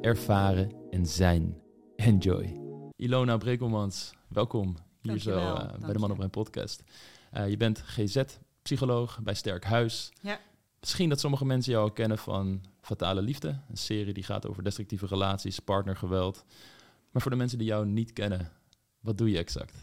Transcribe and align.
ervaren 0.00 0.72
en 0.90 1.06
zijn. 1.06 1.56
Enjoy. 1.96 2.60
Ilona 2.96 3.36
Brekelmans, 3.36 4.12
welkom 4.28 4.76
hier 5.00 5.18
zo 5.18 5.30
Dankjewel, 5.30 5.72
eh, 5.72 5.78
bij 5.78 5.92
de. 5.92 5.98
Man 5.98 6.10
op 6.10 6.18
Mijn 6.18 6.30
podcast. 6.30 6.82
Eh, 7.30 7.48
je 7.48 7.56
bent 7.56 7.80
GZ-psycholoog 7.80 9.20
bij 9.22 9.34
Sterk 9.34 9.64
Huis. 9.64 10.12
Ja. 10.20 10.40
Misschien 10.80 11.08
dat 11.08 11.20
sommige 11.20 11.44
mensen 11.44 11.72
jou 11.72 11.84
al 11.84 11.92
kennen 11.92 12.18
van 12.18 12.64
Fatale 12.80 13.22
Liefde. 13.22 13.60
Een 13.68 13.76
serie 13.76 14.12
die 14.12 14.22
gaat 14.22 14.46
over 14.46 14.62
destructieve 14.62 15.06
relaties, 15.06 15.58
partnergeweld. 15.58 16.44
Maar 17.10 17.22
voor 17.22 17.30
de 17.30 17.36
mensen 17.36 17.58
die 17.58 17.66
jou 17.66 17.86
niet 17.86 18.12
kennen, 18.12 18.52
wat 19.00 19.18
doe 19.18 19.30
je 19.30 19.38
exact? 19.38 19.74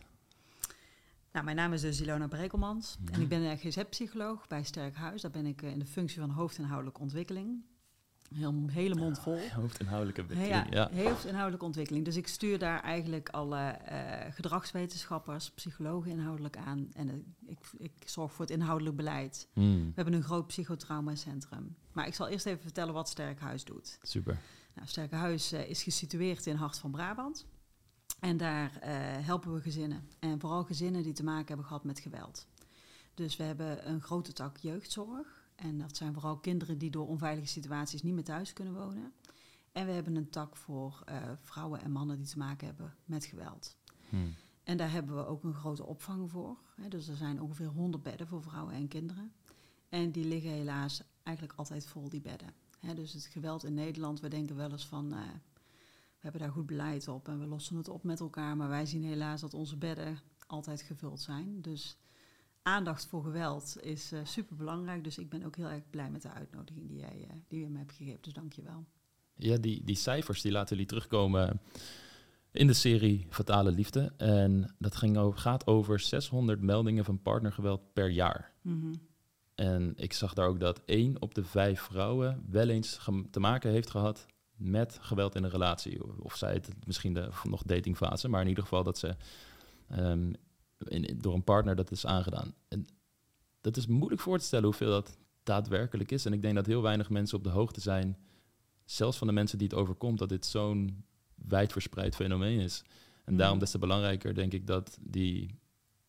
Nou, 1.32 1.46
mijn 1.46 1.58
naam 1.58 1.74
is 1.74 1.82
dus 1.82 2.02
Ilona 2.02 2.28
Brekelmans 2.28 2.98
en 3.12 3.22
ik 3.22 3.30
ben 3.30 3.44
eh, 3.44 3.58
GZ-psycholoog 3.58 4.48
bij 4.48 4.64
Sterk 4.64 4.96
Huis. 4.96 5.22
Daar 5.22 5.32
ben 5.32 5.46
ik 5.46 5.62
in 5.62 5.80
de 5.80 5.86
functie 5.86 6.20
van 6.20 6.30
hoofdinhoudelijke 6.30 7.02
ontwikkeling. 7.02 7.64
Heel, 8.34 8.64
hele 8.68 8.96
mond 8.96 9.20
vol. 9.20 9.40
Hoofdinhoudelijke 9.62 10.22
Ja, 10.22 10.28
ontwikkeling. 10.28 10.74
Ja. 10.74 11.10
hoofdinhoudelijke 11.10 11.66
ontwikkeling. 11.66 12.06
Dus 12.06 12.16
ik 12.16 12.28
stuur 12.28 12.60
daar 12.60 12.82
eigenlijk 12.82 13.30
alle 13.30 13.60
eh, 13.60 14.34
gedragswetenschappers, 14.34 15.52
psychologen 15.52 16.12
inhoudelijk 16.12 16.58
aan. 16.58 16.90
En 16.94 17.10
eh, 17.10 17.16
ik, 17.52 17.60
ik 17.78 17.92
zorg 18.06 18.32
voor 18.32 18.46
het 18.46 18.54
inhoudelijk 18.54 18.96
beleid. 18.96 19.48
Hmm, 19.54 19.86
We 19.86 19.92
hebben 19.96 20.14
een 20.14 20.24
groot 20.24 20.48
psychotraumacentrum. 20.48 21.76
Maar 21.92 22.08
ik 22.08 22.14
zal 22.14 22.28
eerst 22.28 22.46
even 22.46 22.62
vertellen 22.62 22.94
wat 22.94 23.10
Sterk 23.10 23.40
Huis 23.40 23.64
doet. 23.64 23.98
super. 24.02 24.38
Nou, 24.76 24.88
Sterke 24.88 25.16
Huis 25.16 25.52
eh, 25.52 25.70
is 25.70 25.84
gesitueerd 25.84 26.46
in 26.46 26.56
Hart 26.56 26.78
van 26.78 26.92
Brabant. 26.92 27.46
En 28.20 28.38
daar 28.38 28.72
helpen 29.22 29.54
we 29.54 29.62
gezinnen. 29.62 30.08
En 30.20 30.40
vooral 30.40 30.64
gezinnen 30.64 31.04
die 31.04 31.14
te 31.14 31.24
maken 31.24 31.48
hebben 31.48 31.66
gehad 31.66 31.84
met 31.84 32.00
geweld. 32.00 32.48
Dus 33.14 33.36
we 33.36 33.44
hebben 33.44 33.90
een 33.90 34.02
grote 34.02 34.34
tak 34.34 34.58
jeugdzorg. 34.58 35.43
En 35.56 35.78
dat 35.78 35.98
zijn 35.98 36.14
vooral 36.14 36.38
kinderen 36.38 36.78
die 36.78 36.92
door 36.92 37.08
onveilige 37.08 37.48
situaties 37.48 38.02
niet 38.02 38.14
meer 38.14 38.24
thuis 38.24 38.54
kunnen 38.54 38.74
wonen. 38.74 39.14
En 39.72 39.86
we 39.86 39.92
hebben 39.92 40.16
een 40.16 40.30
tak 40.30 40.56
voor 40.56 41.02
eh, 41.06 41.32
vrouwen 41.42 41.82
en 41.82 41.92
mannen 41.92 42.18
die 42.18 42.28
te 42.28 42.38
maken 42.38 42.68
hebben 42.68 42.96
met 43.06 43.26
geweld. 43.26 43.78
Hmm. 44.10 44.34
En 44.64 44.78
daar 44.78 44.92
hebben 44.92 45.16
we 45.16 45.26
ook 45.26 45.44
een 45.44 45.54
grote 45.54 45.86
opvang 45.86 46.32
voor. 46.32 46.58
Hè. 46.76 46.88
Dus 46.88 47.08
er 47.08 47.16
zijn 47.16 47.42
ongeveer 47.42 47.68
100 47.68 48.04
bedden 48.04 48.28
voor 48.28 48.42
vrouwen 48.44 48.74
en 48.74 48.88
kinderen. 48.88 49.32
En 49.90 50.12
die 50.12 50.26
liggen 50.26 50.52
helaas 50.52 51.04
eigenlijk 51.24 51.58
altijd 51.58 51.86
vol, 51.86 52.10
die 52.10 52.22
bedden. 52.22 52.54
Hè, 52.80 52.94
dus 52.94 53.14
het 53.14 53.26
geweld 53.26 53.64
in 53.64 53.74
Nederland, 53.74 54.20
we 54.20 54.28
denken 54.28 54.56
wel 54.56 54.72
eens 54.72 54.88
van... 54.88 55.14
eh, 55.14 55.20
we 56.24 56.30
hebben 56.30 56.42
daar 56.42 56.58
goed 56.58 56.66
beleid 56.66 57.08
op 57.08 57.28
en 57.28 57.40
we 57.40 57.46
lossen 57.46 57.78
het 57.78 57.88
op 57.88 58.04
met 58.04 58.20
elkaar. 58.20 58.58
Maar 58.58 58.70
wij 58.70 58.86
zien 58.86 59.04
helaas 59.04 59.42
dat 59.42 59.54
onze 59.54 59.78
bedden 59.78 60.20
altijd 60.48 60.82
gevuld 60.82 61.22
zijn. 61.22 61.62
Dus 61.62 61.98
aandacht 62.64 63.06
voor 63.06 63.24
geweld 63.24 63.78
is 63.82 64.08
super 64.08 64.28
superbelangrijk. 64.28 65.04
Dus 65.04 65.18
ik 65.18 65.30
ben 65.30 65.44
ook 65.44 65.56
heel 65.56 65.70
erg 65.70 65.90
blij 65.90 66.10
met 66.10 66.22
de 66.22 66.32
uitnodiging 66.32 66.88
die 66.88 67.00
jij 67.00 67.28
eh, 67.30 67.36
die 67.48 67.60
je 67.60 67.70
me 67.70 67.78
hebt 67.78 67.94
gegeven. 67.94 68.22
Dus 68.22 68.34
dank 68.34 68.54
je 68.54 68.62
wel. 68.62 68.86
Ja, 69.36 69.58
die, 69.58 69.84
die 69.84 69.96
cijfers 69.96 70.42
die 70.42 70.52
laten 70.52 70.70
jullie 70.70 70.90
terugkomen 70.90 71.62
in 72.52 72.68
de 72.68 72.74
serie 72.74 73.28
Fatale 73.30 73.72
Liefde. 73.72 74.14
En 74.18 74.76
dat 74.80 74.96
ging 74.96 75.18
over, 75.18 75.40
gaat 75.40 75.68
over 75.68 76.00
600 76.00 76.62
meldingen 76.62 77.06
van 77.06 77.22
partnergeweld 77.22 77.94
per 77.94 78.10
jaar. 78.10 78.54
Mhm. 78.62 78.94
En 79.56 79.94
ik 79.96 80.14
zag 80.14 80.34
daar 80.34 80.48
ook 80.48 80.60
dat 80.60 80.82
één 80.86 81.22
op 81.22 81.36
de 81.36 81.44
vijf 81.44 81.82
vrouwen 81.82 82.46
wel 82.50 82.70
eens 82.70 83.00
te 83.32 83.40
maken 83.40 83.72
heeft 83.72 83.90
gehad 83.90 84.26
met 84.56 84.98
geweld 85.02 85.36
in 85.36 85.44
een 85.44 85.50
relatie. 85.50 86.22
Of 86.24 86.36
zij 86.36 86.54
het 86.54 86.70
misschien 86.86 87.14
de 87.14 87.30
nog 87.44 87.64
datingfase, 87.64 88.28
maar 88.30 88.42
in 88.42 88.48
ieder 88.48 88.64
geval 88.64 88.84
dat 88.84 88.98
ze 88.98 89.16
ehm, 89.90 90.34
in, 90.88 91.18
door 91.22 91.34
een 91.34 91.44
partner 91.44 91.76
dat 91.76 91.92
is 91.92 92.06
aangedaan. 92.06 92.54
En 92.68 92.86
dat 93.62 93.78
is 93.78 93.88
moeilijk 93.88 94.22
voor 94.22 94.38
te 94.38 94.46
stellen 94.46 94.66
hoeveel 94.66 94.90
dat 94.92 95.18
daadwerkelijk 95.44 96.12
is. 96.12 96.26
En 96.26 96.34
ik 96.34 96.42
denk 96.42 96.56
dat 96.56 96.66
heel 96.66 96.82
weinig 96.82 97.10
mensen 97.10 97.38
op 97.38 97.44
de 97.44 97.50
hoogte 97.50 97.82
zijn, 97.82 98.18
zelfs 98.86 99.18
van 99.18 99.28
de 99.28 99.34
mensen 99.34 99.58
die 99.58 99.68
het 99.68 99.78
overkomt, 99.78 100.20
dat 100.20 100.30
dit 100.30 100.46
zo'n 100.46 101.04
wijdverspreid 101.36 102.16
fenomeen 102.16 102.60
is. 102.60 102.84
En 103.26 103.32
Mhm. 103.32 103.42
daarom 103.42 103.60
des 103.60 103.72
te 103.72 103.78
belangrijker 103.80 104.36
denk 104.36 104.54
ik 104.54 104.68
dat 104.68 104.98
die, 105.02 105.42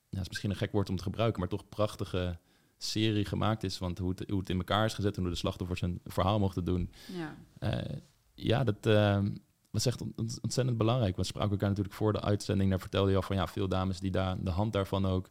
ja, 0.09 0.19
het 0.19 0.21
is 0.21 0.29
misschien 0.29 0.51
een 0.51 0.57
gek 0.57 0.73
woord 0.73 0.91
om 0.91 0.97
te 0.97 1.03
gebruiken, 1.03 1.41
maar 1.41 1.49
toch 1.49 1.69
prachtige 1.69 2.39
serie 2.79 3.25
gemaakt 3.25 3.63
is. 3.65 3.79
Want 3.79 3.99
hoe 3.99 4.11
het, 4.11 4.31
hoe 4.31 4.39
het 4.39 4.51
in 4.51 4.57
elkaar 4.59 4.85
is 4.85 4.95
gezet 4.95 5.17
en 5.17 5.23
hoe 5.23 5.31
de 5.31 5.37
slachtoffers 5.37 5.81
een 5.83 6.01
verhaal 6.05 6.39
mochten 6.39 6.65
doen. 6.65 6.91
Ja. 7.13 7.37
Eh, 7.59 7.97
ja, 8.35 8.65
dat 8.65 8.87
eh, 9.75 9.83
was 9.83 9.87
echt 9.87 10.01
ont- 10.01 10.17
ont- 10.17 10.39
ontzettend 10.43 10.79
belangrijk. 10.79 11.17
We 11.17 11.25
spraken 11.25 11.51
elkaar 11.51 11.69
natuurlijk 11.69 11.95
voor 11.97 12.13
de 12.13 12.21
uitzending. 12.21 12.71
Daar 12.71 12.81
vertelde 12.81 13.11
je 13.11 13.17
al 13.17 13.23
van 13.23 13.37
ja, 13.37 13.47
veel 13.47 13.69
dames 13.69 14.01
die 14.01 14.11
daar 14.11 14.43
de 14.43 14.51
hand 14.51 14.73
daarvan 14.73 15.07
ook 15.07 15.31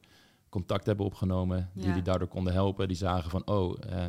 contact 0.49 0.85
hebben 0.85 1.05
opgenomen. 1.05 1.69
Die 1.73 1.87
Ja. 1.87 1.93
die 1.93 2.01
daardoor 2.03 2.27
konden 2.27 2.53
helpen. 2.53 2.87
Die 2.87 2.97
zagen 2.97 3.29
van 3.29 3.47
oh, 3.47 3.77
eh, 3.89 4.05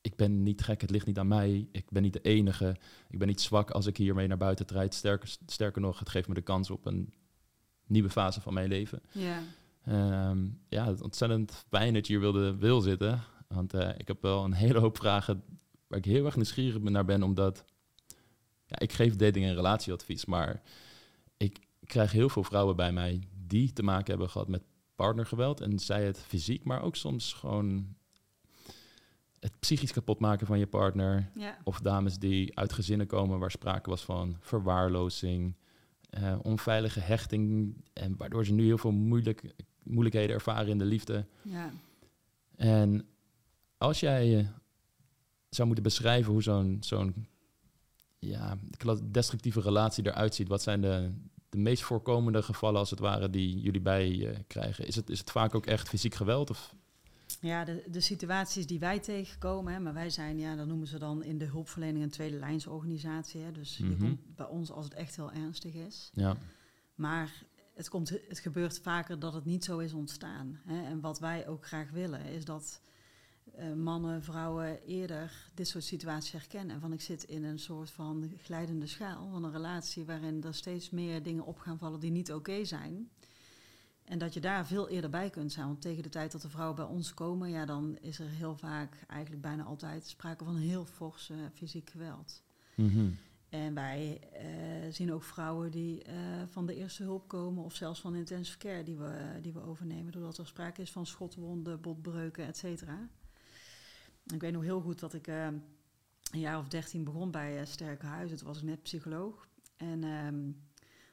ik 0.00 0.16
ben 0.16 0.42
niet 0.42 0.62
gek, 0.62 0.80
het 0.80 0.90
ligt 0.90 1.06
niet 1.06 1.18
aan 1.18 1.28
mij. 1.28 1.68
Ik 1.72 1.84
ben 1.90 2.02
niet 2.02 2.12
de 2.12 2.20
enige. 2.20 2.76
Ik 3.08 3.18
ben 3.18 3.28
niet 3.28 3.40
zwak 3.40 3.70
als 3.70 3.86
ik 3.86 3.96
hiermee 3.96 4.26
naar 4.26 4.36
buiten 4.36 4.66
trijd. 4.66 4.94
Sterker, 4.94 5.36
sterker 5.46 5.80
nog, 5.80 5.98
het 5.98 6.08
geeft 6.08 6.28
me 6.28 6.34
de 6.34 6.40
kans 6.42 6.70
op 6.70 6.86
een 6.86 7.12
nieuwe 7.86 8.10
fase 8.10 8.40
van 8.40 8.54
mijn 8.54 8.68
leven. 8.68 9.02
Ja. 9.12 9.38
Ehm, 9.84 10.46
ja, 10.68 10.84
het 10.86 10.94
is 10.96 11.02
ontzettend 11.02 11.64
fijn 11.68 11.94
dat 11.94 12.06
je 12.06 12.12
hier 12.12 12.22
wilde, 12.22 12.56
wil 12.56 12.80
zitten. 12.80 13.20
Want 13.48 13.74
eh, 13.74 13.88
ik 13.98 14.08
heb 14.08 14.22
wel 14.22 14.44
een 14.44 14.52
hele 14.52 14.78
hoop 14.78 14.96
vragen 14.96 15.42
waar 15.86 15.98
ik 15.98 16.04
heel 16.04 16.24
erg 16.24 16.36
nieuwsgierig 16.36 16.82
naar 16.82 17.04
ben. 17.04 17.22
Omdat 17.22 17.64
ja, 18.66 18.78
ik 18.78 18.92
geef 18.92 19.16
dating- 19.16 19.44
en 19.44 19.54
relatieadvies. 19.54 20.24
Maar 20.24 20.62
ik 21.36 21.58
krijg 21.86 22.12
heel 22.12 22.28
veel 22.28 22.44
vrouwen 22.44 22.76
bij 22.76 22.92
mij 22.92 23.20
die 23.46 23.72
te 23.72 23.82
maken 23.82 24.10
hebben 24.10 24.30
gehad 24.30 24.48
met 24.48 24.62
partnergeweld. 24.94 25.60
En 25.60 25.78
zij 25.78 26.04
het 26.04 26.18
fysiek, 26.18 26.64
maar 26.64 26.82
ook 26.82 26.96
soms 26.96 27.32
gewoon 27.32 27.96
het 29.38 29.60
psychisch 29.60 29.92
kapot 29.92 30.18
maken 30.18 30.46
van 30.46 30.58
je 30.58 30.66
partner. 30.66 31.30
Ja. 31.34 31.58
Of 31.64 31.80
dames 31.80 32.18
die 32.18 32.58
uit 32.58 32.72
gezinnen 32.72 33.06
komen 33.06 33.38
waar 33.38 33.50
sprake 33.50 33.90
was 33.90 34.04
van 34.04 34.36
verwaarlozing, 34.40 35.54
eh, 36.10 36.38
onveilige 36.42 37.00
hechting. 37.00 37.74
En 37.92 38.16
waardoor 38.16 38.44
ze 38.44 38.52
nu 38.52 38.64
heel 38.64 38.78
veel 38.78 38.92
moeilijk, 38.92 39.54
moeilijkheden 39.82 40.34
ervaren 40.34 40.68
in 40.68 40.78
de 40.78 40.84
liefde. 40.84 41.26
Ja. 41.42 41.72
En 42.56 43.06
als 43.78 44.00
jij 44.00 44.38
eh, 44.38 44.46
zou 45.48 45.66
moeten 45.66 45.84
beschrijven 45.84 46.32
hoe 46.32 46.42
zo'n 46.42 46.76
zo'n 46.80 47.26
ja, 48.26 48.58
destructieve 49.04 49.60
relatie 49.60 50.06
eruit 50.06 50.34
ziet, 50.34 50.48
wat 50.48 50.62
zijn 50.62 50.80
de, 50.80 51.10
de 51.48 51.58
meest 51.58 51.82
voorkomende 51.82 52.42
gevallen 52.42 52.78
als 52.78 52.90
het 52.90 52.98
ware 52.98 53.30
die 53.30 53.60
jullie 53.60 53.80
bij 53.80 54.28
eh, 54.28 54.38
krijgen? 54.46 54.86
Is 54.86 54.96
het, 54.96 55.10
is 55.10 55.18
het 55.18 55.30
vaak 55.30 55.54
ook 55.54 55.66
echt 55.66 55.88
fysiek 55.88 56.14
geweld? 56.14 56.50
Of? 56.50 56.74
Ja, 57.40 57.64
de, 57.64 57.84
de 57.90 58.00
situaties 58.00 58.66
die 58.66 58.78
wij 58.78 58.98
tegenkomen, 59.00 59.72
hè, 59.72 59.80
maar 59.80 59.94
wij 59.94 60.10
zijn, 60.10 60.38
ja, 60.38 60.56
dat 60.56 60.66
noemen 60.66 60.86
ze 60.86 60.98
dan 60.98 61.22
in 61.24 61.38
de 61.38 61.44
hulpverlening 61.44 62.04
een 62.04 62.10
tweede 62.10 62.36
lijnsorganisatie. 62.38 63.40
Hè, 63.40 63.52
dus 63.52 63.76
je 63.76 63.84
Mhm. 63.84 63.98
komt 63.98 64.36
bij 64.36 64.46
ons 64.46 64.70
als 64.70 64.84
het 64.84 64.94
echt 64.94 65.16
heel 65.16 65.32
ernstig 65.32 65.74
is. 65.74 66.10
Ja. 66.14 66.36
Maar 66.94 67.32
het, 67.74 67.88
komt, 67.88 68.08
het 68.28 68.38
gebeurt 68.38 68.78
vaker 68.82 69.18
dat 69.18 69.34
het 69.34 69.44
niet 69.44 69.64
zo 69.64 69.78
is 69.78 69.92
ontstaan. 69.92 70.60
Hè. 70.66 70.82
En 70.84 71.00
wat 71.00 71.18
wij 71.18 71.48
ook 71.48 71.66
graag 71.66 71.90
willen, 71.90 72.24
is 72.24 72.44
dat 72.44 72.80
eh, 73.56 73.72
mannen, 73.72 74.22
vrouwen 74.22 74.82
eerder 74.82 75.50
dit 75.54 75.68
soort 75.68 75.84
situaties 75.84 76.32
herkennen. 76.32 76.80
Van 76.80 76.92
ik 76.92 77.00
zit 77.00 77.22
in 77.22 77.44
een 77.44 77.58
soort 77.58 77.90
van 77.90 78.32
glijdende 78.42 78.86
schaal 78.86 79.28
van 79.30 79.44
een 79.44 79.52
relatie 79.52 80.04
waarin 80.04 80.42
er 80.42 80.54
steeds 80.54 80.90
meer 80.90 81.22
dingen 81.22 81.44
op 81.44 81.58
gaan 81.58 81.78
vallen 81.78 82.00
die 82.00 82.10
niet 82.10 82.32
oké 82.32 82.64
zijn. 82.64 83.10
En 84.04 84.18
dat 84.18 84.34
je 84.34 84.40
daar 84.40 84.66
veel 84.66 84.88
eerder 84.88 85.10
bij 85.10 85.30
kunt 85.30 85.52
zijn. 85.52 85.66
Want 85.66 85.80
tegen 85.80 86.02
de 86.02 86.08
tijd 86.08 86.32
dat 86.32 86.42
de 86.42 86.48
vrouwen 86.48 86.76
bij 86.76 86.84
ons 86.84 87.14
komen, 87.14 87.50
ja, 87.50 87.64
dan 87.64 87.98
is 88.00 88.18
er 88.18 88.28
heel 88.28 88.56
vaak, 88.56 89.04
eigenlijk 89.06 89.42
bijna 89.42 89.62
altijd, 89.62 90.06
sprake 90.06 90.44
van 90.44 90.56
heel 90.56 90.84
fors 90.84 91.30
eh, 91.30 91.36
fysiek 91.52 91.90
geweld. 91.90 92.42
Mhm. 92.74 93.10
En 93.48 93.74
wij 93.74 94.20
eh, 94.32 94.92
zien 94.92 95.12
ook 95.12 95.22
vrouwen 95.22 95.70
die 95.70 96.02
eh, 96.02 96.14
van 96.50 96.66
de 96.66 96.74
eerste 96.74 97.02
hulp 97.02 97.28
komen, 97.28 97.64
of 97.64 97.74
zelfs 97.74 98.00
van 98.00 98.14
intensive 98.14 98.58
care 98.58 98.82
die 98.82 98.96
we, 98.96 99.38
die 99.42 99.52
we 99.52 99.62
overnemen, 99.62 100.12
doordat 100.12 100.38
er 100.38 100.46
sprake 100.46 100.82
is 100.82 100.92
van 100.92 101.06
schotwonden, 101.06 101.80
botbreuken, 101.80 102.46
et 102.46 102.56
cetera. 102.56 103.08
Ik 104.32 104.40
weet 104.40 104.52
nog 104.52 104.62
heel 104.62 104.80
goed 104.80 105.00
dat 105.00 105.14
ik 105.14 105.26
eh, 105.26 105.46
een 106.32 106.40
jaar 106.40 106.58
of 106.58 106.68
dertien 106.68 107.04
begon 107.04 107.30
bij 107.30 107.60
eh, 107.60 107.66
Sterke 107.66 108.06
Huizen. 108.06 108.36
Toen 108.36 108.46
was 108.46 108.58
ik 108.58 108.64
net 108.64 108.82
psycholoog. 108.82 109.48
En 109.76 110.04
ehm, 110.04 110.50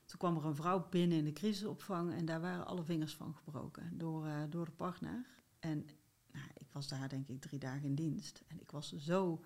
toen 0.06 0.18
kwam 0.18 0.38
er 0.38 0.46
een 0.46 0.56
vrouw 0.56 0.88
binnen 0.90 1.18
in 1.18 1.26
de 1.26 1.34
crisisopvang 1.34 2.14
en 2.14 2.26
daar 2.26 2.42
waren 2.42 2.66
alle 2.66 2.84
vingers 2.84 3.16
van 3.16 3.36
gebroken 3.36 3.98
door, 3.98 4.26
eh, 4.26 4.42
door 4.50 4.66
de 4.66 4.72
partner. 4.72 5.26
En 5.60 5.86
nou, 6.32 6.46
ik 6.58 6.68
was 6.72 6.88
daar 6.88 7.10
denk 7.10 7.28
ik 7.28 7.42
drie 7.42 7.60
dagen 7.60 7.84
in 7.84 7.96
dienst. 7.96 8.44
En 8.48 8.60
ik 8.60 8.72
was 8.72 8.96
zo 8.96 9.44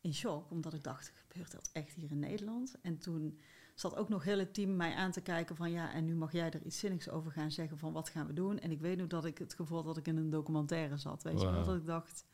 in 0.00 0.14
shock, 0.14 0.50
omdat 0.50 0.74
ik 0.74 0.82
dacht, 0.82 1.12
gebeurt 1.14 1.52
dat 1.52 1.70
echt 1.72 1.94
hier 1.94 2.10
in 2.10 2.18
Nederland? 2.18 2.80
En 2.80 2.98
toen 2.98 3.38
zat 3.74 3.96
ook 3.96 4.08
nog 4.08 4.24
heel 4.24 4.38
het 4.38 4.54
team 4.54 4.76
mij 4.76 4.94
aan 4.94 5.10
te 5.10 5.20
kijken 5.20 5.56
van 5.56 5.70
ja, 5.70 5.92
en 5.92 6.04
nu 6.04 6.14
mag 6.14 6.32
jij 6.32 6.50
er 6.50 6.62
iets 6.62 6.78
zinnigs 6.78 7.08
over 7.08 7.32
gaan 7.32 7.50
zeggen 7.50 7.78
van 7.78 7.92
wat 7.92 8.08
gaan 8.08 8.26
we 8.26 8.32
doen? 8.32 8.58
En 8.58 8.70
ik 8.70 8.80
weet 8.80 8.96
nu 8.96 9.06
dat 9.06 9.24
ik 9.24 9.38
het 9.38 9.54
gevoel 9.54 9.82
dat 9.82 9.96
ik 9.96 10.06
in 10.06 10.16
een 10.16 10.30
documentaire 10.30 10.96
zat, 10.96 11.22
weet 11.22 11.40
je 11.40 11.50
wel, 11.50 11.64
dat 11.64 11.76
ik 11.76 11.86
dacht 11.86 12.24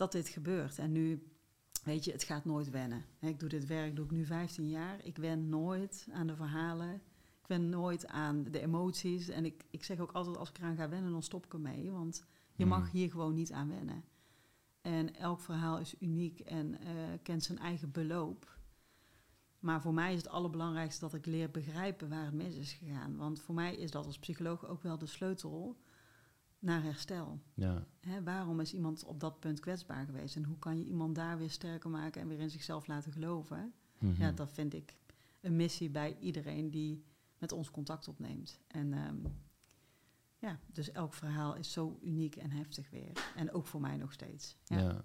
dat 0.00 0.12
dit 0.12 0.28
gebeurt. 0.28 0.78
En 0.78 0.92
nu, 0.92 1.30
weet 1.84 2.04
je, 2.04 2.12
het 2.12 2.22
gaat 2.22 2.44
nooit 2.44 2.70
wennen. 2.70 3.04
Ik 3.20 3.40
doe 3.40 3.48
dit 3.48 3.66
werk, 3.66 3.96
doe 3.96 4.04
ik 4.04 4.10
nu 4.10 4.24
15 4.24 4.68
jaar. 4.68 5.04
Ik 5.04 5.16
wen 5.16 5.48
nooit 5.48 6.06
aan 6.12 6.26
de 6.26 6.36
verhalen. 6.36 6.94
Ik 7.40 7.46
wen 7.46 7.68
nooit 7.68 8.06
aan 8.06 8.42
de 8.42 8.60
emoties. 8.60 9.28
En 9.28 9.44
ik, 9.44 9.64
ik 9.70 9.84
zeg 9.84 9.98
ook 9.98 10.12
altijd, 10.12 10.36
als 10.36 10.48
ik 10.48 10.58
eraan 10.58 10.76
ga 10.76 10.88
wennen, 10.88 11.12
dan 11.12 11.22
stop 11.22 11.44
ik 11.44 11.52
ermee. 11.52 11.90
Want 11.90 12.24
je 12.54 12.66
mag 12.66 12.82
Mhm. 12.82 12.90
hier 12.90 13.10
gewoon 13.10 13.34
niet 13.34 13.52
aan 13.52 13.68
wennen. 13.68 14.04
En 14.80 15.14
elk 15.16 15.40
verhaal 15.40 15.78
is 15.78 15.94
uniek 16.00 16.40
en 16.40 16.80
eh, 16.80 16.92
kent 17.22 17.42
zijn 17.42 17.58
eigen 17.58 17.90
beloop. 17.90 18.58
Maar 19.58 19.80
voor 19.80 19.94
mij 19.94 20.12
is 20.12 20.18
het 20.22 20.28
allerbelangrijkste 20.28 21.00
dat 21.00 21.14
ik 21.14 21.26
leer 21.26 21.50
begrijpen 21.50 22.08
waar 22.08 22.24
het 22.24 22.34
mis 22.34 22.54
is 22.54 22.72
gegaan. 22.72 23.16
Want 23.16 23.40
voor 23.40 23.54
mij 23.54 23.76
is 23.76 23.90
dat 23.90 24.06
als 24.06 24.18
psycholoog 24.18 24.66
ook 24.66 24.82
wel 24.82 24.98
de 24.98 25.06
sleutel 25.06 25.80
naar 26.60 26.82
herstel. 26.82 27.40
Ja. 27.54 27.86
Hè, 28.00 28.22
waarom 28.22 28.60
is 28.60 28.74
iemand 28.74 29.04
op 29.04 29.20
dat 29.20 29.40
punt 29.40 29.60
kwetsbaar 29.60 30.04
geweest? 30.04 30.36
En 30.36 30.44
hoe 30.44 30.58
kan 30.58 30.78
je 30.78 30.84
iemand 30.84 31.14
daar 31.14 31.38
weer 31.38 31.50
sterker 31.50 31.90
maken 31.90 32.20
en 32.20 32.28
weer 32.28 32.38
in 32.40 32.50
zichzelf 32.50 32.86
laten 32.86 33.12
geloven? 33.12 33.72
Mhm. 33.98 34.22
Ja, 34.22 34.32
dat 34.32 34.52
vind 34.52 34.74
ik 34.74 34.94
een 35.40 35.56
missie 35.56 35.90
bij 35.90 36.16
iedereen 36.20 36.70
die 36.70 37.04
met 37.38 37.52
ons 37.52 37.70
contact 37.70 38.08
opneemt. 38.08 38.60
En 38.66 38.92
ehm, 38.92 39.16
ja, 40.38 40.58
dus 40.72 40.92
elk 40.92 41.14
verhaal 41.14 41.54
is 41.54 41.72
zo 41.72 41.98
uniek 42.02 42.36
en 42.36 42.50
heftig 42.50 42.90
weer. 42.90 43.12
En 43.36 43.52
ook 43.52 43.66
voor 43.66 43.80
mij 43.80 43.96
nog 43.96 44.12
steeds. 44.12 44.56
Ja. 44.64 44.78
Ja. 44.78 45.02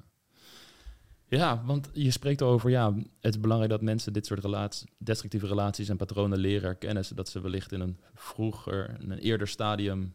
ja. 1.25 1.63
want 1.65 1.89
je 1.93 2.11
spreekt 2.11 2.41
over, 2.41 2.69
ja, 2.69 2.93
het 2.95 3.33
is 3.33 3.39
belangrijk 3.39 3.71
dat 3.71 3.81
mensen 3.81 4.13
dit 4.13 4.25
soort 4.25 4.39
relaties, 4.39 4.87
destructieve 4.97 5.47
relaties 5.47 5.89
en 5.89 5.97
patronen 5.97 6.37
leren 6.37 6.69
herkennen, 6.69 7.05
zodat 7.05 7.29
ze 7.29 7.41
wellicht 7.41 7.71
in 7.71 7.79
een 7.79 7.99
vroeger, 8.13 9.01
in 9.01 9.11
een 9.11 9.19
eerder 9.19 9.47
stadium 9.47 10.13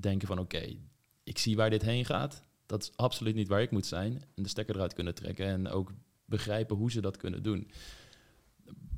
denken 0.00 0.28
van, 0.28 0.38
oké, 0.38 0.76
ik 1.24 1.38
zie 1.38 1.56
waar 1.56 1.70
dit 1.70 1.82
heen 1.82 2.04
gaat. 2.04 2.42
Dat 2.66 2.82
is 2.82 2.96
absoluut 2.96 3.34
niet 3.34 3.48
waar 3.48 3.62
ik 3.62 3.70
moet 3.70 3.86
zijn. 3.86 4.22
En 4.34 4.42
de 4.42 4.48
stekker 4.48 4.74
eruit 4.74 4.92
kunnen 4.92 5.14
trekken 5.14 5.46
en 5.46 5.68
ook 5.68 5.92
begrijpen 6.24 6.76
hoe 6.76 6.90
ze 6.90 7.00
dat 7.00 7.16
kunnen 7.16 7.42
doen. 7.42 7.70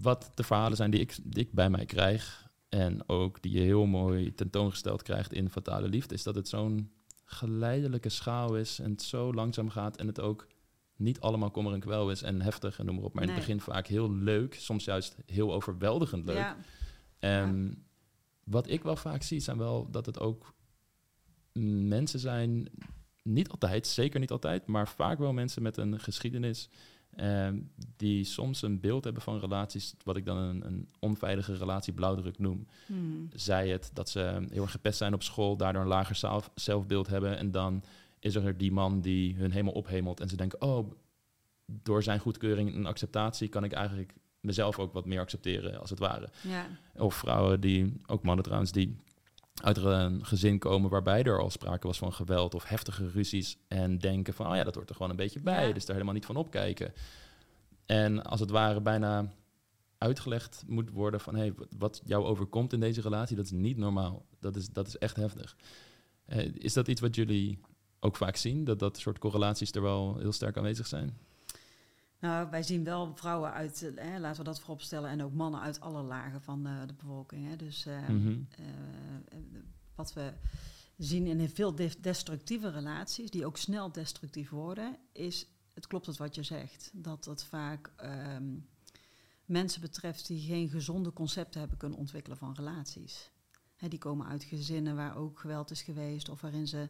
Wat 0.00 0.30
de 0.34 0.42
verhalen 0.42 0.76
zijn 0.76 0.90
die 0.90 1.00
ik, 1.00 1.16
die 1.22 1.44
ik 1.44 1.52
bij 1.52 1.70
mij 1.70 1.84
krijg 1.84 2.50
en 2.68 3.08
ook 3.08 3.42
die 3.42 3.52
je 3.52 3.60
heel 3.60 3.86
mooi 3.86 4.34
tentoongesteld 4.34 5.02
krijgt 5.02 5.32
in 5.32 5.50
Fatale 5.50 5.88
Liefde, 5.88 6.14
is 6.14 6.22
dat 6.22 6.34
het 6.34 6.48
zo'n 6.48 6.90
geleidelijke 7.24 8.08
schaal 8.08 8.56
is 8.56 8.78
en 8.78 8.90
het 8.90 9.02
zo 9.02 9.32
langzaam 9.32 9.70
gaat 9.70 9.96
en 9.96 10.06
het 10.06 10.20
ook 10.20 10.46
niet 10.96 11.20
allemaal 11.20 11.50
kommer 11.50 11.72
en 11.72 11.80
kwel 11.80 12.10
is 12.10 12.22
en 12.22 12.40
heftig 12.40 12.78
en 12.78 12.86
noem 12.86 12.94
maar 12.94 13.04
op, 13.04 13.14
maar 13.14 13.22
in 13.22 13.28
het 13.28 13.38
begin 13.38 13.60
vaak 13.60 13.86
heel 13.86 14.12
leuk, 14.12 14.54
soms 14.54 14.84
juist 14.84 15.16
heel 15.26 15.54
overweldigend 15.54 16.24
leuk. 16.24 16.36
Ja, 16.36 16.56
En 17.18 17.84
wat 18.44 18.70
ik 18.70 18.82
wel 18.82 18.96
vaak 18.96 19.22
zie, 19.22 19.40
zijn 19.40 19.58
wel 19.58 19.90
dat 19.90 20.06
het 20.06 20.20
ook 20.20 20.54
mensen 21.88 22.18
zijn, 22.18 22.68
niet 23.22 23.48
altijd, 23.48 23.86
zeker 23.86 24.20
niet 24.20 24.30
altijd, 24.30 24.66
maar 24.66 24.88
vaak 24.88 25.18
wel 25.18 25.32
mensen 25.32 25.62
met 25.62 25.76
een 25.76 26.00
geschiedenis. 26.00 26.68
ehm, 27.16 27.58
die 27.96 28.24
soms 28.24 28.62
een 28.62 28.80
beeld 28.80 29.04
hebben 29.04 29.22
van 29.22 29.38
relaties, 29.38 29.94
wat 30.04 30.16
ik 30.16 30.24
dan 30.24 30.36
een, 30.36 30.66
een 30.66 30.88
onveilige 30.98 31.56
relatie 31.56 31.92
blauwdruk 31.92 32.38
noem. 32.38 32.66
Hmm. 32.86 33.28
Zij 33.34 33.68
het 33.68 33.90
dat 33.92 34.08
ze 34.08 34.46
heel 34.50 34.62
erg 34.62 34.70
gepest 34.70 34.98
zijn 34.98 35.14
op 35.14 35.22
school, 35.22 35.56
daardoor 35.56 35.82
een 35.82 35.88
lager 35.88 36.14
zelf, 36.14 36.50
zelfbeeld 36.54 37.06
hebben. 37.06 37.38
En 37.38 37.50
dan 37.50 37.82
is 38.18 38.34
er 38.34 38.56
die 38.56 38.72
man 38.72 39.00
die 39.00 39.36
hun 39.36 39.50
helemaal 39.50 39.72
ophemelt. 39.72 40.20
En 40.20 40.28
ze 40.28 40.36
denken, 40.36 40.62
oh, 40.62 40.92
door 41.66 42.02
zijn 42.02 42.20
goedkeuring 42.20 42.74
en 42.74 42.86
acceptatie 42.86 43.48
kan 43.48 43.64
ik 43.64 43.72
eigenlijk 43.72 44.14
mezelf 44.40 44.78
ook 44.78 44.92
wat 44.92 45.06
meer 45.06 45.20
accepteren, 45.20 45.80
als 45.80 45.90
het 45.90 45.98
ware. 45.98 46.28
ja. 46.42 46.66
Of 46.96 47.14
vrouwen 47.14 47.60
die, 47.60 48.00
ook 48.06 48.22
mannen 48.22 48.44
trouwens, 48.44 48.72
die 48.72 48.96
uit 49.62 49.76
een 49.76 50.24
gezin 50.24 50.58
komen 50.58 50.90
waarbij 50.90 51.22
er 51.22 51.40
al 51.40 51.50
sprake 51.50 51.86
was 51.86 51.98
van 51.98 52.12
geweld 52.12 52.54
of 52.54 52.64
heftige 52.64 53.08
ruzies. 53.10 53.56
En 53.68 53.98
denken 53.98 54.34
van, 54.34 54.46
oh 54.50 54.54
ja, 54.56 54.64
dat 54.64 54.74
hoort 54.74 54.88
er 54.88 54.94
gewoon 54.94 55.10
een 55.10 55.16
beetje 55.16 55.40
bij. 55.40 55.66
Ja. 55.66 55.72
Dus 55.72 55.84
daar 55.84 55.94
helemaal 55.94 56.14
niet 56.14 56.26
van 56.26 56.36
opkijken. 56.36 56.92
En 57.86 58.24
als 58.24 58.40
het 58.40 58.50
ware 58.50 58.80
bijna 58.80 59.32
uitgelegd 59.98 60.62
moet 60.66 60.90
worden 60.90 61.20
van, 61.20 61.34
hey, 61.34 61.52
wat- 61.56 61.68
wat 61.78 62.00
jou 62.04 62.24
overkomt 62.24 62.72
in 62.72 62.80
deze 62.80 63.00
relatie, 63.00 63.36
dat 63.36 63.44
is 63.44 63.50
niet 63.50 63.76
normaal. 63.76 64.26
Dat 64.40 64.56
is, 64.56 64.68
dat 64.68 64.86
is 64.86 64.98
echt 64.98 65.16
heftig. 65.16 65.56
Eh, 66.24 66.54
is 66.54 66.72
dat 66.72 66.88
iets 66.88 67.00
wat 67.00 67.14
jullie 67.14 67.58
ook 68.00 68.16
vaak 68.16 68.36
zien? 68.36 68.64
Dat 68.64 68.78
dat 68.78 68.98
soort 68.98 69.18
correlaties 69.18 69.72
er 69.72 69.82
wel 69.82 70.16
heel 70.18 70.32
sterk 70.32 70.56
aanwezig 70.56 70.86
zijn? 70.86 71.18
Nou, 72.20 72.50
wij 72.50 72.62
zien 72.62 72.84
wel 72.84 73.16
vrouwen 73.16 73.52
uit, 73.52 73.94
eh, 73.96 74.18
laten 74.18 74.38
we 74.38 74.44
dat 74.48 74.60
vooropstellen, 74.60 75.10
en 75.10 75.22
ook 75.22 75.32
mannen 75.32 75.60
uit 75.60 75.80
alle 75.80 76.02
lagen 76.02 76.42
van 76.42 76.66
eh, 76.66 76.80
de 76.86 76.92
bevolking. 76.94 77.48
Hè. 77.48 77.56
Dus 77.56 77.86
eh, 77.86 78.08
Mhm. 78.08 78.28
eh, 78.50 78.66
wat 79.94 80.12
we 80.12 80.32
zien 80.96 81.26
in 81.26 81.48
veel 81.48 81.74
de- 81.74 82.00
destructieve 82.00 82.70
relaties, 82.70 83.30
die 83.30 83.46
ook 83.46 83.56
snel 83.56 83.92
destructief 83.92 84.50
worden, 84.50 84.96
is, 85.12 85.46
het 85.74 85.86
klopt 85.86 86.06
het 86.06 86.16
wat 86.16 86.34
je 86.34 86.42
zegt, 86.42 86.90
dat 86.94 87.24
het 87.24 87.44
vaak 87.44 87.92
ehm, 87.96 88.56
mensen 89.44 89.80
betreft 89.80 90.26
die 90.26 90.40
geen 90.46 90.68
gezonde 90.68 91.12
concepten 91.12 91.60
hebben 91.60 91.78
kunnen 91.78 91.98
ontwikkelen 91.98 92.38
van 92.38 92.54
relaties. 92.54 93.30
Hè, 93.76 93.88
die 93.88 93.98
komen 93.98 94.26
uit 94.26 94.44
gezinnen 94.44 94.96
waar 94.96 95.16
ook 95.16 95.38
geweld 95.40 95.70
is 95.70 95.82
geweest 95.82 96.28
of 96.28 96.40
waarin 96.40 96.66
ze 96.66 96.88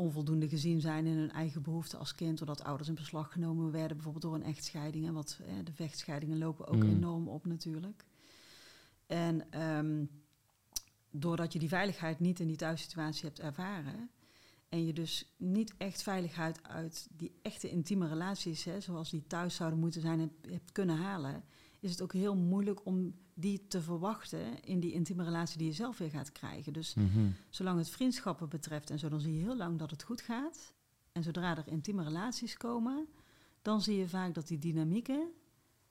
onvoldoende 0.00 0.48
gezien 0.48 0.80
zijn 0.80 1.06
in 1.06 1.16
hun 1.16 1.30
eigen 1.30 1.62
behoeften 1.62 1.98
als 1.98 2.14
kind, 2.14 2.38
doordat 2.38 2.64
ouders 2.64 2.88
in 2.88 2.94
beslag 2.94 3.32
genomen 3.32 3.70
werden, 3.70 3.96
bijvoorbeeld 3.96 4.24
door 4.24 4.34
een 4.34 4.42
echtscheiding. 4.42 5.06
En 5.06 5.12
wat, 5.12 5.38
eh, 5.46 5.54
de 5.64 5.72
vechtscheidingen 5.72 6.38
lopen 6.38 6.66
ook 6.66 6.82
Mm. 6.82 6.90
enorm 6.90 7.28
op 7.28 7.46
natuurlijk. 7.46 8.04
En 9.06 9.50
ehm, 9.50 10.04
doordat 11.10 11.52
je 11.52 11.58
die 11.58 11.68
veiligheid 11.68 12.20
niet 12.20 12.40
in 12.40 12.46
die 12.46 12.56
thuissituatie 12.56 13.24
hebt 13.24 13.40
ervaren, 13.40 14.10
en 14.68 14.86
je 14.86 14.92
dus 14.92 15.34
niet 15.36 15.74
echt 15.76 16.02
veiligheid 16.02 16.62
uit 16.62 17.08
die 17.16 17.32
echte 17.42 17.70
intieme 17.70 18.08
relaties, 18.08 18.64
hè, 18.64 18.80
zoals 18.80 19.10
die 19.10 19.26
thuis 19.26 19.54
zouden 19.54 19.78
moeten 19.78 20.00
zijn, 20.00 20.20
hebt, 20.20 20.46
hebt 20.46 20.72
kunnen 20.72 20.96
halen, 20.96 21.44
is 21.80 21.90
het 21.90 22.02
ook 22.02 22.12
heel 22.12 22.36
moeilijk 22.36 22.86
om 22.86 23.14
die 23.34 23.66
te 23.68 23.82
verwachten 23.82 24.62
in 24.62 24.80
die 24.80 24.92
intieme 24.92 25.24
relatie 25.24 25.58
die 25.58 25.66
je 25.66 25.72
zelf 25.72 25.98
weer 25.98 26.10
gaat 26.10 26.32
krijgen. 26.32 26.72
Dus 26.72 26.94
Mhm. 26.94 27.28
zolang 27.48 27.78
het 27.78 27.90
vriendschappen 27.90 28.48
betreft 28.48 28.90
en 28.90 28.98
zo, 28.98 29.08
dan 29.08 29.20
zie 29.20 29.34
je 29.34 29.40
heel 29.42 29.56
lang 29.56 29.78
dat 29.78 29.90
het 29.90 30.02
goed 30.02 30.20
gaat. 30.20 30.74
En 31.12 31.22
zodra 31.22 31.56
er 31.56 31.68
intieme 31.68 32.02
relaties 32.02 32.56
komen, 32.56 33.06
dan 33.62 33.82
zie 33.82 33.96
je 33.96 34.08
vaak 34.08 34.34
dat 34.34 34.46
die 34.48 34.58
dynamieken, 34.58 35.30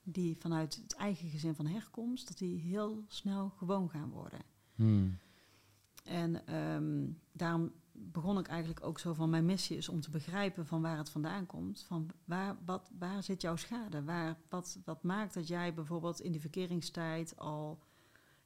die 0.02 0.36
vanuit 0.36 0.74
het 0.82 0.94
eigen 0.94 1.28
gezin 1.28 1.54
van 1.54 1.66
herkomst, 1.66 2.28
dat 2.28 2.38
die 2.38 2.58
heel 2.60 3.04
snel 3.08 3.48
gewoon 3.48 3.90
gaan 3.90 4.10
worden. 4.10 4.40
Hmm. 4.74 5.16
En 6.04 6.46
ehm, 6.46 7.06
daarom 7.32 7.72
begon 8.02 8.38
ik 8.38 8.46
eigenlijk 8.46 8.86
ook 8.86 8.98
zo 8.98 9.14
van 9.14 9.30
mijn 9.30 9.44
missie 9.44 9.76
is 9.76 9.88
om 9.88 10.00
te 10.00 10.10
begrijpen 10.10 10.66
van 10.66 10.82
waar 10.82 10.96
het 10.96 11.10
vandaan 11.10 11.46
komt. 11.46 11.84
Van 11.86 12.10
waar, 12.24 12.56
wat, 12.64 12.90
waar 12.98 13.22
zit 13.22 13.42
jouw 13.42 13.56
schade? 13.56 14.04
Waar, 14.04 14.36
wat, 14.48 14.78
wat 14.84 15.02
maakt 15.02 15.34
dat 15.34 15.48
jij 15.48 15.74
bijvoorbeeld 15.74 16.20
in 16.20 16.32
die 16.32 16.40
verkeringstijd 16.40 17.36
al 17.36 17.82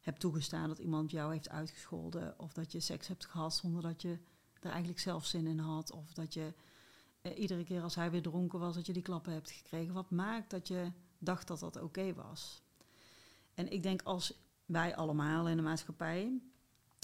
hebt 0.01 0.21
toegestaan 0.21 0.69
dat 0.69 0.79
iemand 0.79 1.11
jou 1.11 1.33
heeft 1.33 1.49
uitgescholden. 1.49 2.39
Of 2.39 2.53
dat 2.53 2.73
je 2.73 2.81
seks 2.81 3.09
hebt 3.09 3.27
gehad 3.27 3.55
zonder 3.55 3.83
dat 3.83 4.03
je 4.03 4.19
er 4.61 4.71
eigenlijk 4.71 5.01
zelf 5.01 5.27
zin 5.27 5.47
in 5.47 5.59
had. 5.59 5.93
Of 5.93 6.13
dat 6.13 6.35
je 6.35 6.55
eh, 7.21 7.39
iedere 7.39 7.65
keer 7.65 7.83
als 7.83 7.95
hij 7.95 8.11
weer 8.11 8.23
dronken 8.23 8.59
was, 8.59 8.75
dat 8.75 8.87
je 8.87 8.93
die 8.93 9.03
klappen 9.03 9.33
hebt 9.33 9.51
gekregen. 9.51 9.95
Wat 9.95 10.11
maakt 10.11 10.51
dat 10.51 10.69
je 10.69 10.93
dacht 11.19 11.47
dat 11.47 11.61
dat 11.61 11.83
oké 11.83 12.15
was? 12.15 12.63
En 13.55 13.73
ik 13.73 13.83
denk 13.83 14.03
als 14.03 14.35
wij 14.67 14.97
allemaal 14.97 15.49
in 15.49 15.57
de 15.57 15.63
maatschappij 15.63 16.41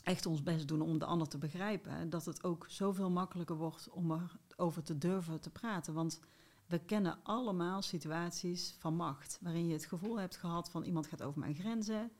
echt 0.02 0.26
ons 0.26 0.42
best 0.42 0.69
doen 0.69 0.80
om 0.80 0.99
de 0.99 1.04
ander 1.04 1.28
te 1.28 1.38
begrijpen, 1.38 2.11
dat 2.11 2.25
het 2.25 2.45
ook 2.45 2.66
zoveel 2.69 3.11
makkelijker 3.11 3.57
wordt 3.57 3.88
om 3.90 4.28
erover 4.49 4.83
te 4.83 4.99
durven 4.99 5.40
te 5.40 5.50
praten. 5.50 5.95
Want 5.95 6.21
we 6.66 6.78
kennen 6.78 7.19
allemaal 7.23 7.83
situaties 7.83 8.75
van 8.78 8.95
macht, 8.95 9.38
waarin 9.40 9.66
je 9.66 9.73
het 9.73 9.85
gevoel 9.87 10.21
hebt 10.21 10.37
gehad 10.37 10.71
van 10.71 10.83
iemand 10.83 11.07
gaat 11.07 11.23
over 11.23 11.40
mijn 11.40 11.54
grenzen, 11.54 12.11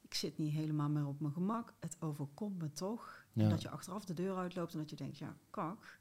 ik 0.00 0.14
zit 0.14 0.38
niet 0.38 0.52
helemaal 0.52 0.88
meer 0.88 1.06
op 1.06 1.20
mijn 1.20 1.32
gemak, 1.32 1.74
het 1.80 1.96
overkomt 2.00 2.58
me 2.58 2.72
toch. 2.72 3.24
Ja. 3.32 3.42
En 3.42 3.48
dat 3.50 3.62
je 3.62 3.70
achteraf 3.70 4.04
de 4.04 4.14
deur 4.14 4.36
uitloopt 4.36 4.72
en 4.72 4.78
dat 4.78 4.90
je 4.90 4.96
denkt, 4.96 5.18
ja, 5.18 5.36
kak, 5.50 6.00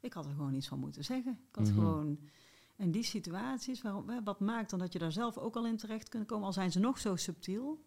ik 0.00 0.12
had 0.12 0.24
er 0.24 0.30
gewoon 0.34 0.54
iets 0.54 0.68
van 0.68 0.78
moeten 0.78 1.04
zeggen. 1.04 1.32
Ik 1.48 1.56
had 1.56 1.66
Mhm. 1.66 1.74
gewoon... 1.74 2.18
En 2.76 2.90
die 2.90 3.02
situaties, 3.02 3.82
waarom, 3.82 4.24
wat 4.24 4.40
maakt 4.40 4.70
dan 4.70 4.78
dat 4.78 4.92
je 4.92 4.98
daar 4.98 5.12
zelf 5.12 5.38
ook 5.38 5.56
al 5.56 5.66
in 5.66 5.76
terecht 5.76 6.08
kunt 6.08 6.26
komen, 6.26 6.46
al 6.46 6.52
zijn 6.52 6.72
ze 6.72 6.78
nog 6.78 6.98
zo 6.98 7.16
subtiel, 7.16 7.84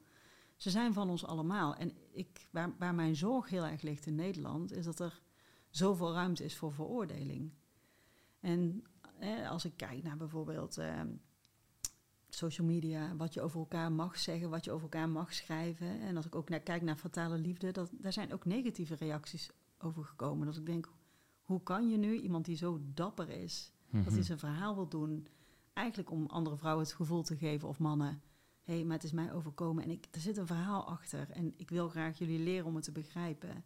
ze 0.62 0.70
zijn 0.70 0.94
van 0.94 1.10
ons 1.10 1.26
allemaal. 1.26 1.76
En 1.76 1.94
ik, 2.12 2.48
waar, 2.52 2.74
waar 2.78 2.96
mijn 2.96 3.16
zorg 3.16 3.50
heel 3.50 3.66
erg 3.66 3.82
ligt 3.82 4.06
in 4.06 4.16
Nederland, 4.16 4.72
is 4.72 4.86
dat 4.86 5.00
er 5.00 5.22
zoveel 5.70 6.14
ruimte 6.14 6.44
is 6.44 6.58
voor 6.58 6.74
veroordeling. 6.74 7.52
En 8.40 8.84
als 9.50 9.66
ik 9.66 9.74
kijk 9.76 10.04
naar 10.04 10.18
bijvoorbeeld 10.18 10.78
eh, 10.78 11.02
social 12.30 12.68
media, 12.68 13.16
wat 13.16 13.34
je 13.34 13.42
over 13.42 13.60
elkaar 13.60 13.92
mag 13.92 14.18
zeggen, 14.20 14.50
wat 14.50 14.66
je 14.66 14.72
over 14.72 14.84
elkaar 14.84 15.10
mag 15.10 15.34
schrijven. 15.34 16.00
En 16.02 16.16
als 16.16 16.26
ik 16.26 16.36
ook 16.36 16.50
naar, 16.50 16.60
kijk 16.60 16.82
naar 16.82 16.96
fatale 16.98 17.38
liefde, 17.38 17.72
dat, 17.72 17.90
daar 17.94 18.14
zijn 18.14 18.34
ook 18.34 18.46
negatieve 18.46 18.96
reacties 18.96 19.52
over 19.78 20.04
gekomen. 20.04 20.46
Dat 20.46 20.58
ik 20.58 20.66
denk, 20.66 20.90
hoe 21.42 21.64
kan 21.64 21.90
je 21.90 21.98
nu, 21.98 22.20
iemand 22.20 22.46
die 22.46 22.56
zo 22.58 22.80
dapper 22.94 23.30
is, 23.30 23.72
Dat 23.92 24.04
hij 24.04 24.14
Mhm. 24.14 24.22
zijn 24.22 24.40
verhaal 24.40 24.76
wil 24.76 24.88
doen, 24.88 25.28
eigenlijk 25.74 26.12
om 26.12 26.26
andere 26.26 26.58
vrouwen 26.58 26.84
het 26.86 26.94
gevoel 26.94 27.24
te 27.24 27.38
geven 27.38 27.68
of 27.68 27.80
mannen. 27.80 28.22
Hé, 28.72 28.78
hey, 28.78 28.86
maar 28.86 28.96
het 28.96 29.06
is 29.06 29.12
mij 29.12 29.34
overkomen 29.34 29.84
en 29.84 29.90
ik, 29.90 30.08
er 30.12 30.20
zit 30.20 30.38
een 30.38 30.48
verhaal 30.48 30.88
achter 30.88 31.30
en 31.30 31.54
ik 31.58 31.70
wil 31.70 31.90
graag 31.90 32.18
jullie 32.18 32.40
leren 32.40 32.66
om 32.66 32.76
het 32.76 32.84
te 32.84 32.92
begrijpen. 32.92 33.64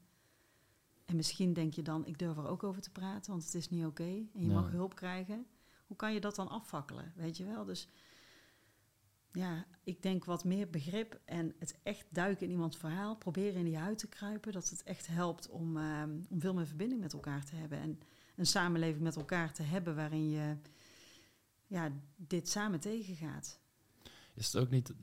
En 1.05 1.15
misschien 1.15 1.53
denk 1.53 1.73
je 1.73 1.81
dan, 1.81 2.05
ik 2.05 2.19
durf 2.19 2.37
er 2.37 2.47
ook 2.47 2.63
over 2.63 2.81
te 2.81 2.91
praten, 2.91 3.31
want 3.31 3.43
het 3.45 3.53
is 3.53 3.69
niet 3.69 3.85
oké 3.85 4.03
en 4.03 4.41
je 4.41 4.47
mag 4.47 4.71
hulp 4.71 4.95
krijgen. 4.95 5.45
Hoe 5.87 5.97
kan 5.97 6.13
je 6.13 6.19
dat 6.19 6.35
dan 6.35 6.47
afvakkelen, 6.47 7.13
weet 7.15 7.37
je 7.37 7.45
wel? 7.45 7.65
Dus 7.65 7.87
ja, 9.31 9.65
ik 9.83 10.01
denk 10.01 10.25
wat 10.25 10.43
meer 10.43 10.69
begrip 10.69 11.19
en 11.25 11.55
het 11.59 11.79
echt 11.83 12.05
duiken 12.09 12.45
in 12.45 12.51
iemands 12.51 12.77
verhaal, 12.77 13.15
proberen 13.15 13.59
in 13.59 13.65
die 13.65 13.77
huid 13.77 13.97
te 13.97 14.07
kruipen, 14.07 14.51
dat 14.51 14.69
het 14.69 14.83
echt 14.83 15.07
helpt 15.07 15.49
om, 15.49 15.77
ehm, 15.77 16.19
om 16.29 16.39
veel 16.39 16.53
meer 16.53 16.67
verbinding 16.67 17.01
met 17.01 17.13
elkaar 17.13 17.45
te 17.45 17.55
hebben 17.55 17.79
en 17.79 17.99
een 18.35 18.45
samenleving 18.45 19.03
met 19.03 19.15
elkaar 19.15 19.53
te 19.53 19.63
hebben 19.63 19.95
waarin 19.95 20.29
je 20.29 20.57
ja, 21.67 21.91
dit 22.15 22.49
samen 22.49 22.79
tegengaat. 22.79 23.63
Is 24.35 24.53
het 24.53 24.61
ook 24.61 24.69
niet... 24.69 24.93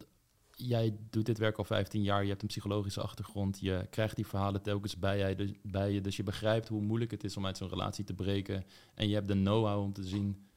Jij 0.55 0.97
doet 1.11 1.27
dit 1.27 1.39
werk 1.39 1.57
al 1.59 1.65
15 1.65 2.03
jaar, 2.03 2.23
je 2.23 2.29
hebt 2.29 2.43
een 2.43 2.49
psychologische 2.49 3.01
achtergrond, 3.01 3.61
je 3.61 3.87
krijgt 3.91 4.17
die 4.17 4.27
verhalen 4.27 4.63
telkens 4.63 4.99
bij, 4.99 5.19
jij, 5.19 5.35
dus, 5.35 5.53
bij 5.63 5.93
je, 5.93 6.01
dus 6.01 6.17
je 6.17 6.23
begrijpt 6.23 6.69
hoe 6.69 6.83
moeilijk 6.83 7.11
het 7.11 7.25
is 7.25 7.37
om 7.37 7.47
uit 7.47 7.57
zo'n 7.57 7.69
relatie 7.69 8.05
te 8.05 8.15
breken. 8.15 8.65
En 8.95 9.09
je 9.09 9.15
hebt 9.15 9.29
de 9.29 9.35
know-how 9.35 9.83
om 9.83 9.93
te 9.93 10.05
zien, 10.05 10.49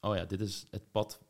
oh 0.00 0.16
ja, 0.16 0.24
dit 0.24 0.40
is 0.40 0.66
het 0.70 0.90
pad 0.90 1.20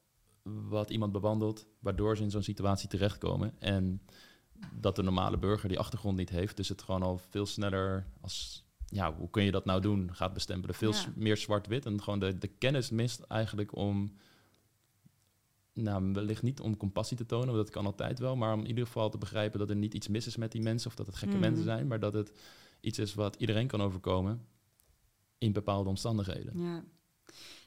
wat 0.42 0.90
iemand 0.90 1.12
bewandelt, 1.12 1.66
waardoor 1.78 2.16
ze 2.16 2.22
in 2.22 2.30
zo'n 2.30 2.42
situatie 2.42 2.88
terechtkomen. 2.88 3.54
En 3.58 4.02
dat 4.72 4.96
de 4.96 5.02
normale 5.02 5.38
burger 5.38 5.68
die 5.68 5.78
achtergrond 5.78 6.16
niet 6.16 6.30
heeft, 6.30 6.56
dus 6.56 6.68
het 6.68 6.82
gewoon 6.82 7.02
al 7.02 7.18
veel 7.18 7.46
sneller 7.46 8.06
als, 8.20 8.64
ja, 8.86 9.14
hoe 9.14 9.30
kun 9.30 9.44
je 9.44 9.50
dat 9.50 9.64
nou 9.64 9.80
doen, 9.80 10.14
gaat 10.14 10.32
bestempelen. 10.32 10.74
Veel 10.74 10.92
Ja. 10.92 11.12
meer 11.14 11.36
zwart-wit 11.36 11.86
en 11.86 12.02
gewoon 12.02 12.18
de, 12.18 12.38
de 12.38 12.48
kennis 12.48 12.90
mist 12.90 13.20
eigenlijk 13.20 13.76
om 13.76 14.12
nou, 15.74 16.12
wellicht 16.12 16.42
niet 16.42 16.60
om 16.60 16.76
compassie 16.76 17.16
te 17.16 17.26
tonen, 17.26 17.46
want 17.46 17.58
dat 17.58 17.70
kan 17.70 17.86
altijd 17.86 18.18
wel, 18.18 18.36
maar 18.36 18.52
om 18.54 18.60
in 18.60 18.66
ieder 18.66 18.86
geval 18.86 19.10
te 19.10 19.18
begrijpen 19.18 19.58
dat 19.58 19.70
er 19.70 19.76
niet 19.76 19.94
iets 19.94 20.08
mis 20.08 20.26
is 20.26 20.36
met 20.36 20.52
die 20.52 20.62
mensen 20.62 20.88
of 20.90 20.94
dat 20.96 21.06
het 21.06 21.16
gekke 21.16 21.34
Mhm. 21.34 21.44
mensen 21.44 21.64
zijn, 21.64 21.86
maar 21.86 22.00
dat 22.00 22.12
het 22.14 22.32
iets 22.80 22.98
is 22.98 23.14
wat 23.14 23.36
iedereen 23.36 23.66
kan 23.66 23.80
overkomen 23.82 24.46
in 25.38 25.52
bepaalde 25.52 25.88
omstandigheden. 25.88 26.58
Ja. 26.62 26.84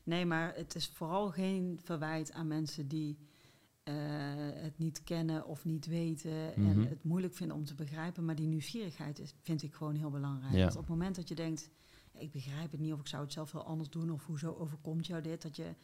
Nee, 0.04 0.26
maar 0.26 0.56
het 0.56 0.76
is 0.76 0.88
vooral 0.88 1.30
geen 1.32 1.80
verwijt 1.84 2.32
aan 2.32 2.48
mensen 2.48 2.88
die 2.88 3.18
eh, 3.84 3.94
het 4.54 4.78
niet 4.78 5.04
kennen 5.04 5.46
of 5.46 5.66
niet 5.66 5.86
weten 5.86 6.56
en 6.56 6.62
Mhm. 6.80 6.82
het 6.88 7.04
moeilijk 7.04 7.34
vinden 7.34 7.58
om 7.58 7.66
te 7.66 7.76
begrijpen. 7.76 8.26
Maar 8.26 8.36
die 8.36 8.48
nieuwsgierigheid 8.48 9.20
is, 9.20 9.34
vind 9.42 9.64
ik 9.64 9.74
gewoon 9.74 9.96
heel 9.96 10.10
belangrijk. 10.10 10.54
Ja. 10.54 10.60
Want 10.60 10.74
op 10.76 10.80
het 10.80 10.90
moment 10.90 11.16
dat 11.16 11.28
je 11.28 11.36
denkt, 11.36 11.70
ik 12.18 12.32
begrijp 12.32 12.72
het 12.72 12.80
niet 12.80 12.94
of 12.94 13.00
ik 13.00 13.08
zou 13.08 13.24
het 13.24 13.34
zelf 13.34 13.52
wel 13.52 13.64
anders 13.64 13.90
doen 13.90 14.12
of 14.12 14.26
hoezo 14.26 14.54
overkomt 14.54 15.08
jou 15.08 15.22
dit, 15.22 15.42
dat 15.42 15.56
je 15.56 15.76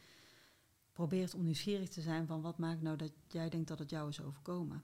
probeert 0.94 1.34
om 1.34 1.44
nieuwsgierig 1.44 1.88
te 1.88 2.00
zijn 2.00 2.26
van 2.26 2.40
wat 2.40 2.58
maakt 2.58 2.82
nou 2.82 2.96
dat 2.96 3.12
jij 3.28 3.48
denkt 3.48 3.68
dat 3.68 3.78
het 3.78 3.90
jou 3.90 4.08
is 4.08 4.22
overkomen. 4.22 4.82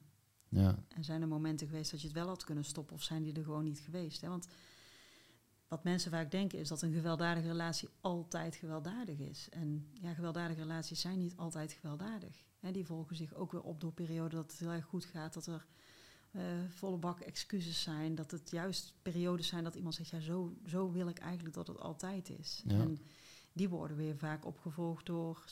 Ja, 0.49 0.85
En 0.89 1.05
zijn 1.05 1.23
er 1.23 1.29
momenten 1.29 1.67
geweest 1.67 1.91
dat 1.91 2.01
je 2.01 2.07
het 2.07 2.17
wel 2.17 2.27
had 2.27 2.45
kunnen 2.45 2.65
stoppen 2.65 2.95
of 2.95 3.03
zijn 3.03 3.23
die 3.23 3.35
er 3.35 3.45
gewoon 3.45 3.65
niet 3.65 3.79
geweest? 3.79 4.21
Hè? 4.21 4.29
Want 4.29 4.47
wat 5.69 5.85
mensen 5.85 6.11
vaak 6.11 6.31
denken 6.31 6.59
is 6.59 6.69
dat 6.69 6.83
een 6.83 6.93
gewelddadige 6.93 7.47
relatie 7.47 7.89
altijd 8.01 8.57
gewelddadig 8.57 9.19
is. 9.19 9.49
En 9.51 9.89
ja, 9.93 10.15
gewelddadige 10.15 10.61
relaties 10.61 11.01
zijn 11.01 11.19
niet 11.19 11.37
altijd 11.37 11.73
gewelddadig. 11.73 12.45
Hè? 12.59 12.73
Die 12.73 12.87
volgen 12.87 13.17
zich 13.17 13.35
ook 13.35 13.53
weer 13.53 13.63
op 13.63 13.81
door 13.81 13.93
perioden 13.93 14.39
dat 14.39 14.51
het 14.51 14.61
heel 14.61 14.71
erg 14.71 14.85
goed 14.85 15.05
gaat, 15.05 15.35
dat 15.35 15.47
er 15.47 15.67
eh, 16.31 16.43
volle 16.69 16.97
bak 16.97 17.21
excuses 17.21 17.83
zijn, 17.83 18.15
dat 18.15 18.31
het 18.31 18.51
juist 18.51 18.95
periodes 19.03 19.47
zijn 19.47 19.65
dat 19.65 19.75
iemand 19.75 19.95
zegt, 19.95 20.11
ja, 20.11 20.21
zo, 20.21 20.57
zo 20.67 20.91
wil 20.91 21.09
ik 21.09 21.19
eigenlijk 21.19 21.55
dat 21.55 21.67
het 21.67 21.81
altijd 21.81 22.29
is. 22.29 22.63
Ja. 22.67 22.79
En 22.79 22.99
die 23.53 23.69
worden 23.69 23.97
weer 23.97 24.17
vaak 24.17 24.45
opgevolgd 24.45 25.07
door 25.07 25.45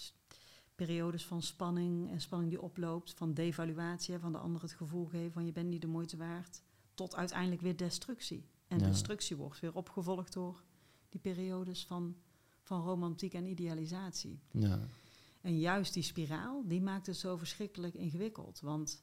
periodes 0.79 1.27
van 1.27 1.43
spanning 1.43 2.11
en 2.11 2.21
spanning 2.21 2.51
die 2.51 2.63
oploopt, 2.63 3.15
van 3.15 3.35
devaluatie, 3.35 4.19
van 4.19 4.33
de 4.33 4.39
ander 4.39 4.63
het 4.63 4.73
gevoel 4.73 5.07
geven 5.07 5.33
van 5.33 5.47
je 5.47 5.53
bent 5.53 5.69
niet 5.69 5.81
de 5.81 5.87
moeite 5.87 6.17
waard, 6.17 6.63
tot 6.95 7.15
uiteindelijk 7.17 7.61
weer 7.61 7.77
destructie. 7.77 8.49
En 8.69 8.79
Ja. 8.79 8.87
destructie 8.87 9.37
wordt 9.37 9.61
weer 9.61 9.75
opgevolgd 9.75 10.33
door 10.33 10.63
die 11.09 11.21
periodes 11.21 11.85
van, 11.87 12.17
van 12.63 12.83
romantiek 12.83 13.35
en 13.35 13.47
idealisatie. 13.47 14.41
ja, 14.51 14.79
En 15.41 15.59
juist 15.59 15.95
die 15.95 16.03
spiraal, 16.03 16.63
die 16.67 16.81
maakt 16.81 17.07
het 17.07 17.17
zo 17.17 17.37
verschrikkelijk 17.37 17.95
ingewikkeld. 17.95 18.61
Want 18.61 19.03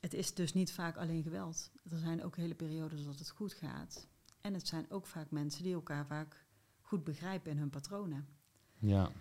het 0.00 0.14
is 0.14 0.34
dus 0.34 0.52
niet 0.54 0.72
vaak 0.72 0.96
alleen 0.96 1.22
geweld. 1.22 1.70
Er 1.90 1.98
zijn 1.98 2.24
ook 2.24 2.36
hele 2.36 2.54
periodes 2.54 3.04
dat 3.04 3.18
het 3.18 3.30
goed 3.30 3.52
gaat. 3.52 4.06
En 4.40 4.54
het 4.54 4.66
zijn 4.66 4.90
ook 4.90 5.06
vaak 5.06 5.30
mensen 5.30 5.62
die 5.62 5.74
elkaar 5.74 6.06
vaak 6.06 6.44
goed 6.80 7.04
begrijpen 7.04 7.50
in 7.50 7.58
hun 7.58 7.70
patronen. 7.70 8.26
ja, 8.78 9.12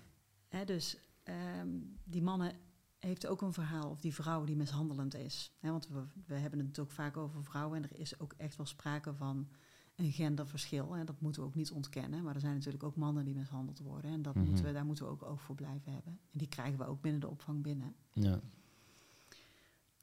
Hè, 0.48 0.66
dus 0.66 0.98
ehm, 1.26 1.70
die 2.04 2.22
mannen 2.22 2.54
heeft 3.00 3.28
ook 3.28 3.42
een 3.42 3.54
verhaal, 3.54 3.90
of 3.90 4.00
die 4.00 4.14
vrouw 4.14 4.44
die 4.44 4.56
mishandelend 4.56 5.16
is. 5.16 5.52
Want 5.60 5.88
we, 5.88 6.04
we 6.26 6.36
hebben 6.36 6.60
het 6.60 6.80
ook 6.80 6.92
vaak 6.92 7.18
over 7.18 7.44
vrouwen 7.44 7.78
en 7.84 7.90
er 7.90 8.00
is 8.00 8.20
ook 8.20 8.34
echt 8.38 8.56
wel 8.58 8.66
sprake 8.66 9.14
van 9.14 9.48
een 9.96 10.12
genderverschil. 10.12 10.96
En 10.96 11.06
dat 11.06 11.22
moeten 11.22 11.42
we 11.42 11.48
ook 11.48 11.56
niet 11.56 11.72
ontkennen. 11.72 12.24
Maar 12.24 12.34
er 12.36 12.40
zijn 12.42 12.54
natuurlijk 12.54 12.84
ook 12.84 12.96
mannen 12.96 13.26
die 13.26 13.36
mishandeld 13.36 13.80
worden. 13.80 14.12
En 14.12 14.22
dat 14.22 14.36
Mhm. 14.36 14.46
moeten 14.46 14.66
we, 14.66 14.72
daar 14.72 14.86
moeten 14.86 15.06
we 15.06 15.12
ook 15.12 15.24
oog 15.24 15.42
voor 15.42 15.56
blijven 15.56 15.92
hebben. 15.94 16.12
En 16.32 16.38
die 16.38 16.48
krijgen 16.48 16.78
we 16.78 16.86
ook 16.86 17.02
binnen 17.02 17.22
de 17.22 17.28
opvang 17.30 17.62
binnen. 17.64 17.96
ja, 18.14 18.40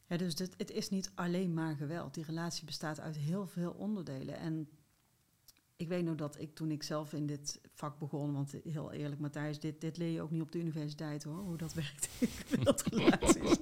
Ja, 0.07 0.17
dus 0.19 0.35
dit, 0.35 0.55
het 0.57 0.71
is 0.71 0.89
niet 0.89 1.13
alleen 1.15 1.55
maar 1.55 1.77
geweld. 1.77 2.15
Die 2.15 2.25
relatie 2.25 2.65
bestaat 2.65 3.01
uit 3.01 3.17
heel 3.17 3.47
veel 3.47 3.71
onderdelen. 3.73 4.37
En 4.39 4.69
ik 5.83 5.89
weet 5.89 6.05
nog 6.05 6.17
dat 6.17 6.41
ik 6.41 6.55
toen 6.55 6.71
ik 6.71 6.83
zelf 6.83 7.13
in 7.13 7.27
dit 7.27 7.61
vak 7.75 7.99
begon, 7.99 8.33
want 8.33 8.55
heel 8.65 8.93
eerlijk 8.93 9.21
Matthijs, 9.21 9.61
dit, 9.61 9.81
dit 9.81 9.97
leer 9.97 10.13
je 10.13 10.23
ook 10.23 10.31
niet 10.31 10.43
op 10.43 10.53
de 10.53 10.59
universiteit 10.59 11.23
hoor, 11.25 11.39
hoe 11.39 11.57
dat 11.57 11.75
werkt. 11.83 12.09
dat 12.65 12.83
relaties. 12.83 13.57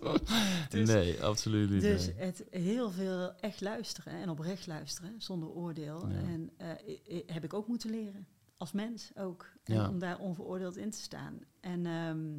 Dus- 0.69 0.89
nee, 0.89 1.23
absoluut 1.25 1.71
niet. 1.71 1.81
Dus 1.81 2.07
nee. 2.07 2.15
het 2.17 2.45
heel 2.51 2.91
veel 2.91 3.33
echt 3.35 3.61
luisteren 3.61 4.13
en 4.13 4.29
oprecht 4.29 4.67
luisteren, 4.67 5.15
zonder 5.23 5.49
oordeel. 5.49 6.09
Ja. 6.09 6.15
En 6.15 6.51
eh, 6.57 7.21
heb 7.27 7.45
ik 7.45 7.55
ook 7.55 7.67
moeten 7.69 7.91
leren, 7.91 8.27
als 8.57 8.73
mens 8.73 9.11
ook. 9.17 9.47
En 9.65 9.75
Ja. 9.75 9.89
om 9.89 9.99
daar 9.99 10.19
onveroordeeld 10.19 10.77
in 10.77 10.91
te 10.91 11.01
staan. 11.01 11.39
En 11.61 11.87
ehm, 11.87 12.39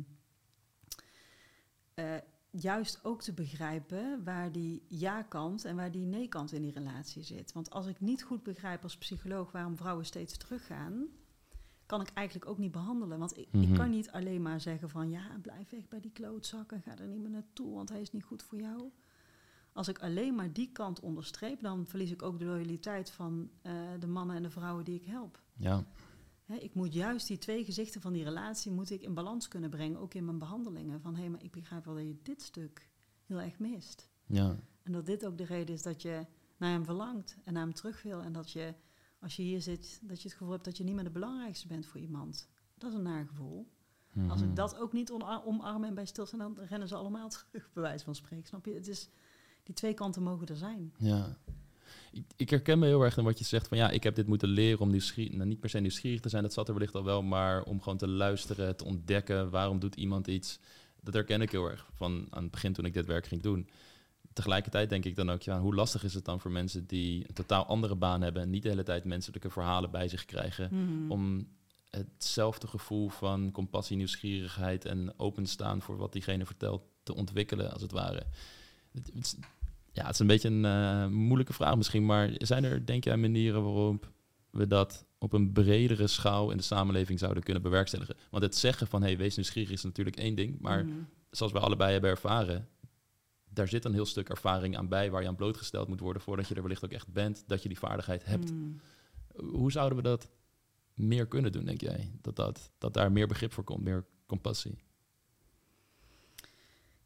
eh, 1.94 2.16
juist 2.52 3.00
ook 3.04 3.22
te 3.22 3.34
begrijpen 3.34 4.24
waar 4.24 4.52
die 4.52 4.84
ja-kant 4.88 5.66
en 5.66 5.76
waar 5.76 5.92
die 5.92 6.06
nee-kant 6.06 6.52
in 6.52 6.62
die 6.62 6.72
relatie 6.74 7.24
zit. 7.24 7.54
Want 7.54 7.70
als 7.70 7.88
ik 7.88 8.00
niet 8.00 8.24
goed 8.24 8.44
begrijp 8.44 8.84
als 8.84 8.98
psycholoog 8.98 9.52
waarom 9.52 9.78
vrouwen 9.78 10.06
steeds 10.06 10.38
teruggaan, 10.38 11.06
kan 11.86 12.02
ik 12.02 12.10
eigenlijk 12.14 12.50
ook 12.50 12.58
niet 12.58 12.72
behandelen. 12.72 13.20
Want 13.20 13.38
ik, 13.38 13.48
Mhm. 13.52 13.64
ik 13.64 13.74
kan 13.74 13.90
niet 13.90 14.12
alleen 14.12 14.42
maar 14.42 14.62
zeggen 14.62 14.90
van 14.90 15.10
ja, 15.10 15.22
blijf 15.42 15.70
weg 15.70 15.88
bij 15.88 16.00
die 16.00 16.12
klootzak 16.12 16.72
en 16.72 16.82
ga 16.82 16.98
er 16.98 17.08
niet 17.08 17.22
meer 17.22 17.30
naartoe, 17.32 17.74
want 17.76 17.90
hij 17.90 18.02
is 18.02 18.12
niet 18.12 18.24
goed 18.24 18.44
voor 18.44 18.60
jou. 18.60 18.90
Als 19.74 19.88
ik 19.88 20.00
alleen 20.00 20.36
maar 20.36 20.54
die 20.54 20.72
kant 20.72 21.00
onderstreep, 21.00 21.62
dan 21.62 21.88
verlies 21.88 22.12
ik 22.12 22.22
ook 22.22 22.40
de 22.40 22.46
loyaliteit 22.46 23.12
van 23.12 23.50
eh, 23.62 23.74
de 24.00 24.08
mannen 24.08 24.36
en 24.36 24.44
de 24.44 24.50
vrouwen 24.50 24.84
die 24.86 24.96
ik 24.96 25.06
help. 25.06 25.42
Ja, 25.54 25.84
Ik 26.60 26.74
moet 26.74 26.94
juist 26.94 27.28
die 27.28 27.38
twee 27.38 27.66
gezichten 27.66 28.02
van 28.02 28.14
die 28.14 28.24
relatie 28.24 28.72
moet 28.72 28.90
ik 28.90 29.02
in 29.02 29.14
balans 29.14 29.48
kunnen 29.48 29.70
brengen, 29.70 30.00
ook 30.00 30.14
in 30.14 30.26
mijn 30.26 30.38
behandelingen. 30.38 31.02
Van 31.02 31.16
hé, 31.16 31.30
maar 31.30 31.44
ik 31.44 31.52
begrijp 31.52 31.86
wel 31.86 31.96
dat 31.96 32.04
je 32.04 32.20
dit 32.24 32.42
stuk 32.42 32.90
heel 33.26 33.40
erg 33.42 33.60
mist. 33.60 34.10
ja, 34.26 34.56
En 34.84 34.92
dat 34.92 35.06
dit 35.06 35.26
ook 35.26 35.38
de 35.38 35.44
reden 35.46 35.76
is 35.76 35.82
dat 35.82 36.02
je 36.02 36.26
naar 36.58 36.72
hem 36.72 36.86
verlangt 36.86 37.38
en 37.44 37.54
naar 37.54 37.64
hem 37.64 37.74
terug 37.74 38.04
wil. 38.04 38.22
En 38.22 38.32
dat 38.34 38.52
je, 38.52 38.74
als 39.20 39.36
je 39.36 39.42
hier 39.44 39.62
zit, 39.62 40.00
dat 40.04 40.22
je 40.22 40.28
het 40.28 40.38
gevoel 40.38 40.54
hebt 40.54 40.66
dat 40.66 40.78
je 40.78 40.84
niet 40.84 40.96
meer 40.96 41.04
de 41.04 41.10
belangrijkste 41.10 41.68
bent 41.68 41.86
voor 41.86 42.00
iemand. 42.00 42.50
Dat 42.78 42.92
is 42.92 42.98
een 42.98 43.04
naar 43.04 43.26
gevoel. 43.26 43.68
Als 44.30 44.40
Mhm. 44.42 44.50
ik 44.50 44.56
dat 44.56 44.76
ook 44.78 44.94
niet 44.94 45.12
omarm 45.12 45.84
en 45.84 45.94
bij 45.94 46.06
stilstaan, 46.06 46.40
dan 46.40 46.58
rennen 46.60 46.88
ze 46.88 46.96
allemaal 46.96 47.30
terug, 47.50 47.70
bij 47.74 47.84
wijze 47.84 48.04
van 48.04 48.16
spreken. 48.16 48.48
Snap 48.48 48.66
je? 48.66 48.74
Het 48.74 48.88
is, 48.88 49.10
die 49.64 49.76
twee 49.76 49.94
kanten 49.94 50.24
mogen 50.24 50.48
er 50.48 50.56
zijn. 50.56 50.94
Ja. 50.98 51.38
Ik, 52.12 52.24
ik 52.36 52.50
herken 52.50 52.80
me 52.80 52.86
heel 52.86 53.02
erg 53.02 53.18
in 53.18 53.24
wat 53.24 53.40
je 53.40 53.46
zegt 53.46 53.68
van 53.68 53.78
ja, 53.78 53.90
ik 53.90 54.04
heb 54.04 54.16
dit 54.16 54.28
moeten 54.28 54.50
leren 54.50 54.80
om 54.80 54.90
nieuwsgierig, 54.90 55.34
nou, 55.36 55.48
niet 55.48 55.60
per 55.60 55.70
se 55.70 55.80
nieuwsgierig 55.80 56.20
te 56.20 56.30
zijn, 56.30 56.44
dat 56.44 56.54
zat 56.54 56.68
er 56.68 56.74
wellicht 56.74 56.96
al 56.96 57.04
wel, 57.04 57.22
maar 57.22 57.64
om 57.64 57.82
gewoon 57.82 57.98
te 57.98 58.08
luisteren, 58.08 58.76
te 58.76 58.86
ontdekken, 58.86 59.50
waarom 59.50 59.80
doet 59.80 59.96
iemand 59.96 60.28
iets. 60.28 60.60
Dat 61.02 61.14
herken 61.14 61.42
ik 61.42 61.52
heel 61.52 61.70
erg 61.70 61.90
van 61.96 62.28
aan 62.30 62.42
het 62.44 62.52
begin 62.52 62.74
toen 62.74 62.86
ik 62.86 62.94
dit 62.94 63.06
werk 63.06 63.26
ging 63.28 63.42
doen. 63.42 63.70
Tegelijkertijd 64.34 64.90
denk 64.90 65.06
ik 65.06 65.16
dan 65.16 65.30
ook, 65.32 65.42
ja, 65.42 65.60
hoe 65.60 65.76
lastig 65.76 66.04
is 66.04 66.14
het 66.14 66.26
dan 66.26 66.40
voor 66.40 66.52
mensen 66.52 66.86
die 66.86 67.24
een 67.28 67.34
totaal 67.34 67.66
andere 67.66 67.96
baan 67.96 68.22
hebben 68.22 68.42
en 68.42 68.50
niet 68.50 68.64
de 68.64 68.70
hele 68.70 68.84
tijd 68.84 69.04
menselijke 69.04 69.50
verhalen 69.50 69.92
bij 69.92 70.08
zich 70.08 70.26
krijgen, 70.26 70.70
Mhm. 70.72 71.12
om 71.12 71.48
hetzelfde 71.90 72.68
gevoel 72.68 73.10
van 73.10 73.52
compassie, 73.52 73.98
nieuwsgierigheid 73.98 74.86
en 74.86 75.14
openstaan 75.18 75.82
voor 75.82 75.98
wat 75.98 76.14
diegene 76.14 76.46
vertelt 76.46 76.82
te 77.04 77.16
ontwikkelen, 77.16 77.72
als 77.74 77.82
het 77.82 77.92
ware. 77.92 78.24
Het, 78.92 79.12
het 79.14 79.26
is, 79.26 79.36
ja, 79.92 80.04
het 80.06 80.14
is 80.14 80.20
een 80.20 80.28
beetje 80.28 80.50
een 80.50 80.66
eh, 80.66 81.08
moeilijke 81.08 81.54
vraag 81.54 81.76
misschien, 81.76 82.06
maar 82.06 82.30
zijn 82.38 82.64
er, 82.64 82.86
denk 82.86 83.04
jij, 83.04 83.18
manieren 83.18 83.64
waarop 83.64 84.12
we 84.50 84.68
dat 84.68 85.06
op 85.18 85.34
een 85.34 85.52
bredere 85.52 86.08
schaal 86.08 86.52
in 86.52 86.58
de 86.58 86.64
samenleving 86.64 87.20
zouden 87.20 87.44
kunnen 87.44 87.64
bewerkstelligen? 87.64 88.16
Want 88.30 88.44
het 88.44 88.56
zeggen 88.56 88.88
van, 88.88 89.02
hey, 89.02 89.18
wees 89.18 89.36
nieuwsgierig 89.36 89.72
is 89.72 89.84
natuurlijk 89.84 90.16
één 90.18 90.36
ding, 90.36 90.60
maar 90.60 90.86
Mhm. 90.86 90.96
zoals 91.30 91.52
we 91.52 91.60
allebei 91.60 91.92
hebben 91.92 92.10
ervaren, 92.10 92.68
daar 93.50 93.68
zit 93.68 93.86
een 93.86 93.94
heel 93.94 94.06
stuk 94.06 94.30
ervaring 94.30 94.78
aan 94.78 94.88
bij 94.88 95.12
waar 95.12 95.22
je 95.22 95.28
aan 95.28 95.36
blootgesteld 95.36 95.88
moet 95.88 96.00
worden 96.00 96.22
voordat 96.22 96.48
je 96.48 96.56
er 96.56 96.62
wellicht 96.62 96.86
ook 96.86 96.92
echt 96.92 97.14
bent, 97.14 97.44
dat 97.48 97.62
je 97.62 97.68
die 97.68 97.80
vaardigheid 97.80 98.26
hebt. 98.26 98.52
Mhm. 98.52 98.72
Hoe 99.56 99.72
zouden 99.72 99.98
we 99.98 100.04
dat 100.04 100.30
meer 100.94 101.28
kunnen 101.28 101.52
doen, 101.52 101.66
denk 101.66 101.82
jij? 101.82 102.12
Dat, 102.22 102.36
dat, 102.36 102.72
dat 102.78 102.94
daar 102.94 103.12
meer 103.12 103.28
begrip 103.28 103.54
voor 103.54 103.64
komt, 103.64 103.84
meer 103.84 104.06
compassie? 104.26 104.78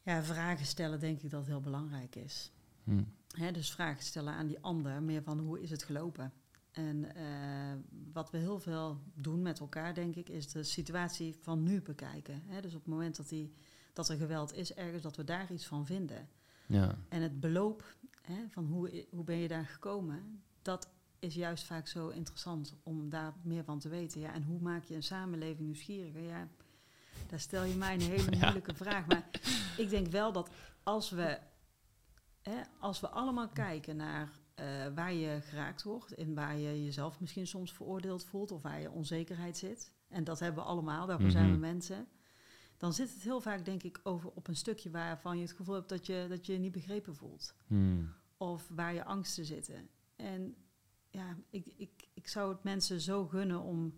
Ja, 0.01 0.24
vragen 0.24 0.65
stellen 0.65 1.00
denk 1.00 1.22
ik 1.22 1.30
dat 1.30 1.46
heel 1.46 1.62
belangrijk 1.62 2.15
is. 2.15 2.51
Hm. 2.86 3.04
Hè, 3.32 3.51
dus 3.51 3.72
vragen 3.72 4.04
stellen 4.04 4.34
aan 4.34 4.48
die 4.48 4.60
ander, 4.60 5.04
meer 5.04 5.24
van 5.24 5.39
hoe 5.39 5.62
is 5.62 5.70
het 5.70 5.84
gelopen? 5.84 6.34
En 6.72 7.15
eh, 7.15 7.74
wat 8.13 8.32
we 8.32 8.38
heel 8.38 8.60
veel 8.60 9.01
doen 9.13 9.42
met 9.42 9.60
elkaar, 9.60 9.94
denk 9.94 10.15
ik, 10.15 10.30
is 10.30 10.48
de 10.51 10.63
situatie 10.63 11.36
van 11.42 11.63
nu 11.63 11.82
bekijken. 11.82 12.42
Hè? 12.46 12.62
Dus 12.62 12.74
op 12.74 12.80
het 12.84 12.94
moment 12.94 13.15
dat, 13.15 13.30
die, 13.30 13.54
dat 13.94 14.10
er 14.10 14.18
geweld 14.18 14.54
is 14.54 14.74
ergens, 14.74 15.04
dat 15.04 15.15
we 15.15 15.24
daar 15.24 15.51
iets 15.51 15.65
van 15.65 15.86
vinden. 15.86 16.30
Ja. 16.68 16.98
En 17.10 17.22
het 17.22 17.39
beloop 17.39 17.96
hè, 18.22 18.46
van 18.50 18.65
hoe, 18.65 19.06
hoe 19.10 19.24
ben 19.24 19.38
je 19.38 19.48
daar 19.48 19.65
gekomen, 19.65 20.42
dat 20.62 20.89
is 21.20 21.36
juist 21.36 21.63
vaak 21.65 21.88
zo 21.88 22.08
interessant 22.10 22.75
om 22.84 23.10
daar 23.10 23.34
meer 23.42 23.63
van 23.63 23.80
te 23.80 23.89
weten. 23.89 24.22
Ja, 24.22 24.34
en 24.34 24.44
hoe 24.44 24.60
maak 24.60 24.84
je 24.84 24.96
een 24.96 25.04
samenleving 25.04 25.60
nieuwsgieriger? 25.65 26.22
Ja, 26.22 26.48
daar 27.27 27.39
stel 27.39 27.63
je 27.63 27.75
mij 27.75 27.94
een 27.94 28.01
hele 28.01 28.32
Ja. 28.36 28.39
moeilijke 28.39 28.75
vraag. 28.75 29.08
Maar 29.08 29.30
ik 29.77 29.89
denk 29.89 30.08
wel 30.08 30.32
dat 30.32 30.50
als 30.84 31.10
we, 31.10 31.39
hè, 32.50 32.62
als 32.80 33.00
we 33.00 33.10
allemaal 33.10 33.50
kijken 33.50 33.96
naar 33.96 34.40
eh, 34.56 34.66
waar 34.96 35.14
je 35.14 35.42
geraakt 35.42 35.84
wordt 35.84 36.14
en 36.16 36.34
waar 36.34 36.58
je 36.58 36.84
jezelf 36.84 37.20
misschien 37.20 37.48
soms 37.48 37.74
veroordeeld 37.74 38.24
voelt 38.25 38.52
of 38.52 38.62
waar 38.62 38.82
je 38.82 38.92
onzekerheid 38.92 39.58
zit, 39.58 39.92
en 40.08 40.24
dat 40.24 40.40
hebben 40.40 40.64
we 40.64 40.70
allemaal, 40.70 41.08
daarvoor 41.08 41.32
zijn 41.32 41.46
we 41.46 41.52
Mhm. 41.52 41.60
mensen, 41.60 42.08
dan 42.78 42.94
zit 42.94 43.14
het 43.14 43.22
heel 43.22 43.42
vaak 43.42 43.66
denk 43.66 43.84
ik 43.84 44.00
over 44.04 44.32
op 44.32 44.48
een 44.48 44.56
stukje 44.56 44.90
waarvan 44.92 45.36
je 45.38 45.42
het 45.44 45.52
gevoel 45.56 45.75
hebt 45.75 45.90
dat 45.90 46.06
je 46.06 46.25
dat 46.30 46.46
je 46.46 46.54
je 46.54 46.60
niet 46.60 46.72
begrepen 46.72 47.16
voelt 47.16 47.56
Hm. 47.68 48.04
of 48.38 48.68
waar 48.70 48.94
je 48.94 49.06
angsten 49.06 49.46
zitten. 49.46 49.90
En 50.16 50.56
ja, 51.10 51.36
ik, 51.50 51.66
ik, 51.78 52.08
ik 52.14 52.28
zou 52.28 52.54
het 52.54 52.64
mensen 52.64 53.02
zo 53.02 53.28
gunnen 53.28 53.62
om 53.62 53.94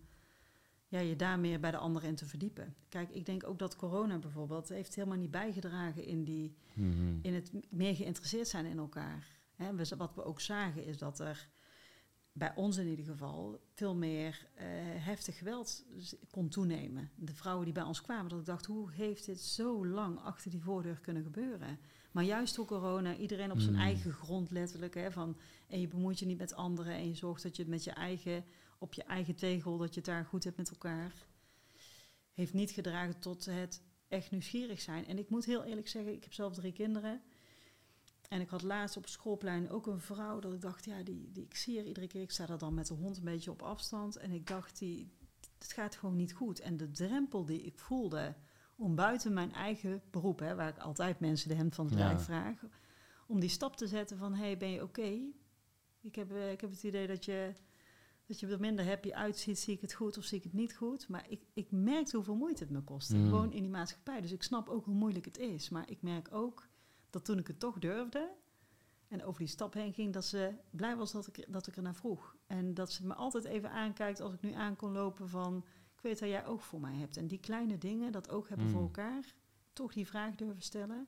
ja, 0.87 0.99
je 0.99 1.15
daar 1.15 1.39
meer 1.39 1.59
bij 1.59 1.71
de 1.71 1.77
ander 1.77 2.03
in 2.03 2.15
te 2.15 2.25
verdiepen. 2.25 2.75
Kijk, 2.89 3.09
ik 3.09 3.25
denk 3.25 3.47
ook 3.47 3.59
dat 3.59 3.75
corona 3.75 4.17
bijvoorbeeld 4.17 4.69
heeft 4.69 4.95
helemaal 4.95 5.17
niet 5.17 5.31
bijgedragen 5.31 6.03
in, 6.05 6.23
die, 6.23 6.55
Mhm. 6.73 7.17
in 7.21 7.33
het 7.33 7.51
meer 7.69 7.95
geïnteresseerd 7.95 8.47
zijn 8.47 8.65
in 8.65 8.77
elkaar. 8.77 9.27
Hè, 9.55 9.75
we, 9.75 9.95
wat 9.97 10.15
we 10.15 10.23
ook 10.23 10.41
zagen 10.41 10.85
is 10.85 10.97
dat 10.97 11.19
er 11.19 11.47
bij 12.31 12.55
ons 12.55 12.77
in 12.77 12.87
ieder 12.87 13.05
geval 13.05 13.59
veel 13.73 13.95
meer 13.95 14.47
eh, 14.53 14.65
heftig 14.95 15.37
geweld 15.37 15.85
kon 16.31 16.49
toenemen. 16.49 17.09
De 17.15 17.33
vrouwen 17.33 17.65
die 17.65 17.73
bij 17.73 17.83
ons 17.83 18.01
kwamen, 18.01 18.29
dat 18.29 18.39
ik 18.39 18.45
dacht, 18.45 18.65
hoe 18.65 18.91
heeft 18.91 19.25
dit 19.25 19.41
zo 19.41 19.87
lang 19.87 20.19
achter 20.19 20.51
die 20.51 20.61
voordeur 20.61 20.99
kunnen 20.99 21.23
gebeuren? 21.23 21.79
Maar 22.11 22.23
juist 22.23 22.55
door 22.55 22.65
corona, 22.65 23.15
iedereen 23.15 23.51
op 23.51 23.59
zijn 23.59 23.73
Hmm. 23.73 23.83
eigen 23.83 24.11
grond 24.11 24.51
letterlijk. 24.51 24.93
Hè, 24.93 25.11
van, 25.11 25.37
en 25.67 25.79
je 25.79 25.87
bemoeit 25.87 26.19
je 26.19 26.25
niet 26.25 26.37
met 26.37 26.53
anderen 26.55 26.93
en 26.93 27.07
je 27.07 27.15
zorgt 27.15 27.43
dat 27.43 27.55
je 27.55 27.61
het 27.61 27.71
met 27.71 27.83
je 27.83 27.91
eigen, 27.91 28.43
op 28.77 28.93
je 28.93 29.03
eigen 29.03 29.35
tegel, 29.35 29.77
dat 29.77 29.89
je 29.93 29.99
het 29.99 30.09
daar 30.09 30.25
goed 30.25 30.43
hebt 30.43 30.57
met 30.57 30.69
elkaar. 30.69 31.13
Heeft 32.33 32.53
niet 32.53 32.71
gedragen 32.71 33.19
tot 33.19 33.45
het 33.45 33.81
echt 34.07 34.31
nieuwsgierig 34.31 34.81
zijn. 34.81 35.05
En 35.05 35.17
ik 35.17 35.29
moet 35.29 35.45
heel 35.45 35.63
eerlijk 35.63 35.87
zeggen, 35.87 36.13
ik 36.13 36.23
heb 36.23 36.33
zelf 36.33 36.53
drie 36.53 36.71
kinderen. 36.73 37.21
En 38.29 38.41
ik 38.41 38.49
had 38.49 38.61
laatst 38.61 38.97
op 38.97 39.07
schoolplein 39.07 39.69
ook 39.69 39.87
een 39.87 39.99
vrouw 39.99 40.39
dat 40.39 40.53
ik 40.53 40.61
dacht, 40.61 40.85
ja, 40.85 41.03
die, 41.03 41.31
die 41.31 41.43
ik 41.43 41.55
zie 41.55 41.77
haar 41.77 41.85
iedere 41.85 42.07
keer. 42.07 42.21
Ik 42.21 42.31
sta 42.31 42.47
er 42.47 42.57
dan 42.57 42.73
met 42.73 42.87
de 42.87 42.93
hond 42.93 43.17
een 43.17 43.23
beetje 43.23 43.51
op 43.51 43.61
afstand. 43.61 44.15
En 44.15 44.31
ik 44.31 44.47
dacht, 44.47 44.79
die, 44.79 45.11
het 45.57 45.73
gaat 45.73 45.95
gewoon 45.95 46.15
niet 46.15 46.33
goed. 46.33 46.59
En 46.59 46.77
de 46.77 46.91
drempel 46.91 47.45
die 47.45 47.61
ik 47.61 47.79
voelde 47.79 48.35
om 48.75 48.95
buiten 48.95 49.33
mijn 49.33 49.53
eigen 49.53 50.01
beroep, 50.11 50.39
hè, 50.39 50.55
waar 50.55 50.69
ik 50.69 50.77
altijd 50.77 51.19
mensen 51.19 51.49
de 51.49 51.55
hemd 51.55 51.75
van 51.75 51.85
het 51.85 51.97
Ja. 51.97 52.19
vraag, 52.19 52.63
om 53.27 53.39
die 53.39 53.49
stap 53.49 53.75
te 53.75 53.87
zetten 53.87 54.17
van, 54.17 54.33
hey, 54.33 54.57
ben 54.57 54.69
je 54.69 54.83
oké? 54.83 55.19
Ik, 56.01 56.15
heb, 56.15 56.31
eh, 56.31 56.51
ik 56.51 56.61
heb 56.61 56.69
het 56.69 56.83
idee 56.83 57.07
dat 57.07 57.25
je, 57.25 57.53
dat 58.27 58.39
je 58.39 58.47
er 58.47 58.59
minder 58.59 58.85
happy 58.85 59.11
uitziet. 59.11 59.59
Zie 59.59 59.73
ik 59.73 59.81
het 59.81 59.93
goed 59.93 60.17
of 60.17 60.23
zie 60.23 60.37
ik 60.37 60.43
het 60.43 60.53
niet 60.53 60.75
goed? 60.75 61.07
Maar 61.07 61.25
ik, 61.29 61.41
ik 61.53 61.71
merkte 61.71 62.15
hoeveel 62.15 62.35
moeite 62.35 62.63
het 62.63 62.71
me 62.71 62.81
kostte. 62.81 63.15
Mm. 63.15 63.27
Gewoon 63.29 63.51
in 63.51 63.61
die 63.61 63.71
maatschappij. 63.71 64.21
Dus 64.21 64.31
ik 64.31 64.43
snap 64.43 64.69
ook 64.69 64.85
hoe 64.85 64.93
moeilijk 64.93 65.25
het 65.25 65.37
is. 65.37 65.69
Maar 65.69 65.89
ik 65.89 66.01
merk 66.01 66.33
ook 66.33 66.67
dat 67.09 67.25
toen 67.25 67.37
ik 67.37 67.47
het 67.47 67.59
toch 67.59 67.79
durfde 67.79 68.31
en 69.07 69.23
over 69.23 69.39
die 69.39 69.49
stap 69.49 69.73
heen 69.73 69.93
ging, 69.93 70.13
dat 70.13 70.25
ze 70.25 70.53
blij 70.69 70.95
was 70.95 71.11
dat 71.11 71.27
ik, 71.27 71.45
dat 71.47 71.67
ik 71.67 71.75
er 71.75 71.81
naar 71.81 71.95
vroeg. 71.95 72.35
En 72.47 72.73
dat 72.73 72.91
ze 72.91 73.05
me 73.05 73.13
altijd 73.13 73.43
even 73.43 73.71
aankijkt 73.71 74.19
als 74.19 74.33
ik 74.33 74.41
nu 74.41 74.53
aan 74.53 74.75
kon 74.75 74.91
lopen 74.91 75.29
van, 75.29 75.65
ik 75.95 76.01
weet 76.01 76.19
dat 76.19 76.29
jij 76.29 76.45
oog 76.45 76.63
voor 76.63 76.79
mij 76.79 76.95
hebt. 76.95 77.17
En 77.17 77.27
die 77.27 77.39
kleine 77.39 77.77
dingen, 77.77 78.11
dat 78.11 78.29
oog 78.29 78.47
hebben 78.47 78.65
Mm. 78.65 78.71
voor 78.71 78.81
elkaar, 78.81 79.33
toch 79.73 79.93
die 79.93 80.07
vraag 80.07 80.35
durven 80.35 80.61
stellen. 80.61 81.07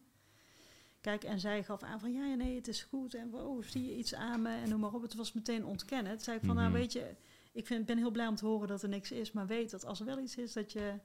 Kijk, 1.01 1.23
en 1.23 1.39
zij 1.39 1.63
gaf 1.63 1.83
aan 1.83 1.99
van, 1.99 2.12
ja, 2.13 2.25
ja, 2.25 2.35
nee, 2.35 2.55
het 2.55 2.67
is 2.67 2.83
goed. 2.83 3.13
En 3.13 3.29
wow, 3.29 3.63
zie 3.63 3.85
je 3.85 3.97
iets 3.97 4.13
aan 4.15 4.41
me? 4.41 4.49
En 4.55 4.69
noem 4.69 4.79
maar 4.79 4.93
op. 4.93 5.01
Het 5.01 5.15
was 5.15 5.33
meteen 5.33 5.65
ontkennen. 5.65 6.12
Toen 6.12 6.21
zei 6.23 6.38
ik 6.38 6.43
van, 6.45 6.53
Mhm. 6.55 6.63
nou 6.63 6.73
weet 6.77 6.91
je, 6.93 7.15
ik 7.51 7.65
vind, 7.67 7.85
ben 7.85 7.97
heel 7.97 8.12
blij 8.12 8.27
om 8.27 8.35
te 8.35 8.45
horen 8.45 8.67
dat 8.67 8.83
er 8.83 8.89
niks 8.89 9.12
is. 9.12 9.31
Maar 9.31 9.47
weet 9.47 9.69
dat 9.71 9.85
als 9.85 9.99
er 9.99 10.05
wel 10.05 10.19
iets 10.19 10.35
is, 10.38 10.53
dat 10.53 10.71
je, 10.71 10.99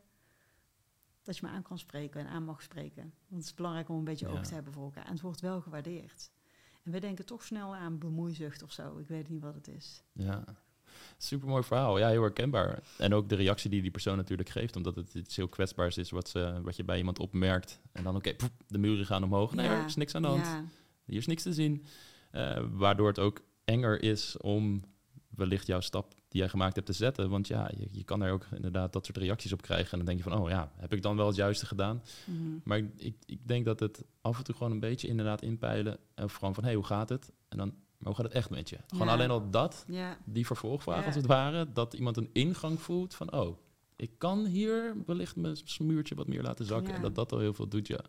dat 1.23 1.37
je 1.39 1.47
me 1.47 1.53
aan 1.53 1.63
kan 1.63 1.79
spreken 1.79 2.21
en 2.21 2.27
aan 2.27 2.45
mag 2.45 2.63
spreken. 2.63 3.03
Want 3.03 3.41
het 3.43 3.45
is 3.45 3.55
belangrijk 3.55 3.89
om 3.89 3.97
een 3.97 4.05
beetje 4.05 4.27
Ja. 4.29 4.33
oog 4.33 4.47
te 4.47 4.55
hebben 4.55 4.73
voor 4.73 4.85
elkaar. 4.85 5.05
En 5.07 5.13
het 5.13 5.21
wordt 5.21 5.41
wel 5.41 5.61
gewaardeerd. 5.61 6.31
En 6.83 6.93
we 6.93 7.01
denken 7.01 7.27
toch 7.27 7.45
snel 7.45 7.75
aan 7.75 7.99
bemoeizucht 7.99 8.63
of 8.63 8.73
zo. 8.73 8.99
Ik 8.99 9.09
weet 9.09 9.29
niet 9.29 9.43
wat 9.43 9.55
het 9.55 9.69
is. 9.69 10.03
Ja, 10.13 10.45
super 11.19 11.49
mooi 11.49 11.63
verhaal. 11.63 11.99
Ja, 11.99 12.09
heel 12.09 12.23
herkenbaar. 12.23 12.83
En 12.99 13.15
ook 13.15 13.29
de 13.29 13.35
reactie 13.35 13.71
die 13.71 13.83
die 13.83 13.91
persoon 13.91 14.17
natuurlijk 14.17 14.49
geeft, 14.49 14.77
omdat 14.77 14.97
het 14.97 15.15
iets 15.15 15.37
heel 15.37 15.49
kwetsbaars 15.49 15.99
is 15.99 16.11
wat, 16.11 16.29
ze, 16.29 16.61
wat 16.63 16.77
je 16.77 16.85
bij 16.85 16.99
iemand 16.99 17.19
opmerkt. 17.19 17.81
En 17.93 18.05
dan, 18.05 18.17
oké, 18.17 18.37
de 18.67 18.79
muren 18.79 19.07
gaan 19.07 19.25
omhoog. 19.25 19.55
Nee, 19.55 19.67
Ja, 19.67 19.79
er 19.79 19.85
is 19.85 19.97
niks 19.97 20.15
aan 20.15 20.23
de 20.23 20.29
hand. 20.29 20.47
Ja, 20.47 20.65
Hier 21.05 21.19
is 21.19 21.27
niks 21.27 21.43
te 21.43 21.53
zien. 21.53 21.85
Eh, 22.31 22.63
waardoor 22.71 23.09
het 23.09 23.19
ook 23.19 23.41
enger 23.65 24.03
is 24.03 24.37
om 24.37 24.83
wellicht 25.29 25.67
jouw 25.67 25.81
stap 25.81 26.15
die 26.29 26.41
jij 26.41 26.49
gemaakt 26.49 26.75
hebt 26.75 26.87
te 26.87 26.93
zetten. 26.93 27.31
Want 27.31 27.47
ja, 27.47 27.71
je, 27.77 27.89
je 27.91 28.05
kan 28.05 28.23
er 28.23 28.33
ook 28.33 28.47
inderdaad 28.55 28.93
dat 28.93 29.07
soort 29.07 29.19
reacties 29.19 29.53
op 29.53 29.63
krijgen. 29.63 29.91
En 29.91 29.97
dan 29.97 30.07
denk 30.07 30.19
je 30.19 30.31
van, 30.31 30.39
oh 30.39 30.49
ja, 30.49 30.73
heb 30.77 30.93
ik 30.93 31.03
dan 31.03 31.17
wel 31.17 31.27
het 31.27 31.37
juiste 31.37 31.67
gedaan? 31.67 32.03
mhm. 32.25 32.59
Maar 32.65 32.79
ik, 32.97 33.17
ik, 33.27 33.39
denk 33.49 33.65
dat 33.65 33.81
het 33.81 34.05
af 34.21 34.39
en 34.39 34.45
toe 34.45 34.55
gewoon 34.55 34.73
een 34.73 34.81
beetje 34.81 35.09
inderdaad 35.09 35.43
inpeilen. 35.43 35.99
En 36.15 36.31
gewoon 36.31 36.55
van, 36.55 36.63
hé, 36.63 36.69
hey, 36.69 36.79
hoe 36.79 36.87
gaat 36.87 37.09
het? 37.09 37.33
En 37.49 37.59
dan, 37.59 37.75
maar 38.05 38.13
hoe 38.13 38.15
gaat 38.15 38.25
het 38.25 38.35
echt 38.43 38.51
met 38.51 38.69
je? 38.69 38.79
Gewoon 38.87 39.07
Ja. 39.07 39.13
alleen 39.13 39.31
al 39.31 39.51
dat, 39.51 39.85
ja. 39.89 40.19
die 40.25 40.47
vervolgvraag 40.47 41.01
Ja. 41.01 41.07
als 41.07 41.15
het 41.15 41.27
ware. 41.27 41.73
Dat 41.73 41.95
iemand 41.95 42.17
een 42.17 42.31
ingang 42.33 42.81
voelt 42.81 43.15
van, 43.15 43.33
oh, 43.33 43.59
ik 43.97 44.19
kan 44.19 44.45
hier 44.47 44.97
wellicht 45.07 45.37
mijn 45.37 45.57
smuurtje 45.57 46.15
wat 46.15 46.27
meer 46.29 46.43
laten 46.43 46.65
zakken. 46.65 46.95
En 46.95 47.03
dat 47.03 47.15
dat 47.15 47.33
al 47.33 47.39
heel 47.39 47.55
veel 47.55 47.69
doet, 47.69 47.87
ja. 47.87 48.01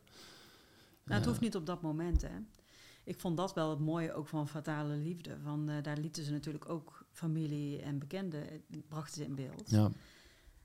Nou, 1.04 1.18
het 1.20 1.26
hoeft 1.26 1.40
niet 1.42 1.56
op 1.56 1.66
dat 1.66 1.82
moment, 1.82 2.22
hè. 2.22 2.30
Ik 3.04 3.20
vond 3.20 3.38
dat 3.38 3.54
wel 3.54 3.70
het 3.70 3.80
mooie 3.80 4.14
ook 4.14 4.28
van 4.28 4.48
Fatale 4.48 4.96
Liefde. 4.96 5.38
Van, 5.44 5.70
eh, 5.70 5.84
daar 5.84 5.98
lieten 5.98 6.24
ze 6.24 6.32
natuurlijk 6.32 6.70
ook 6.70 7.06
familie 7.12 7.82
en 7.82 8.00
bekenden, 8.00 8.50
eh, 8.50 8.60
brachten 8.88 9.16
ze 9.16 9.24
in 9.24 9.36
beeld. 9.36 9.70
Ja, 9.70 9.92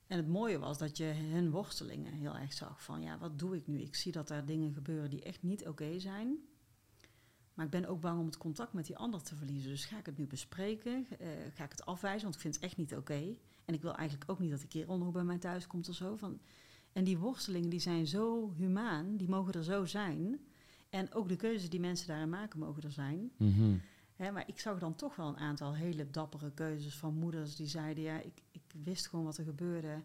En 0.07 0.17
het 0.17 0.29
mooie 0.29 0.59
was 0.59 0.79
dat 0.79 0.97
je 0.97 1.05
hun 1.05 1.51
worstelingen 1.51 2.13
heel 2.13 2.37
erg 2.37 2.53
zag. 2.53 2.83
Van 2.83 3.03
ja, 3.03 3.19
wat 3.19 3.39
doe 3.39 3.57
ik 3.57 3.67
nu? 3.67 3.81
Ik 3.81 3.95
zie 3.95 4.13
dat 4.13 4.31
er 4.31 4.47
dingen 4.47 4.73
gebeuren 4.73 5.11
die 5.11 5.23
echt 5.23 5.43
niet 5.43 5.69
oké 5.69 5.99
zijn. 5.99 6.37
Maar 7.61 7.69
ik 7.69 7.81
ben 7.81 7.91
ook 7.91 8.01
bang 8.01 8.19
om 8.19 8.27
het 8.27 8.37
contact 8.37 8.73
met 8.73 8.87
die 8.87 8.97
ander 8.97 9.23
te 9.23 9.37
verliezen. 9.37 9.71
Dus 9.71 9.85
ga 9.85 9.99
ik 9.99 10.07
het 10.07 10.19
nu 10.19 10.27
bespreken? 10.27 11.07
Eh, 11.19 11.29
ga 11.55 11.65
ik 11.65 11.71
het 11.71 11.87
afwijzen? 11.87 12.23
Want 12.23 12.35
ik 12.35 12.41
vind 12.41 12.55
het 12.55 12.65
echt 12.65 12.77
niet 12.77 12.97
oké. 12.97 13.35
En 13.65 13.75
ik 13.75 13.83
wil 13.83 13.95
eigenlijk 13.95 14.31
ook 14.31 14.39
niet 14.39 14.51
dat 14.51 14.61
de 14.61 14.67
kerel 14.67 14.99
nog 14.99 15.13
bij 15.13 15.25
mij 15.25 15.39
thuis 15.39 15.67
komt 15.67 15.89
of 15.89 15.95
zo. 15.95 16.17
Van, 16.17 16.41
en 16.93 17.05
die 17.05 17.19
worstelingen 17.19 17.71
die 17.71 17.81
zijn 17.81 18.07
zo 18.07 18.53
humaan. 18.57 19.17
Die 19.17 19.29
mogen 19.29 19.53
er 19.53 19.65
zo 19.65 19.85
zijn. 19.85 20.41
En 20.91 21.13
ook 21.15 21.29
de 21.29 21.37
keuzes 21.37 21.71
die 21.71 21.81
mensen 21.81 22.07
daarin 22.07 22.29
maken 22.29 22.59
mogen 22.59 22.83
er 22.83 22.93
zijn. 22.93 23.31
Mhm. 23.37 23.77
Hè, 24.15 24.31
maar 24.31 24.49
ik 24.49 24.61
zag 24.61 24.79
dan 24.79 24.95
toch 24.95 25.17
wel 25.17 25.29
een 25.29 25.39
aantal 25.39 25.75
hele 25.75 26.11
dappere 26.11 26.53
keuzes 26.53 26.97
van 26.97 27.15
moeders 27.15 27.57
die 27.57 27.67
zeiden: 27.67 28.03
Ja, 28.03 28.21
ik, 28.21 28.43
ik 28.51 28.63
wist 28.85 29.09
gewoon 29.09 29.25
wat 29.25 29.37
er 29.37 29.45
gebeurde. 29.45 30.03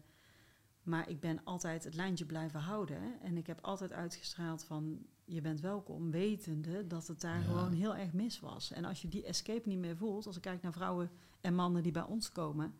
Maar 0.86 1.08
ik 1.08 1.20
ben 1.20 1.40
altijd 1.44 1.84
het 1.84 1.94
lijntje 1.94 2.24
blijven 2.26 2.60
houden. 2.60 3.20
En 3.22 3.36
ik 3.36 3.46
heb 3.46 3.58
altijd 3.60 3.92
uitgestraald 3.92 4.64
van 4.64 5.06
je 5.24 5.40
bent 5.40 5.60
welkom, 5.60 6.10
wetende 6.10 6.86
dat 6.86 7.06
het 7.06 7.20
daar 7.20 7.38
Ja. 7.38 7.44
gewoon 7.44 7.72
heel 7.72 7.96
erg 7.96 8.12
mis 8.12 8.40
was. 8.40 8.72
En 8.72 8.84
als 8.84 9.02
je 9.02 9.08
die 9.08 9.24
escape 9.24 9.68
niet 9.68 9.78
meer 9.78 9.96
voelt, 9.96 10.26
als 10.26 10.36
ik 10.36 10.42
kijk 10.42 10.62
naar 10.62 10.72
vrouwen 10.72 11.10
en 11.40 11.54
mannen 11.54 11.82
die 11.82 11.92
bij 11.92 12.02
ons 12.02 12.32
komen, 12.32 12.74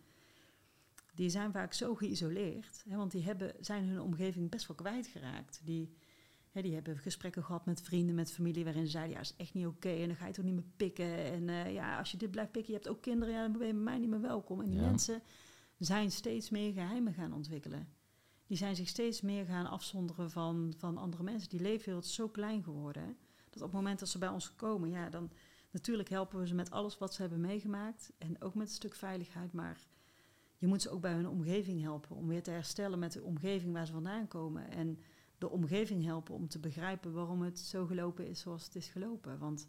die 1.15 1.29
zijn 1.31 1.53
vaak 1.53 1.73
zo 1.73 1.95
geïsoleerd. 1.95 2.85
Hè, 2.89 2.97
want 2.97 3.11
die 3.11 3.23
hebben, 3.23 3.53
zijn 3.61 3.85
hun 3.85 4.01
omgeving 4.01 4.51
best 4.51 4.67
wel 4.67 4.77
kwijtgeraakt. 4.77 5.61
Die, 5.65 5.95
hè, 6.51 6.63
die 6.63 6.75
hebben 6.75 6.99
gesprekken 6.99 7.45
gehad 7.45 7.67
met 7.67 7.83
vrienden, 7.83 8.15
met 8.15 8.33
familie, 8.33 8.65
waarin 8.65 8.85
ze 8.85 8.91
zeiden, 8.91 9.15
ja, 9.15 9.21
is 9.21 9.37
echt 9.37 9.55
niet 9.55 9.67
oké. 9.67 9.89
en 9.89 10.07
dan 10.07 10.17
ga 10.17 10.27
je 10.27 10.33
toch 10.33 10.45
niet 10.45 10.55
meer 10.55 10.65
pikken. 10.77 11.17
En 11.25 11.49
eh, 11.49 11.73
ja, 11.73 11.99
als 11.99 12.11
je 12.11 12.17
dit 12.17 12.31
blijft 12.31 12.53
pikken, 12.53 12.73
je 12.73 12.79
hebt 12.79 12.91
ook 12.91 13.03
kinderen, 13.03 13.35
ja, 13.35 13.43
dan 13.43 13.53
ben 13.59 13.67
je 13.67 13.73
bij 13.73 13.83
mij 13.83 13.99
niet 13.99 14.09
meer 14.11 14.21
welkom. 14.21 14.61
En 14.61 14.71
die 14.71 14.81
Ja. 14.81 14.87
mensen 14.87 15.23
zijn 15.79 16.11
steeds 16.11 16.51
meer 16.51 16.73
geheimen 16.73 17.13
gaan 17.15 17.33
ontwikkelen. 17.33 17.89
Die 18.47 18.57
zijn 18.57 18.77
zich 18.77 18.89
steeds 18.89 19.21
meer 19.21 19.45
gaan 19.45 19.67
afzonderen 19.67 20.31
van, 20.31 20.75
van 20.77 20.97
andere 20.97 21.23
mensen. 21.23 21.49
Die 21.49 21.61
leefwereld 21.61 22.05
is 22.05 22.15
zo 22.15 22.29
klein 22.29 22.63
geworden. 22.63 23.03
hè, 23.03 23.13
Dat 23.51 23.63
op 23.63 23.69
het 23.69 23.73
moment 23.73 23.99
dat 23.99 24.09
ze 24.09 24.19
bij 24.19 24.29
ons 24.29 24.55
komen, 24.55 24.91
ja, 24.91 25.11
dan 25.11 25.31
natuurlijk 25.71 26.09
helpen 26.09 26.39
we 26.39 26.47
ze 26.47 26.55
met 26.55 26.71
alles 26.71 26.99
wat 26.99 27.15
ze 27.15 27.21
hebben 27.21 27.41
meegemaakt. 27.41 28.13
En 28.19 28.43
ook 28.43 28.55
met 28.55 28.69
een 28.69 28.75
stuk 28.75 28.95
veiligheid. 28.95 29.53
Maar 29.53 29.81
je 30.59 30.67
moet 30.67 30.83
ze 30.83 30.91
ook 30.91 31.01
bij 31.01 31.13
hun 31.13 31.29
omgeving 31.29 31.83
helpen. 31.83 32.17
Om 32.17 32.27
weer 32.27 32.43
te 32.43 32.51
herstellen 32.51 32.99
met 32.99 33.13
de 33.13 33.23
omgeving 33.23 33.73
waar 33.73 33.87
ze 33.87 33.93
vandaan 33.93 34.29
komen. 34.29 34.71
En 34.71 34.99
de 35.39 35.49
omgeving 35.49 36.05
helpen 36.05 36.35
om 36.35 36.49
te 36.49 36.59
begrijpen 36.59 37.13
waarom 37.13 37.43
het 37.43 37.59
zo 37.59 37.87
gelopen 37.87 38.29
is 38.29 38.41
zoals 38.41 38.65
het 38.65 38.75
is 38.75 38.89
gelopen. 38.89 39.39
Want 39.39 39.69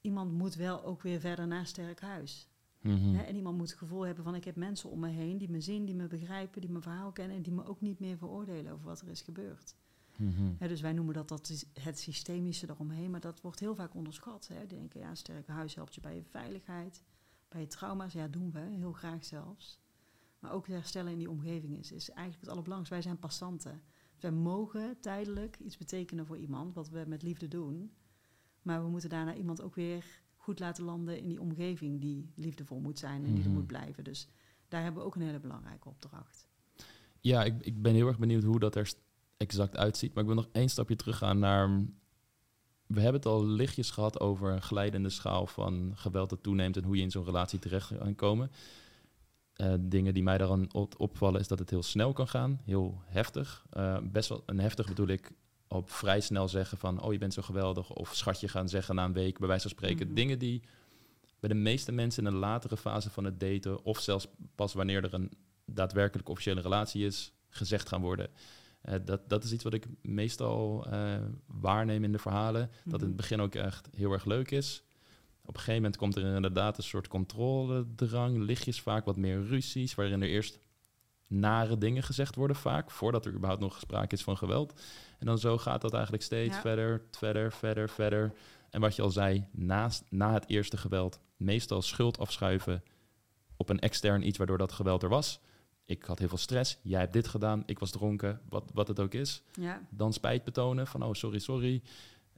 iemand 0.00 0.32
moet 0.32 0.54
wel 0.54 0.84
ook 0.84 1.02
weer 1.02 1.20
verder 1.20 1.46
naar 1.46 1.66
sterk 1.66 2.00
huis. 2.00 2.51
Mhm. 2.82 3.14
Hè, 3.14 3.22
en 3.22 3.36
iemand 3.36 3.56
moet 3.56 3.70
het 3.70 3.78
gevoel 3.78 4.06
hebben 4.06 4.24
van 4.24 4.34
ik 4.34 4.44
heb 4.44 4.56
mensen 4.56 4.90
om 4.90 4.98
me 4.98 5.08
heen 5.08 5.38
die 5.38 5.50
me 5.50 5.60
zien, 5.60 5.84
die 5.84 5.94
me 5.94 6.06
begrijpen, 6.06 6.60
die 6.60 6.70
mijn 6.70 6.82
verhaal 6.82 7.12
kennen 7.12 7.36
en 7.36 7.42
die 7.42 7.52
me 7.52 7.64
ook 7.64 7.80
niet 7.80 7.98
meer 7.98 8.16
veroordelen 8.16 8.72
over 8.72 8.84
wat 8.84 9.00
er 9.00 9.08
is 9.08 9.22
gebeurd. 9.22 9.74
Mhm. 10.16 10.52
Hè, 10.58 10.68
dus 10.68 10.80
wij 10.80 10.92
noemen 10.92 11.14
dat, 11.14 11.28
dat 11.28 11.66
het 11.80 11.98
systemische 11.98 12.70
eromheen, 12.70 13.10
maar 13.10 13.20
dat 13.20 13.40
wordt 13.40 13.60
heel 13.60 13.74
vaak 13.74 13.94
onderschat. 13.94 14.48
Hè. 14.48 14.66
Die 14.66 14.78
denken, 14.78 15.00
ja, 15.00 15.08
een 15.08 15.16
sterke 15.16 15.52
huis 15.52 15.74
helpt 15.74 15.94
je 15.94 16.00
bij 16.00 16.14
je 16.14 16.24
veiligheid, 16.24 17.02
bij 17.48 17.60
je 17.60 17.66
trauma's. 17.66 18.12
Ja, 18.12 18.28
doen 18.28 18.52
we, 18.52 18.60
heel 18.60 18.92
graag 18.92 19.24
zelfs. 19.24 19.80
Maar 20.38 20.52
ook 20.52 20.66
herstellen 20.66 21.12
in 21.12 21.18
die 21.18 21.30
omgeving 21.30 21.78
is, 21.78 21.92
is 21.92 22.10
eigenlijk 22.10 22.40
het 22.40 22.50
allerbelangrijkste. 22.50 22.94
Wij 22.94 23.02
zijn 23.02 23.18
passanten. 23.18 23.82
Wij 24.20 24.32
mogen 24.32 25.00
tijdelijk 25.00 25.58
iets 25.58 25.76
betekenen 25.76 26.26
voor 26.26 26.38
iemand, 26.38 26.74
wat 26.74 26.88
we 26.88 27.04
met 27.06 27.22
liefde 27.22 27.48
doen. 27.48 27.92
Maar 28.62 28.82
we 28.82 28.88
moeten 28.88 29.08
daarna 29.08 29.34
iemand 29.34 29.60
ook 29.60 29.74
weer 29.74 30.21
goed 30.42 30.58
laten 30.58 30.84
landen 30.84 31.18
in 31.18 31.28
die 31.28 31.40
omgeving 31.40 32.00
die 32.00 32.32
liefdevol 32.34 32.80
moet 32.80 32.98
zijn 32.98 33.24
en 33.24 33.34
die 33.34 33.42
er 33.42 33.48
Mhm. 33.48 33.58
moet 33.58 33.66
blijven. 33.66 34.04
Dus 34.04 34.28
daar 34.68 34.82
hebben 34.82 35.00
we 35.00 35.06
ook 35.06 35.14
een 35.14 35.22
hele 35.22 35.40
belangrijke 35.40 35.88
opdracht. 35.88 36.48
Ja, 37.20 37.44
ik, 37.44 37.54
ik 37.60 37.82
ben 37.82 37.94
heel 37.94 38.06
erg 38.06 38.18
benieuwd 38.18 38.42
hoe 38.42 38.58
dat 38.58 38.74
er 38.74 38.92
exact 39.36 39.76
uitziet. 39.76 40.14
Maar 40.14 40.22
ik 40.22 40.28
wil 40.28 40.38
nog 40.38 40.48
één 40.52 40.68
stapje 40.68 40.96
teruggaan 40.96 41.38
naar... 41.38 41.68
We 42.86 43.00
hebben 43.00 43.20
het 43.20 43.30
al 43.30 43.46
lichtjes 43.46 43.90
gehad 43.90 44.20
over 44.20 44.52
een 44.52 44.62
glijdende 44.62 45.08
schaal 45.08 45.46
van 45.46 45.92
geweld 45.94 46.30
dat 46.30 46.42
toeneemt... 46.42 46.76
en 46.76 46.84
hoe 46.84 46.96
je 46.96 47.02
in 47.02 47.10
zo'n 47.10 47.24
relatie 47.24 47.58
terecht 47.58 47.98
kan 47.98 48.14
komen. 48.14 48.50
Eh, 49.52 49.74
dingen 49.80 50.14
die 50.14 50.22
mij 50.22 50.38
daaraan 50.38 50.72
op- 50.74 51.00
opvallen 51.00 51.40
is 51.40 51.48
dat 51.48 51.58
het 51.58 51.70
heel 51.70 51.82
snel 51.82 52.12
kan 52.12 52.28
gaan, 52.28 52.60
heel 52.64 53.00
heftig. 53.04 53.66
Eh, 53.70 53.98
best 54.02 54.28
wel 54.28 54.42
een 54.46 54.58
heftig 54.60 54.86
bedoel 54.86 55.06
ik 55.08 55.32
op 55.72 55.90
vrij 55.90 56.20
snel 56.20 56.48
zeggen 56.48 56.78
van... 56.78 57.02
oh, 57.02 57.12
je 57.12 57.18
bent 57.18 57.34
zo 57.34 57.42
geweldig, 57.42 57.90
of 57.90 58.14
schatje 58.14 58.48
gaan 58.48 58.68
zeggen 58.68 58.94
na 58.94 59.04
een 59.04 59.12
week, 59.12 59.38
bij 59.38 59.48
wijze 59.48 59.68
van 59.68 59.70
spreken. 59.70 60.06
Mhm. 60.06 60.14
Dingen 60.14 60.38
die 60.38 60.62
bij 61.40 61.48
de 61.48 61.54
meeste 61.54 61.92
mensen 61.92 62.26
in 62.26 62.32
een 62.32 62.38
latere 62.38 62.76
fase 62.76 63.10
van 63.10 63.24
het 63.24 63.40
daten... 63.40 63.84
of 63.84 64.00
zelfs 64.00 64.26
pas 64.54 64.72
wanneer 64.74 65.04
er 65.04 65.14
een 65.14 65.30
daadwerkelijk 65.64 66.28
officiële 66.28 66.60
relatie 66.60 67.06
is, 67.06 67.32
gezegd 67.48 67.88
gaan 67.88 68.00
worden. 68.00 68.28
Eh, 68.80 68.94
dat, 69.04 69.28
dat 69.28 69.44
is 69.44 69.52
iets 69.52 69.64
wat 69.64 69.74
ik 69.74 69.86
meestal 70.02 70.86
eh, 70.90 71.14
waarneem 71.46 72.04
in 72.04 72.12
de 72.12 72.18
verhalen. 72.18 72.70
Dat 72.84 72.84
in 72.84 72.90
Mhm. 72.92 73.06
het 73.06 73.16
begin 73.16 73.40
ook 73.40 73.54
echt 73.54 73.88
heel 73.96 74.12
erg 74.12 74.24
leuk 74.24 74.50
is. 74.50 74.82
Op 75.44 75.54
een 75.54 75.60
gegeven 75.60 75.74
moment 75.74 75.96
komt 75.96 76.16
er 76.16 76.34
inderdaad 76.34 76.76
een 76.76 76.82
soort 76.82 77.08
controledrang, 77.08 78.38
lichtjes 78.38 78.80
vaak 78.80 79.04
wat 79.04 79.16
meer 79.16 79.46
ruzies, 79.46 79.94
waarin 79.94 80.22
er 80.22 80.28
eerst 80.28 80.60
nare 81.26 81.78
dingen 81.78 82.02
gezegd 82.02 82.34
worden 82.34 82.56
vaak, 82.56 82.90
voordat 82.90 83.26
er 83.26 83.32
überhaupt 83.32 83.62
nog 83.62 83.78
sprake 83.78 84.14
is 84.14 84.22
van 84.22 84.36
geweld. 84.36 84.80
En 85.22 85.28
dan 85.28 85.38
zo 85.38 85.58
gaat 85.58 85.80
dat 85.80 85.92
eigenlijk 85.92 86.22
steeds 86.22 86.54
Ja. 86.54 86.60
verder, 86.60 87.02
verder, 87.10 87.52
verder, 87.52 87.88
verder. 87.88 88.32
En 88.70 88.80
wat 88.80 88.96
je 88.96 89.02
al 89.02 89.10
zei, 89.10 89.44
naast, 89.50 90.04
na 90.08 90.32
het 90.32 90.44
eerste 90.48 90.76
geweld, 90.76 91.20
meestal 91.36 91.82
schuld 91.82 92.18
afschuiven 92.18 92.82
op 93.56 93.68
een 93.68 93.78
extern 93.80 94.26
iets 94.26 94.38
waardoor 94.38 94.58
dat 94.58 94.72
geweld 94.72 95.02
er 95.02 95.08
was. 95.08 95.40
Ik 95.84 96.04
had 96.04 96.18
heel 96.18 96.28
veel 96.28 96.38
stress, 96.38 96.78
jij 96.82 97.00
hebt 97.00 97.12
dit 97.12 97.28
gedaan, 97.28 97.62
ik 97.66 97.78
was 97.78 97.90
dronken, 97.90 98.40
wat, 98.48 98.70
wat 98.74 98.88
het 98.88 99.00
ook 99.00 99.14
is 99.14 99.42
Ja, 99.52 99.80
dan 99.90 100.12
spijt 100.12 100.44
betonen 100.44 100.86
van 100.86 101.02
oh 101.02 101.12
sorry, 101.12 101.38
sorry. 101.38 101.82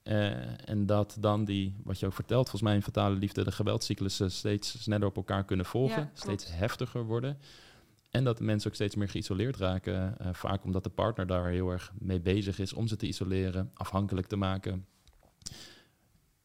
Eh, 0.03 0.68
en 0.68 0.87
dat 0.87 1.16
dan 1.20 1.44
die, 1.44 1.77
wat 1.85 2.01
je 2.01 2.07
ook 2.07 2.12
vertelt, 2.12 2.42
volgens 2.49 2.62
mij 2.62 2.75
in 2.75 2.83
Fatale 2.83 3.14
Liefde, 3.16 3.44
de 3.44 3.53
geweldscyclussen 3.53 4.31
steeds 4.31 4.83
sneller 4.83 5.09
op 5.09 5.16
elkaar 5.16 5.44
kunnen 5.44 5.66
volgen, 5.66 6.03
Ja, 6.03 6.11
steeds 6.14 6.47
heftiger 6.57 7.05
worden. 7.05 7.38
En 8.14 8.24
dat 8.24 8.38
de 8.38 8.44
mensen 8.44 8.68
ook 8.68 8.74
steeds 8.74 8.94
meer 8.94 9.09
geïsoleerd 9.09 9.57
raken, 9.57 10.18
eh, 10.18 10.29
vaak 10.33 10.64
omdat 10.64 10.85
de 10.85 10.90
partner 10.90 11.27
daar 11.27 11.48
heel 11.48 11.70
erg 11.70 11.92
mee 11.98 12.20
bezig 12.20 12.59
is 12.59 12.72
om 12.72 12.87
ze 12.87 12.96
te 12.96 13.07
isoleren, 13.07 13.70
afhankelijk 13.74 14.27
te 14.27 14.37
maken. 14.37 14.87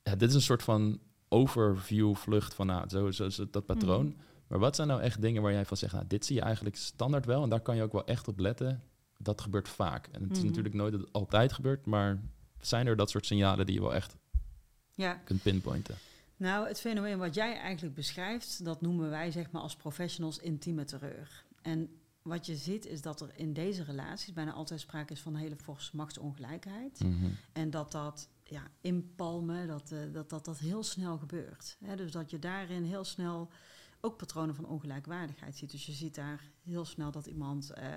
Ja, 0.03 0.15
dit 0.15 0.29
is 0.29 0.35
een 0.35 0.41
soort 0.41 0.63
van 0.63 0.99
overview 1.27 2.15
vlucht 2.15 2.53
van 2.53 2.67
nou, 2.67 2.89
zo, 2.89 3.11
zo 3.11 3.25
is 3.25 3.37
het, 3.37 3.53
dat 3.53 3.65
patroon. 3.65 4.05
Mhm. 4.05 4.15
Maar 4.47 4.59
wat 4.59 4.75
zijn 4.75 4.87
nou 4.87 5.01
echt 5.01 5.21
dingen 5.21 5.41
waar 5.41 5.51
jij 5.51 5.65
van 5.65 5.77
zegt, 5.77 5.93
nou, 5.93 6.05
dit 6.07 6.25
zie 6.25 6.35
je 6.35 6.41
eigenlijk 6.41 6.75
standaard 6.75 7.25
wel 7.25 7.43
en 7.43 7.49
daar 7.49 7.61
kan 7.61 7.75
je 7.75 7.83
ook 7.83 7.91
wel 7.91 8.05
echt 8.05 8.27
op 8.27 8.39
letten. 8.39 8.83
Dat 9.17 9.41
gebeurt 9.41 9.69
vaak. 9.69 10.07
En 10.07 10.21
het 10.21 10.31
is 10.31 10.37
Mhm. 10.37 10.47
natuurlijk 10.47 10.75
nooit 10.75 10.91
dat 10.91 11.01
het 11.01 11.13
altijd 11.13 11.53
gebeurt, 11.53 11.85
maar 11.85 12.21
zijn 12.59 12.87
er 12.87 12.95
dat 12.95 13.09
soort 13.09 13.25
signalen 13.25 13.65
die 13.65 13.75
je 13.75 13.81
wel 13.81 13.93
echt 13.93 14.15
ja. 14.91 15.13
kunt 15.13 15.41
pinpointen? 15.41 15.95
Nou, 16.37 16.67
het 16.67 16.79
fenomeen 16.79 17.17
wat 17.17 17.35
jij 17.35 17.57
eigenlijk 17.59 17.95
beschrijft, 17.95 18.65
dat 18.65 18.81
noemen 18.81 19.09
wij 19.09 19.31
zeg 19.31 19.51
maar 19.51 19.61
als 19.61 19.75
professionals 19.75 20.37
intieme 20.39 20.83
terreur. 20.83 21.47
En 21.61 21.89
wat 22.21 22.45
je 22.45 22.55
ziet 22.55 22.85
is 22.85 23.01
dat 23.01 23.21
er 23.21 23.31
in 23.35 23.53
deze 23.53 23.83
relaties 23.83 24.33
bijna 24.33 24.51
altijd 24.51 24.79
sprake 24.79 25.13
is 25.13 25.21
van 25.21 25.33
een 25.33 25.41
hele 25.41 25.55
forse 25.55 25.95
machtsongelijkheid. 25.95 27.01
En 27.53 27.69
dat 27.69 27.91
dat 27.91 28.29
ja, 28.43 28.71
inpalmen, 28.81 29.67
dat, 29.67 29.91
eh, 29.91 29.99
dat, 30.11 30.29
dat 30.29 30.45
dat 30.45 30.57
heel 30.57 30.83
snel 30.83 31.17
gebeurt. 31.17 31.77
Dus 31.95 32.11
dat 32.11 32.29
je 32.29 32.39
daarin 32.39 32.83
heel 32.83 33.03
snel 33.03 33.49
ook 34.01 34.17
patronen 34.17 34.55
van 34.55 34.65
ongelijkwaardigheid 34.65 35.55
ziet. 35.55 35.71
Dus 35.71 35.85
je 35.85 35.91
ziet 35.91 36.15
daar 36.15 36.51
heel 36.63 36.85
snel 36.85 37.11
dat 37.11 37.25
iemand 37.25 37.71
eh, 37.71 37.91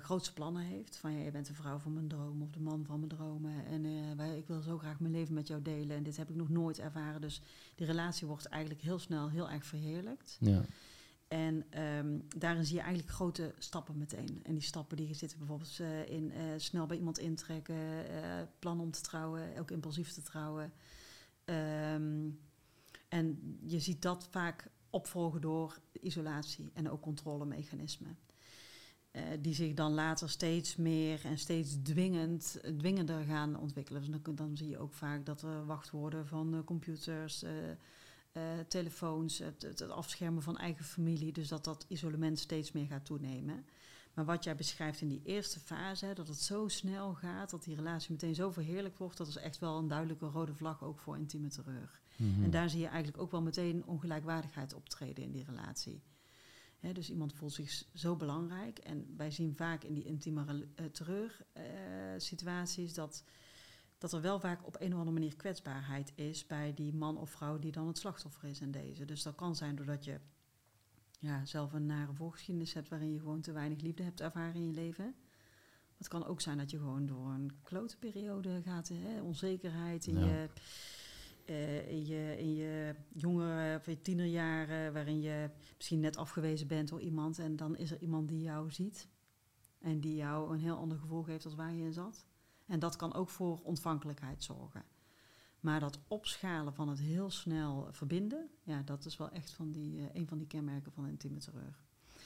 grootse 0.00 0.32
plannen 0.32 0.62
heeft. 0.62 0.96
Van 0.96 1.12
ja, 1.12 1.24
je 1.24 1.30
bent 1.30 1.46
de 1.46 1.54
vrouw 1.54 1.78
van 1.78 1.92
mijn 1.92 2.08
droom 2.08 2.42
of 2.42 2.50
de 2.50 2.60
man 2.60 2.84
van 2.84 2.98
mijn 2.98 3.10
dromen. 3.10 3.66
En 3.66 4.16
wij, 4.16 4.38
ik 4.38 4.46
wil 4.46 4.60
zo 4.60 4.78
graag 4.78 5.00
mijn 5.00 5.12
leven 5.12 5.34
met 5.34 5.46
jou 5.46 5.62
delen. 5.62 5.96
En 5.96 6.02
dit 6.02 6.16
heb 6.16 6.30
ik 6.30 6.36
nog 6.36 6.48
nooit 6.48 6.78
ervaren. 6.78 7.20
Dus 7.20 7.40
die 7.74 7.86
relatie 7.86 8.26
wordt 8.26 8.46
eigenlijk 8.46 8.82
heel 8.82 8.98
snel 8.98 9.30
heel 9.30 9.50
erg 9.50 9.66
verheerlijkt. 9.66 10.36
Ja. 10.40 10.64
En 11.34 11.64
ehm, 11.70 12.18
daarin 12.36 12.64
zie 12.64 12.76
je 12.76 12.80
eigenlijk 12.80 13.12
grote 13.12 13.54
stappen 13.58 13.98
meteen. 13.98 14.40
En 14.42 14.54
die 14.54 14.62
stappen 14.62 14.96
die 14.96 15.14
zitten 15.14 15.38
bijvoorbeeld 15.38 15.78
eh, 15.80 16.08
in 16.08 16.32
eh, 16.32 16.42
snel 16.56 16.86
bij 16.86 16.96
iemand 16.96 17.18
intrekken, 17.18 18.08
eh 18.08 18.42
plan 18.58 18.80
om 18.80 18.90
te 18.90 19.00
trouwen, 19.00 19.58
ook 19.58 19.70
impulsief 19.70 20.12
te 20.12 20.22
trouwen. 20.22 20.72
Ehm, 21.44 22.28
en 23.08 23.58
je 23.66 23.80
ziet 23.80 24.02
dat 24.02 24.28
vaak 24.30 24.70
opvolgen 24.90 25.40
door 25.40 25.78
isolatie 26.00 26.70
en 26.74 26.90
ook 26.90 27.00
controlemechanismen. 27.00 28.18
Die 29.40 29.54
zich 29.54 29.74
dan 29.74 29.92
later 29.92 30.30
steeds 30.30 30.76
meer 30.76 31.24
en 31.24 31.38
steeds 31.38 31.76
dwingend, 31.82 32.60
dwingender 32.78 33.24
gaan 33.24 33.58
ontwikkelen. 33.58 34.00
Dus 34.00 34.20
dan, 34.34 34.56
zie 34.56 34.68
je 34.68 34.78
ook 34.78 34.92
vaak 34.92 35.26
dat 35.26 35.42
er 35.42 35.66
wachtwoorden 35.66 36.26
van 36.26 36.62
computers, 36.64 37.44
telefoons, 38.68 39.38
het, 39.38 39.62
het, 39.62 39.78
het 39.78 39.90
afschermen 39.90 40.42
van 40.42 40.56
eigen 40.56 40.84
familie. 40.84 41.32
Dus 41.32 41.48
dat 41.48 41.64
dat 41.64 41.84
isolement 41.88 42.38
steeds 42.38 42.72
meer 42.72 42.86
gaat 42.86 43.04
toenemen. 43.04 43.64
Maar 44.14 44.24
wat 44.24 44.44
jij 44.44 44.56
beschrijft 44.56 45.00
in 45.00 45.08
die 45.08 45.22
eerste 45.24 45.60
fase, 45.60 46.12
dat 46.14 46.28
het 46.28 46.40
zo 46.40 46.68
snel 46.68 47.14
gaat, 47.14 47.50
dat 47.50 47.64
die 47.64 47.74
relatie 47.74 48.10
meteen 48.10 48.34
zo 48.34 48.50
verheerlijk 48.50 48.98
wordt, 48.98 49.16
dat 49.16 49.28
is 49.28 49.36
echt 49.36 49.58
wel 49.58 49.78
een 49.78 49.88
duidelijke 49.88 50.26
rode 50.26 50.54
vlag 50.54 50.82
ook 50.82 50.98
voor 50.98 51.16
intieme 51.16 51.48
terreur. 51.48 52.00
Mhm. 52.16 52.44
En 52.44 52.50
daar 52.50 52.70
zie 52.70 52.80
je 52.80 52.86
eigenlijk 52.86 53.22
ook 53.22 53.30
wel 53.30 53.42
meteen 53.42 53.86
ongelijkwaardigheid 53.86 54.74
optreden 54.74 55.24
in 55.24 55.32
die 55.32 55.44
relatie. 55.44 56.02
Dus 56.92 57.10
iemand 57.10 57.32
voelt 57.32 57.52
zich 57.52 57.84
zo 57.94 58.16
belangrijk. 58.16 58.78
En 58.78 59.14
wij 59.16 59.30
zien 59.30 59.56
vaak 59.56 59.84
in 59.84 59.94
die 59.94 60.04
intieme 60.04 60.66
eh, 60.74 60.86
terreur-situaties 60.86 62.94
dat, 62.94 63.24
dat 64.04 64.12
er 64.12 64.20
wel 64.20 64.40
vaak 64.40 64.66
op 64.66 64.76
een 64.80 64.92
of 64.92 64.98
andere 64.98 65.18
manier 65.18 65.36
kwetsbaarheid 65.36 66.12
is 66.14 66.46
bij 66.46 66.74
die 66.74 66.94
man 66.94 67.18
of 67.18 67.30
vrouw 67.30 67.58
die 67.58 67.72
dan 67.72 67.86
het 67.86 67.98
slachtoffer 67.98 68.48
is 68.48 68.60
in 68.60 68.70
deze. 68.70 69.04
Dus 69.04 69.22
dat 69.22 69.34
kan 69.34 69.56
zijn 69.56 69.76
doordat 69.76 70.04
je 70.04 70.20
ja, 71.18 71.44
zelf 71.44 71.72
een 71.72 71.86
nare 71.86 72.12
voorgeschiedenis 72.12 72.74
hebt 72.74 72.88
waarin 72.88 73.12
je 73.12 73.18
gewoon 73.18 73.40
te 73.40 73.52
weinig 73.52 73.80
liefde 73.80 74.02
hebt 74.02 74.20
ervaren 74.20 74.54
in 74.54 74.66
je 74.66 74.72
leven. 74.72 75.14
Het 75.96 76.08
kan 76.08 76.24
ook 76.26 76.40
zijn 76.40 76.58
dat 76.58 76.70
je 76.70 76.78
gewoon 76.78 77.06
door 77.06 77.26
een 77.26 77.50
klote 77.62 77.98
periode 77.98 78.62
gaat, 78.62 78.88
hè, 78.88 79.20
onzekerheid 79.22 80.06
in 80.06 80.18
Ja. 80.18 80.26
je 80.26 80.48
eh, 81.44 81.88
in, 81.88 82.06
je, 82.06 82.36
in 82.38 82.54
je 82.54 82.94
jongere 83.12 83.76
of 83.76 83.86
je 83.86 84.00
tienerjaren, 84.00 84.92
waarin 84.92 85.20
je 85.20 85.50
misschien 85.76 86.00
net 86.00 86.16
afgewezen 86.16 86.66
bent 86.66 86.88
door 86.88 87.00
iemand 87.00 87.38
en 87.38 87.56
dan 87.56 87.76
is 87.76 87.90
er 87.90 88.00
iemand 88.00 88.28
die 88.28 88.42
jou 88.42 88.70
ziet 88.70 89.08
en 89.80 90.00
die 90.00 90.16
jou 90.16 90.52
een 90.52 90.60
heel 90.60 90.76
ander 90.76 90.98
gevoel 90.98 91.22
geeft 91.22 91.44
als 91.44 91.54
waar 91.54 91.74
je 91.74 91.82
in 91.82 91.92
zat. 91.92 92.26
En 92.66 92.78
dat 92.78 92.96
kan 92.96 93.14
ook 93.14 93.28
voor 93.28 93.60
ontvankelijkheid 93.62 94.42
zorgen. 94.42 94.84
Maar 95.60 95.80
dat 95.80 95.98
opschalen 96.08 96.74
van 96.74 96.88
het 96.88 96.98
heel 96.98 97.30
snel 97.30 97.88
verbinden, 97.90 98.48
ja, 98.62 98.82
dat 98.82 99.04
is 99.04 99.16
wel 99.16 99.30
echt 99.30 99.50
van 99.50 99.72
die, 99.72 99.98
eh, 99.98 100.14
een 100.14 100.28
van 100.28 100.38
die 100.38 100.46
kenmerken 100.46 100.92
van 100.92 101.06
intieme 101.06 101.38
terreur. 101.38 101.78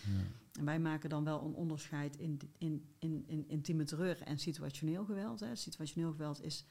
Ja. 0.06 0.22
En 0.58 0.64
wij 0.64 0.80
maken 0.80 1.10
dan 1.10 1.24
wel 1.24 1.44
een 1.44 1.54
onderscheid 1.54 2.16
in, 2.16 2.40
in, 2.58 2.84
in, 2.98 3.24
in 3.26 3.48
intieme 3.48 3.84
terreur 3.84 4.22
en 4.22 4.38
situationeel 4.38 5.04
geweld. 5.04 5.40
Hè. 5.40 5.56
Situationeel 5.56 6.10
geweld 6.10 6.42
is 6.42 6.64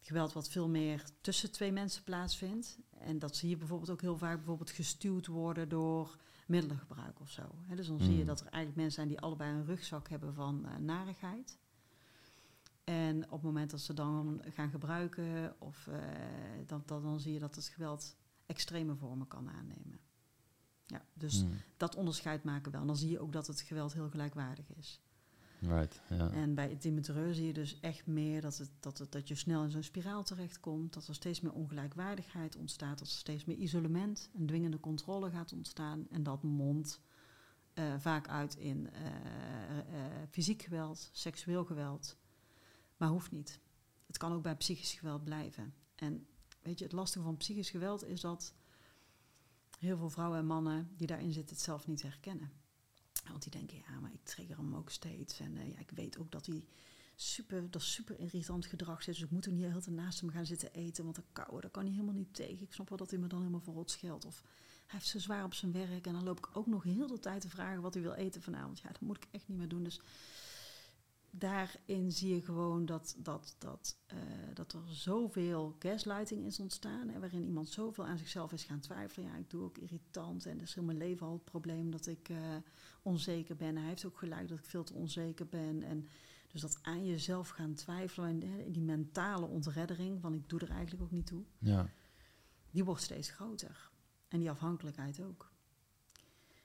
geweld 0.00 0.32
wat 0.32 0.48
veel 0.48 0.68
meer 0.68 1.04
tussen 1.20 1.52
twee 1.52 1.72
mensen 1.72 2.04
plaatsvindt. 2.04 2.78
En 2.98 3.18
dat 3.18 3.36
zie 3.36 3.48
je 3.48 3.56
bijvoorbeeld 3.56 3.90
ook 3.90 4.00
heel 4.00 4.18
vaak 4.18 4.36
bijvoorbeeld 4.36 4.70
gestuurd 4.70 5.26
worden 5.26 5.68
door 5.68 6.18
middelengebruik 6.46 7.20
of 7.20 7.30
zo. 7.30 7.42
Hè. 7.66 7.76
Dus 7.76 7.86
dan 7.86 8.00
zie 8.00 8.14
je 8.14 8.20
Mm. 8.20 8.26
dat 8.26 8.40
er 8.40 8.46
eigenlijk 8.46 8.76
mensen 8.76 8.94
zijn 8.94 9.08
die 9.08 9.20
allebei 9.20 9.52
een 9.52 9.66
rugzak 9.66 10.08
hebben 10.08 10.34
van 10.34 10.66
eh, 10.66 10.76
narigheid. 10.76 11.58
En 12.88 13.24
op 13.24 13.30
het 13.30 13.42
moment 13.42 13.70
dat 13.70 13.80
ze 13.80 13.94
dan 13.94 14.42
gaan 14.54 14.70
gebruiken, 14.70 15.54
of, 15.58 15.86
eh, 15.86 15.98
dan, 16.66 16.82
dan, 16.86 17.02
dan 17.02 17.20
zie 17.20 17.32
je 17.32 17.38
dat 17.38 17.54
het 17.54 17.66
geweld 17.66 18.16
extreme 18.46 18.96
vormen 18.96 19.26
kan 19.26 19.50
aannemen. 19.50 20.00
Ja, 20.86 21.04
dus 21.14 21.42
Mm. 21.44 21.50
dat 21.76 21.94
onderscheid 21.94 22.44
maken 22.44 22.64
we 22.64 22.70
wel. 22.70 22.80
En 22.80 22.86
dan 22.86 22.96
zie 22.96 23.10
je 23.10 23.18
ook 23.18 23.32
dat 23.32 23.46
het 23.46 23.60
geweld 23.60 23.92
heel 23.92 24.08
gelijkwaardig 24.08 24.74
is. 24.76 25.02
Right, 25.60 26.00
ja. 26.08 26.30
En 26.30 26.54
bij 26.54 26.70
intimateur 26.70 27.34
zie 27.34 27.46
je 27.46 27.52
dus 27.52 27.80
echt 27.80 28.06
meer 28.06 28.40
dat, 28.40 28.58
het, 28.58 28.70
dat, 28.80 28.98
het, 28.98 29.12
dat 29.12 29.28
je 29.28 29.34
snel 29.34 29.64
in 29.64 29.70
zo'n 29.70 29.82
spiraal 29.82 30.22
terechtkomt. 30.22 30.94
Dat 30.94 31.08
er 31.08 31.14
steeds 31.14 31.40
meer 31.40 31.52
ongelijkwaardigheid 31.52 32.56
ontstaat. 32.56 32.98
Dat 32.98 33.08
er 33.08 33.14
steeds 33.14 33.44
meer 33.44 33.56
isolement 33.56 34.30
en 34.34 34.46
dwingende 34.46 34.80
controle 34.80 35.30
gaat 35.30 35.52
ontstaan. 35.52 36.06
En 36.10 36.22
dat 36.22 36.42
mond 36.42 37.00
uh, 37.74 37.94
vaak 37.98 38.28
uit 38.28 38.54
in 38.56 38.78
uh, 38.92 39.06
uh, 39.06 40.04
fysiek 40.30 40.62
geweld, 40.62 41.08
seksueel 41.12 41.64
geweld. 41.64 42.16
Maar 42.98 43.08
hoeft 43.08 43.30
niet. 43.30 43.60
Het 44.06 44.16
kan 44.16 44.32
ook 44.32 44.42
bij 44.42 44.56
psychisch 44.56 44.92
geweld 44.92 45.24
blijven. 45.24 45.74
En 45.94 46.26
weet 46.62 46.78
je, 46.78 46.84
het 46.84 46.92
lastige 46.92 47.24
van 47.24 47.36
psychisch 47.36 47.70
geweld 47.70 48.04
is 48.04 48.20
dat 48.20 48.54
heel 49.78 49.96
veel 49.96 50.10
vrouwen 50.10 50.38
en 50.38 50.46
mannen 50.46 50.90
die 50.96 51.06
daarin 51.06 51.32
zitten 51.32 51.54
het 51.54 51.64
zelf 51.64 51.86
niet 51.86 52.02
herkennen. 52.02 52.50
Want 53.28 53.42
die 53.42 53.50
denken, 53.50 53.76
ja, 53.76 54.00
maar 54.00 54.12
ik 54.12 54.24
trigger 54.24 54.56
hem 54.56 54.74
ook 54.74 54.90
steeds. 54.90 55.40
En 55.40 55.68
ja, 55.68 55.78
ik 55.78 55.90
weet 55.90 56.18
ook 56.18 56.30
dat 56.30 56.46
hij 56.46 56.64
super, 57.14 57.70
dat 57.70 57.82
super 57.82 58.18
irritant 58.18 58.66
gedrag 58.66 59.02
zit. 59.02 59.14
Dus 59.14 59.24
ik 59.24 59.30
moet 59.30 59.46
er 59.46 59.52
niet 59.52 59.64
heel 59.64 59.80
te 59.80 59.90
naast 59.90 60.20
hem 60.20 60.30
gaan 60.30 60.46
zitten 60.46 60.72
eten. 60.72 61.04
Want 61.04 61.16
de 61.16 61.24
kou, 61.32 61.60
daar 61.60 61.70
kan 61.70 61.82
hij 61.82 61.92
helemaal 61.92 62.14
niet 62.14 62.34
tegen. 62.34 62.62
Ik 62.62 62.72
snap 62.72 62.88
wel 62.88 62.98
dat 62.98 63.10
hij 63.10 63.18
me 63.18 63.26
dan 63.26 63.38
helemaal 63.38 63.60
verrot 63.60 63.90
scheldt. 63.90 64.24
Of 64.24 64.42
hij 64.86 64.98
heeft 64.98 65.06
zo 65.06 65.18
zwaar 65.18 65.44
op 65.44 65.54
zijn 65.54 65.72
werk. 65.72 66.06
En 66.06 66.12
dan 66.12 66.24
loop 66.24 66.38
ik 66.38 66.56
ook 66.56 66.66
nog 66.66 66.82
heel 66.82 67.06
de 67.06 67.18
tijd 67.18 67.40
te 67.40 67.48
vragen 67.48 67.82
wat 67.82 67.94
hij 67.94 68.02
wil 68.02 68.12
eten 68.12 68.42
vanavond. 68.42 68.78
Ja, 68.78 68.88
dat 68.88 69.00
moet 69.00 69.16
ik 69.16 69.28
echt 69.30 69.48
niet 69.48 69.58
meer 69.58 69.68
doen. 69.68 69.82
Dus 69.82 70.00
daarin 71.30 72.12
zie 72.12 72.34
je 72.34 72.42
gewoon 72.42 72.86
dat, 72.86 73.16
dat, 73.18 73.56
dat, 73.58 73.98
uh, 74.12 74.18
dat 74.54 74.72
er 74.72 74.82
zoveel 74.86 75.76
gaslighting 75.78 76.46
is 76.46 76.60
ontstaan. 76.60 77.08
En 77.08 77.20
waarin 77.20 77.44
iemand 77.44 77.68
zoveel 77.68 78.06
aan 78.06 78.18
zichzelf 78.18 78.52
is 78.52 78.64
gaan 78.64 78.80
twijfelen. 78.80 79.28
Ja, 79.28 79.36
ik 79.36 79.50
doe 79.50 79.62
ook 79.62 79.78
irritant. 79.78 80.46
En 80.46 80.58
dat 80.58 80.66
is 80.66 80.76
in 80.76 80.84
mijn 80.84 80.98
leven 80.98 81.26
al 81.26 81.32
het 81.32 81.44
probleem 81.44 81.90
dat 81.90 82.06
ik 82.06 82.28
uh, 82.28 82.38
onzeker 83.02 83.56
ben. 83.56 83.76
Hij 83.76 83.86
heeft 83.86 84.06
ook 84.06 84.18
gelijk 84.18 84.48
dat 84.48 84.58
ik 84.58 84.64
veel 84.64 84.84
te 84.84 84.94
onzeker 84.94 85.46
ben. 85.46 85.82
En 85.82 86.08
dus 86.52 86.60
dat 86.60 86.78
aan 86.82 87.06
jezelf 87.06 87.48
gaan 87.48 87.74
twijfelen. 87.74 88.42
En 88.42 88.72
die 88.72 88.82
mentale 88.82 89.46
ontreddering 89.46 90.20
van 90.20 90.34
ik 90.34 90.48
doe 90.48 90.60
er 90.60 90.70
eigenlijk 90.70 91.02
ook 91.02 91.10
niet 91.10 91.26
toe. 91.26 91.44
Ja. 91.58 91.90
Die 92.70 92.84
wordt 92.84 93.02
steeds 93.02 93.30
groter. 93.30 93.90
En 94.28 94.38
die 94.38 94.50
afhankelijkheid 94.50 95.22
ook. 95.22 95.52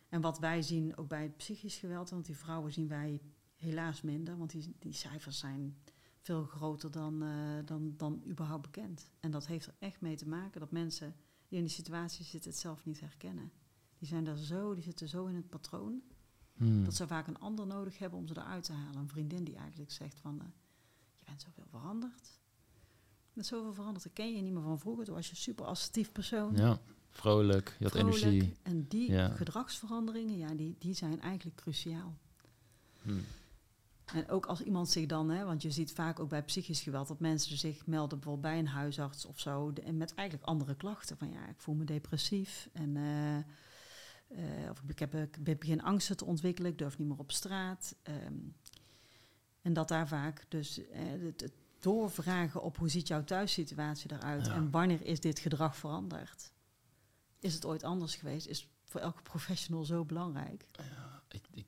En 0.10 0.22
wat 0.22 0.40
wij 0.40 0.62
zien 0.62 0.98
ook 0.98 1.08
bij 1.08 1.24
het 1.24 1.38
psychisch 1.38 1.78
geweld, 1.78 2.10
want 2.10 2.26
die 2.26 2.38
vrouwen 2.38 2.74
zien 2.74 2.88
wij 2.88 3.22
helaas 3.64 4.02
minder, 4.02 4.38
want 4.38 4.52
die, 4.52 4.76
die 4.80 4.94
cijfers 4.94 5.40
zijn 5.40 5.78
veel 6.20 6.44
groter 6.44 6.92
dan, 6.92 7.24
uh, 7.24 7.60
dan, 7.66 7.94
dan 7.98 8.24
überhaupt 8.28 8.62
bekend. 8.62 9.10
En 9.20 9.32
dat 9.32 9.48
heeft 9.48 9.68
er 9.68 9.74
echt 9.80 10.02
mee 10.02 10.16
te 10.16 10.28
maken 10.28 10.60
dat 10.60 10.72
mensen 10.72 11.16
die 11.48 11.58
in 11.58 11.64
die 11.66 11.74
situatie 11.74 12.26
zitten 12.26 12.52
het 12.52 12.60
zelf 12.60 12.86
niet 12.86 13.00
herkennen. 13.00 13.52
Die 13.98 14.08
zijn 14.08 14.24
daar 14.24 14.38
zo, 14.38 14.74
die 14.74 14.84
zitten 14.84 15.08
zo 15.08 15.26
in 15.26 15.36
het 15.36 15.50
patroon, 15.50 16.02
Hmm. 16.54 16.84
dat 16.84 16.96
ze 16.96 17.08
vaak 17.08 17.28
een 17.28 17.40
ander 17.40 17.68
nodig 17.68 17.98
hebben 17.98 18.20
om 18.20 18.28
ze 18.28 18.38
eruit 18.38 18.64
te 18.64 18.74
halen. 18.74 19.00
Een 19.02 19.08
vriendin 19.10 19.44
die 19.44 19.56
eigenlijk 19.56 19.92
zegt 19.92 20.20
van, 20.20 20.36
uh, 20.36 20.48
je 21.20 21.26
bent 21.26 21.42
zoveel 21.42 21.66
veranderd. 21.70 22.40
Bent 23.34 23.46
zoveel 23.48 23.74
veranderd, 23.74 24.04
dat 24.04 24.14
ken 24.14 24.36
je 24.36 24.42
niet 24.42 24.54
meer 24.54 24.62
van 24.64 24.80
vroeger. 24.80 25.06
Toen 25.06 25.16
was 25.16 25.26
je 25.26 25.32
een 25.32 25.38
super 25.38 25.66
assertief 25.66 26.12
persoon. 26.12 26.56
Ja, 26.56 26.80
vrolijk, 27.10 27.76
je 27.80 27.84
had 27.84 27.94
vrolijk. 27.98 28.22
energie. 28.22 28.54
En 28.64 28.88
die 28.88 29.12
Ja. 29.12 29.30
gedragsveranderingen, 29.30 30.38
ja, 30.38 30.54
die, 30.54 30.76
die 30.80 30.94
zijn 30.94 31.22
eigenlijk 31.22 31.58
cruciaal. 31.58 32.18
Hmm. 33.02 33.22
En 34.14 34.30
ook 34.30 34.46
als 34.46 34.62
iemand 34.62 34.90
zich 34.90 35.06
dan, 35.06 35.30
hè, 35.30 35.46
want 35.46 35.62
je 35.62 35.72
ziet 35.72 35.92
vaak 35.94 36.20
ook 36.20 36.30
bij 36.30 36.44
psychisch 36.44 36.82
geweld 36.82 37.08
dat 37.08 37.20
mensen 37.20 37.58
zich 37.58 37.86
melden 37.86 38.20
bijvoorbeeld 38.20 38.52
bij 38.54 38.60
een 38.60 38.68
huisarts 38.68 39.26
of 39.26 39.40
zo. 39.40 39.74
de- 39.74 39.92
met 39.94 40.14
eigenlijk 40.14 40.48
andere 40.48 40.76
klachten. 40.76 41.18
Van 41.18 41.30
ja, 41.32 41.48
ik 41.48 41.60
voel 41.60 41.76
me 41.76 41.84
depressief 41.84 42.70
en 42.74 42.98
eh, 42.98 43.38
eh, 43.38 44.70
of 44.72 44.82
ik, 44.88 45.00
heb, 45.00 45.14
ik 45.16 45.60
begin 45.60 45.82
angsten 45.84 46.18
te 46.18 46.26
ontwikkelen, 46.26 46.72
ik 46.72 46.78
durf 46.78 46.98
niet 46.98 47.08
meer 47.08 47.18
op 47.18 47.32
straat. 47.32 47.96
ehm, 48.04 48.34
en 49.62 49.74
dat 49.74 49.88
daar 49.88 50.08
vaak 50.08 50.46
dus 50.48 50.88
eh, 50.90 51.02
het, 51.22 51.42
het 51.42 51.54
doorvragen 51.80 52.62
op 52.64 52.78
hoe 52.78 52.90
ziet 52.90 53.08
jouw 53.08 53.24
thuissituatie 53.24 54.12
eruit 54.12 54.46
Ja. 54.46 54.54
en 54.54 54.72
wanneer 54.72 55.02
is 55.06 55.20
dit 55.20 55.40
gedrag 55.40 55.76
veranderd? 55.78 56.52
Is 57.40 57.54
het 57.54 57.66
ooit 57.66 57.84
anders 57.84 58.16
geweest? 58.16 58.48
Is 58.48 58.70
voor 58.84 59.02
elke 59.02 59.22
professional 59.32 59.84
zo 59.86 60.06
belangrijk. 60.06 60.66
Ik, 61.28 61.42
ik, 61.52 61.56
nu 61.56 61.64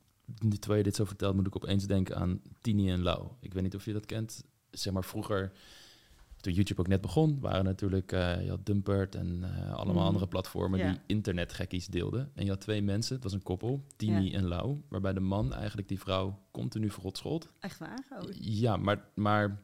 terwijl 0.60 0.78
je 0.78 0.84
dit 0.84 0.96
zo 0.96 1.06
vertelt, 1.06 1.36
moet 1.36 1.48
ik 1.48 1.56
opeens 1.56 1.86
denken 1.88 2.16
aan 2.16 2.42
Tini 2.62 2.90
en 2.92 3.02
Lau. 3.02 3.28
Ik 3.40 3.54
weet 3.54 3.64
niet 3.64 3.76
of 3.76 3.86
je 3.86 3.94
dat 3.94 4.06
kent. 4.06 4.44
Zeg 4.72 4.94
maar 4.94 5.04
vroeger, 5.04 5.52
toen 6.38 6.54
YouTube 6.54 6.80
ook 6.82 6.88
net 6.88 7.02
begon, 7.02 7.40
waren 7.40 7.64
natuurlijk, 7.64 8.12
eh, 8.12 8.44
je 8.44 8.50
had 8.50 8.66
Dumpert 8.66 9.16
en 9.16 9.40
eh, 9.44 9.74
allemaal 9.74 9.96
Mhm. 9.96 10.06
andere 10.06 10.28
platformen 10.28 10.80
Ja. 10.80 10.92
die 10.92 11.00
internetgekkies 11.06 11.88
deelden. 11.88 12.32
En 12.34 12.44
je 12.44 12.50
had 12.50 12.62
twee 12.62 12.82
mensen, 12.82 13.16
het 13.16 13.24
was 13.24 13.34
een 13.34 13.44
koppel, 13.44 13.84
Tini 13.96 14.34
en 14.34 14.46
Lau, 14.48 14.82
waarbij 14.90 15.14
de 15.14 15.20
man 15.20 15.54
eigenlijk 15.54 15.88
die 15.88 16.00
vrouw 16.00 16.40
continu 16.52 16.90
verrot 16.90 17.18
schold. 17.18 17.52
Echt 17.60 17.78
waar? 17.80 18.06
Oh, 18.22 18.30
Ja, 18.40 18.78
maar, 18.78 19.08
maar 19.16 19.60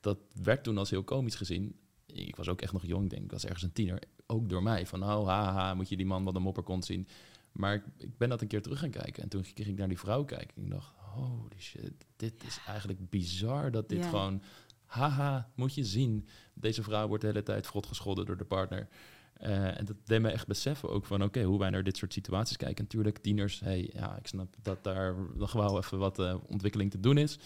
dat 0.00 0.18
werd 0.42 0.64
toen 0.64 0.78
als 0.78 0.90
heel 0.90 1.04
komisch 1.04 1.34
gezien. 1.34 1.76
Ik 2.06 2.36
was 2.36 2.48
ook 2.48 2.60
echt 2.60 2.72
nog 2.72 2.86
jong, 2.86 3.10
denk 3.10 3.22
ik, 3.24 3.30
was 3.30 3.44
ergens 3.44 3.62
een 3.62 3.72
tiener. 3.72 4.02
Ook 4.26 4.48
door 4.48 4.62
mij, 4.62 4.86
van 4.86 5.02
oh, 5.02 5.26
haha, 5.26 5.74
moet 5.74 5.88
je 5.88 5.96
die 5.96 6.06
man 6.06 6.24
wat 6.24 6.34
een 6.36 6.42
mopperkont 6.42 6.84
zien. 6.84 7.06
Maar 7.52 7.74
ik, 7.74 7.82
ik 7.96 8.18
ben 8.18 8.28
dat 8.28 8.40
een 8.40 8.48
keer 8.48 8.62
terug 8.62 8.78
gaan 8.78 8.90
kijken. 8.90 9.22
En 9.22 9.28
toen 9.28 9.44
ging 9.44 9.68
ik 9.68 9.78
naar 9.78 9.88
die 9.88 9.98
vrouw 9.98 10.24
kijken. 10.24 10.56
En 10.56 10.62
ik 10.62 10.70
dacht, 10.70 10.92
holy 10.96 11.58
shit, 11.58 11.92
dit 12.16 12.44
is 12.46 12.60
eigenlijk 12.66 13.10
bizar 13.10 13.70
dat 13.70 13.88
dit 13.88 13.98
Ja. 13.98 14.08
gewoon... 14.08 14.42
Haha, 14.86 15.50
moet 15.54 15.74
je 15.74 15.84
zien. 15.84 16.26
Deze 16.54 16.82
vrouw 16.82 17.08
wordt 17.08 17.22
de 17.22 17.28
hele 17.28 17.42
tijd 17.42 17.66
vrot 17.66 17.86
gescholden 17.86 18.26
door 18.26 18.36
de 18.36 18.44
partner. 18.44 18.88
Eh, 19.32 19.78
en 19.78 19.84
dat 19.84 19.96
deed 20.04 20.20
me 20.20 20.30
echt 20.30 20.46
beseffen 20.46 20.88
ook 20.90 21.06
van, 21.06 21.22
oké, 21.22 21.42
hoe 21.42 21.58
wij 21.58 21.70
naar 21.70 21.82
dit 21.84 21.96
soort 21.96 22.12
situaties 22.12 22.56
kijken. 22.56 22.84
Natuurlijk, 22.84 23.18
tieners, 23.18 23.60
hey, 23.60 23.90
ja, 23.92 24.16
ik 24.16 24.26
snap 24.26 24.54
dat 24.62 24.84
daar 24.84 25.14
nog 25.34 25.52
wel 25.52 25.78
even 25.78 25.98
wat 25.98 26.18
eh, 26.18 26.36
ontwikkeling 26.46 26.90
te 26.90 27.00
doen 27.00 27.18
is. 27.18 27.38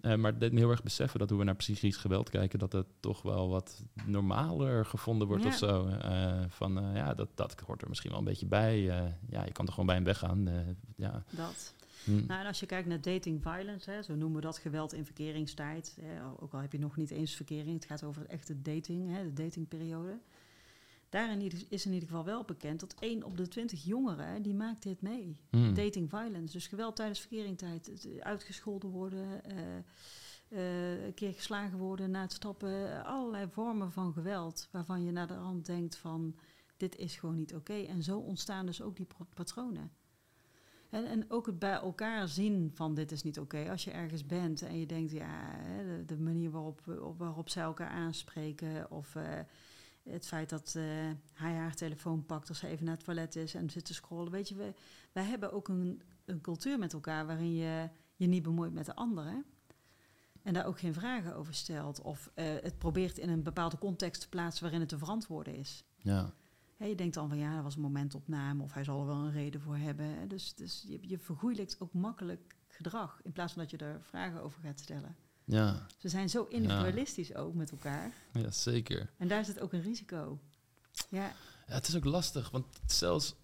Eh, 0.00 0.14
maar 0.14 0.30
het 0.30 0.40
deed 0.40 0.52
me 0.52 0.58
heel 0.58 0.70
erg 0.70 0.82
beseffen 0.82 1.18
dat 1.18 1.28
hoe 1.30 1.38
we 1.38 1.44
naar 1.44 1.56
psychisch 1.56 1.96
geweld 1.96 2.30
kijken, 2.30 2.58
dat 2.58 2.72
het 2.72 2.86
toch 3.00 3.22
wel 3.22 3.48
wat 3.48 3.84
normaler 4.06 4.86
gevonden 4.86 5.28
wordt 5.28 5.42
Ja. 5.42 5.48
of 5.48 5.56
zo. 5.56 5.86
Eh, 5.86 6.44
van 6.48 6.78
eh, 6.78 6.94
ja, 6.94 7.14
dat, 7.14 7.28
dat 7.34 7.60
hoort 7.66 7.82
er 7.82 7.88
misschien 7.88 8.10
wel 8.10 8.18
een 8.18 8.24
beetje 8.24 8.46
bij. 8.46 8.80
Ja, 9.28 9.44
je 9.44 9.52
kan 9.52 9.64
er 9.66 9.70
gewoon 9.70 9.86
bij 9.86 9.94
hem 9.94 10.04
weggaan. 10.04 10.48
Ja. 10.96 11.24
dat. 11.30 11.74
Hm. 12.04 12.26
Nou, 12.26 12.40
en 12.40 12.46
als 12.46 12.60
je 12.60 12.66
kijkt 12.66 12.88
naar 12.88 13.00
dating 13.00 13.42
violence, 13.42 13.90
hè, 13.90 14.02
zo 14.02 14.14
noemen 14.14 14.40
we 14.40 14.46
dat 14.46 14.58
geweld 14.58 14.92
in 14.92 15.04
verkeringstijd. 15.04 15.98
Hè, 16.00 16.24
ook 16.40 16.52
al 16.52 16.60
heb 16.60 16.72
je 16.72 16.78
nog 16.78 16.96
niet 16.96 17.10
eens 17.10 17.34
verkering, 17.34 17.74
het 17.74 17.84
gaat 17.84 18.02
over 18.04 18.26
echte 18.26 18.62
dating, 18.62 19.16
hè, 19.16 19.22
de 19.22 19.42
datingperiode. 19.42 20.18
Daarin 21.08 21.52
is 21.68 21.86
in 21.86 21.92
ieder 21.92 22.08
geval 22.08 22.24
wel 22.24 22.44
bekend 22.44 22.80
dat 22.80 22.94
1 22.98 23.22
op 23.22 23.36
de 23.36 23.48
20 23.48 23.84
jongeren, 23.84 24.42
die 24.42 24.54
maakt 24.54 24.82
dit 24.82 25.00
mee. 25.00 25.36
Hm. 25.50 25.74
Dating 25.74 26.10
violence, 26.10 26.52
dus 26.52 26.66
geweld 26.66 26.96
tijdens 26.96 27.20
verkeringstijd. 27.20 27.86
het, 27.86 28.04
eh, 28.04 28.20
Uitgescholden 28.20 28.90
worden, 28.90 29.44
eh, 29.44 29.76
eh, 30.48 31.04
een 31.04 31.14
keer 31.14 31.32
geslagen 31.32 31.78
worden 31.78 32.10
na 32.10 32.20
het 32.20 32.32
stappen. 32.32 33.04
Allerlei 33.04 33.46
vormen 33.50 33.92
van 33.92 34.12
geweld 34.12 34.68
waarvan 34.72 35.02
je 35.02 35.12
naar 35.12 35.26
de 35.26 35.34
hand 35.34 35.66
denkt 35.66 35.96
van... 35.96 36.36
dit 36.76 36.96
is 36.96 37.16
gewoon 37.16 37.36
niet 37.36 37.54
oké. 37.54 37.82
En 37.82 38.02
zo 38.02 38.18
ontstaan 38.18 38.66
dus 38.66 38.82
ook 38.82 38.96
die 38.96 39.06
patronen. 39.34 39.92
En, 40.90 41.06
en 41.06 41.30
ook 41.30 41.46
het 41.46 41.58
bij 41.58 41.72
elkaar 41.72 42.28
zien 42.28 42.70
van 42.74 42.94
dit 42.94 43.12
is 43.12 43.22
niet 43.22 43.38
oké. 43.38 43.70
Als 43.70 43.84
je 43.84 43.90
ergens 43.90 44.26
bent 44.26 44.62
en 44.62 44.78
je 44.78 44.86
denkt, 44.86 45.12
ja, 45.12 45.62
de, 45.82 46.02
de 46.06 46.18
manier 46.18 46.50
waarop, 46.50 46.80
op, 47.00 47.18
waarop 47.18 47.48
zij 47.48 47.62
elkaar 47.62 47.90
aanspreken... 47.90 48.90
of 48.90 49.16
het 50.10 50.26
feit 50.26 50.48
dat 50.48 50.74
eh, 50.76 50.84
hij 51.32 51.54
haar 51.54 51.74
telefoon 51.74 52.26
pakt 52.26 52.48
als 52.48 52.58
ze 52.58 52.66
even 52.66 52.84
naar 52.84 52.94
het 52.94 53.04
toilet 53.04 53.36
is 53.36 53.54
en 53.54 53.70
zit 53.70 53.84
te 53.84 53.94
scrollen. 53.94 54.32
Weet 54.32 54.48
je, 54.48 54.54
we, 54.54 54.74
wij 55.12 55.24
hebben 55.24 55.52
ook 55.52 55.68
een, 55.68 56.02
een 56.24 56.40
cultuur 56.40 56.78
met 56.78 56.92
elkaar 56.92 57.26
waarin 57.26 57.54
je 57.54 57.88
je 58.14 58.26
niet 58.26 58.42
bemoeit 58.42 58.72
met 58.72 58.86
de 58.86 58.94
anderen. 58.94 59.44
En 60.42 60.54
daar 60.54 60.66
ook 60.66 60.78
geen 60.78 60.94
vragen 60.94 61.36
over 61.36 61.54
stelt. 61.54 62.02
Of 62.02 62.30
eh, 62.34 62.46
het 62.46 62.78
probeert 62.78 63.18
in 63.18 63.28
een 63.28 63.42
bepaalde 63.42 63.78
context 63.78 64.20
te 64.20 64.28
plaatsen 64.28 64.62
waarin 64.62 64.80
het 64.80 64.88
te 64.88 64.98
verantwoorden 64.98 65.54
is. 65.54 65.84
Ja. 65.96 66.32
Je 66.78 66.94
denkt 66.94 67.14
dan 67.14 67.28
van 67.28 67.38
ja, 67.38 67.54
dat 67.54 67.62
was 67.62 67.74
een 67.74 67.80
momentopname 67.80 68.62
of 68.62 68.72
hij 68.72 68.84
zal 68.84 69.00
er 69.00 69.06
wel 69.06 69.16
een 69.16 69.32
reden 69.32 69.60
voor 69.60 69.76
hebben. 69.76 70.28
Dus, 70.28 70.54
dus 70.54 70.84
je, 70.88 70.98
je 71.00 71.18
vergoeilijkt 71.18 71.80
ook 71.80 71.92
makkelijk 71.92 72.56
gedrag 72.68 73.20
in 73.22 73.32
plaats 73.32 73.52
van 73.52 73.62
dat 73.62 73.70
je 73.70 73.76
er 73.76 74.02
vragen 74.02 74.42
over 74.42 74.60
gaat 74.62 74.80
stellen. 74.80 75.16
Ja. 75.50 75.86
Ze 75.96 76.08
zijn 76.08 76.28
zo 76.28 76.44
individualistisch 76.48 77.34
ook 77.34 77.54
met 77.54 77.70
elkaar. 77.70 78.12
ja, 78.32 78.50
zeker. 78.50 79.10
En 79.16 79.28
daar 79.28 79.44
zit 79.44 79.60
ook 79.60 79.72
een 79.72 79.82
risico. 79.82 80.38
Ja, 81.10 81.32
Ja, 81.66 81.74
het 81.74 81.88
is 81.88 81.96
ook 81.96 82.04
lastig, 82.04 82.50
want 82.50 82.66
zelfs... 82.86 83.34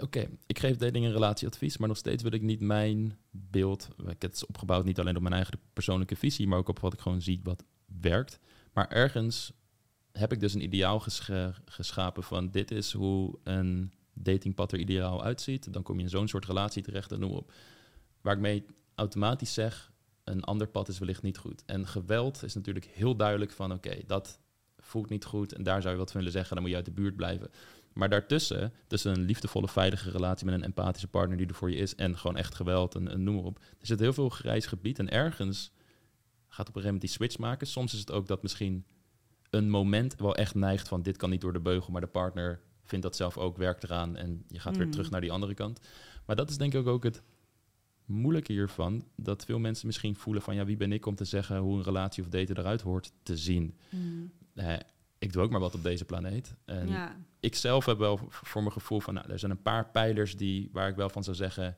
Oké, 0.00 0.28
ik 0.46 0.58
geef 0.58 0.76
dating- 0.76 1.04
en 1.04 1.12
relatieadvies, 1.12 1.76
maar 1.76 1.88
nog 1.88 1.96
steeds 1.96 2.22
wil 2.22 2.32
ik 2.32 2.42
niet 2.42 2.60
mijn 2.60 3.18
beeld... 3.30 3.88
Ik 4.06 4.22
het 4.22 4.34
is 4.34 4.46
opgebouwd 4.46 4.84
niet 4.84 4.98
alleen 5.00 5.16
op 5.16 5.22
mijn 5.22 5.34
eigen 5.34 5.58
persoonlijke 5.72 6.16
visie... 6.16 6.46
maar 6.46 6.58
ook 6.58 6.68
op 6.68 6.78
wat 6.78 6.92
ik 6.92 7.00
gewoon 7.00 7.22
zie 7.22 7.40
wat 7.42 7.64
werkt. 8.00 8.38
Maar 8.72 8.88
ergens 8.88 9.52
heb 10.12 10.32
ik 10.32 10.40
dus 10.40 10.54
een 10.54 10.62
ideaal 10.62 11.00
gesche- 11.00 11.54
geschapen 11.64 12.22
van... 12.22 12.50
dit 12.50 12.70
is 12.70 12.92
hoe 12.92 13.38
een 13.42 13.92
datingpad 14.12 14.72
er 14.72 14.78
ideaal 14.78 15.22
uitziet. 15.24 15.72
Dan 15.72 15.82
kom 15.82 15.96
je 15.96 16.02
in 16.02 16.08
zo'n 16.10 16.28
soort 16.28 16.44
relatie 16.44 16.82
terecht 16.82 17.12
en 17.12 17.20
noem 17.20 17.30
op. 17.32 17.52
Waar 18.20 18.34
ik 18.34 18.40
mee 18.40 18.66
automatisch 18.94 19.54
zeg... 19.54 19.92
een 20.26 20.44
ander 20.44 20.66
pad 20.66 20.88
is 20.88 20.98
wellicht 20.98 21.22
niet 21.22 21.38
goed. 21.38 21.62
En 21.66 21.86
geweld 21.86 22.42
is 22.42 22.54
natuurlijk 22.54 22.84
heel 22.84 23.16
duidelijk 23.16 23.52
van... 23.52 23.72
oké, 23.72 23.98
dat 24.06 24.38
voelt 24.78 25.08
niet 25.08 25.24
goed 25.24 25.52
en 25.52 25.62
daar 25.62 25.80
zou 25.80 25.92
je 25.92 26.00
wat 26.00 26.10
van 26.10 26.16
willen 26.16 26.34
zeggen... 26.34 26.54
dan 26.54 26.62
moet 26.62 26.70
je 26.70 26.76
uit 26.76 26.86
de 26.86 27.00
buurt 27.00 27.16
blijven. 27.16 27.50
Maar 27.92 28.08
daartussen, 28.08 28.72
tussen 28.86 29.12
een 29.12 29.24
liefdevolle, 29.24 29.68
veilige 29.68 30.10
relatie 30.10 30.46
met 30.46 30.54
een 30.54 30.64
empathische 30.64 31.08
partner 31.08 31.36
die 31.36 31.46
er 31.46 31.54
voor 31.54 31.70
je 31.70 31.76
is 31.76 31.94
en 31.94 32.18
gewoon 32.18 32.36
echt 32.36 32.54
geweld 32.54 32.94
en, 32.94 33.08
en 33.08 33.22
noem 33.22 33.34
maar 33.34 33.44
op. 33.44 33.58
Er 33.58 33.86
zit 33.86 34.00
heel 34.00 34.12
veel 34.12 34.28
grijs 34.28 34.66
gebied 34.66 34.98
en 34.98 35.10
ergens 35.10 35.70
gaat 36.48 36.68
op 36.68 36.76
een 36.76 36.82
gegeven 36.82 36.82
moment 36.82 37.00
die 37.00 37.10
switch 37.10 37.38
maken. 37.38 37.66
Soms 37.66 37.92
is 37.92 38.00
het 38.00 38.12
ook 38.12 38.26
dat 38.26 38.42
misschien 38.42 38.86
een 39.50 39.70
moment 39.70 40.14
wel 40.16 40.36
echt 40.36 40.54
neigt 40.54 40.88
van 40.88 41.02
dit 41.02 41.16
kan 41.16 41.30
niet 41.30 41.40
door 41.40 41.52
de 41.52 41.60
beugel, 41.60 41.92
maar 41.92 42.00
de 42.00 42.06
partner 42.06 42.60
vindt 42.84 43.04
dat 43.04 43.16
zelf 43.16 43.38
ook, 43.38 43.56
werkt 43.56 43.84
eraan 43.84 44.16
en 44.16 44.44
je 44.48 44.58
gaat 44.58 44.76
weer 44.76 44.86
Mm. 44.86 44.92
terug 44.92 45.10
naar 45.10 45.20
die 45.20 45.32
andere 45.32 45.54
kant. 45.54 45.80
Maar 46.26 46.36
dat 46.36 46.50
is 46.50 46.56
denk 46.56 46.74
ik 46.74 46.86
ook 46.86 47.04
het 47.04 47.22
moeilijke 48.06 48.52
hiervan, 48.52 49.04
dat 49.16 49.44
veel 49.44 49.58
mensen 49.58 49.86
misschien 49.86 50.16
voelen 50.16 50.42
van 50.42 50.54
ja, 50.54 50.64
wie 50.64 50.76
ben 50.76 50.92
ik 50.92 51.06
om 51.06 51.14
te 51.14 51.24
zeggen 51.24 51.58
hoe 51.58 51.76
een 51.76 51.82
relatie 51.82 52.22
of 52.22 52.28
daten 52.28 52.58
eruit 52.58 52.80
hoort 52.80 53.12
te 53.22 53.36
zien. 53.36 53.76
Mm. 53.90 54.32
Eh, 54.54 54.74
ik 55.18 55.32
doe 55.32 55.42
ook 55.42 55.50
maar 55.50 55.60
wat 55.60 55.74
op 55.74 55.82
deze 55.82 56.04
planeet. 56.04 56.54
En 56.64 56.88
ja. 56.88 57.16
ik 57.40 57.54
zelf 57.54 57.84
heb 57.84 57.98
wel 57.98 58.20
voor 58.28 58.62
mijn 58.62 58.72
gevoel 58.72 59.00
van, 59.00 59.14
nou, 59.14 59.30
er 59.30 59.38
zijn 59.38 59.50
een 59.50 59.62
paar 59.62 59.90
pijlers 59.90 60.36
die, 60.36 60.68
waar 60.72 60.88
ik 60.88 60.96
wel 60.96 61.08
van 61.08 61.24
zou 61.24 61.36
zeggen, 61.36 61.76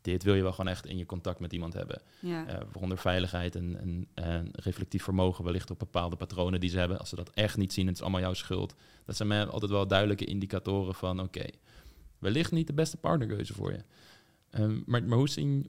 dit 0.00 0.22
wil 0.22 0.34
je 0.34 0.42
wel 0.42 0.52
gewoon 0.52 0.70
echt 0.70 0.86
in 0.86 0.98
je 0.98 1.06
contact 1.06 1.40
met 1.40 1.52
iemand 1.52 1.72
hebben. 1.72 2.02
ja. 2.20 2.46
Eh, 2.46 2.54
waaronder 2.72 2.98
veiligheid 2.98 3.54
en, 3.54 3.78
en, 3.80 4.08
en 4.14 4.48
reflectief 4.52 5.02
vermogen 5.02 5.44
wellicht 5.44 5.70
op 5.70 5.78
bepaalde 5.78 6.16
patronen 6.16 6.60
die 6.60 6.70
ze 6.70 6.78
hebben. 6.78 6.98
Als 6.98 7.08
ze 7.08 7.16
dat 7.16 7.30
echt 7.30 7.56
niet 7.56 7.72
zien, 7.72 7.86
het 7.86 7.94
is 7.96 8.02
allemaal 8.02 8.20
jouw 8.20 8.34
schuld. 8.34 8.74
Dat 9.04 9.16
zijn 9.16 9.28
mij 9.28 9.46
altijd 9.46 9.70
wel 9.70 9.86
duidelijke 9.86 10.24
indicatoren 10.24 10.94
van, 10.94 11.20
oké, 11.20 11.44
wellicht 12.18 12.52
niet 12.52 12.66
de 12.66 12.72
beste 12.72 12.96
partnerkeuze 12.96 13.54
voor 13.54 13.72
je. 13.72 13.84
Ehm, 14.52 14.80
maar 14.86 15.02
maar 15.04 15.18
hoe, 15.18 15.28
zien, 15.28 15.64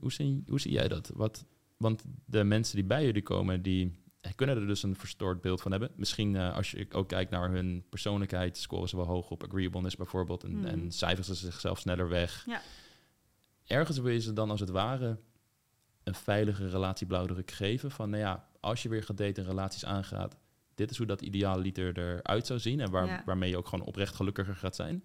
hoe, 0.46 0.60
zie 0.60 0.72
jij 0.72 0.88
dat? 0.88 1.10
Wat, 1.14 1.44
want 1.76 2.04
de 2.26 2.44
mensen 2.44 2.76
die 2.76 2.84
bij 2.84 3.04
jullie 3.04 3.22
komen, 3.22 3.62
die 3.62 4.02
kunnen 4.34 4.56
er 4.56 4.66
dus 4.66 4.82
een 4.82 4.96
verstoord 4.96 5.40
beeld 5.40 5.60
van 5.62 5.70
hebben. 5.70 5.90
Misschien 5.96 6.36
eh, 6.36 6.54
als 6.54 6.70
je 6.70 6.86
ook 6.90 7.08
kijkt 7.08 7.30
naar 7.30 7.50
hun 7.50 7.84
persoonlijkheid, 7.88 8.56
scoren 8.58 8.88
ze 8.88 8.96
wel 8.96 9.06
hoog 9.06 9.30
op 9.30 9.44
agreeableness 9.44 9.96
bijvoorbeeld. 9.96 10.44
En, 10.44 10.64
en 10.64 10.92
cijferen 10.92 11.24
ze 11.24 11.34
zichzelf 11.34 11.78
sneller 11.78 12.08
weg. 12.08 12.44
Ja. 12.46 12.60
Ergens 13.64 13.98
wil 13.98 14.12
je 14.12 14.20
ze 14.20 14.32
dan 14.32 14.50
als 14.50 14.60
het 14.60 14.70
ware 14.70 15.18
een 16.02 16.14
veilige 16.14 16.68
relatieblauwdruk 16.68 17.50
geven. 17.50 17.90
Van 17.90 18.10
nou 18.10 18.22
ja, 18.22 18.48
als 18.60 18.82
je 18.82 18.88
weer 18.88 19.02
gaat 19.02 19.16
daten 19.16 19.42
en 19.42 19.48
relaties 19.50 19.84
aangaat, 19.84 20.36
dit 20.74 20.90
is 20.90 20.96
hoe 20.96 21.06
dat 21.06 21.22
ideale 21.22 21.62
liter 21.62 21.98
eruit 21.98 22.46
zou 22.46 22.58
zien. 22.58 22.80
En 22.80 22.90
waar, 22.90 23.06
Ja. 23.06 23.22
waarmee 23.26 23.50
je 23.50 23.56
ook 23.56 23.68
gewoon 23.68 23.86
oprecht 23.86 24.14
gelukkiger 24.14 24.56
gaat 24.56 24.76
zijn. 24.76 25.04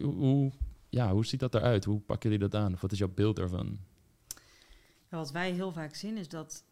Hoe- 0.00 0.52
ja, 0.96 1.12
hoe 1.12 1.26
ziet 1.26 1.40
dat 1.40 1.54
eruit? 1.54 1.84
Hoe 1.84 2.00
pakken 2.00 2.30
jullie 2.30 2.48
dat 2.48 2.60
aan? 2.60 2.72
Of 2.72 2.80
wat 2.80 2.92
is 2.92 2.98
jouw 2.98 3.12
beeld 3.14 3.36
daarvan? 3.36 3.78
Ja, 5.10 5.16
wat 5.16 5.30
wij 5.30 5.50
heel 5.52 5.72
vaak 5.72 5.94
zien 5.94 6.16
is 6.16 6.28
dat 6.28 6.64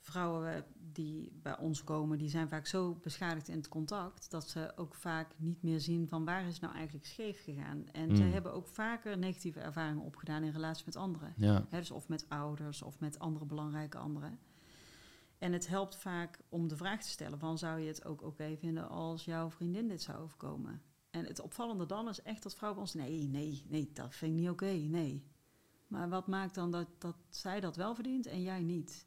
vrouwen 0.00 0.64
die 0.92 1.32
bij 1.42 1.58
ons 1.58 1.84
komen, 1.84 2.18
die 2.18 2.28
zijn 2.28 2.48
vaak 2.48 2.66
zo 2.66 2.98
beschadigd 3.02 3.48
in 3.48 3.56
het 3.56 3.68
contact 3.68 4.30
dat 4.30 4.48
ze 4.48 4.72
ook 4.76 4.94
vaak 4.94 5.34
niet 5.36 5.62
meer 5.62 5.80
zien 5.80 6.08
van 6.08 6.24
waar 6.24 6.46
is 6.46 6.52
het 6.52 6.60
nou 6.62 6.74
eigenlijk 6.74 7.06
scheef 7.06 7.42
gegaan. 7.42 7.86
En 7.92 8.16
ze 8.16 8.22
Mm. 8.22 8.32
hebben 8.32 8.52
ook 8.52 8.68
vaker 8.68 9.18
negatieve 9.18 9.60
ervaringen 9.60 10.02
opgedaan 10.04 10.42
in 10.42 10.52
relatie 10.52 10.84
met 10.86 10.96
anderen. 10.96 11.32
Ja, 11.36 11.66
dus 11.70 11.90
of 11.90 12.08
met 12.08 12.24
ouders 12.28 12.82
of 12.82 13.00
met 13.00 13.18
andere 13.18 13.44
belangrijke 13.44 13.98
anderen. 13.98 14.38
En 15.38 15.52
het 15.52 15.68
helpt 15.68 15.96
vaak 15.96 16.38
om 16.48 16.68
de 16.68 16.76
vraag 16.76 17.02
te 17.02 17.08
stellen 17.08 17.38
van 17.38 17.58
zou 17.58 17.80
je 17.80 17.88
het 17.88 18.04
ook 18.04 18.22
oké 18.22 18.56
vinden 18.56 18.88
als 18.88 19.24
jouw 19.24 19.50
vriendin 19.50 19.88
dit 19.88 20.02
zou 20.02 20.18
overkomen? 20.18 20.82
En 21.10 21.24
het 21.24 21.40
opvallende 21.40 21.86
dan 21.86 22.08
is 22.08 22.22
echt 22.22 22.42
dat 22.42 22.54
vrouwen 22.54 22.80
ons, 22.80 22.94
nee, 22.94 23.28
nee, 23.28 23.64
nee, 23.68 23.90
dat 23.92 24.14
vind 24.14 24.32
ik 24.32 24.38
niet 24.38 24.50
oké, 24.50 24.72
nee. 24.72 25.26
Maar 25.86 26.08
wat 26.08 26.26
maakt 26.26 26.54
dan 26.54 26.70
dat, 26.70 26.88
dat 26.98 27.16
zij 27.28 27.60
dat 27.60 27.76
wel 27.76 27.94
verdient 27.94 28.26
en 28.26 28.42
jij 28.42 28.62
niet? 28.62 29.06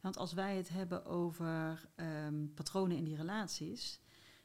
Want 0.00 0.16
als 0.16 0.32
wij 0.32 0.56
het 0.56 0.68
hebben 0.68 1.04
over 1.04 1.88
ehm, 1.94 2.46
patronen 2.54 2.96
in 2.96 3.04
die 3.04 3.16
relaties, 3.16 4.00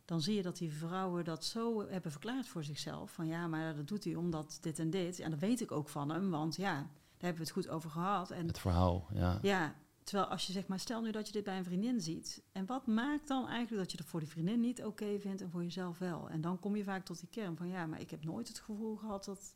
dan 0.06 0.22
zie 0.22 0.36
je 0.36 0.42
dat 0.42 0.58
die 0.58 0.74
vrouwen 0.74 1.24
dat 1.24 1.46
zo 1.46 1.88
hebben 1.90 2.12
verklaard 2.12 2.48
voor 2.48 2.64
zichzelf. 2.64 3.12
Van 3.12 3.28
ja, 3.28 3.48
maar 3.48 3.76
dat 3.76 3.88
doet 3.88 4.04
hij 4.04 4.16
omdat 4.16 4.58
dit 4.62 4.80
en 4.80 4.90
dit. 4.90 5.20
En 5.20 5.30
dat 5.30 5.40
weet 5.40 5.62
ik 5.62 5.72
ook 5.72 5.90
van 5.90 6.10
hem, 6.10 6.30
want 6.30 6.56
ja, 6.56 6.74
daar 6.74 7.30
hebben 7.30 7.42
we 7.42 7.48
het 7.48 7.52
goed 7.52 7.70
over 7.70 7.90
gehad. 7.90 8.32
En 8.32 8.48
het 8.48 8.60
verhaal, 8.60 9.08
ja. 9.14 9.40
ja, 9.42 9.76
terwijl 10.04 10.28
als 10.30 10.48
je 10.48 10.54
zeg 10.54 10.68
maar, 10.68 10.80
stel 10.80 11.02
nu 11.02 11.12
dat 11.12 11.28
je 11.28 11.34
dit 11.34 11.44
bij 11.44 11.58
een 11.58 11.64
vriendin 11.64 12.02
ziet. 12.02 12.44
En 12.52 12.66
wat 12.66 12.88
maakt 12.88 13.28
dan 13.28 13.48
eigenlijk 13.48 13.84
dat 13.84 13.92
je 13.92 13.98
het 13.98 14.08
voor 14.08 14.20
die 14.20 14.30
vriendin 14.30 14.60
niet 14.60 14.84
oké 14.84 15.20
vindt 15.20 15.42
en 15.42 15.50
voor 15.50 15.64
jezelf 15.64 15.98
wel? 15.98 16.30
En 16.30 16.42
dan 16.42 16.60
kom 16.60 16.76
je 16.76 16.84
vaak 16.84 17.06
tot 17.06 17.20
die 17.20 17.30
kern 17.30 17.58
van 17.58 17.68
ja, 17.68 17.86
maar 17.86 18.00
ik 18.02 18.10
heb 18.12 18.24
nooit 18.24 18.48
het 18.48 18.60
gevoel 18.60 18.96
gehad 18.96 19.26
dat, 19.26 19.56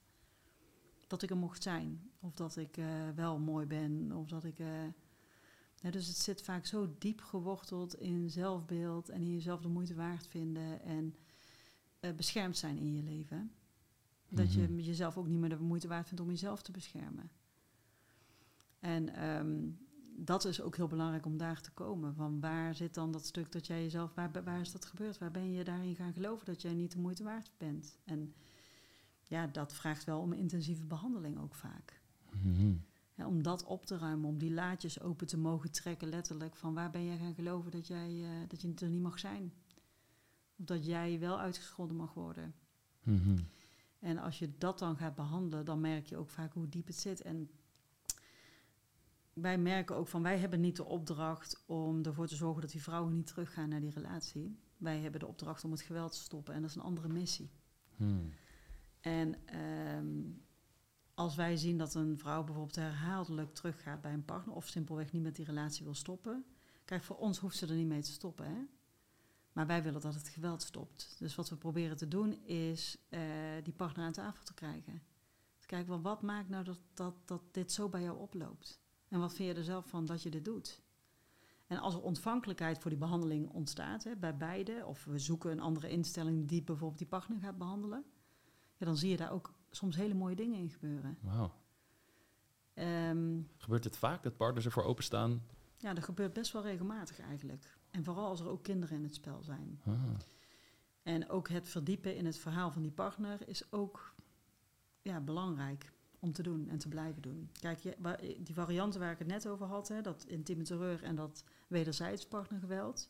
dat 1.08 1.22
ik 1.22 1.30
er 1.30 1.38
mocht 1.38 1.64
zijn. 1.64 2.12
Of 2.20 2.34
dat 2.34 2.58
ik 2.58 2.78
eh, 2.78 3.10
wel 3.16 3.40
mooi 3.40 3.66
ben. 3.66 4.12
Of 4.12 4.28
dat 4.28 4.44
ik. 4.44 4.60
eh, 4.60 4.84
ja, 5.82 5.92
dus 5.92 6.08
het 6.08 6.18
zit 6.18 6.42
vaak 6.42 6.66
zo 6.66 6.96
diep 7.00 7.22
geworteld 7.22 7.96
in 7.96 8.30
zelfbeeld 8.30 9.10
en 9.10 9.22
in 9.22 9.34
jezelf 9.34 9.62
de 9.62 9.68
moeite 9.68 9.96
waard 9.96 10.28
vinden 10.28 10.82
en 10.82 11.16
eh, 12.00 12.14
beschermd 12.14 12.58
zijn 12.58 12.78
in 12.78 12.96
je 12.96 13.04
leven. 13.04 13.52
Dat 14.30 14.54
je 14.54 14.62
Mhm. 14.62 14.80
jezelf 14.80 15.18
ook 15.18 15.28
niet 15.28 15.40
meer 15.40 15.50
de 15.50 15.60
moeite 15.60 15.88
waard 15.88 16.08
vindt 16.08 16.24
om 16.24 16.30
jezelf 16.30 16.62
te 16.62 16.72
beschermen. 16.72 17.30
En 18.80 19.10
ehm, 19.16 19.70
dat 20.18 20.46
is 20.46 20.62
ook 20.62 20.76
heel 20.76 20.88
belangrijk 20.88 21.26
om 21.26 21.38
daar 21.38 21.62
te 21.62 21.72
komen. 21.72 22.16
Van 22.16 22.40
waar 22.40 22.76
zit 22.76 22.94
dan 22.94 23.12
dat 23.12 23.26
stuk 23.26 23.52
dat 23.52 23.68
jij 23.68 23.82
jezelf, 23.82 24.14
waar, 24.14 24.44
waar 24.44 24.60
is 24.60 24.72
dat 24.72 24.86
gebeurd? 24.86 25.18
Waar 25.18 25.32
ben 25.32 25.52
je 25.52 25.64
daarin 25.64 25.96
gaan 25.96 26.14
geloven 26.14 26.46
dat 26.46 26.62
jij 26.62 26.74
niet 26.74 26.92
de 26.92 27.00
moeite 27.00 27.24
waard 27.24 27.52
bent? 27.58 27.98
En 28.04 28.34
ja, 29.24 29.48
dat 29.48 29.74
vraagt 29.74 30.04
wel 30.04 30.20
om 30.20 30.34
intensieve 30.34 30.86
behandeling 30.86 31.40
ook 31.40 31.56
vaak. 31.56 32.02
Mhm. 32.32 32.74
Om 33.28 33.42
dat 33.44 33.64
op 33.64 33.86
te 33.86 33.98
ruimen, 33.98 34.30
om 34.30 34.38
die 34.38 34.54
laadjes 34.54 35.02
open 35.02 35.28
te 35.28 35.38
mogen 35.38 35.72
trekken, 35.72 36.10
letterlijk. 36.10 36.56
Van 36.56 36.74
waar 36.74 36.92
ben 36.92 37.06
jij 37.06 37.18
gaan 37.18 37.34
geloven 37.34 37.72
dat, 37.72 37.88
jij, 37.88 38.24
eh, 38.24 38.30
dat 38.48 38.62
je 38.62 38.74
er 38.76 38.90
niet 38.90 39.02
mag 39.02 39.20
zijn? 39.20 39.54
Of 40.58 40.66
dat 40.66 40.86
jij 40.86 41.20
wel 41.20 41.40
uitgescholden 41.40 41.96
mag 41.96 42.14
worden? 42.14 42.54
Mhm. 43.04 43.38
En 44.00 44.18
als 44.18 44.40
je 44.40 44.58
dat 44.58 44.80
dan 44.80 44.98
gaat 44.98 45.16
behandelen, 45.16 45.66
dan 45.66 45.80
merk 45.80 46.06
je 46.06 46.18
ook 46.18 46.30
vaak 46.30 46.54
hoe 46.54 46.70
diep 46.70 46.88
het 46.88 46.96
zit. 46.96 47.22
En 47.22 47.50
wij 49.36 49.58
merken 49.58 49.96
ook 49.96 50.08
van, 50.08 50.22
wij 50.22 50.38
hebben 50.38 50.60
niet 50.60 50.76
de 50.76 50.86
opdracht 50.86 51.64
om 51.66 52.04
ervoor 52.04 52.28
te 52.28 52.36
zorgen 52.36 52.62
dat 52.62 52.72
die 52.72 52.84
vrouwen 52.84 53.14
niet 53.14 53.28
teruggaan 53.28 53.70
naar 53.70 53.80
die 53.80 53.90
relatie. 53.90 54.60
Wij 54.78 55.00
hebben 55.00 55.20
de 55.20 55.28
opdracht 55.28 55.64
om 55.64 55.72
het 55.72 55.82
geweld 55.82 56.12
te 56.12 56.18
stoppen 56.18 56.54
en 56.54 56.62
dat 56.62 56.70
is 56.70 56.76
een 56.76 56.82
andere 56.82 57.08
missie. 57.08 57.50
Hmm. 57.96 58.34
En 59.02 59.46
ehm, 59.46 60.22
als 61.14 61.36
wij 61.36 61.58
zien 61.58 61.78
dat 61.78 61.94
een 61.94 62.18
vrouw 62.18 62.44
bijvoorbeeld 62.44 62.76
herhaaldelijk 62.76 63.54
teruggaat 63.54 64.02
bij 64.02 64.14
een 64.14 64.26
partner 64.26 64.56
of 64.56 64.68
simpelweg 64.68 65.12
niet 65.12 65.24
met 65.24 65.36
die 65.36 65.46
relatie 65.46 65.86
wil 65.86 65.94
stoppen. 65.94 66.46
Kijk, 66.86 67.04
voor 67.04 67.18
ons 67.18 67.38
hoeft 67.38 67.58
ze 67.58 67.68
er 67.68 67.76
niet 67.76 67.88
mee 67.88 68.02
te 68.02 68.12
stoppen. 68.12 68.46
Hè? 68.46 68.66
Maar 69.52 69.68
wij 69.68 69.84
willen 69.84 70.02
dat 70.02 70.14
het 70.14 70.28
geweld 70.28 70.62
stopt. 70.62 71.16
Dus 71.20 71.36
wat 71.36 71.50
we 71.50 71.56
proberen 71.56 71.98
te 71.98 72.08
doen 72.08 72.46
is 72.46 72.98
eh, 73.10 73.22
die 73.64 73.74
partner 73.74 74.06
aan 74.06 74.12
tafel 74.12 74.44
te 74.44 74.54
krijgen. 74.54 75.04
Te 75.60 75.68
kijken, 75.68 76.02
wat 76.02 76.22
maakt 76.22 76.50
nou 76.50 76.64
dat, 76.64 76.80
dat, 76.94 77.16
dat 77.26 77.42
dit 77.52 77.72
zo 77.72 77.90
bij 77.90 78.02
jou 78.02 78.18
oploopt? 78.20 78.84
En 79.16 79.22
wat 79.22 79.34
vind 79.34 79.50
je 79.50 79.56
er 79.56 79.64
zelf 79.64 79.88
van 79.88 80.06
dat 80.06 80.24
je 80.24 80.30
dit 80.30 80.46
doet? 80.46 80.82
En 81.68 81.78
als 81.78 81.94
er 81.94 82.02
ontvankelijkheid 82.02 82.80
voor 82.80 82.90
die 82.90 83.00
behandeling 83.00 83.50
ontstaat 83.50 84.04
hè, 84.04 84.16
bij 84.16 84.38
beide, 84.38 84.86
of 84.86 85.06
we 85.06 85.20
zoeken 85.20 85.52
een 85.52 85.60
andere 85.60 85.90
instelling 85.90 86.48
die 86.48 86.64
bijvoorbeeld 86.64 86.98
die 86.98 87.08
partner 87.08 87.40
gaat 87.40 87.58
behandelen, 87.58 88.06
ja, 88.78 88.86
dan 88.86 88.98
zie 88.98 89.10
je 89.10 89.18
daar 89.18 89.32
ook 89.32 89.54
soms 89.70 89.96
hele 89.96 90.14
mooie 90.14 90.36
dingen 90.36 90.60
in 90.60 90.70
gebeuren. 90.70 91.18
Wauw. 91.22 91.52
Ehm, 92.74 93.42
Gebeurt 93.58 93.84
het 93.84 93.98
vaak 93.98 94.24
dat 94.24 94.38
partners 94.38 94.66
ervoor 94.66 94.84
openstaan? 94.84 95.42
ja, 95.78 95.94
dat 95.94 96.04
gebeurt 96.04 96.34
best 96.34 96.52
wel 96.52 96.62
regelmatig 96.62 97.20
eigenlijk. 97.20 97.78
En 97.90 98.04
vooral 98.04 98.28
als 98.28 98.40
er 98.40 98.48
ook 98.48 98.64
kinderen 98.64 98.98
in 98.98 99.04
het 99.04 99.16
spel 99.16 99.44
zijn. 99.44 99.82
Ah. 99.86 99.94
En 101.04 101.30
ook 101.30 101.50
het 101.50 101.70
verdiepen 101.70 102.16
in 102.16 102.26
het 102.26 102.38
verhaal 102.38 102.72
van 102.72 102.82
die 102.82 102.92
partner 102.92 103.48
is 103.48 103.72
ook 103.72 104.14
ja, 105.02 105.20
belangrijk 105.20 105.94
om 106.26 106.34
te 106.34 106.44
doen 106.44 106.70
en 106.70 106.78
te 106.78 106.88
blijven 106.88 107.22
doen. 107.22 107.50
Kijk, 107.60 107.80
je, 107.80 107.96
die 108.44 108.54
varianten 108.54 109.00
waar 109.00 109.12
ik 109.12 109.20
het 109.20 109.28
net 109.28 109.48
over 109.48 109.66
had, 109.66 109.88
hè, 109.88 110.02
dat 110.02 110.26
intieme 110.28 110.64
terreur 110.64 111.04
en 111.04 111.16
dat 111.16 111.44
wederzijds 111.68 112.28
partnergeweld. 112.28 113.10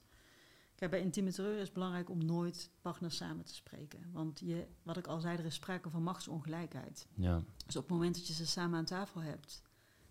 Kijk, 0.75 0.91
bij 0.91 0.99
intieme 1.01 1.31
terreur 1.31 1.55
is 1.55 1.63
het 1.63 1.73
belangrijk 1.73 2.09
om 2.09 2.25
nooit 2.25 2.69
partners 2.81 3.15
samen 3.15 3.45
te 3.45 3.53
spreken. 3.53 3.99
Want 4.11 4.39
je, 4.39 4.67
wat 4.83 4.97
ik 4.97 5.07
al 5.07 5.19
zei, 5.19 5.37
er 5.37 5.45
is 5.45 5.55
sprake 5.55 5.89
van 5.89 6.03
machtsongelijkheid. 6.03 7.07
Ja. 7.13 7.43
Dus 7.65 7.75
op 7.75 7.81
het 7.81 7.91
moment 7.91 8.15
dat 8.15 8.27
je 8.27 8.33
ze 8.33 8.47
samen 8.47 8.79
aan 8.79 8.85
tafel 8.85 9.21
hebt, 9.21 9.61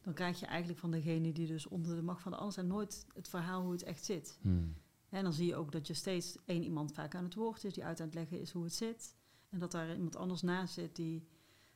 dan 0.01 0.15
krijg 0.15 0.41
je 0.41 0.47
eigenlijk 0.47 0.79
van 0.79 0.91
degene 0.91 1.33
die 1.33 1.47
dus 1.47 1.67
onder 1.67 1.97
de 1.97 2.03
macht 2.03 2.23
van 2.23 2.33
de 2.33 2.39
ander 2.39 2.55
zijn 2.55 2.67
nooit 2.67 3.07
het 3.15 3.29
verhaal 3.29 3.63
hoe 3.63 3.73
het 3.73 3.83
echt 3.83 4.05
zit. 4.05 4.39
Hmm. 4.41 4.75
En 5.09 5.23
dan 5.23 5.33
zie 5.33 5.47
je 5.47 5.57
ook 5.57 5.73
dat 5.73 5.87
je 5.87 5.95
steeds 5.95 6.37
één 6.45 6.63
iemand 6.63 6.93
vaak 6.93 7.15
aan 7.15 7.25
het 7.25 7.35
woord 7.35 7.65
is, 7.65 7.75
die 7.75 7.85
uit 7.85 8.01
aan 8.01 8.07
het 8.07 8.15
leggen 8.15 8.41
is 8.41 8.51
hoe 8.51 8.65
het 8.65 8.75
zit. 8.75 9.15
En 9.49 9.59
dat 9.59 9.73
daar 9.73 9.95
iemand 9.95 10.17
anders 10.17 10.43
naast 10.43 10.75
zit 10.75 10.97
die 10.97 11.27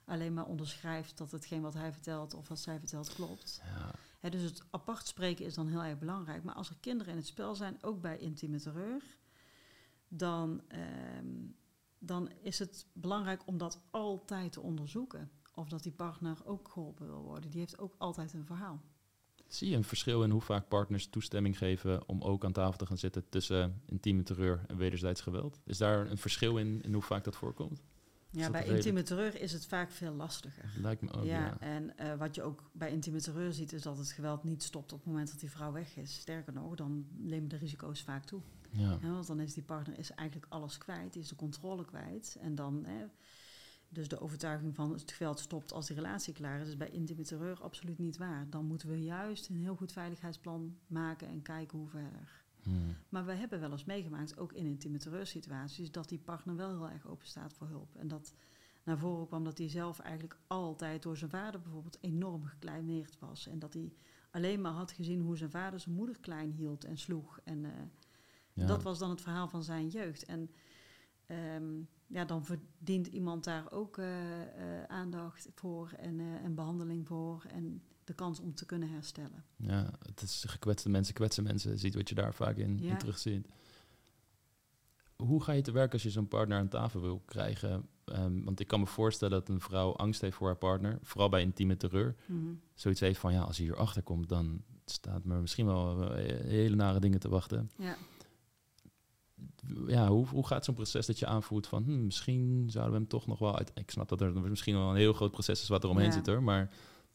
alleen 0.09 0.35
maar 0.35 0.47
onderschrijft 0.47 1.19
dat 1.19 1.31
hetgeen 1.31 1.63
wat 1.63 1.75
hij 1.75 1.92
vertelt 1.92 2.35
of 2.35 2.48
wat 2.48 2.59
zij 2.59 2.79
vertelt 2.79 3.15
klopt. 3.15 3.63
Ja. 3.65 4.31
Dus 4.31 4.42
het 4.42 4.63
apart 4.71 5.06
spreken 5.06 5.44
is 5.44 5.54
dan 5.54 5.69
heel 5.69 5.83
erg 5.83 5.98
belangrijk. 5.98 6.44
Maar 6.44 6.54
als 6.54 6.69
er 6.69 6.77
kinderen 6.81 7.13
in 7.13 7.19
het 7.19 7.27
spel 7.27 7.54
zijn, 7.54 7.79
ook 7.83 8.00
bij 8.00 8.19
intieme 8.19 8.61
terreur, 8.61 9.02
dan, 10.09 10.63
ehm, 10.69 11.27
dan 11.98 12.31
is 12.42 12.59
het 12.59 12.87
belangrijk 12.92 13.42
om 13.46 13.59
dat 13.59 13.81
altijd 13.90 14.52
te 14.52 14.61
onderzoeken. 14.61 15.31
Of 15.54 15.69
dat 15.69 15.83
die 15.83 15.92
partner 15.92 16.37
ook 16.44 16.69
geholpen 16.69 17.06
wil 17.06 17.23
worden. 17.23 17.50
Die 17.50 17.61
heeft 17.61 17.79
ook 17.79 17.94
altijd 17.98 18.33
een 18.33 18.46
verhaal. 18.46 18.81
Zie 19.46 19.71
je 19.71 19.77
een 19.77 19.85
verschil 19.85 20.23
in 20.23 20.31
hoe 20.31 20.40
vaak 20.40 20.69
partners 20.69 21.06
toestemming 21.06 21.59
geven 21.59 22.09
om 22.09 22.23
ook 22.23 22.44
aan 22.44 22.52
tafel 22.52 22.79
te 22.79 22.87
gaan 22.87 22.98
zitten 22.98 23.29
tussen 23.29 23.83
intieme 23.87 24.23
terreur 24.23 24.65
en 24.67 24.77
wederzijds 24.77 25.21
geweld? 25.21 25.61
Is 25.65 25.79
daar 25.79 26.11
een 26.11 26.19
verschil 26.19 26.56
in, 26.56 26.83
in 26.83 26.92
hoe 26.92 27.02
vaak 27.02 27.25
dat 27.25 27.37
voorkomt? 27.37 27.83
Ja, 28.31 28.50
bij 28.50 28.64
intieme 28.66 29.02
terreur 29.02 29.40
is 29.40 29.52
het 29.52 29.66
vaak 29.66 29.90
veel 29.90 30.12
lastiger. 30.12 30.72
Lijkt 30.76 31.02
me 31.02 31.12
ook, 31.12 31.24
ja, 31.24 31.46
ja. 31.46 31.60
En 31.60 31.92
uh, 32.00 32.14
wat 32.14 32.35
je 32.35 32.42
ook 32.42 32.70
bij 32.72 32.90
intieme 32.90 33.20
terreur 33.20 33.52
ziet, 33.52 33.72
is 33.72 33.83
dat 33.83 33.98
het 33.98 34.12
geweld 34.12 34.44
niet 34.44 34.62
stopt 34.62 34.92
op 34.92 34.98
het 34.98 35.08
moment 35.08 35.31
dat 35.31 35.40
die 35.40 35.50
vrouw 35.50 35.72
weg 35.72 35.96
is. 35.96 36.14
Sterker 36.14 36.52
nog, 36.52 36.74
dan 36.74 37.06
nemen 37.16 37.48
de 37.48 37.56
risico's 37.56 38.02
vaak 38.02 38.24
toe. 38.24 38.40
Ja. 38.70 38.98
want 39.00 39.26
dan 39.26 39.40
is 39.40 39.54
die 39.54 39.62
partner 39.62 39.98
is 39.98 40.10
eigenlijk 40.10 40.52
alles 40.52 40.79
kwijt, 40.79 41.12
die 41.12 41.22
is 41.22 41.29
de 41.29 41.37
controle 41.37 41.85
kwijt. 41.85 42.37
En 42.40 42.54
dan, 42.54 42.85
hè, 42.85 43.04
dus 43.88 44.08
de 44.08 44.20
overtuiging 44.20 44.74
van 44.74 44.92
het 44.92 45.12
geweld 45.12 45.38
stopt 45.38 45.72
als 45.72 45.87
die 45.87 45.96
relatie 45.96 46.35
klaar 46.35 46.60
is, 46.60 46.68
is 46.68 46.76
bij 46.76 46.90
intieme 46.90 47.22
terreur 47.22 47.62
absoluut 47.62 47.98
niet 47.98 48.16
waar. 48.16 48.46
Dan 48.50 48.64
moeten 48.64 48.88
we 48.88 49.02
juist 49.02 49.48
een 49.48 49.56
heel 49.56 49.76
goed 49.76 49.92
veiligheidsplan 49.92 50.76
maken 50.87 51.29
en 51.29 51.42
kijken 51.42 51.79
hoe 51.79 51.88
verder. 51.88 52.38
Hmm. 52.69 52.96
Maar 53.08 53.25
we 53.27 53.33
hebben 53.33 53.60
wel 53.60 53.71
eens 53.71 53.85
meegemaakt, 53.85 54.38
ook 54.38 54.52
in 54.52 54.66
intieme 54.66 54.98
terreursituaties, 54.98 55.90
dat 55.90 56.08
die 56.08 56.19
partner 56.19 56.56
wel 56.56 56.69
heel 56.69 56.88
erg 56.90 57.06
open 57.06 57.27
staat 57.27 57.52
voor 57.52 57.66
hulp. 57.66 57.96
En 57.96 58.08
dat 58.08 58.35
naar 58.85 58.98
voren 58.98 59.27
kwam 59.27 59.44
dat 59.44 59.58
hij 59.58 59.69
zelf 59.69 59.98
eigenlijk 59.98 60.38
altijd 60.46 61.02
door 61.02 61.16
zijn 61.16 61.31
vader 61.31 61.60
bijvoorbeeld 61.60 61.98
enorm 62.00 62.44
gekleineerd 62.44 63.19
was. 63.19 63.46
En 63.46 63.58
dat 63.58 63.75
hij 63.75 63.92
alleen 64.31 64.60
maar 64.60 64.73
had 64.73 64.92
gezien 64.92 65.21
hoe 65.21 65.37
zijn 65.37 65.50
vader 65.50 65.81
zijn 65.81 65.94
moeder 65.94 66.19
klein 66.21 66.50
hield 66.50 66.85
en 66.85 66.98
sloeg. 66.98 67.40
En 67.44 67.64
uh, 67.64 67.71
Ja. 68.52 68.66
dat 68.66 68.83
was 68.83 68.98
dan 68.98 69.10
het 69.10 69.21
verhaal 69.21 69.48
van 69.48 69.62
zijn 69.62 69.88
jeugd. 69.88 70.25
En 70.25 70.50
ehm, 71.27 71.81
ja, 72.06 72.25
dan 72.25 72.44
verdient 72.44 73.06
iemand 73.06 73.44
daar 73.44 73.73
ook 73.73 73.96
uh, 73.96 74.40
uh, 74.40 74.83
aandacht 74.87 75.48
voor 75.54 75.92
en, 75.96 76.21
en 76.21 76.54
behandeling 76.54 77.06
voor. 77.06 77.44
En 77.50 77.83
de 78.09 78.15
kans 78.15 78.40
om 78.40 78.54
te 78.54 78.67
kunnen 78.67 78.90
herstellen. 78.90 79.44
Ja, 79.56 79.90
het 80.06 80.23
is 80.23 80.44
gekwetste 80.48 80.88
mensen 80.88 81.15
kwetsen 81.15 81.42
mensen. 81.44 81.79
Ziet 81.79 81.94
wat 81.94 82.09
je 82.09 82.15
daar 82.15 82.35
vaak 82.35 82.56
in, 82.56 82.79
Ja. 82.81 82.90
in 82.90 82.98
terugziet. 82.98 83.46
Hoe 85.17 85.42
ga 85.42 85.52
je 85.52 85.63
te 85.63 85.73
werk 85.73 85.92
als 85.92 86.02
je 86.02 86.11
zo'n 86.11 86.29
partner 86.29 86.59
aan 86.59 86.69
tafel 86.69 87.00
wil 87.00 87.23
krijgen? 87.27 87.88
Ehm, 88.04 88.42
want 88.44 88.61
ik 88.61 88.67
kan 88.67 88.81
me 88.81 88.87
voorstellen 88.87 89.38
dat 89.38 89.48
een 89.48 89.61
vrouw 89.61 89.92
angst 89.96 90.21
heeft 90.21 90.37
voor 90.37 90.46
haar 90.46 90.56
partner. 90.56 90.98
Vooral 91.02 91.29
bij 91.29 91.42
intieme 91.42 91.77
terreur. 91.77 92.15
Mhm. 92.27 92.40
Zoiets 92.75 93.00
heeft 93.00 93.19
van, 93.21 93.33
ja, 93.33 93.40
als 93.42 93.56
hij 93.56 93.67
hierachter 93.67 94.02
komt... 94.02 94.29
dan 94.29 94.63
staat 94.85 95.25
me 95.25 95.40
misschien 95.40 95.67
wel 95.67 96.13
eh, 96.15 96.40
hele 96.44 96.77
nare 96.77 97.00
dingen 97.00 97.21
te 97.21 97.29
wachten. 97.29 97.71
Ja. 97.79 97.96
Ja, 99.87 100.09
hoe, 100.09 100.27
hoe 100.27 100.46
gaat 100.46 100.65
zo'n 100.65 100.75
proces 100.75 101.06
dat 101.06 101.19
je 101.19 101.27
aanvoert 101.27 101.67
van... 101.67 101.83
Hm, 101.85 102.04
misschien 102.04 102.71
zouden 102.71 102.92
we 102.94 102.98
hem 102.98 103.09
toch 103.09 103.27
nog 103.27 103.38
wel 103.38 103.56
uit... 103.59 103.71
Ik 103.75 103.90
snap 103.90 104.09
dat 104.09 104.21
er 104.21 104.33
misschien 104.40 104.75
wel 104.75 104.90
een 104.90 104.96
heel 104.96 105.13
groot 105.13 105.31
proces 105.31 105.63
is 105.63 105.69
wat 105.69 105.85
er 105.85 105.90
omheen 105.90 106.06
Ja. 106.06 106.13
zit, 106.13 106.27
hoor. 106.27 106.42
Maar 106.42 106.71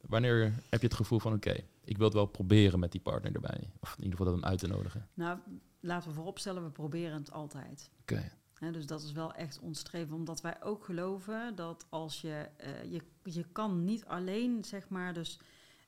wanneer 0.07 0.43
heb 0.69 0.81
je 0.81 0.87
het 0.87 0.95
gevoel 0.95 1.19
van... 1.19 1.33
oké, 1.33 1.55
ik 1.83 1.97
wil 1.97 2.05
het 2.05 2.15
wel 2.15 2.25
proberen 2.25 2.79
met 2.79 2.91
die 2.91 3.01
partner 3.01 3.33
erbij. 3.33 3.69
Of 3.79 3.91
in 3.97 4.03
ieder 4.03 4.17
geval 4.17 4.25
dat 4.33 4.41
hem 4.41 4.51
uit 4.51 4.59
te 4.59 4.67
nodigen. 4.67 5.07
Nou, 5.13 5.39
laten 5.79 6.09
we 6.09 6.15
vooropstellen, 6.15 6.63
we 6.63 6.69
proberen 6.69 7.17
het 7.17 7.31
altijd. 7.31 7.89
Oké. 8.01 8.31
Dus 8.71 8.85
dat 8.85 9.03
is 9.03 9.11
wel 9.11 9.33
echt 9.33 9.59
ons 9.59 9.79
streven, 9.79 10.15
omdat 10.15 10.41
wij 10.41 10.63
ook 10.63 10.85
geloven 10.85 11.55
dat 11.55 11.85
als 11.89 12.21
je, 12.21 12.49
eh, 12.57 12.91
je, 12.91 13.01
je 13.23 13.45
kan 13.51 13.83
niet 13.83 14.05
alleen, 14.05 14.63
zeg 14.63 14.89
maar, 14.89 15.13
dus 15.13 15.39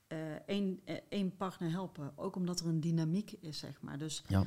eh, 0.07 0.33
één, 0.45 0.81
eh, 0.83 0.95
één 1.09 1.35
partner 1.35 1.69
helpen. 1.71 2.11
Ook 2.15 2.35
omdat 2.35 2.59
er 2.59 2.67
een 2.67 2.79
dynamiek 2.79 3.31
is, 3.31 3.59
zeg 3.59 3.81
maar. 3.81 3.97
Dus 3.97 4.23
Ja. 4.27 4.43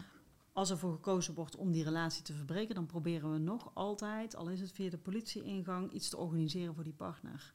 als 0.53 0.71
er 0.71 0.79
voor 0.79 0.93
gekozen 0.93 1.35
wordt 1.35 1.57
om 1.57 1.73
die 1.73 1.85
relatie 1.85 2.23
te 2.23 2.35
verbreken, 2.35 2.75
dan 2.75 2.87
proberen 2.87 3.33
we 3.33 3.39
nog 3.39 3.71
altijd, 3.75 4.37
al 4.37 4.49
is 4.49 4.61
het 4.61 4.73
via 4.73 4.91
de 4.91 4.99
politieingang, 4.99 5.93
iets 5.93 6.09
te 6.09 6.17
organiseren 6.17 6.75
voor 6.75 6.85
die 6.85 6.93
partner. 6.93 7.55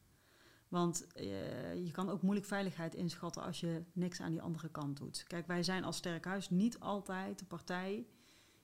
Want 0.74 1.07
eh, 1.13 1.86
je 1.86 1.91
kan 1.91 2.09
ook 2.09 2.21
moeilijk 2.21 2.47
veiligheid 2.47 2.95
inschatten 2.95 3.43
als 3.43 3.59
je 3.59 3.84
niks 3.91 4.21
aan 4.21 4.32
die 4.32 4.41
andere 4.41 4.69
kant 4.69 4.97
doet. 4.97 5.24
Kijk, 5.28 5.47
wij 5.47 5.63
zijn 5.63 5.84
als 5.84 5.97
sterk 5.97 6.26
huis 6.26 6.49
niet 6.49 6.80
altijd 6.80 7.39
de 7.39 7.45
partij 7.45 8.05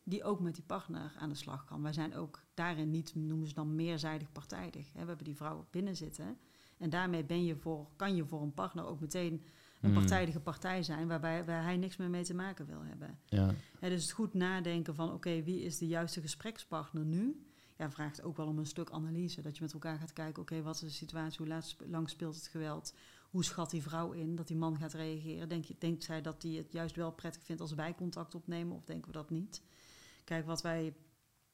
die 0.03 0.23
ook 0.23 0.39
met 0.39 0.55
die 0.55 0.63
partner 0.63 1.15
aan 1.19 1.29
de 1.29 1.35
slag 1.35 1.65
kan. 1.65 1.81
Wij 1.81 1.93
zijn 1.93 2.15
ook 2.15 2.43
daarin 2.53 2.89
niet, 2.89 3.15
noemen 3.15 3.47
ze 3.47 3.53
dan 3.53 3.75
meerzijdig 3.75 4.31
partijdig. 4.31 4.93
Hè. 4.93 5.01
We 5.01 5.07
hebben 5.07 5.25
die 5.25 5.35
vrouw 5.35 5.67
binnen 5.71 5.95
zitten. 5.95 6.37
En 6.77 6.89
daarmee 6.89 7.23
ben 7.23 7.45
je 7.45 7.55
voor, 7.55 7.87
kan 7.95 8.15
je 8.15 8.25
voor 8.25 8.41
een 8.41 8.53
partner 8.53 8.85
ook 8.85 8.99
meteen 8.99 9.43
een 9.81 9.89
Mm. 9.89 9.95
partijdige 9.95 10.39
partij 10.39 10.83
zijn... 10.83 11.07
waarbij 11.07 11.45
waar 11.45 11.63
hij 11.63 11.77
niks 11.77 11.97
meer 11.97 12.09
mee 12.09 12.23
te 12.23 12.33
maken 12.33 12.65
wil 12.65 12.83
hebben. 12.83 13.19
Ja. 13.25 13.53
Hè, 13.79 13.89
dus 13.89 14.01
het 14.01 14.11
goed 14.11 14.33
nadenken 14.33 14.95
van, 14.95 15.13
oké, 15.13 15.43
wie 15.43 15.61
is 15.61 15.77
de 15.77 15.87
juiste 15.87 16.21
gesprekspartner 16.21 17.05
nu? 17.05 17.48
Ja, 17.79 17.91
vraagt 17.91 18.21
ook 18.21 18.37
wel 18.37 18.47
om 18.47 18.57
een 18.57 18.65
stuk 18.65 18.91
analyse. 18.91 19.41
Dat 19.41 19.57
je 19.57 19.63
met 19.63 19.73
elkaar 19.73 19.97
gaat 19.97 20.13
kijken, 20.13 20.41
oké, 20.41 20.61
wat 20.61 20.75
is 20.75 20.81
de 20.81 20.89
situatie? 20.89 21.37
Hoe 21.37 21.47
laat 21.47 21.75
lang 21.87 22.09
speelt 22.09 22.35
het 22.35 22.47
geweld? 22.47 22.93
Hoe 23.29 23.43
schat 23.43 23.69
die 23.69 23.81
vrouw 23.81 24.11
in 24.11 24.35
dat 24.35 24.47
die 24.47 24.57
man 24.57 24.77
gaat 24.77 24.93
reageren? 24.93 25.49
Denk 25.49 25.63
je, 25.63 25.75
denkt 25.79 26.03
zij 26.03 26.21
dat 26.21 26.41
hij 26.41 26.51
het 26.51 26.71
juist 26.71 26.95
wel 26.95 27.11
prettig 27.11 27.43
vindt 27.43 27.61
als 27.61 27.73
wij 27.73 27.95
contact 27.95 28.35
opnemen? 28.35 28.75
Of 28.75 28.85
denken 28.85 29.07
we 29.11 29.17
dat 29.17 29.29
niet? 29.29 29.61
Kijk, 30.23 30.45
wat 30.45 30.61
wij, 30.61 30.93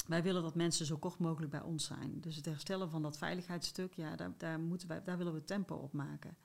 wij 0.08 0.24
willen 0.24 0.42
dat 0.42 0.56
mensen 0.56 0.86
zo 0.86 0.98
kort 0.98 1.20
mogelijk 1.20 1.52
bij 1.52 1.62
ons 1.62 1.86
zijn. 1.86 2.20
Dus 2.22 2.36
het 2.36 2.46
herstellen 2.46 2.90
van 2.90 3.02
dat 3.02 3.18
veiligheidsstuk, 3.18 3.94
ja, 3.94 4.16
daar, 4.16 4.34
daar, 4.38 4.60
moeten 4.60 4.88
wij, 4.88 5.04
daar 5.04 5.18
willen 5.18 5.34
we 5.34 5.44
tempo 5.44 5.76
op 5.76 5.94
maken. 5.94 6.38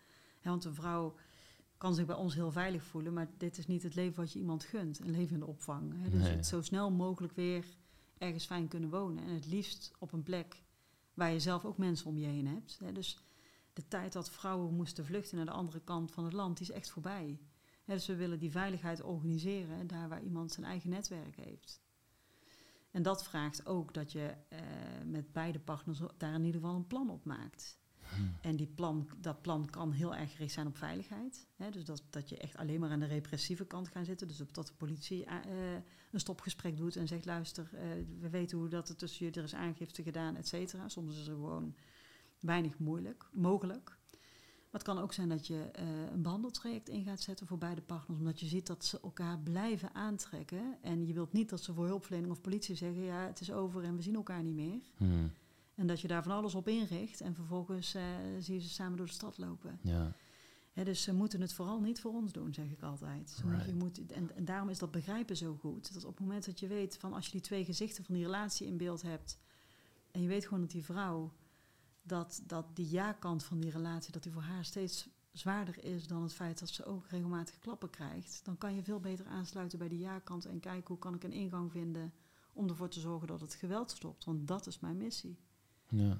Want 0.42 0.64
een 0.64 0.74
vrouw 0.74 1.14
kan 1.76 1.94
zich 1.94 2.06
bij 2.06 2.16
ons 2.16 2.34
heel 2.34 2.52
veilig 2.52 2.84
voelen, 2.84 3.12
maar 3.12 3.30
dit 3.38 3.58
is 3.58 3.66
niet 3.66 3.82
het 3.82 3.94
leven 3.94 4.20
wat 4.20 4.32
je 4.32 4.38
iemand 4.38 4.64
gunt. 4.64 4.98
Een 5.00 5.10
leven 5.10 5.34
in 5.34 5.40
de 5.40 5.46
opvang. 5.46 6.02
Dus 6.10 6.22
Nee. 6.22 6.30
het 6.36 6.46
zo 6.46 6.62
snel 6.62 6.90
mogelijk 6.90 7.32
weer 7.32 7.64
ergens 8.20 8.46
fijn 8.46 8.68
kunnen 8.68 8.90
wonen. 8.90 9.24
En 9.24 9.34
het 9.34 9.46
liefst 9.46 9.92
op 9.98 10.12
een 10.12 10.22
plek 10.22 10.62
waar 11.14 11.32
je 11.32 11.40
zelf 11.40 11.64
ook 11.64 11.78
mensen 11.78 12.06
om 12.06 12.18
je 12.18 12.26
heen 12.26 12.46
hebt. 12.46 12.80
Dus 12.94 13.18
de 13.72 13.88
tijd 13.88 14.12
dat 14.12 14.30
vrouwen 14.30 14.74
moesten 14.74 15.04
vluchten 15.04 15.36
naar 15.36 15.46
de 15.46 15.52
andere 15.52 15.80
kant 15.80 16.12
van 16.12 16.24
het 16.24 16.32
land, 16.32 16.58
die 16.58 16.68
is 16.68 16.74
echt 16.74 16.90
voorbij. 16.90 17.40
Dus 17.84 18.06
we 18.06 18.16
willen 18.16 18.38
die 18.38 18.50
veiligheid 18.50 19.02
organiseren 19.02 19.86
daar 19.86 20.08
waar 20.08 20.22
iemand 20.22 20.52
zijn 20.52 20.66
eigen 20.66 20.90
netwerk 20.90 21.36
heeft. 21.36 21.80
En 22.90 23.02
dat 23.02 23.24
vraagt 23.24 23.66
ook 23.66 23.94
dat 23.94 24.12
je 24.12 24.34
eh, 24.48 24.60
met 25.04 25.32
beide 25.32 25.60
partners 25.60 26.00
daar 26.16 26.34
in 26.34 26.44
ieder 26.44 26.60
geval 26.60 26.76
een 26.76 26.86
plan 26.86 27.10
op 27.10 27.24
maakt. 27.24 27.79
En 28.40 28.56
die 28.56 28.66
plan, 28.66 29.08
dat 29.20 29.42
plan 29.42 29.70
kan 29.70 29.92
heel 29.92 30.14
erg 30.14 30.32
gericht 30.32 30.52
zijn 30.52 30.66
op 30.66 30.76
veiligheid. 30.76 31.46
Hè, 31.56 31.70
dus 31.70 31.84
dat, 31.84 32.02
dat 32.10 32.28
je 32.28 32.36
echt 32.36 32.56
alleen 32.56 32.80
maar 32.80 32.90
aan 32.90 33.00
de 33.00 33.06
repressieve 33.06 33.64
kant 33.64 33.88
gaat 33.88 34.06
zitten. 34.06 34.28
Dus 34.28 34.42
dat 34.52 34.66
de 34.66 34.72
politie 34.76 35.24
eh, 35.24 35.34
een 36.12 36.20
stopgesprek 36.20 36.76
doet 36.76 36.96
en 36.96 37.08
zegt... 37.08 37.24
luister, 37.24 37.68
eh, 37.72 37.82
we 38.20 38.30
weten 38.30 38.58
hoe 38.58 38.68
dat 38.68 38.88
er 38.88 38.96
tussen 38.96 39.24
jullie... 39.24 39.38
er 39.38 39.44
is 39.44 39.54
aangifte 39.54 40.02
gedaan, 40.02 40.36
et 40.36 40.48
cetera. 40.48 40.88
Soms 40.88 41.18
is 41.18 41.26
er 41.26 41.34
gewoon 41.34 41.74
weinig 42.40 42.78
moeilijk, 42.78 43.28
mogelijk. 43.32 43.98
Maar 44.70 44.80
het 44.80 44.90
kan 44.90 44.98
ook 44.98 45.12
zijn 45.12 45.28
dat 45.28 45.46
je 45.46 45.70
eh, 45.72 45.84
een 46.12 46.22
behandeltraject 46.22 46.88
in 46.88 47.04
gaat 47.04 47.20
zetten 47.20 47.46
voor 47.46 47.58
beide 47.58 47.80
partners... 47.80 48.18
omdat 48.18 48.40
je 48.40 48.46
ziet 48.46 48.66
dat 48.66 48.84
ze 48.84 49.00
elkaar 49.00 49.38
blijven 49.38 49.94
aantrekken. 49.94 50.76
En 50.82 51.06
je 51.06 51.12
wilt 51.12 51.32
niet 51.32 51.48
dat 51.48 51.62
ze 51.62 51.72
voor 51.72 51.86
hulpverlening 51.86 52.32
of 52.32 52.40
politie 52.40 52.74
zeggen... 52.74 53.02
ja, 53.02 53.26
het 53.26 53.40
is 53.40 53.52
over 53.52 53.84
en 53.84 53.96
we 53.96 54.02
zien 54.02 54.14
elkaar 54.14 54.42
niet 54.42 54.54
meer. 54.54 54.80
Hmm. 54.96 55.32
En 55.80 55.86
dat 55.86 56.00
je 56.00 56.08
daar 56.08 56.22
van 56.22 56.32
alles 56.32 56.54
op 56.54 56.68
inricht 56.68 57.20
en 57.20 57.34
vervolgens 57.34 57.94
eh, 57.94 58.02
zie 58.38 58.54
je 58.54 58.60
ze 58.60 58.68
samen 58.68 58.96
door 58.96 59.06
de 59.06 59.12
stad 59.12 59.38
lopen. 59.38 59.78
Ja. 59.82 60.12
Dus 60.74 61.02
ze 61.02 61.14
moeten 61.14 61.40
het 61.40 61.52
vooral 61.52 61.80
niet 61.80 62.00
voor 62.00 62.12
ons 62.12 62.32
doen, 62.32 62.54
zeg 62.54 62.70
ik 62.70 62.82
altijd. 62.82 63.42
Right. 63.46 63.66
je 63.66 63.74
moet, 63.74 64.12
en, 64.12 64.36
en 64.36 64.44
daarom 64.44 64.68
is 64.68 64.78
dat 64.78 64.90
begrijpen 64.90 65.36
zo 65.36 65.56
goed. 65.60 65.94
Dat 65.94 66.04
op 66.04 66.10
het 66.10 66.20
moment 66.20 66.46
dat 66.46 66.60
je 66.60 66.66
weet 66.66 66.96
van 66.96 67.12
als 67.12 67.26
je 67.26 67.32
die 67.32 67.40
twee 67.40 67.64
gezichten 67.64 68.04
van 68.04 68.14
die 68.14 68.24
relatie 68.24 68.66
in 68.66 68.76
beeld 68.76 69.02
hebt... 69.02 69.38
en 70.10 70.22
je 70.22 70.28
weet 70.28 70.44
gewoon 70.44 70.60
dat 70.60 70.70
die 70.70 70.84
vrouw, 70.84 71.32
dat, 72.02 72.42
dat 72.46 72.66
die 72.76 72.90
ja-kant 72.90 73.44
van 73.44 73.60
die 73.60 73.70
relatie... 73.70 74.12
dat 74.12 74.22
die 74.22 74.32
voor 74.32 74.42
haar 74.42 74.64
steeds 74.64 75.08
zwaarder 75.32 75.84
is 75.84 76.06
dan 76.06 76.22
het 76.22 76.34
feit 76.34 76.58
dat 76.58 76.68
ze 76.68 76.84
ook 76.84 77.06
regelmatig 77.06 77.58
klappen 77.58 77.90
krijgt... 77.90 78.40
dan 78.44 78.58
kan 78.58 78.74
je 78.74 78.82
veel 78.82 79.00
beter 79.00 79.26
aansluiten 79.26 79.78
bij 79.78 79.88
die 79.88 79.98
ja-kant 79.98 80.44
en 80.44 80.60
kijken 80.60 80.88
hoe 80.88 80.98
kan 80.98 81.14
ik 81.14 81.24
een 81.24 81.32
ingang 81.32 81.72
vinden... 81.72 82.12
om 82.52 82.68
ervoor 82.68 82.88
te 82.88 83.00
zorgen 83.00 83.28
dat 83.28 83.40
het 83.40 83.54
geweld 83.54 83.90
stopt. 83.90 84.24
Want 84.24 84.48
dat 84.48 84.66
is 84.66 84.80
mijn 84.80 84.96
missie. 84.96 85.38
Ja. 85.90 86.18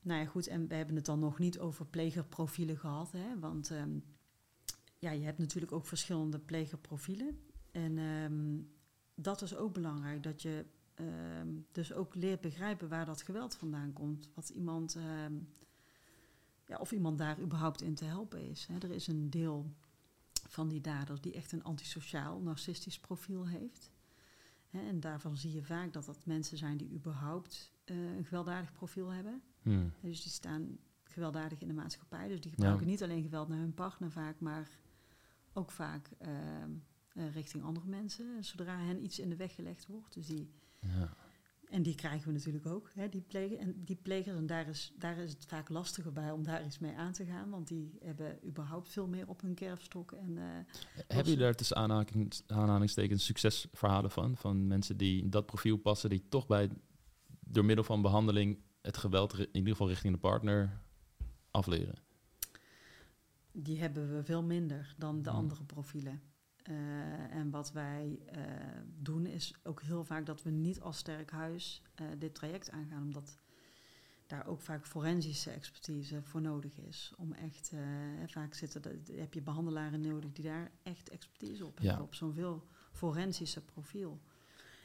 Nou 0.00 0.20
ja, 0.20 0.26
goed, 0.26 0.46
en 0.46 0.68
we 0.68 0.74
hebben 0.74 0.96
het 0.96 1.04
dan 1.04 1.18
nog 1.18 1.38
niet 1.38 1.58
over 1.58 1.86
plegerprofielen 1.86 2.78
gehad, 2.78 3.12
hè? 3.12 3.38
want 3.38 3.70
ehm, 3.70 3.98
ja, 4.98 5.10
je 5.10 5.24
hebt 5.24 5.38
natuurlijk 5.38 5.72
ook 5.72 5.86
verschillende 5.86 6.38
plegerprofielen. 6.38 7.38
En 7.70 7.98
ehm, 7.98 8.60
dat 9.14 9.42
is 9.42 9.56
ook 9.56 9.72
belangrijk, 9.72 10.22
dat 10.22 10.42
je 10.42 10.64
ehm, 10.94 11.48
dus 11.72 11.92
ook 11.92 12.14
leert 12.14 12.40
begrijpen 12.40 12.88
waar 12.88 13.06
dat 13.06 13.22
geweld 13.22 13.56
vandaan 13.56 13.92
komt. 13.92 14.28
Wat 14.34 14.48
iemand, 14.48 14.98
ja, 16.66 16.76
of 16.76 16.92
iemand 16.92 17.18
daar 17.18 17.40
überhaupt 17.40 17.82
in 17.82 17.94
te 17.94 18.04
helpen 18.04 18.48
is. 18.50 18.66
Hè? 18.66 18.78
Er 18.78 18.90
is 18.90 19.06
een 19.06 19.30
deel 19.30 19.72
van 20.48 20.68
die 20.68 20.80
dader 20.80 21.20
die 21.20 21.32
echt 21.32 21.52
een 21.52 21.64
antisociaal, 21.64 22.40
narcistisch 22.40 22.98
profiel 22.98 23.46
heeft. 23.46 23.90
Hè? 24.70 24.80
En 24.88 25.00
daarvan 25.00 25.36
zie 25.36 25.52
je 25.52 25.62
vaak 25.62 25.92
dat 25.92 26.04
dat 26.04 26.26
mensen 26.26 26.58
zijn 26.58 26.76
die 26.76 26.92
überhaupt 26.92 27.72
eh, 27.90 28.16
een 28.16 28.24
gewelddadig 28.24 28.72
profiel 28.72 29.08
hebben. 29.08 29.42
Hmm. 29.62 29.92
Dus 30.00 30.22
die 30.22 30.32
staan 30.32 30.78
gewelddadig 31.02 31.60
in 31.60 31.68
de 31.68 31.74
maatschappij. 31.74 32.28
Dus 32.28 32.40
die 32.40 32.50
gebruiken 32.50 32.86
niet 32.86 33.02
alleen 33.02 33.22
geweld 33.22 33.48
naar 33.48 33.58
hun 33.58 33.74
partner 33.74 34.10
vaak, 34.10 34.40
maar 34.40 34.68
ook 35.52 35.70
vaak 35.70 36.10
ehm, 36.18 36.70
eh, 37.12 37.32
richting 37.32 37.64
andere 37.64 37.86
mensen. 37.86 38.44
Zodra 38.44 38.78
hen 38.78 39.04
iets 39.04 39.18
in 39.18 39.28
de 39.28 39.36
weg 39.36 39.54
gelegd 39.54 39.86
wordt. 39.86 40.14
Dus 40.14 40.26
die, 40.26 40.50
Ja. 40.80 41.16
En 41.70 41.82
die 41.82 41.94
krijgen 41.94 42.26
we 42.26 42.32
natuurlijk 42.32 42.66
ook, 42.66 42.90
hè, 42.94 43.08
die, 43.08 43.20
plegen, 43.20 43.58
en 43.58 43.82
die 43.84 43.96
plegers. 43.96 44.36
En 44.36 44.46
daar 44.46 44.68
is, 44.68 44.92
daar 44.98 45.18
is 45.18 45.30
het 45.30 45.44
vaak 45.46 45.68
lastiger 45.68 46.12
bij 46.12 46.30
om 46.30 46.42
daar 46.42 46.64
iets 46.64 46.78
mee 46.78 46.96
aan 46.96 47.12
te 47.12 47.24
gaan. 47.24 47.50
Want 47.50 47.68
die 47.68 47.98
hebben 48.00 48.38
überhaupt 48.46 48.88
veel 48.88 49.06
meer 49.06 49.28
op 49.28 49.40
hun 49.40 49.54
kerfstok. 49.54 50.12
En, 50.12 50.30
uh, 50.30 50.44
Heb 51.06 51.26
je 51.26 51.36
daar 51.36 51.54
tussen 51.54 51.76
aanhalingstekens 52.46 53.24
succesverhalen 53.24 54.10
van? 54.10 54.36
Van 54.36 54.66
mensen 54.66 54.96
die 54.96 55.22
in 55.22 55.30
dat 55.30 55.46
profiel 55.46 55.76
passen, 55.76 56.10
die 56.10 56.24
toch 56.28 56.46
bij, 56.46 56.70
door 57.50 57.64
middel 57.64 57.84
van 57.84 58.02
behandeling 58.02 58.58
het 58.80 58.96
geweld 58.96 59.38
in 59.38 59.48
ieder 59.52 59.70
geval 59.70 59.88
richting 59.88 60.12
de 60.12 60.20
partner 60.20 60.80
afleren? 61.50 61.98
Die 63.52 63.80
hebben 63.80 64.16
we 64.16 64.24
veel 64.24 64.42
minder 64.42 64.94
dan 64.96 65.22
de 65.22 65.30
andere 65.30 65.64
profielen. 65.64 66.22
Uh, 66.68 67.34
en 67.34 67.50
wat 67.50 67.72
wij 67.72 68.18
uh, 68.36 68.42
doen 68.96 69.26
is 69.26 69.54
ook 69.62 69.82
heel 69.82 70.04
vaak 70.04 70.26
dat 70.26 70.42
we 70.42 70.50
niet 70.50 70.80
als 70.80 70.98
sterk 70.98 71.30
huis 71.30 71.82
uh, 72.00 72.06
dit 72.18 72.34
traject 72.34 72.70
aangaan, 72.70 73.02
omdat 73.02 73.38
daar 74.26 74.46
ook 74.46 74.60
vaak 74.60 74.86
forensische 74.86 75.50
expertise 75.50 76.22
voor 76.22 76.40
nodig 76.40 76.78
is. 76.78 77.12
Om 77.16 77.32
echt, 77.32 77.72
vaak 78.26 78.54
zitten, 78.54 78.82
de, 78.82 79.14
heb 79.16 79.34
je 79.34 79.42
behandelaren 79.42 80.00
nodig 80.00 80.32
die 80.32 80.44
daar 80.44 80.70
echt 80.82 81.08
expertise 81.08 81.66
op 81.66 81.78
hebben, 81.78 82.02
op 82.02 82.14
zo'n 82.14 82.34
veel 82.34 82.66
forensische 82.92 83.64
profiel. 83.64 84.20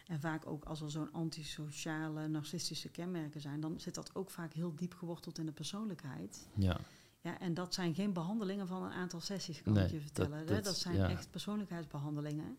En 0.04 0.20
vaak 0.20 0.48
ook 0.48 0.64
als 0.64 0.82
er 0.82 0.92
zo'n 0.92 1.12
antisociale, 1.12 2.28
narcistische 2.28 2.90
kenmerken 2.90 3.42
zijn, 3.42 3.60
dan 3.60 3.80
zit 3.80 3.96
dat 3.96 4.16
ook 4.16 4.30
vaak 4.30 4.54
heel 4.54 4.76
diep 4.76 4.94
geworteld 4.94 5.38
in 5.38 5.46
de 5.46 5.52
persoonlijkheid. 5.52 6.48
Ja. 6.56 6.80
Ja, 7.22 7.40
en 7.40 7.54
dat 7.54 7.74
zijn 7.74 7.96
geen 7.96 8.14
behandelingen 8.14 8.68
van 8.68 8.84
een 8.84 8.92
aantal 8.92 9.22
sessies, 9.22 9.62
kan 9.62 9.78
ik 9.78 9.90
je 9.90 10.00
vertellen. 10.00 10.46
Dat, 10.48 10.64
dat, 10.64 10.78
zijn 10.78 11.00
echt 11.00 11.32
persoonlijkheidsbehandelingen. 11.32 12.58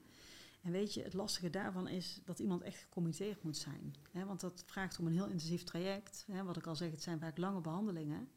En 0.62 0.70
weet 0.72 0.94
je, 0.94 1.02
het 1.02 1.14
lastige 1.14 1.50
daarvan 1.50 1.88
is 1.88 2.20
dat 2.24 2.38
iemand 2.38 2.62
echt 2.62 2.78
gecommitteerd 2.78 3.42
moet 3.42 3.56
zijn. 3.56 3.94
Hè? 4.10 4.24
Want 4.24 4.40
dat 4.40 4.62
vraagt 4.66 4.98
om 4.98 5.06
een 5.06 5.12
heel 5.12 5.26
intensief 5.26 5.62
traject. 5.62 6.24
Hè? 6.32 6.44
Wat 6.44 6.56
ik 6.56 6.66
al 6.66 6.76
zeg, 6.76 6.90
het 6.90 7.02
zijn 7.02 7.18
vaak 7.18 7.38
lange 7.38 7.60
behandelingen. 7.60 8.28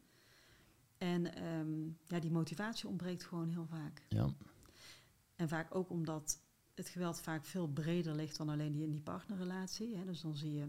En 0.98 1.44
um, 1.44 1.98
ja, 2.06 2.18
die 2.18 2.30
motivatie 2.30 2.88
ontbreekt 2.88 3.24
gewoon 3.24 3.48
heel 3.48 3.66
vaak. 3.66 4.02
Ja. 4.08 4.34
En 5.36 5.48
vaak 5.48 5.74
ook 5.74 5.90
omdat 5.90 6.40
het 6.78 6.88
geweld 6.88 7.20
vaak 7.20 7.44
veel 7.44 7.68
breder 7.68 8.14
ligt 8.14 8.36
dan 8.36 8.48
alleen 8.48 8.72
die 8.72 8.82
in 8.82 8.90
die 8.90 9.00
partnerrelatie. 9.00 9.96
Hè? 9.96 10.04
Dus 10.04 10.20
dan 10.20 10.36
zie 10.36 10.54
je 10.54 10.66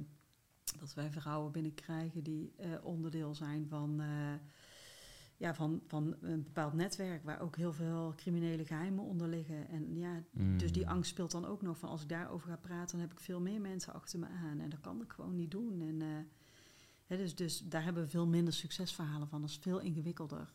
dat 0.79 0.93
wij 0.93 1.11
vrouwen 1.11 1.51
binnenkrijgen 1.51 2.23
die 2.23 2.53
uh, 2.59 2.85
onderdeel 2.85 3.35
zijn 3.35 3.67
van... 3.67 4.01
Uh, 4.01 4.33
ja, 5.39 5.53
van, 5.53 5.81
van 5.87 6.15
een 6.21 6.43
bepaald 6.43 6.73
netwerk 6.73 7.23
waar 7.23 7.41
ook 7.41 7.55
heel 7.55 7.73
veel 7.73 8.13
criminele 8.15 8.65
geheimen 8.65 9.03
onder 9.03 9.27
liggen. 9.27 9.67
En 9.67 9.95
ja, 9.95 10.23
dus 10.57 10.71
die 10.71 10.83
mm. 10.83 10.89
angst 10.89 11.09
speelt 11.09 11.31
dan 11.31 11.45
ook 11.45 11.61
nog 11.61 11.77
van 11.77 11.89
als 11.89 12.01
ik 12.01 12.09
daarover 12.09 12.49
ga 12.49 12.55
praten, 12.55 12.97
dan 12.97 13.07
heb 13.07 13.11
ik 13.11 13.19
veel 13.19 13.41
meer 13.41 13.61
mensen 13.61 13.93
achter 13.93 14.19
me 14.19 14.27
aan. 14.27 14.59
En 14.59 14.69
dat 14.69 14.79
kan 14.79 15.01
ik 15.01 15.11
gewoon 15.11 15.35
niet 15.35 15.51
doen. 15.51 15.81
En, 15.81 16.01
uh, 17.07 17.17
dus, 17.17 17.35
dus 17.35 17.59
daar 17.59 17.83
hebben 17.83 18.03
we 18.03 18.09
veel 18.09 18.27
minder 18.27 18.53
succesverhalen 18.53 19.27
van. 19.27 19.41
Dat 19.41 19.49
is 19.49 19.57
veel 19.57 19.79
ingewikkelder. 19.79 20.53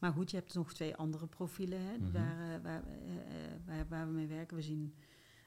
Maar 0.00 0.12
goed, 0.12 0.30
je 0.30 0.36
hebt 0.36 0.54
nog 0.54 0.72
twee 0.72 0.96
andere 0.96 1.26
profielen 1.26 1.80
hè, 1.80 2.10
waar, 2.10 2.56
uh, 2.56 2.62
waar, 2.62 2.82
uh, 2.84 3.12
waar, 3.66 3.88
waar, 3.88 4.06
we 4.06 4.12
mee 4.12 4.26
werken. 4.26 4.56
We 4.56 4.62
zien 4.62 4.94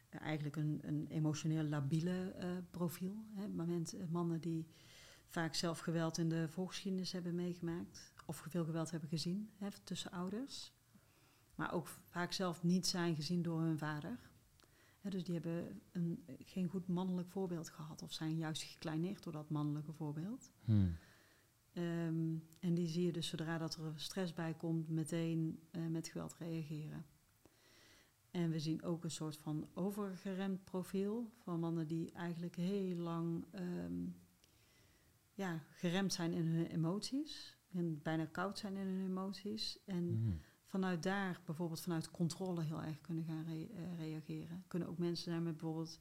eigenlijk 0.10 0.56
een, 0.56 0.80
een 0.84 1.08
emotioneel 1.10 1.64
labiele 1.64 2.36
profiel. 2.72 3.26
Hè, 3.36 3.48
mannen 4.10 4.42
die 4.42 4.68
vaak 5.34 5.56
zelf 5.56 5.80
geweld 5.80 6.18
in 6.18 6.30
de 6.30 6.48
voorgeschiedenis 6.50 7.12
hebben 7.12 7.36
meegemaakt. 7.36 8.14
Of 8.26 8.46
veel 8.50 8.66
geweld 8.66 8.92
hebben 8.92 9.10
gezien 9.10 9.50
hè, 9.58 9.68
tussen 9.84 10.12
ouders. 10.12 10.74
Maar 11.56 11.74
ook 11.74 11.88
vaak 11.88 12.32
zelf 12.32 12.64
niet 12.64 12.88
zijn 12.88 13.16
gezien 13.16 13.42
door 13.42 13.62
hun 13.62 13.78
vader. 13.78 14.20
dus 15.02 15.24
die 15.24 15.34
hebben 15.34 15.82
een, 15.92 16.26
geen 16.40 16.68
goed 16.68 16.88
mannelijk 16.88 17.30
voorbeeld 17.30 17.70
gehad. 17.70 18.02
Of 18.02 18.14
zijn 18.14 18.38
juist 18.38 18.64
gekleineerd 18.64 19.24
door 19.24 19.34
dat 19.34 19.50
mannelijke 19.50 19.94
voorbeeld. 19.94 20.52
Hmm. 20.66 20.96
Um, 21.78 22.44
en 22.60 22.74
die 22.74 22.88
zie 22.88 23.06
je 23.06 23.12
dus 23.12 23.28
zodra 23.28 23.58
dat 23.58 23.76
er 23.76 23.94
stress 23.96 24.34
bij 24.34 24.54
komt, 24.54 24.90
meteen 24.90 25.60
uh, 25.72 25.88
met 25.88 26.08
geweld 26.08 26.36
reageren. 26.40 27.06
En 28.32 28.50
we 28.50 28.60
zien 28.60 28.84
ook 28.84 29.04
een 29.04 29.12
soort 29.12 29.38
van 29.38 29.68
overgeremd 29.74 30.64
profiel 30.64 31.32
van 31.38 31.60
mannen 31.60 31.88
die 31.88 32.12
eigenlijk 32.12 32.56
heel 32.56 32.96
lang 32.96 33.46
um, 33.60 34.16
ja, 35.34 35.64
geremd 35.70 36.14
zijn 36.14 36.34
in 36.34 36.46
hun 36.46 36.66
emoties. 36.66 37.58
En 37.72 38.02
bijna 38.02 38.26
koud 38.26 38.58
zijn 38.58 38.76
in 38.76 38.88
hun 38.88 39.06
emoties. 39.06 39.80
En 39.86 40.04
mm. 40.04 40.40
vanuit 40.66 41.04
daar, 41.04 41.42
bijvoorbeeld 41.46 41.82
vanuit 41.82 42.12
controle, 42.12 42.64
heel 42.64 42.82
erg 42.82 43.02
kunnen 43.02 43.24
gaan 43.24 43.46
re 43.46 43.70
uh, 43.70 43.98
reageren. 43.98 44.64
Kunnen 44.68 44.88
ook 44.88 44.98
mensen 44.98 45.32
zijn 45.32 45.44
met 45.44 45.58
bijvoorbeeld 45.58 46.00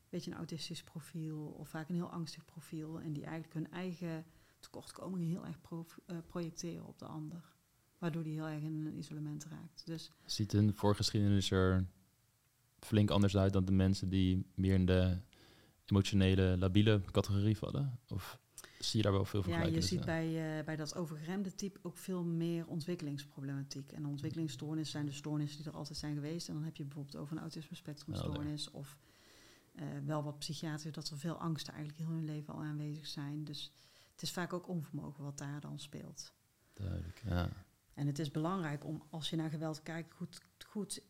een 0.00 0.08
beetje 0.08 0.30
een 0.30 0.36
autistisch 0.36 0.82
profiel 0.82 1.46
of 1.46 1.68
vaak 1.68 1.88
een 1.88 1.94
heel 1.94 2.12
angstig 2.12 2.44
profiel. 2.44 3.00
En 3.00 3.12
die 3.12 3.24
eigenlijk 3.24 3.54
hun 3.54 3.70
eigen 3.70 4.24
tekortkomingen 4.58 5.28
heel 5.28 5.46
erg 5.46 5.60
pro 5.60 5.86
uh, 6.06 6.16
projecteren 6.26 6.86
op 6.86 6.98
de 6.98 7.04
ander. 7.04 7.56
Waardoor 7.98 8.22
die 8.22 8.32
heel 8.32 8.48
erg 8.48 8.62
in 8.62 8.86
een 8.86 8.98
isolement 8.98 9.44
raakt. 9.44 9.86
Dus 9.86 10.10
Ziet 10.24 10.52
een 10.52 10.74
voorgeschiedenis 10.74 11.50
er 11.50 11.86
flink 12.80 13.10
anders 13.10 13.36
uit 13.36 13.52
dan 13.52 13.64
de 13.64 13.72
mensen 13.72 14.08
die 14.08 14.46
meer 14.54 14.74
in 14.74 14.86
de 14.86 15.18
emotionele, 15.84 16.56
labiele 16.58 17.02
categorie 17.10 17.56
vallen? 17.56 17.98
Of 18.08 18.38
zie 18.78 18.96
je 18.96 19.02
daar 19.02 19.12
wel 19.12 19.24
veel 19.24 19.48
Ja, 19.48 19.62
je 19.62 19.80
ziet 19.80 20.04
bij, 20.04 20.58
uh, 20.58 20.64
bij 20.64 20.76
dat 20.76 20.94
overgeremde 20.94 21.54
type 21.54 21.78
ook 21.82 21.96
veel 21.96 22.24
meer 22.24 22.66
ontwikkelingsproblematiek. 22.66 23.92
En 23.92 24.06
ontwikkelingsstoornissen 24.06 24.92
zijn 24.92 25.06
de 25.06 25.12
stoornissen 25.12 25.62
die 25.62 25.70
er 25.70 25.76
altijd 25.76 25.98
zijn 25.98 26.14
geweest. 26.14 26.48
En 26.48 26.54
dan 26.54 26.64
heb 26.64 26.76
je 26.76 26.84
bijvoorbeeld 26.84 27.16
over 27.16 27.36
een 27.36 27.42
autisme 27.42 27.76
spectrumstoornis 27.76 28.70
of 28.70 28.96
uh, 29.74 29.82
wel 30.04 30.22
wat 30.22 30.38
psychiatrisch, 30.38 30.92
dat 30.92 31.08
er 31.08 31.18
veel 31.18 31.36
angsten 31.36 31.74
eigenlijk 31.74 32.02
heel 32.02 32.14
hun 32.16 32.24
leven 32.24 32.54
al 32.54 32.62
aanwezig 32.62 33.06
zijn. 33.06 33.44
Dus 33.44 33.72
het 34.18 34.26
is 34.26 34.32
vaak 34.32 34.52
ook 34.52 34.68
onvermogen 34.68 35.24
wat 35.24 35.38
daar 35.38 35.60
dan 35.60 35.78
speelt. 35.78 36.32
Duidelijk, 36.72 37.22
ja. 37.24 37.50
En 37.94 38.06
het 38.06 38.18
is 38.18 38.30
belangrijk 38.30 38.84
om, 38.84 39.02
als 39.10 39.30
je 39.30 39.36
naar 39.36 39.50
geweld 39.50 39.82
kijkt, 39.82 40.14
goed, 40.14 40.40
goed 40.66 41.02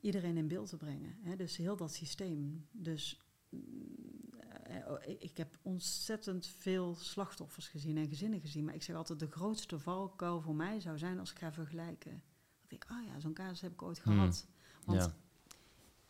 iedereen 0.00 0.36
in 0.36 0.48
beeld 0.48 0.68
te 0.68 0.76
brengen. 0.76 1.16
Hè? 1.22 1.36
Dus 1.36 1.56
heel 1.56 1.76
dat 1.76 1.92
systeem. 1.94 2.68
Dus 2.70 3.20
uh, 3.50 4.92
ik 5.18 5.36
heb 5.36 5.58
ontzettend 5.62 6.46
veel 6.46 6.94
slachtoffers 6.94 7.68
gezien 7.68 7.96
en 7.96 8.08
gezinnen 8.08 8.40
gezien. 8.40 8.64
Maar 8.64 8.74
ik 8.74 8.82
zeg 8.82 8.96
altijd, 8.96 9.18
de 9.18 9.30
grootste 9.30 9.78
valkuil 9.78 10.40
voor 10.40 10.54
mij 10.54 10.80
zou 10.80 10.98
zijn 10.98 11.18
als 11.18 11.30
ik 11.30 11.38
ga 11.38 11.52
vergelijken. 11.52 12.22
Dat 12.62 12.72
ik, 12.72 12.84
ah 12.88 12.98
oh 12.98 13.06
ja, 13.06 13.20
zo'n 13.20 13.34
casus 13.34 13.60
heb 13.60 13.72
ik 13.72 13.82
ooit 13.82 14.02
hmm. 14.02 14.12
gehad. 14.12 14.46
Want 14.84 15.00
ja. 15.00 15.14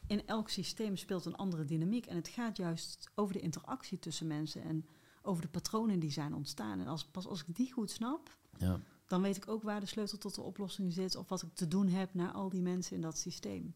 in 0.07 0.27
elk 0.27 0.49
systeem 0.49 0.97
speelt 0.97 1.25
een 1.25 1.37
andere 1.37 1.65
dynamiek. 1.65 2.07
En 2.07 2.17
het 2.17 2.29
gaat 2.29 2.57
juist 2.57 3.11
over 3.15 3.35
de 3.35 3.41
interactie 3.41 3.99
tussen 3.99 4.27
mensen 4.27 4.63
en 4.63 4.87
over 5.25 5.43
de 5.43 5.49
patronen 5.49 5.99
die 5.99 6.11
zijn 6.11 6.35
ontstaan. 6.35 6.81
En 6.81 6.87
als, 6.87 7.05
pas 7.05 7.27
als 7.27 7.45
ik 7.45 7.57
die 7.57 7.73
goed 7.73 7.91
snap, 7.91 8.37
ja. 8.57 8.81
dan 9.07 9.23
weet 9.23 9.37
ik 9.37 9.49
ook 9.49 9.63
waar 9.63 9.81
de 9.81 9.87
sleutel 9.87 10.19
tot 10.19 10.35
de 10.35 10.43
oplossing 10.43 10.93
zit. 10.93 11.17
Of 11.17 11.29
wat 11.29 11.43
ik 11.43 11.55
te 11.55 11.69
doen 11.69 11.89
heb 11.89 12.15
naar 12.15 12.31
al 12.31 12.49
die 12.49 12.63
mensen 12.63 12.97
in 12.97 13.03
dat 13.03 13.19
systeem. 13.19 13.75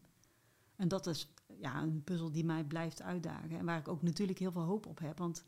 En 0.75 0.87
dat 0.87 1.07
is 1.07 1.33
ja, 1.59 1.81
een 1.81 2.03
puzzel 2.03 2.31
die 2.31 2.45
mij 2.45 2.63
blijft 2.63 3.01
uitdagen. 3.01 3.57
En 3.57 3.65
waar 3.65 3.79
ik 3.79 3.87
ook 3.87 4.01
natuurlijk 4.01 4.39
heel 4.39 4.51
veel 4.51 4.61
hoop 4.61 4.85
op 4.85 4.99
heb. 4.99 5.17
Want 5.17 5.43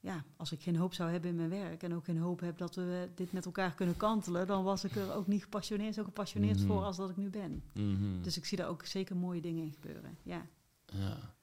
ja, 0.00 0.24
als 0.36 0.52
ik 0.52 0.62
geen 0.62 0.76
hoop 0.76 0.94
zou 0.94 1.10
hebben 1.10 1.30
in 1.30 1.36
mijn 1.36 1.48
werk 1.48 1.82
en 1.82 1.94
ook 1.94 2.04
geen 2.04 2.18
hoop 2.18 2.40
heb 2.40 2.58
dat 2.58 2.74
we 2.74 3.08
dit 3.14 3.32
met 3.32 3.44
elkaar 3.44 3.74
kunnen 3.74 3.96
kantelen, 3.96 4.46
dan 4.46 4.64
was 4.64 4.84
ik 4.84 4.96
er 4.96 5.14
ook 5.14 5.26
niet 5.26 5.42
gepassioneerd, 5.42 5.94
zo 5.94 6.04
gepassioneerd 6.04 6.60
mm 6.60 6.66
voor 6.66 6.82
als 6.82 6.96
dat 6.96 7.10
ik 7.10 7.16
nu 7.16 7.30
ben. 7.30 7.62
Mm 7.74 8.22
Dus 8.22 8.36
ik 8.36 8.44
zie 8.44 8.56
daar 8.56 8.68
ook 8.68 8.86
zeker 8.86 9.16
mooie 9.16 9.40
dingen 9.40 9.64
in 9.64 9.72
gebeuren. 9.72 10.18
Ja. 10.22 10.46
ja. 10.84 11.34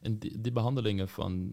En 0.00 0.18
die, 0.18 0.40
die 0.40 0.52
behandelingen 0.52 1.08
van 1.08 1.52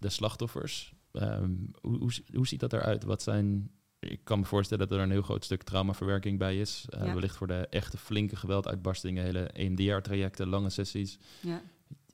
de 0.00 0.08
slachtoffers, 0.08 0.94
um, 1.12 1.70
hoe, 1.80 1.98
hoe, 1.98 2.12
hoe 2.34 2.46
ziet 2.46 2.60
dat 2.60 2.72
eruit? 2.72 3.04
Wat 3.04 3.22
zijn 3.22 3.70
ik 4.00 4.20
kan 4.24 4.38
me 4.38 4.44
voorstellen 4.44 4.88
dat 4.88 4.98
er 4.98 5.04
een 5.04 5.10
heel 5.10 5.22
groot 5.22 5.44
stuk 5.44 5.62
traumaverwerking 5.62 6.38
bij 6.38 6.58
is. 6.60 6.86
Uh, 6.94 7.04
ja. 7.04 7.12
Wellicht 7.14 7.36
voor 7.36 7.46
de 7.46 7.66
echte 7.66 7.96
flinke 7.96 8.36
gewelduitbarstingen, 8.36 9.24
hele 9.24 9.46
EMDR-trajecten, 9.46 10.48
lange 10.48 10.70
sessies. 10.70 11.18
Ja. 11.40 11.62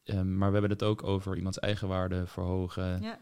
Um, 0.05 0.37
maar 0.37 0.47
we 0.47 0.53
hebben 0.53 0.70
het 0.70 0.82
ook 0.82 1.03
over 1.03 1.37
iemands 1.37 1.59
eigenwaarde 1.59 2.26
verhogen. 2.26 3.03
Ja. 3.03 3.18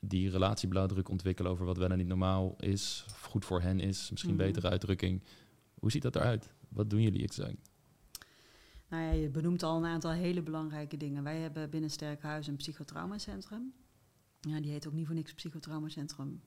Die 0.00 0.30
relatieblauwdruk 0.30 1.08
ontwikkelen 1.08 1.50
over 1.50 1.66
wat 1.66 1.76
wel 1.76 1.90
en 1.90 1.98
niet 1.98 2.06
normaal 2.06 2.54
is. 2.58 3.04
Of 3.06 3.22
goed 3.22 3.44
voor 3.44 3.60
hen 3.60 3.80
is, 3.80 4.10
misschien 4.10 4.32
mm 4.32 4.38
-hmm. 4.38 4.46
betere 4.46 4.68
uitdrukking. 4.68 5.22
Hoe 5.74 5.90
ziet 5.90 6.02
dat 6.02 6.16
eruit? 6.16 6.54
Wat 6.68 6.90
doen 6.90 7.02
jullie 7.02 7.22
exact? 7.22 7.70
Nou 8.88 9.02
ja, 9.02 9.10
je 9.10 9.28
benoemt 9.28 9.62
al 9.62 9.76
een 9.76 9.84
aantal 9.84 10.10
hele 10.10 10.42
belangrijke 10.42 10.96
dingen. 10.96 11.22
Wij 11.22 11.38
hebben 11.38 11.70
binnen 11.70 11.90
Sterkhuis 11.90 12.46
een 12.46 12.56
psychotraumacentrum. 12.56 13.72
Ja, 14.48 14.60
die 14.60 14.70
heet 14.70 14.86
ook 14.86 14.92
niet 14.92 15.06
voor 15.06 15.14
niks 15.14 15.34
psychotraumacentrum 15.34 16.40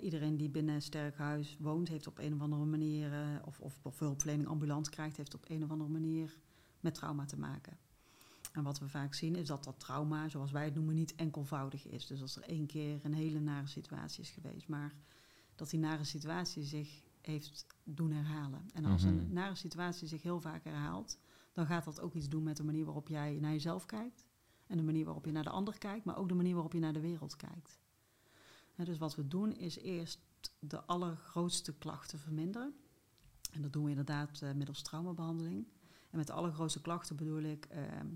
iedereen 0.00 0.36
die 0.36 0.48
binnen 0.48 0.74
een 0.74 0.82
sterk 0.82 1.16
huis 1.16 1.56
woont, 1.60 1.88
heeft 1.88 2.06
op 2.06 2.18
een 2.18 2.34
of 2.34 2.40
andere 2.40 2.64
manier, 2.64 3.12
uh, 3.12 3.38
of, 3.44 3.60
of, 3.60 3.78
of 3.82 3.98
hulpverlening 3.98 4.48
ambulant 4.48 4.88
krijgt, 4.88 5.16
heeft 5.16 5.34
op 5.34 5.44
een 5.48 5.64
of 5.64 5.70
andere 5.70 5.90
manier 5.90 6.38
met 6.80 6.94
trauma 6.94 7.24
te 7.24 7.38
maken. 7.38 7.78
En 8.52 8.62
wat 8.62 8.78
we 8.78 8.88
vaak 8.88 9.14
zien 9.14 9.36
is 9.36 9.46
dat 9.46 9.64
dat 9.64 9.80
trauma, 9.80 10.28
zoals 10.28 10.50
wij 10.50 10.64
het 10.64 10.74
noemen, 10.74 10.94
niet 10.94 11.14
enkelvoudig 11.14 11.86
is. 11.86 12.06
Dus 12.06 12.22
als 12.22 12.36
er 12.36 12.42
één 12.42 12.66
keer 12.66 13.00
een 13.02 13.14
hele 13.14 13.40
nare 13.40 13.66
situatie 13.66 14.22
is 14.22 14.30
geweest, 14.30 14.68
maar 14.68 14.94
dat 15.54 15.70
die 15.70 15.80
nare 15.80 16.04
situatie 16.04 16.62
zich 16.62 17.02
heeft 17.20 17.66
doen 17.84 18.10
herhalen. 18.10 18.70
En 18.72 18.84
als 18.84 19.02
een 19.02 19.32
nare 19.32 19.54
situatie 19.54 20.08
zich 20.08 20.22
heel 20.22 20.40
vaak 20.40 20.64
herhaalt, 20.64 21.18
dan 21.52 21.66
gaat 21.66 21.84
dat 21.84 22.00
ook 22.00 22.14
iets 22.14 22.28
doen 22.28 22.42
met 22.42 22.56
de 22.56 22.64
manier 22.64 22.84
waarop 22.84 23.08
jij 23.08 23.38
naar 23.40 23.52
jezelf 23.52 23.86
kijkt, 23.86 24.26
En 24.66 24.76
de 24.76 24.82
manier 24.82 25.04
waarop 25.04 25.24
je 25.24 25.32
naar 25.32 25.42
de 25.42 25.50
ander 25.50 25.78
kijkt, 25.78 26.04
maar 26.04 26.16
ook 26.16 26.28
de 26.28 26.34
manier 26.34 26.54
waarop 26.54 26.72
je 26.72 26.78
naar 26.78 26.92
de 26.92 27.00
wereld 27.00 27.36
kijkt. 27.36 27.78
dus 28.74 28.98
wat 28.98 29.14
we 29.14 29.28
doen 29.28 29.52
is 29.52 29.78
eerst 29.78 30.18
de 30.58 30.84
allergrootste 30.84 31.74
klachten 31.74 32.18
verminderen. 32.18 32.74
En 33.52 33.62
dat 33.62 33.72
doen 33.72 33.84
we 33.84 33.90
inderdaad 33.90 34.40
uh, 34.42 34.52
middels 34.52 34.82
traumabehandeling. 34.82 35.66
En 36.10 36.18
met 36.18 36.26
de 36.26 36.32
allergrootste 36.32 36.80
klachten 36.80 37.16
bedoel 37.16 37.42
ik 37.42 37.64
ehm, 37.64 38.06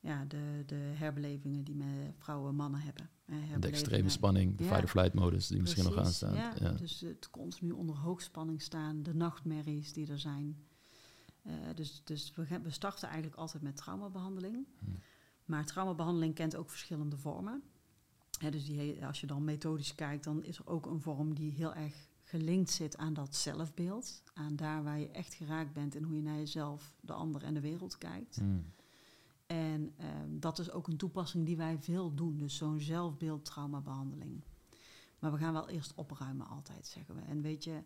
ja, 0.00 0.24
de, 0.24 0.62
de 0.66 0.74
herbelevingen 0.74 1.64
die 1.64 1.74
met 1.74 2.14
vrouwen 2.18 2.50
en 2.50 2.56
mannen 2.56 2.80
hebben. 2.80 3.10
de 3.60 3.68
extreme 3.68 4.08
spanning, 4.08 4.56
de 4.56 4.64
fight-or-flight 4.64 5.14
modus 5.14 5.46
die 5.46 5.60
misschien 5.60 5.84
nog 5.84 5.96
aanstaan. 5.96 6.34
Ja, 6.34 6.54
ja, 6.58 6.70
dus 6.72 7.00
het 7.00 7.30
continu 7.30 7.70
onder 7.70 7.96
hoogspanning 7.96 8.62
staan, 8.62 9.02
de 9.02 9.14
nachtmerries 9.14 9.92
die 9.92 10.10
er 10.10 10.18
zijn. 10.18 10.66
Uh, 11.46 11.52
dus 11.74 12.02
dus 12.04 12.34
we, 12.34 12.60
we 12.62 12.70
starten 12.70 13.08
eigenlijk 13.08 13.36
altijd 13.36 13.62
met 13.62 13.76
traumabehandeling. 13.76 14.66
Hm. 14.78 14.90
Maar 15.46 15.64
traumabehandeling 15.64 16.34
kent 16.34 16.56
ook 16.56 16.70
verschillende 16.70 17.16
vormen. 17.16 17.62
dus 18.50 18.64
die, 18.64 19.06
als 19.06 19.20
je 19.20 19.26
dan 19.26 19.44
methodisch 19.44 19.94
kijkt, 19.94 20.24
dan 20.24 20.44
is 20.44 20.58
er 20.58 20.66
ook 20.66 20.86
een 20.86 21.00
vorm 21.00 21.34
die 21.34 21.52
heel 21.52 21.74
erg 21.74 22.08
gelinkt 22.22 22.70
zit 22.70 22.96
aan 22.96 23.14
dat 23.14 23.34
zelfbeeld. 23.34 24.22
Aan 24.34 24.56
daar 24.56 24.82
waar 24.82 24.98
je 24.98 25.10
echt 25.10 25.34
geraakt 25.34 25.72
bent 25.72 25.94
en 25.94 26.02
hoe 26.02 26.16
je 26.16 26.22
naar 26.22 26.36
jezelf, 26.36 26.94
de 27.00 27.12
ander 27.12 27.42
en 27.42 27.54
de 27.54 27.60
wereld 27.60 27.98
kijkt. 27.98 28.40
Mm. 28.40 28.64
En 29.46 29.92
ehm, 29.96 30.38
dat 30.38 30.58
is 30.58 30.70
ook 30.70 30.86
een 30.86 30.96
toepassing 30.96 31.46
die 31.46 31.56
wij 31.56 31.78
veel 31.78 32.14
doen. 32.14 32.36
Dus 32.36 32.56
zo'n 32.56 32.80
zelfbeeldtraumabehandeling. 32.80 34.44
Maar 35.18 35.32
we 35.32 35.38
gaan 35.38 35.52
wel 35.52 35.68
eerst 35.68 35.94
opruimen 35.94 36.46
altijd, 36.46 36.86
zeggen 36.86 37.14
we. 37.14 37.20
En 37.20 37.42
weet 37.42 37.64
je, 37.64 37.82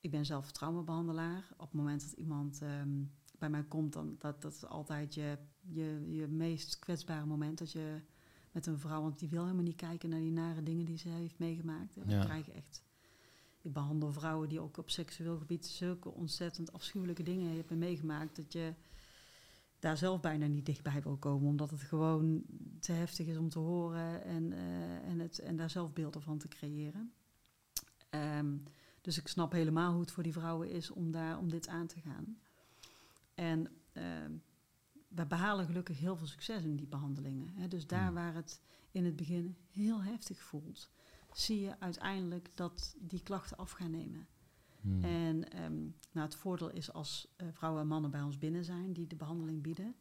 ik 0.00 0.10
ben 0.10 0.26
zelf 0.26 0.52
traumabehandelaar. 0.52 1.48
Op 1.52 1.66
het 1.66 1.72
moment 1.72 2.00
dat 2.00 2.12
iemand 2.12 2.62
ehm, 2.62 3.02
bij 3.38 3.50
mij 3.50 3.64
komt, 3.64 3.92
dan 3.92 4.16
dat, 4.18 4.42
dat 4.42 4.52
is 4.52 4.66
altijd 4.66 5.14
je, 5.14 5.38
je, 5.68 6.14
je 6.16 6.26
meest 6.26 6.78
kwetsbare 6.78 7.26
moment. 7.26 7.58
Dat 7.58 7.72
je 7.72 8.00
met 8.52 8.66
een 8.66 8.78
vrouw, 8.78 9.02
want 9.02 9.18
die 9.18 9.28
wil 9.28 9.42
helemaal 9.42 9.64
niet 9.64 9.76
kijken 9.76 10.08
naar 10.08 10.20
die 10.20 10.32
nare 10.32 10.62
dingen 10.62 10.84
die 10.84 10.98
ze 10.98 11.08
heeft 11.08 11.38
meegemaakt. 11.38 11.96
En 11.96 12.08
dan 12.08 12.20
krijg 12.20 12.46
je 12.46 12.52
echt 12.52 12.82
ik 13.60 13.72
behandel 13.72 14.12
vrouwen 14.12 14.48
die 14.48 14.60
ook 14.60 14.76
op 14.76 14.90
seksueel 14.90 15.38
gebied 15.38 15.66
zulke 15.66 16.08
ontzettend 16.08 16.72
afschuwelijke 16.72 17.22
dingen 17.22 17.56
hebben 17.56 17.78
meegemaakt. 17.78 18.36
Dat 18.36 18.52
je 18.52 18.74
daar 19.78 19.96
zelf 19.96 20.20
bijna 20.20 20.46
niet 20.46 20.66
dichtbij 20.66 21.02
wil 21.02 21.16
komen. 21.16 21.48
Omdat 21.48 21.70
het 21.70 21.80
gewoon 21.80 22.42
te 22.80 22.92
heftig 22.92 23.26
is 23.26 23.36
om 23.36 23.48
te 23.48 23.58
horen 23.58 24.24
en, 24.24 24.50
uh, 24.52 25.08
en, 25.08 25.18
het, 25.18 25.38
en 25.38 25.56
daar 25.56 25.70
zelf 25.70 25.92
beelden 25.92 26.22
van 26.22 26.38
te 26.38 26.48
creëren. 26.48 27.12
Ehm, 28.10 28.56
dus 29.00 29.18
ik 29.18 29.28
snap 29.28 29.52
helemaal 29.52 29.92
hoe 29.92 30.00
het 30.00 30.10
voor 30.10 30.22
die 30.22 30.32
vrouwen 30.32 30.70
is 30.70 30.90
om, 30.90 31.10
daar, 31.10 31.38
om 31.38 31.50
dit 31.50 31.68
aan 31.68 31.86
te 31.86 32.00
gaan. 32.00 32.38
En 33.34 33.68
uh, 33.92 34.02
we 35.08 35.26
behalen 35.26 35.66
gelukkig 35.66 35.98
heel 35.98 36.16
veel 36.16 36.26
succes 36.26 36.62
in 36.62 36.76
die 36.76 36.86
behandelingen. 36.86 37.48
Hè. 37.54 37.68
Dus 37.68 37.86
daar 37.86 38.06
hmm. 38.06 38.14
waar 38.14 38.34
het 38.34 38.60
in 38.90 39.04
het 39.04 39.16
begin 39.16 39.56
heel 39.70 40.02
heftig 40.02 40.42
voelt, 40.42 40.90
zie 41.32 41.60
je 41.60 41.80
uiteindelijk 41.80 42.50
dat 42.54 42.96
die 42.98 43.22
klachten 43.22 43.56
af 43.56 43.70
gaan 43.70 43.90
nemen. 43.90 44.26
Hmm. 44.80 45.04
En 45.04 45.62
um, 45.64 45.96
nou, 46.12 46.26
het 46.26 46.34
voordeel 46.34 46.70
is 46.70 46.92
als 46.92 47.34
uh, 47.36 47.48
vrouwen 47.52 47.82
en 47.82 47.88
mannen 47.88 48.10
bij 48.10 48.22
ons 48.22 48.38
binnen 48.38 48.64
zijn 48.64 48.92
die 48.92 49.06
de 49.06 49.16
behandeling 49.16 49.62
bieden, 49.62 49.94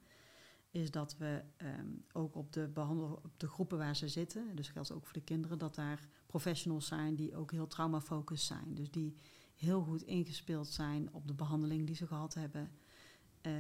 is 0.72 0.92
dat 0.92 1.18
we 1.18 1.44
um, 1.58 2.06
ook 2.12 2.36
op 2.36 2.54
de, 2.54 2.68
behandel, 2.68 3.22
op 3.24 3.40
de 3.40 3.48
groepen 3.48 3.78
waar 3.78 3.96
ze 3.96 4.08
zitten, 4.08 4.56
dus 4.56 4.70
geldt 4.70 4.92
ook 4.92 5.04
voor 5.04 5.14
de 5.14 5.22
kinderen, 5.22 5.58
dat 5.58 5.76
daar 5.76 6.08
professionals 6.26 6.88
zijn 6.88 7.16
die 7.16 7.36
ook 7.36 7.52
heel 7.52 7.68
traumafocust 7.68 8.46
zijn. 8.46 8.74
Dus 8.76 8.92
die 8.92 9.18
heel 9.56 9.84
goed 9.84 10.02
ingespeeld 10.02 10.68
zijn 10.68 11.14
op 11.14 11.28
de 11.28 11.34
behandeling 11.34 11.86
die 11.86 11.96
ze 11.96 12.08
gehad 12.08 12.34
hebben. 12.34 12.72
Uh, 13.42 13.54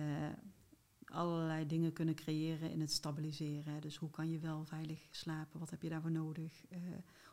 allerlei 1.12 1.66
dingen 1.68 1.94
kunnen 1.94 2.16
creëren 2.16 2.72
in 2.72 2.82
het 2.82 2.92
stabiliseren. 2.92 3.82
Dus 3.82 3.96
hoe 3.96 4.10
kan 4.10 4.30
je 4.30 4.40
wel 4.40 4.66
veilig 4.66 5.08
slapen? 5.12 5.60
Wat 5.60 5.70
heb 5.70 5.82
je 5.82 5.90
daarvoor 5.90 6.12
nodig? 6.12 6.64
Uh, 6.70 6.78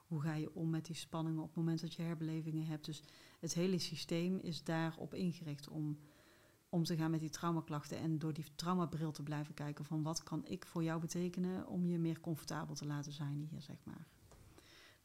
hoe 0.07 0.21
ga 0.21 0.35
je 0.35 0.55
om 0.55 0.71
met 0.71 0.87
die 0.87 0.97
spanningen 0.97 1.41
op 1.43 1.47
het 1.47 1.57
moment 1.57 1.81
dat 1.81 1.95
je 1.95 2.03
herbelevingen 2.03 2.67
hebt? 2.67 2.85
Dus 2.85 3.03
het 3.41 3.55
hele 3.55 3.79
systeem 3.79 4.39
is 4.39 4.65
daarop 4.65 5.15
ingericht 5.15 5.69
om 5.69 5.99
om 6.75 6.85
te 6.85 6.97
gaan 6.97 7.11
met 7.11 7.21
die 7.21 7.31
traumaklachten 7.31 7.99
en 7.99 8.19
door 8.19 8.33
die 8.33 8.45
traumabril 8.55 9.13
te 9.13 9.23
blijven 9.23 9.55
kijken 9.55 9.85
van 9.85 10.03
wat 10.03 10.23
kan 10.23 10.47
ik 10.47 10.67
voor 10.67 10.83
jou 10.83 11.01
betekenen 11.01 11.67
om 11.67 11.87
je 11.87 11.99
meer 11.99 12.21
comfortabel 12.21 12.75
te 12.75 12.87
laten 12.87 13.13
zijn 13.13 13.49
hier, 13.51 13.61
zeg 13.61 13.77
maar. 13.85 14.07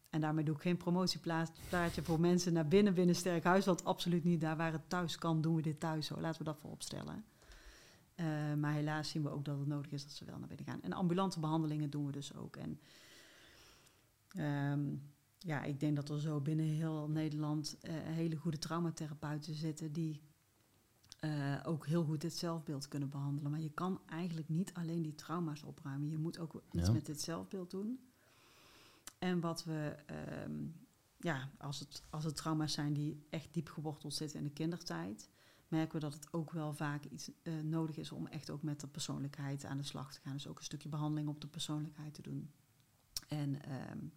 En 0.10 0.22
daarmee 0.22 0.44
doe 0.44 0.56
ik 0.56 0.62
geen 0.62 0.78
promotieplaatje 0.78 2.04
voor 2.04 2.20
mensen 2.20 2.54
naar 2.54 2.68
binnen, 2.68 2.94
binnen 2.94 3.16
Sterk 3.16 3.44
Huis, 3.44 3.66
want 3.66 3.84
absoluut 3.84 4.24
niet. 4.24 4.42
Daar 4.42 4.58
waar 4.58 4.72
het 4.72 4.90
thuis 4.90 5.18
kan, 5.18 5.42
doen 5.42 5.56
we 5.56 5.62
dit 5.62 5.80
thuis 5.80 6.06
zo. 6.06 6.20
Laten 6.20 6.40
we 6.40 6.46
dat 6.46 6.60
voorop 6.60 6.82
stellen. 6.82 7.26
Uh, 8.20 8.54
maar 8.54 8.74
helaas 8.74 9.10
zien 9.10 9.24
we 9.24 9.30
ook 9.30 9.46
dat 9.46 9.60
het 9.60 9.68
nodig 9.68 9.92
is 9.92 10.04
dat 10.04 10.12
ze 10.12 10.26
wel 10.26 10.40
naar 10.40 10.48
binnen 10.48 10.66
gaan. 10.66 10.82
En 10.82 10.94
ambulante 10.94 11.40
behandelingen 11.40 11.90
doen 11.90 12.06
we 12.06 12.12
dus 12.12 12.36
ook. 12.36 12.56
En 12.56 12.80
um, 14.72 15.12
ja, 15.38 15.64
ik 15.64 15.80
denk 15.80 15.96
dat 15.96 16.10
er 16.10 16.20
zo 16.20 16.40
binnen 16.40 16.66
heel 16.66 17.10
Nederland 17.10 17.78
uh, 17.82 17.92
hele 17.94 18.36
goede 18.36 18.58
traumatherapeuten 18.58 19.54
zitten 19.54 19.92
die 19.92 20.22
uh, 21.22 21.60
ook 21.64 21.86
heel 21.86 22.04
goed 22.04 22.22
dit 22.22 22.34
zelfbeeld 22.34 22.88
kunnen 22.88 23.10
behandelen. 23.10 23.52
Maar 23.52 23.60
je 23.60 23.72
kan 23.72 24.02
eigenlijk 24.06 24.50
niet 24.50 24.74
alleen 24.74 25.02
die 25.02 25.16
trauma's 25.16 25.64
opruimen. 25.64 26.10
Je 26.10 26.18
moet 26.18 26.40
ook 26.40 26.64
iets 26.72 26.92
met 26.92 27.06
dit 27.06 27.22
zelfbeeld 27.22 27.72
doen. 27.72 28.00
En 29.20 29.40
wat 29.40 29.64
we, 29.64 29.96
um, 30.46 30.76
ja, 31.18 31.50
als 31.58 31.80
het, 31.80 32.04
als 32.10 32.24
het 32.24 32.36
trauma's 32.36 32.74
zijn 32.74 32.94
die 32.94 33.26
echt 33.30 33.54
diep 33.54 33.70
geworteld 33.70 34.14
zitten 34.14 34.38
in 34.38 34.44
de 34.44 34.52
kindertijd, 34.52 35.30
merken 35.70 35.94
we 35.94 36.00
dat 36.00 36.14
het 36.14 36.34
ook 36.34 36.52
wel 36.52 36.74
vaak 36.74 37.04
iets 37.04 37.32
uh, 37.44 37.62
nodig 37.64 37.98
is 37.98 38.12
om 38.12 38.28
echt 38.28 38.50
ook 38.50 38.64
met 38.64 38.80
de 38.80 38.88
persoonlijkheid 38.88 39.66
aan 39.66 39.78
de 39.78 39.84
slag 39.84 40.14
te 40.14 40.20
gaan. 40.20 40.34
Dus 40.34 40.48
ook 40.48 40.58
een 40.58 40.64
stukje 40.64 40.90
behandeling 40.90 41.30
op 41.30 41.42
de 41.42 41.48
persoonlijkheid 41.48 42.14
te 42.14 42.22
doen. 42.22 42.52
En 43.28 43.72
um, 43.92 44.12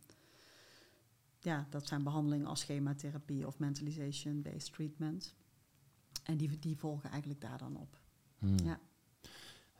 ja, 1.40 1.66
dat 1.70 1.86
zijn 1.86 2.02
behandelingen 2.02 2.46
als 2.46 2.60
schematherapie 2.60 3.46
of 3.46 3.58
mentalization-based 3.58 4.72
treatment. 4.72 5.34
En 6.22 6.36
die, 6.36 6.58
die 6.58 6.78
volgen 6.78 7.10
eigenlijk 7.10 7.40
daar 7.40 7.58
dan 7.58 7.76
op. 7.76 7.98
Hmm. 8.38 8.58
Ja. 8.58 8.80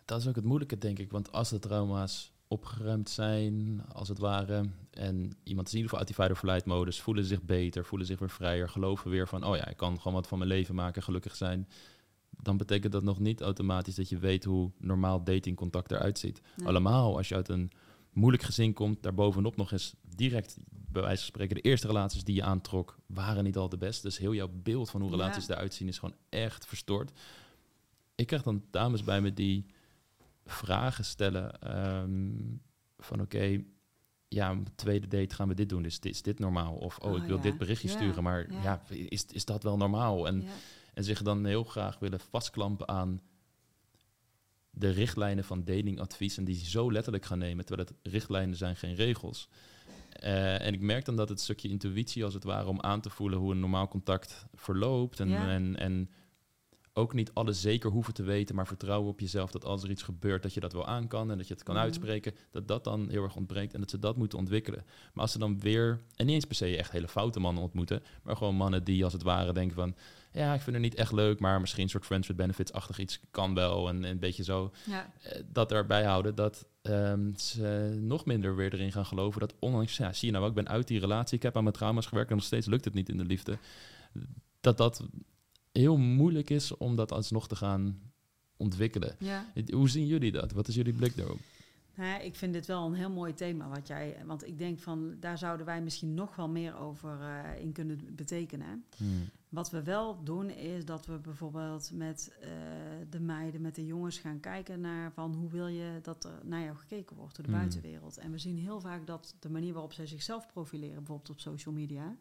Dat 0.05 0.21
is 0.21 0.27
ook 0.27 0.35
het 0.35 0.45
moeilijke, 0.45 0.79
denk 0.79 0.99
ik. 0.99 1.11
Want 1.11 1.33
als 1.33 1.49
de 1.49 1.59
trauma's 1.59 2.33
opgeruimd 2.53 3.11
zijn, 3.11 3.83
als 3.93 4.09
het 4.09 4.19
ware, 4.19 4.65
en 4.91 5.33
iemand 5.43 5.67
is 5.67 5.73
in 5.73 5.79
ieder 5.79 5.91
geval 5.91 5.99
uit 5.99 6.07
die 6.07 6.17
fight-or-flight 6.17 6.65
modus, 6.65 7.01
voelen 7.01 7.25
zich 7.25 7.43
beter, 7.43 7.85
voelen 7.85 8.07
zich 8.07 8.19
weer 8.19 8.31
vrijer, 8.31 8.69
geloven 8.69 9.11
weer 9.11 9.29
van, 9.29 9.45
oh 9.45 9.57
ja, 9.57 9.69
ik 9.69 9.77
kan 9.77 9.97
gewoon 9.97 10.13
wat 10.13 10.29
van 10.29 10.39
mijn 10.39 10.51
leven 10.51 10.75
maken, 10.75 11.03
gelukkig 11.03 11.37
zijn. 11.37 11.69
Dan 12.31 12.57
betekent 12.57 12.93
dat 12.93 13.03
nog 13.03 13.19
niet 13.19 13.41
automatisch 13.41 13.95
dat 13.95 14.09
je 14.09 14.19
weet 14.19 14.45
hoe 14.45 14.71
normaal 14.79 15.25
datingcontact 15.25 15.91
eruit 15.91 16.19
ziet. 16.19 16.41
Allemaal 16.65 17.17
als 17.17 17.29
je 17.29 17.35
uit 17.35 17.49
een 17.49 17.71
moeilijk 18.13 18.43
gezin 18.43 18.73
komt, 18.73 19.03
daarbovenop 19.03 19.57
nog 19.57 19.73
eens 19.73 19.95
direct, 20.17 20.57
bij 20.71 21.03
wijze 21.03 21.17
van 21.17 21.27
spreken, 21.27 21.55
de 21.55 21.61
eerste 21.61 21.87
relaties 21.87 22.25
die 22.25 22.35
je 22.35 22.43
aantrok, 22.43 22.99
waren 23.07 23.45
niet 23.45 23.57
al 23.57 23.69
de 23.69 23.77
best. 23.77 24.03
Dus 24.03 24.19
heel 24.19 24.35
jouw 24.35 24.51
beeld 24.53 24.91
van 24.91 25.01
hoe 25.01 25.11
relaties 25.11 25.49
eruit 25.49 25.75
zien 25.75 25.89
is 25.89 25.99
gewoon 25.99 26.17
echt 26.29 26.67
verstoord. 26.67 27.13
Ik 28.15 28.27
krijg 28.27 28.43
dan 28.43 28.65
dames 28.71 29.05
bij 29.05 29.21
me 29.21 29.33
die 29.33 29.67
vragen 30.45 31.05
stellen 31.05 31.61
ehm, 31.61 32.31
van 32.99 33.21
oké, 33.21 33.63
ja, 34.29 34.59
tweede 34.75 35.07
date 35.07 35.35
gaan 35.35 35.49
we 35.49 35.55
dit 35.55 35.69
doen, 35.69 35.85
is, 35.85 35.99
is 35.99 36.23
dit 36.23 36.39
normaal? 36.39 36.75
Of 36.75 36.99
oh, 36.99 37.17
ik 37.17 37.23
oh, 37.23 37.27
wil 37.27 37.41
dit 37.41 37.59
berichtje 37.59 37.89
sturen, 37.89 38.23
maar 38.23 38.53
ja. 38.63 38.83
is, 38.89 39.27
is 39.27 39.45
dat 39.45 39.63
wel 39.63 39.77
normaal? 39.77 40.27
En, 40.27 40.45
en 40.95 41.05
zich 41.05 41.23
dan 41.23 41.45
heel 41.45 41.65
graag 41.65 41.99
willen 41.99 42.21
vastklampen 42.21 42.89
aan 42.89 43.21
de 44.71 44.91
richtlijnen 44.91 45.45
van 45.45 45.65
datingadvies 45.65 46.37
en 46.37 46.45
die 46.45 46.65
zo 46.65 46.93
letterlijk 46.93 47.25
gaan 47.25 47.39
nemen, 47.39 47.65
terwijl 47.65 47.89
het 47.89 48.13
richtlijnen 48.13 48.57
zijn, 48.57 48.77
geen 48.77 48.95
regels. 48.95 49.49
Uh, 50.23 50.67
en 50.67 50.75
ik 50.75 50.81
merk 50.81 51.05
dan 51.05 51.17
dat 51.17 51.29
het 51.29 51.41
stukje 51.41 51.69
intuïtie, 51.69 52.25
als 52.25 52.35
het 52.35 52.45
ware, 52.45 52.69
om 52.69 52.81
aan 52.81 53.01
te 53.01 53.11
voelen 53.11 53.39
hoe 53.39 53.53
een 53.53 53.61
normaal 53.61 53.89
contact 53.89 54.47
verloopt. 54.55 55.21
En, 55.21 55.33
en, 55.33 55.77
en 55.77 56.11
ook 56.95 57.13
niet 57.15 57.31
alles 57.35 57.61
zeker 57.61 57.91
hoeven 57.91 58.15
te 58.15 58.23
weten, 58.23 58.55
maar 58.55 58.67
vertrouwen 58.67 59.11
op 59.11 59.21
jezelf 59.21 59.51
dat 59.51 59.65
als 59.65 59.83
er 59.83 59.91
iets 59.91 60.03
gebeurt, 60.03 60.43
dat 60.43 60.55
je 60.55 60.61
dat 60.61 60.73
wel 60.73 60.87
aan 60.87 61.09
kan 61.09 61.31
en 61.31 61.37
dat 61.39 61.49
je 61.49 61.55
het 61.55 61.63
kan 61.63 61.75
mhm. 61.75 61.85
uitspreken, 61.85 62.35
dat 62.51 62.69
dat 62.69 62.85
dan 62.85 63.09
heel 63.09 63.23
erg 63.23 63.37
ontbreekt 63.37 63.75
en 63.75 63.81
dat 63.81 63.91
ze 63.91 63.99
dat 63.99 64.17
moeten 64.17 64.39
ontwikkelen. 64.39 64.85
Maar 65.13 65.23
als 65.23 65.33
ze 65.33 65.39
dan 65.39 65.61
weer, 65.61 66.01
en 66.17 66.27
niet 66.27 66.35
eens 66.35 66.45
per 66.45 66.57
se 66.57 66.77
echt 66.77 66.93
hele 66.93 67.09
foute 67.09 67.41
mannen 67.41 67.63
ontmoeten, 67.63 68.03
maar 68.23 68.37
gewoon 68.37 68.55
mannen 68.55 68.85
die 68.85 69.05
als 69.05 69.13
het 69.13 69.23
ware 69.23 69.53
denken 69.53 69.77
van, 69.77 69.95
ja, 70.33 70.55
ik 70.55 70.61
vind 70.61 70.77
het 70.77 70.85
niet 70.85 70.95
echt 70.95 71.13
leuk, 71.13 71.41
maar 71.41 71.61
misschien 71.61 71.83
een 71.83 71.89
soort 71.89 72.07
friends 72.07 72.29
with 72.29 72.37
benefits-achtig 72.37 72.99
iets 72.99 73.21
kan 73.31 73.55
wel 73.55 73.89
en, 73.89 74.05
een 74.05 74.19
beetje 74.19 74.45
zo. 74.45 74.73
Ja. 74.87 75.13
Uh, 75.27 75.33
dat 75.53 75.73
erbij 75.73 76.05
houden 76.05 76.35
dat 76.35 76.67
um, 76.83 77.37
ze 77.37 77.97
nog 78.01 78.25
minder 78.25 78.57
weer 78.57 78.75
erin 78.75 78.93
gaan 78.93 79.07
geloven 79.07 79.41
dat 79.41 79.55
ondanks, 79.59 79.97
ja, 79.97 80.13
zie 80.13 80.31
je 80.31 80.35
nou, 80.35 80.49
ik 80.49 80.55
ben 80.55 80.69
uit 80.69 80.89
die 80.89 81.01
relatie, 81.01 81.37
ik 81.37 81.43
heb 81.43 81.57
aan 81.57 81.63
mijn 81.63 81.75
trauma's 81.75 82.07
gewerkt 82.07 82.31
en 82.31 82.37
nog 82.37 82.45
steeds 82.45 82.67
lukt 82.67 82.85
het 82.85 82.95
niet 82.95 83.09
in 83.09 83.17
de 83.17 83.25
liefde. 83.25 83.59
Dat 84.61 84.77
dat 84.77 85.07
heel 85.73 85.97
moeilijk 85.97 86.51
is 86.51 86.77
om 86.77 86.97
dat 86.97 87.13
alsnog 87.13 87.49
te 87.49 87.57
gaan 87.57 88.13
ontwikkelen. 88.57 89.17
Ja. 89.19 89.53
Hoe 89.71 89.89
zien 89.89 90.07
jullie 90.07 90.33
dat? 90.33 90.53
Wat 90.53 90.69
is 90.69 90.75
jullie 90.75 90.93
blik 90.93 91.17
daarop? 91.17 91.39
Nou, 91.95 92.23
ik 92.23 92.35
vind 92.35 92.53
dit 92.53 92.67
wel 92.67 92.87
een 92.87 92.95
heel 92.95 93.11
mooi 93.11 93.35
thema 93.35 93.69
wat 93.69 93.87
jij. 93.87 94.17
Want 94.27 94.47
ik 94.47 94.59
denk 94.59 94.79
van 94.79 95.17
daar 95.21 95.39
zouden 95.39 95.67
wij 95.67 95.83
misschien 95.83 96.15
nog 96.15 96.37
wel 96.37 96.49
meer 96.49 96.79
over 96.79 97.19
uh, 97.21 97.61
in 97.61 97.73
kunnen 97.73 98.15
betekenen. 98.17 98.85
Hmm. 98.97 99.29
Wat 99.49 99.71
we 99.71 99.83
wel 99.83 100.25
doen 100.25 100.51
is 100.51 100.85
dat 100.85 101.07
we 101.07 101.19
bijvoorbeeld 101.19 101.91
met 101.95 102.33
uh, 102.41 102.49
de 103.11 103.21
meiden, 103.21 103.61
met 103.61 103.75
de 103.75 103.87
jongens 103.87 104.19
gaan 104.19 104.41
kijken 104.41 104.81
naar 104.81 105.13
van 105.13 105.35
hoe 105.35 105.51
wil 105.51 105.67
je 105.67 105.99
dat 106.03 106.25
er 106.25 106.41
naar 106.45 106.63
jou 106.63 106.77
gekeken 106.77 107.17
wordt 107.17 107.37
door 107.37 107.45
de 107.45 107.51
hmm. 107.51 107.61
buitenwereld. 107.61 108.19
En 108.19 108.31
we 108.31 108.39
zien 108.39 108.59
heel 108.59 108.81
vaak 108.81 109.07
dat 109.07 109.37
de 109.39 109.51
manier 109.51 109.73
waarop 109.73 109.93
zij 109.93 110.07
zichzelf 110.07 110.47
profileren, 110.47 110.97
bijvoorbeeld 110.97 111.31
op 111.31 111.41
social 111.41 111.75
media, 111.75 112.17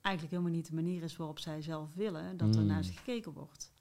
eigenlijk 0.00 0.34
helemaal 0.34 0.56
niet 0.56 0.68
de 0.68 0.74
manier 0.74 1.02
is 1.02 1.16
waarop 1.16 1.38
zij 1.38 1.62
zelf 1.62 1.94
willen 1.94 2.36
dat 2.36 2.56
er 2.56 2.64
naar 2.64 2.74
hmm. 2.74 2.84
ze 2.84 2.92
gekeken 2.92 3.32
wordt. 3.32 3.72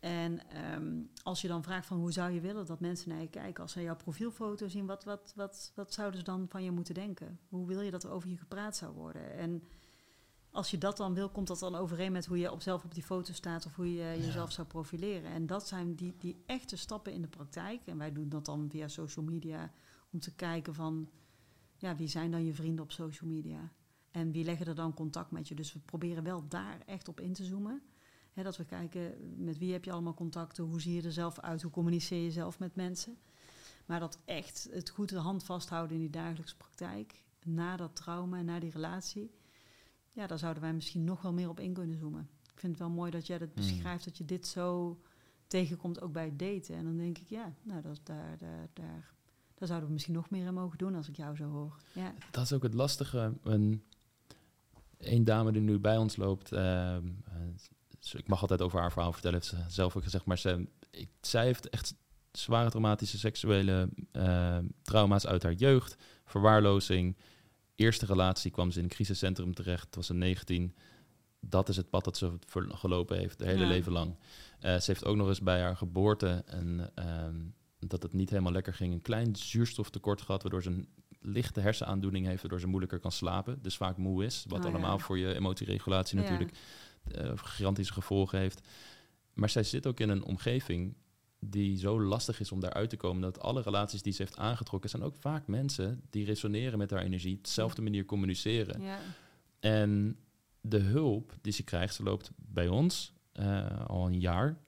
En 0.00 0.50
ehm, 0.50 1.02
als 1.22 1.40
je 1.40 1.48
dan 1.48 1.62
vraagt 1.62 1.86
van 1.86 1.98
hoe 1.98 2.12
zou 2.12 2.30
je 2.30 2.40
willen 2.40 2.66
dat 2.66 2.80
mensen 2.80 3.08
naar 3.08 3.20
je 3.20 3.28
kijken, 3.28 3.62
als 3.62 3.72
ze 3.72 3.82
jouw 3.82 3.96
profielfoto 3.96 4.68
zien, 4.68 4.86
wat, 4.86 5.04
wat, 5.04 5.32
wat, 5.36 5.72
wat 5.74 5.92
zouden 5.92 6.18
ze 6.18 6.24
dan 6.24 6.46
van 6.48 6.62
je 6.62 6.70
moeten 6.70 6.94
denken? 6.94 7.38
Hoe 7.48 7.66
wil 7.66 7.80
je 7.80 7.90
dat 7.90 8.04
er 8.04 8.10
over 8.10 8.28
je 8.28 8.36
gepraat 8.36 8.76
zou 8.76 8.92
worden? 8.92 9.32
En 9.32 9.62
als 10.50 10.70
je 10.70 10.78
dat 10.78 10.96
dan 10.96 11.14
wil, 11.14 11.28
komt 11.28 11.46
dat 11.46 11.58
dan 11.58 11.74
overeen 11.74 12.12
met 12.12 12.26
hoe 12.26 12.38
je 12.38 12.52
op 12.52 12.62
zelf 12.62 12.84
op 12.84 12.94
die 12.94 13.02
foto 13.02 13.32
staat 13.32 13.66
of 13.66 13.76
hoe 13.76 13.92
je 13.92 14.16
jezelf 14.24 14.52
zou 14.52 14.66
profileren. 14.66 15.30
En 15.30 15.46
dat 15.46 15.68
zijn 15.68 15.94
die, 15.94 16.14
die 16.18 16.42
echte 16.46 16.76
stappen 16.76 17.12
in 17.12 17.22
de 17.22 17.28
praktijk. 17.28 17.80
En 17.86 17.98
wij 17.98 18.12
doen 18.12 18.28
dat 18.28 18.44
dan 18.44 18.70
via 18.70 18.88
social 18.88 19.24
media 19.24 19.72
om 20.12 20.20
te 20.20 20.34
kijken 20.34 20.74
van 20.74 21.10
ja, 21.76 21.96
wie 21.96 22.08
zijn 22.08 22.30
dan 22.30 22.44
je 22.44 22.54
vrienden 22.54 22.84
op 22.84 22.92
social 22.92 23.30
media? 23.30 23.72
En 24.16 24.32
wie 24.32 24.44
leggen 24.44 24.66
er 24.66 24.74
dan 24.74 24.94
contact 24.94 25.30
met 25.30 25.48
je? 25.48 25.54
Dus 25.54 25.72
we 25.72 25.78
proberen 25.78 26.22
wel 26.22 26.48
daar 26.48 26.80
echt 26.86 27.08
op 27.08 27.20
in 27.20 27.32
te 27.32 27.44
zoomen 27.44 27.82
dat 28.44 28.56
we 28.56 28.64
kijken 28.64 29.14
met 29.44 29.58
wie 29.58 29.72
heb 29.72 29.84
je 29.84 29.92
allemaal 29.92 30.14
contacten, 30.14 30.64
hoe 30.64 30.80
zie 30.80 30.94
je 30.94 31.02
er 31.02 31.12
zelf 31.12 31.40
uit, 31.40 31.62
hoe 31.62 31.70
communiceer 31.70 32.22
je 32.22 32.30
zelf 32.30 32.58
met 32.58 32.76
mensen. 32.76 33.16
Maar 33.86 34.00
dat 34.00 34.18
echt 34.24 34.68
het 34.72 34.90
goed 34.90 35.08
de 35.08 35.18
hand 35.18 35.44
vasthouden 35.44 35.96
in 35.96 36.02
die 36.02 36.10
dagelijkse 36.10 36.56
praktijk, 36.56 37.24
na 37.44 37.76
dat 37.76 37.96
trauma 37.96 38.38
en 38.38 38.44
na 38.44 38.58
die 38.60 38.70
relatie, 38.70 39.30
ja, 40.12 40.26
daar 40.26 40.38
zouden 40.38 40.62
wij 40.62 40.72
misschien 40.72 41.04
nog 41.04 41.22
wel 41.22 41.32
meer 41.32 41.48
op 41.48 41.60
in 41.60 41.72
kunnen 41.72 41.98
zoomen. 41.98 42.28
Ik 42.52 42.60
vind 42.60 42.72
het 42.72 42.80
wel 42.80 42.90
mooi 42.90 43.10
dat 43.10 43.26
jij 43.26 43.38
dat 43.38 43.48
hmm. 43.54 43.56
beschrijft, 43.56 44.04
dat 44.04 44.18
je 44.18 44.24
dit 44.24 44.46
zo 44.46 45.00
tegenkomt 45.46 46.00
ook 46.00 46.12
bij 46.12 46.24
het 46.24 46.38
daten. 46.38 46.74
En 46.74 46.84
dan 46.84 46.96
denk 46.96 47.18
ik, 47.18 47.28
ja, 47.28 47.54
nou, 47.62 47.82
dat, 47.82 48.00
daar, 48.02 48.38
daar, 48.38 48.68
daar, 48.72 49.14
daar 49.54 49.68
zouden 49.68 49.88
we 49.88 49.94
misschien 49.94 50.14
nog 50.14 50.30
meer 50.30 50.46
in 50.46 50.54
mogen 50.54 50.78
doen 50.78 50.94
als 50.94 51.08
ik 51.08 51.16
jou 51.16 51.36
zo 51.36 51.48
hoor. 51.48 51.76
Ja. 51.92 52.14
Dat 52.30 52.44
is 52.44 52.52
ook 52.52 52.62
het 52.62 52.74
lastige. 52.74 53.32
Een, 53.42 53.82
een 54.98 55.24
dame 55.24 55.52
die 55.52 55.62
nu 55.62 55.78
bij 55.78 55.96
ons 55.96 56.16
loopt, 56.16 56.52
uh, 56.52 56.96
ik 58.12 58.28
mag 58.28 58.40
altijd 58.40 58.62
over 58.62 58.80
haar 58.80 58.92
verhaal 58.92 59.12
vertellen, 59.12 59.36
heeft 59.36 59.50
ze 59.50 59.56
zelf 59.68 59.96
ook 59.96 60.02
gezegd. 60.02 60.24
Maar 60.24 60.38
ze, 60.38 60.66
ik, 60.90 61.08
zij 61.20 61.44
heeft 61.44 61.68
echt 61.68 61.94
zware 62.32 62.68
traumatische 62.68 63.18
seksuele 63.18 63.88
uh, 64.12 64.58
trauma's 64.82 65.26
uit 65.26 65.42
haar 65.42 65.52
jeugd. 65.52 65.96
Verwaarlozing. 66.24 67.16
Eerste 67.74 68.06
relatie 68.06 68.50
kwam 68.50 68.70
ze 68.70 68.78
in 68.78 68.84
een 68.84 68.90
crisiscentrum 68.90 69.54
terecht. 69.54 69.84
Het 69.84 69.94
was 69.94 70.08
een 70.08 70.18
19. 70.18 70.74
Dat 71.40 71.68
is 71.68 71.76
het 71.76 71.90
pad 71.90 72.04
dat 72.04 72.16
ze 72.16 72.32
gelopen 72.68 73.18
heeft, 73.18 73.38
het 73.38 73.48
hele 73.48 73.66
leven 73.66 73.92
lang. 73.92 74.16
Uh, 74.60 74.76
ze 74.76 74.90
heeft 74.90 75.04
ook 75.04 75.16
nog 75.16 75.28
eens 75.28 75.40
bij 75.40 75.60
haar 75.60 75.76
geboorte 75.76 76.42
en 76.46 76.90
ehm, 76.94 77.40
dat 77.78 78.02
het 78.02 78.12
niet 78.12 78.30
helemaal 78.30 78.52
lekker 78.52 78.74
ging, 78.74 78.92
een 78.92 79.02
klein 79.02 79.36
zuurstoftekort 79.36 80.22
gehad, 80.22 80.42
waardoor 80.42 80.62
ze 80.62 80.70
een 80.70 80.88
lichte 81.26 81.60
hersenaandoening 81.60 82.26
heeft, 82.26 82.40
waardoor 82.40 82.60
ze 82.60 82.66
moeilijker 82.66 82.98
kan 82.98 83.12
slapen. 83.12 83.58
Dus 83.62 83.76
vaak 83.76 83.96
moe 83.96 84.24
is, 84.24 84.44
wat 84.48 84.64
oh 84.64 84.66
allemaal 84.66 84.98
voor 84.98 85.18
je 85.18 85.34
emotieregulatie 85.34 86.18
natuurlijk 86.18 86.50
uh, 87.16 87.30
gigantische 87.34 87.92
gevolgen 87.92 88.38
heeft. 88.38 88.68
Maar 89.32 89.50
zij 89.50 89.62
zit 89.62 89.86
ook 89.86 90.00
in 90.00 90.08
een 90.08 90.24
omgeving 90.24 90.94
die 91.38 91.78
zo 91.78 92.00
lastig 92.00 92.40
is 92.40 92.52
om 92.52 92.60
daaruit 92.60 92.90
te 92.90 92.96
komen. 92.96 93.22
Dat 93.22 93.40
alle 93.40 93.62
relaties 93.62 94.02
die 94.02 94.12
ze 94.12 94.22
heeft 94.22 94.36
aangetrokken 94.36 94.90
zijn 94.90 95.02
ook 95.02 95.16
vaak 95.16 95.46
mensen 95.46 96.02
die 96.10 96.24
resoneren 96.24 96.78
met 96.78 96.90
haar 96.90 97.02
energie, 97.02 97.38
dezelfde 97.42 97.82
manier 97.82 98.04
communiceren. 98.04 98.82
Ja. 98.82 98.98
En 99.60 100.18
de 100.60 100.78
hulp 100.78 101.34
die 101.40 101.52
ze 101.52 101.62
krijgt, 101.62 101.94
ze 101.94 102.02
loopt 102.02 102.30
bij 102.36 102.68
ons 102.68 103.12
uh, 103.34 103.86
al 103.86 104.06
een 104.06 104.20
jaar. 104.20 104.58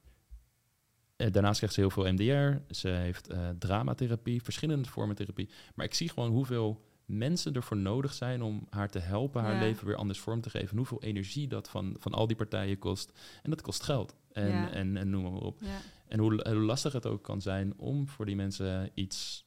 Uh, 1.18 1.32
daarnaast 1.32 1.56
krijgt 1.56 1.74
ze 1.74 1.80
heel 1.80 1.90
veel 1.90 2.12
MDR. 2.12 2.74
Ze 2.74 2.88
heeft 2.88 3.30
uh, 3.30 3.48
dramatherapie, 3.58 4.42
verschillende 4.42 4.88
vormen 4.88 5.16
therapie. 5.16 5.48
Maar 5.74 5.86
ik 5.86 5.94
zie 5.94 6.08
gewoon 6.08 6.30
hoeveel 6.30 6.86
mensen 7.04 7.54
ervoor 7.54 7.76
nodig 7.76 8.12
zijn 8.12 8.42
om 8.42 8.66
haar 8.70 8.90
te 8.90 8.98
helpen 8.98 9.42
haar 9.42 9.58
leven 9.58 9.86
weer 9.86 9.96
anders 9.96 10.20
vorm 10.20 10.40
te 10.40 10.50
geven. 10.50 10.76
hoeveel 10.76 11.02
energie 11.02 11.48
dat 11.48 11.68
van, 11.68 11.96
van 11.98 12.12
al 12.12 12.26
die 12.26 12.36
partijen 12.36 12.78
kost. 12.78 13.12
En 13.42 13.50
dat 13.50 13.60
kost 13.60 13.82
geld. 13.82 14.14
En, 14.32 14.72
en, 14.72 14.96
en 14.96 15.10
noem 15.10 15.22
maar 15.22 15.32
op. 15.32 15.60
En 16.08 16.18
hoe, 16.18 16.48
hoe 16.48 16.54
lastig 16.54 16.92
het 16.92 17.06
ook 17.06 17.22
kan 17.22 17.40
zijn 17.40 17.74
om 17.76 18.08
voor 18.08 18.26
die 18.26 18.36
mensen 18.36 18.90
iets, 18.94 19.44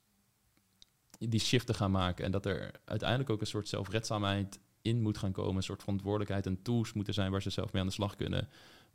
die 1.17 1.39
shift 1.39 1.67
te 1.67 1.73
gaan 1.73 1.91
maken. 1.91 2.25
En 2.25 2.31
dat 2.31 2.45
er 2.45 2.71
uiteindelijk 2.85 3.29
ook 3.29 3.41
een 3.41 3.47
soort 3.47 3.67
zelfredzaamheid 3.67 4.59
in 4.81 5.01
moet 5.01 5.17
gaan 5.17 5.31
komen. 5.31 5.55
Een 5.55 5.63
soort 5.63 5.81
verantwoordelijkheid 5.81 6.45
en 6.45 6.61
tools 6.61 6.93
moeten 6.93 7.13
zijn 7.13 7.31
waar 7.31 7.41
ze 7.41 7.49
zelf 7.49 7.71
mee 7.71 7.81
aan 7.81 7.87
de 7.87 7.93
slag 7.93 8.15
kunnen 8.15 8.49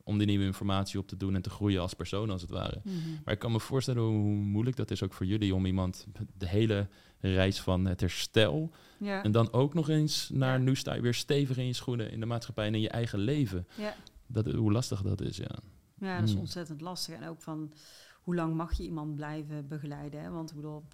om 0.07 0.19
die 0.19 0.27
nieuwe 0.27 0.45
informatie 0.45 0.99
op 0.99 1.09
te 1.09 1.17
doen 1.17 1.35
en 1.35 1.43
te 1.43 1.51
groeien 1.51 1.81
als 1.81 1.95
persoon, 1.95 2.31
als 2.31 2.41
het 2.41 2.51
ware. 2.51 2.81
Mhm. 2.85 2.95
Maar 3.25 3.35
ik 3.35 3.41
kan 3.41 3.53
me 3.53 3.61
voorstellen 3.61 4.03
hoe 4.03 4.35
moeilijk 4.35 4.77
dat 4.77 4.91
is 4.91 5.03
ook 5.03 5.13
voor 5.13 5.27
jullie 5.27 5.55
om 5.55 5.67
iemand 5.67 6.07
de 6.39 6.49
hele 6.49 6.89
reis 7.21 7.61
van 7.61 7.85
het 7.85 8.01
herstel 8.01 8.71
ja. 8.99 9.23
en 9.23 9.33
dan 9.33 9.53
ook 9.53 9.75
nog 9.75 9.89
eens 9.89 10.31
naar 10.33 10.61
nu 10.61 10.77
sta 10.77 10.95
je 10.95 11.01
weer 11.01 11.15
stevig 11.15 11.57
in 11.57 11.67
je 11.67 11.73
schoenen 11.73 12.11
in 12.11 12.21
de 12.21 12.27
maatschappij 12.27 12.67
en 12.67 12.75
in 12.75 12.81
je 12.81 12.89
eigen 12.89 13.19
leven. 13.19 13.67
Ja. 13.77 13.95
Dat, 14.27 14.53
hoe 14.53 14.73
lastig 14.73 15.03
dat 15.03 15.21
is, 15.21 15.37
ja. 15.37 15.59
Ja, 15.99 16.19
dat 16.19 16.29
is 16.29 16.35
mm. 16.35 16.41
ontzettend 16.41 16.81
lastig. 16.81 17.15
En 17.15 17.29
ook 17.29 17.43
van 17.43 17.73
hoe 18.23 18.35
lang 18.35 18.55
mag 18.55 18.73
je 18.77 18.83
iemand 18.83 19.15
blijven 19.15 19.69
begeleiden? 19.69 20.23
Hè? 20.23 20.31
Want 20.31 20.51
ik 20.51 20.57
bedoel, 20.57 20.85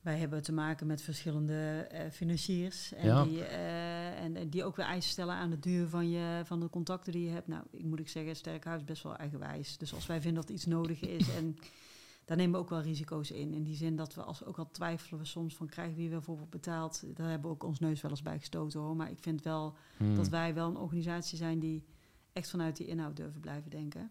wij 0.00 0.18
hebben 0.18 0.42
te 0.42 0.52
maken 0.52 0.86
met 0.86 1.02
verschillende 1.02 1.88
uh, 1.92 2.00
financiers. 2.10 2.92
En, 2.92 3.24
die, 3.24 3.38
uh, 3.38 4.22
en, 4.22 4.50
die 4.50 4.64
ook 4.64 4.76
weer 4.76 4.86
eisen 4.86 5.10
stellen 5.10 5.34
aan 5.34 5.50
de 5.50 5.58
duur 5.58 5.88
van, 5.88 6.10
je, 6.10 6.42
van 6.44 6.60
de 6.60 6.70
contacten 6.70 7.12
die 7.12 7.24
je 7.24 7.30
hebt. 7.30 7.46
Nou, 7.46 7.62
ik 7.70 7.84
moet 7.84 8.00
ik 8.00 8.08
zeggen, 8.08 8.36
Sterkhuis 8.36 8.80
is 8.80 8.86
best 8.86 9.02
wel 9.02 9.16
eigenwijs. 9.16 9.78
Dus 9.78 9.94
als 9.94 10.06
wij 10.06 10.20
vinden 10.20 10.40
dat 10.40 10.50
iets 10.50 10.66
nodig 10.66 11.00
is 11.00 11.34
en 11.34 11.56
daar 12.24 12.36
nemen 12.36 12.52
we 12.54 12.58
ook 12.58 12.70
wel 12.70 12.80
risico's 12.80 13.30
in. 13.30 13.54
In 13.54 13.62
die 13.62 13.76
zin 13.76 13.96
dat 13.96 14.14
we 14.14 14.22
als, 14.22 14.44
ook 14.44 14.58
al 14.58 14.70
twijfelen 14.70 15.20
we 15.20 15.26
soms 15.26 15.56
van 15.56 15.66
krijgen 15.66 15.96
wie 15.96 16.08
we 16.08 16.14
bijvoorbeeld 16.14 16.50
betaald. 16.50 17.02
Daar 17.16 17.28
hebben 17.28 17.48
we 17.48 17.54
ook 17.54 17.62
ons 17.62 17.78
neus 17.78 18.00
wel 18.00 18.10
eens 18.10 18.22
bij 18.22 18.38
gestoten 18.38 18.80
hoor. 18.80 18.96
Maar 18.96 19.10
ik 19.10 19.18
vind 19.18 19.42
wel 19.42 19.76
hmm. 19.96 20.16
dat 20.16 20.28
wij 20.28 20.54
wel 20.54 20.68
een 20.68 20.76
organisatie 20.76 21.38
zijn 21.38 21.58
die 21.58 21.84
echt 22.32 22.50
vanuit 22.50 22.76
die 22.76 22.86
inhoud 22.86 23.16
durven 23.16 23.40
blijven 23.40 23.70
denken. 23.70 24.10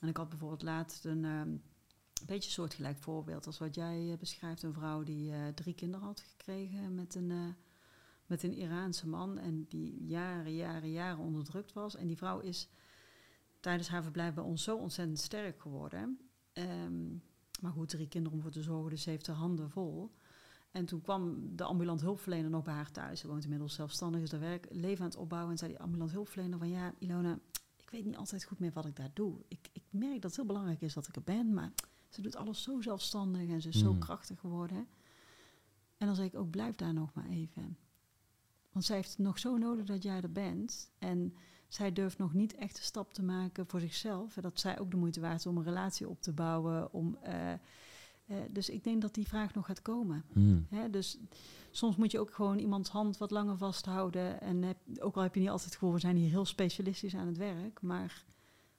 En 0.00 0.08
ik 0.08 0.16
had 0.16 0.28
bijvoorbeeld 0.28 0.62
laatst 0.62 1.04
een... 1.04 1.24
Ehm, 1.24 1.48
een 2.20 2.26
beetje 2.26 2.48
een 2.48 2.54
soortgelijk 2.54 2.98
voorbeeld 2.98 3.46
als 3.46 3.58
wat 3.58 3.74
jij 3.74 4.10
uh, 4.10 4.16
beschrijft. 4.16 4.62
Een 4.62 4.72
vrouw 4.72 5.02
die 5.02 5.30
uh, 5.30 5.48
drie 5.48 5.74
kinderen 5.74 6.06
had 6.06 6.20
gekregen 6.20 6.94
met 6.94 7.14
een, 7.14 7.30
uh, 7.30 7.48
met 8.26 8.42
een 8.42 8.54
Iraanse 8.54 9.08
man. 9.08 9.38
En 9.38 9.66
die 9.68 10.04
jaren, 10.06 10.54
jaren, 10.54 10.90
jaren 10.90 11.24
onderdrukt 11.24 11.72
was. 11.72 11.96
En 11.96 12.06
die 12.06 12.16
vrouw 12.16 12.38
is 12.38 12.68
tijdens 13.60 13.88
haar 13.88 14.02
verblijf 14.02 14.34
bij 14.34 14.44
ons 14.44 14.62
zo 14.62 14.76
ontzettend 14.76 15.18
sterk 15.18 15.60
geworden. 15.60 16.18
Um, 16.52 17.22
maar 17.60 17.72
goed, 17.72 17.88
drie 17.88 18.08
kinderen 18.08 18.36
om 18.36 18.42
voor 18.42 18.52
te 18.52 18.62
zorgen, 18.62 18.90
dus 18.90 19.02
ze 19.02 19.10
heeft 19.10 19.26
haar 19.26 19.36
handen 19.36 19.70
vol. 19.70 20.14
En 20.70 20.84
toen 20.84 21.00
kwam 21.00 21.56
de 21.56 21.64
ambulant 21.64 22.00
hulpverlener 22.00 22.50
nog 22.50 22.64
bij 22.64 22.74
haar 22.74 22.90
thuis. 22.90 23.20
Ze 23.20 23.28
woont 23.28 23.42
inmiddels 23.44 23.74
zelfstandig, 23.74 24.22
is 24.22 24.30
haar 24.30 24.40
werk 24.40 24.66
leven 24.70 25.04
aan 25.04 25.10
het 25.10 25.18
opbouwen. 25.18 25.50
En 25.50 25.58
zei 25.58 25.70
die 25.70 25.80
ambulant 25.80 26.12
hulpverlener 26.12 26.58
van... 26.58 26.68
ja, 26.68 26.94
Ilona, 26.98 27.38
ik 27.76 27.90
weet 27.90 28.04
niet 28.04 28.16
altijd 28.16 28.44
goed 28.44 28.58
meer 28.58 28.72
wat 28.72 28.86
ik 28.86 28.96
daar 28.96 29.10
doe. 29.14 29.44
Ik, 29.48 29.68
ik 29.72 29.82
merk 29.90 30.14
dat 30.14 30.22
het 30.22 30.36
heel 30.36 30.46
belangrijk 30.46 30.80
is 30.80 30.94
dat 30.94 31.08
ik 31.08 31.16
er 31.16 31.22
ben, 31.22 31.54
maar 31.54 31.72
ze 32.16 32.22
doet 32.22 32.36
alles 32.36 32.62
zo 32.62 32.80
zelfstandig 32.80 33.48
en 33.48 33.60
ze 33.60 33.68
is 33.68 33.78
zo 33.78 33.92
mm. 33.92 33.98
krachtig 33.98 34.40
geworden. 34.40 34.86
En 35.96 36.06
dan 36.06 36.16
zeg 36.16 36.26
ik 36.26 36.34
ook, 36.34 36.50
blijf 36.50 36.74
daar 36.74 36.94
nog 36.94 37.14
maar 37.14 37.28
even. 37.28 37.76
Want 38.72 38.84
zij 38.84 38.96
heeft 38.96 39.08
het 39.08 39.18
nog 39.18 39.38
zo 39.38 39.56
nodig 39.56 39.84
dat 39.84 40.02
jij 40.02 40.20
er 40.20 40.32
bent. 40.32 40.90
En 40.98 41.34
zij 41.68 41.92
durft 41.92 42.18
nog 42.18 42.34
niet 42.34 42.54
echt 42.54 42.78
een 42.78 42.84
stap 42.84 43.14
te 43.14 43.22
maken 43.22 43.66
voor 43.66 43.80
zichzelf. 43.80 44.36
En 44.36 44.42
dat 44.42 44.60
zij 44.60 44.78
ook 44.78 44.90
de 44.90 44.96
moeite 44.96 45.20
waard 45.20 45.38
is 45.38 45.46
om 45.46 45.56
een 45.56 45.64
relatie 45.64 46.08
op 46.08 46.22
te 46.22 46.32
bouwen. 46.32 46.92
Om, 46.92 47.18
uh, 47.26 47.52
uh, 48.26 48.36
dus 48.50 48.68
ik 48.68 48.84
denk 48.84 49.02
dat 49.02 49.14
die 49.14 49.28
vraag 49.28 49.54
nog 49.54 49.66
gaat 49.66 49.82
komen. 49.82 50.24
Mm. 50.32 50.66
dus 50.90 51.18
soms 51.70 51.96
moet 51.96 52.10
je 52.10 52.18
ook 52.18 52.34
gewoon 52.34 52.58
iemands 52.58 52.90
hand 52.90 53.18
wat 53.18 53.30
langer 53.30 53.56
vasthouden. 53.56 54.40
En 54.40 54.62
heb, 54.62 54.76
ook 54.98 55.16
al 55.16 55.22
heb 55.22 55.34
je 55.34 55.40
niet 55.40 55.50
altijd 55.50 55.68
het 55.68 55.78
gevoel, 55.78 55.94
we 55.94 56.00
zijn 56.00 56.16
hier 56.16 56.30
heel 56.30 56.44
specialistisch 56.44 57.14
aan 57.14 57.26
het 57.26 57.36
werk. 57.36 57.82
Maar 57.82 58.24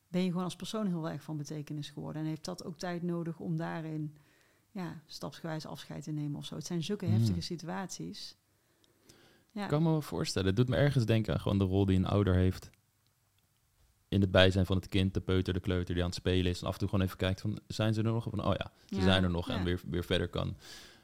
ben 0.08 0.22
je 0.22 0.28
gewoon 0.28 0.43
als 0.43 0.55
persoon 0.55 0.88
heel 0.88 1.10
erg 1.10 1.24
van 1.24 1.38
betekenis 1.38 1.89
geworden. 1.89 2.22
En 2.22 2.28
heeft 2.28 2.45
dat 2.45 2.64
ook 2.64 2.78
tijd 2.78 3.03
nodig 3.03 3.39
om 3.39 3.58
daarin 3.58 4.16
ja, 4.72 5.01
stapsgewijs 5.05 5.66
afscheid 5.66 6.03
te 6.03 6.12
nemen 6.12 6.38
of 6.38 6.45
zo. 6.45 6.55
Het 6.55 6.66
zijn 6.66 6.84
zulke 6.84 7.05
hmm. 7.05 7.14
heftige 7.14 7.41
situaties. 7.41 8.36
Ja. 9.51 9.64
Ik 9.64 9.70
kan 9.70 9.84
me 9.84 9.89
wel 9.89 10.01
voorstellen. 10.01 10.47
Het 10.47 10.58
doet 10.58 10.70
me 10.70 10.76
ergens 10.76 11.05
denken 11.05 11.34
aan 11.34 11.39
gewoon 11.39 11.58
de 11.58 11.64
rol 11.64 11.86
die 11.86 11.97
een 11.97 12.05
ouder 12.05 12.36
heeft. 12.36 12.70
In 14.08 14.22
het 14.22 14.32
bijzijn 14.32 14.66
van 14.66 14.76
het 14.76 14.88
kind, 14.88 15.14
de 15.14 15.22
peuter, 15.22 15.53
de 15.53 15.60
kleuter 15.60 15.93
die 15.93 16.03
aan 16.03 16.10
het 16.10 16.18
spelen 16.18 16.51
is. 16.51 16.62
En 16.62 16.68
af 16.68 16.74
en 16.74 16.80
toe 16.80 16.89
gewoon 16.89 17.05
even 17.05 17.18
kijkt 17.18 17.41
van, 17.41 17.60
zijn 17.68 17.93
ze 17.93 18.01
er 18.01 18.12
nog? 18.12 18.24
Van, 18.30 18.45
oh 18.45 18.53
ja, 18.58 18.72
ze 18.86 19.01
zijn 19.01 19.24
er 19.24 19.30
nog 19.30 19.49
en 19.49 19.64
weer, 19.64 19.82
weer 19.89 20.03
verder 20.03 20.28
kan. 20.28 20.58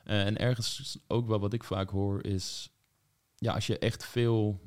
Uh, 0.06 0.26
en 0.26 0.38
ergens 0.38 1.00
ook 1.08 1.28
wel 1.28 1.40
wat 1.40 1.54
ik 1.54 1.64
vaak 1.64 1.90
hoor 1.90 2.26
is... 2.26 2.72
Ja, 3.36 3.54
als 3.54 3.68
je 3.68 3.80
echt 3.80 4.06
veel, 4.06 4.60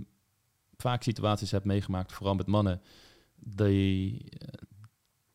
vaak 0.77 1.03
situaties 1.03 1.51
hebt 1.51 1.65
meegemaakt, 1.65 2.13
vooral 2.13 2.35
met 2.35 2.47
mannen 2.47 2.83
die, 3.37 4.29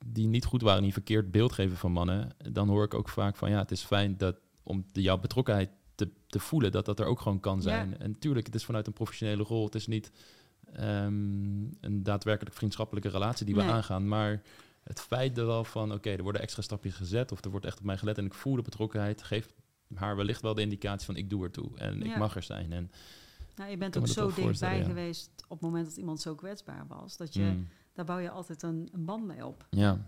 die 0.06 0.28
niet 0.28 0.46
goed 0.46 0.62
waren, 0.62 0.84
die 0.84 0.94
verkeerd 0.94 1.32
beeld 1.32 1.52
geven 1.52 1.78
van 1.78 1.92
mannen, 1.92 2.36
dan 2.52 2.70
hoor 2.70 2.84
ik 2.84 2.94
ook 2.94 3.10
vaak 3.10 3.36
van 3.36 3.50
ja, 3.50 3.58
het 3.58 3.72
is 3.72 3.84
fijn 3.84 4.18
dat 4.18 4.40
om 4.64 4.86
de, 4.92 5.02
jouw 5.02 5.18
betrokkenheid 5.18 5.70
te, 5.96 6.12
te 6.28 6.40
voelen, 6.40 6.72
dat 6.72 6.86
dat 6.86 7.00
er 7.00 7.06
ook 7.06 7.20
gewoon 7.20 7.40
kan 7.40 7.62
zijn. 7.62 7.98
En 8.00 8.12
natuurlijk, 8.12 8.46
het 8.46 8.56
is 8.56 8.66
vanuit 8.66 8.88
een 8.88 8.94
professionele 8.94 9.44
rol. 9.44 9.66
Het 9.66 9.76
is 9.76 9.88
niet 9.88 10.12
ehm, 10.74 11.64
een 11.82 12.04
daadwerkelijk 12.04 12.56
vriendschappelijke 12.56 13.10
relatie 13.10 13.46
die 13.46 13.56
we 13.56 13.64
aangaan. 13.64 14.08
Maar 14.08 14.42
het 14.84 15.00
feit 15.00 15.38
er 15.38 15.46
wel 15.46 15.64
van, 15.64 15.94
oké, 15.94 16.10
er 16.10 16.24
worden 16.24 16.42
extra 16.42 16.62
stapjes 16.62 16.96
gezet 16.96 17.32
of 17.32 17.44
er 17.44 17.52
wordt 17.52 17.66
echt 17.66 17.80
op 17.80 17.86
mij 17.86 17.98
gelet 17.98 18.18
en 18.18 18.26
ik 18.26 18.34
voel 18.34 18.56
de 18.56 18.62
betrokkenheid, 18.62 19.24
geeft 19.24 19.54
haar 19.94 20.16
wellicht 20.16 20.42
wel 20.42 20.54
de 20.54 20.62
indicatie 20.62 21.06
van 21.06 21.16
ik 21.16 21.30
doe 21.30 21.44
er 21.44 21.52
toe 21.52 21.78
en 21.78 22.02
ik 22.02 22.18
mag 22.18 22.36
er 22.36 22.44
zijn. 22.44 22.74
En 22.74 22.92
nou, 23.56 23.70
je 23.70 23.78
bent 23.78 23.98
ook 23.98 24.08
zo 24.08 24.32
dichtbij 24.34 24.84
geweest 24.84 25.32
op 25.48 25.50
het 25.50 25.62
moment 25.62 25.86
dat 25.86 25.98
iemand 25.98 26.22
zo 26.22 26.36
kwetsbaar 26.36 26.88
was, 26.88 27.18
dat 27.18 27.34
je, 27.34 27.42
mm. 27.42 27.68
Daar 28.06 28.16
bouw 28.16 28.26
je 28.26 28.32
altijd 28.32 28.64
een, 28.64 28.90
een 28.92 29.06
band 29.06 29.26
mee 29.26 29.46
op. 29.46 29.68
Ja. 29.70 30.08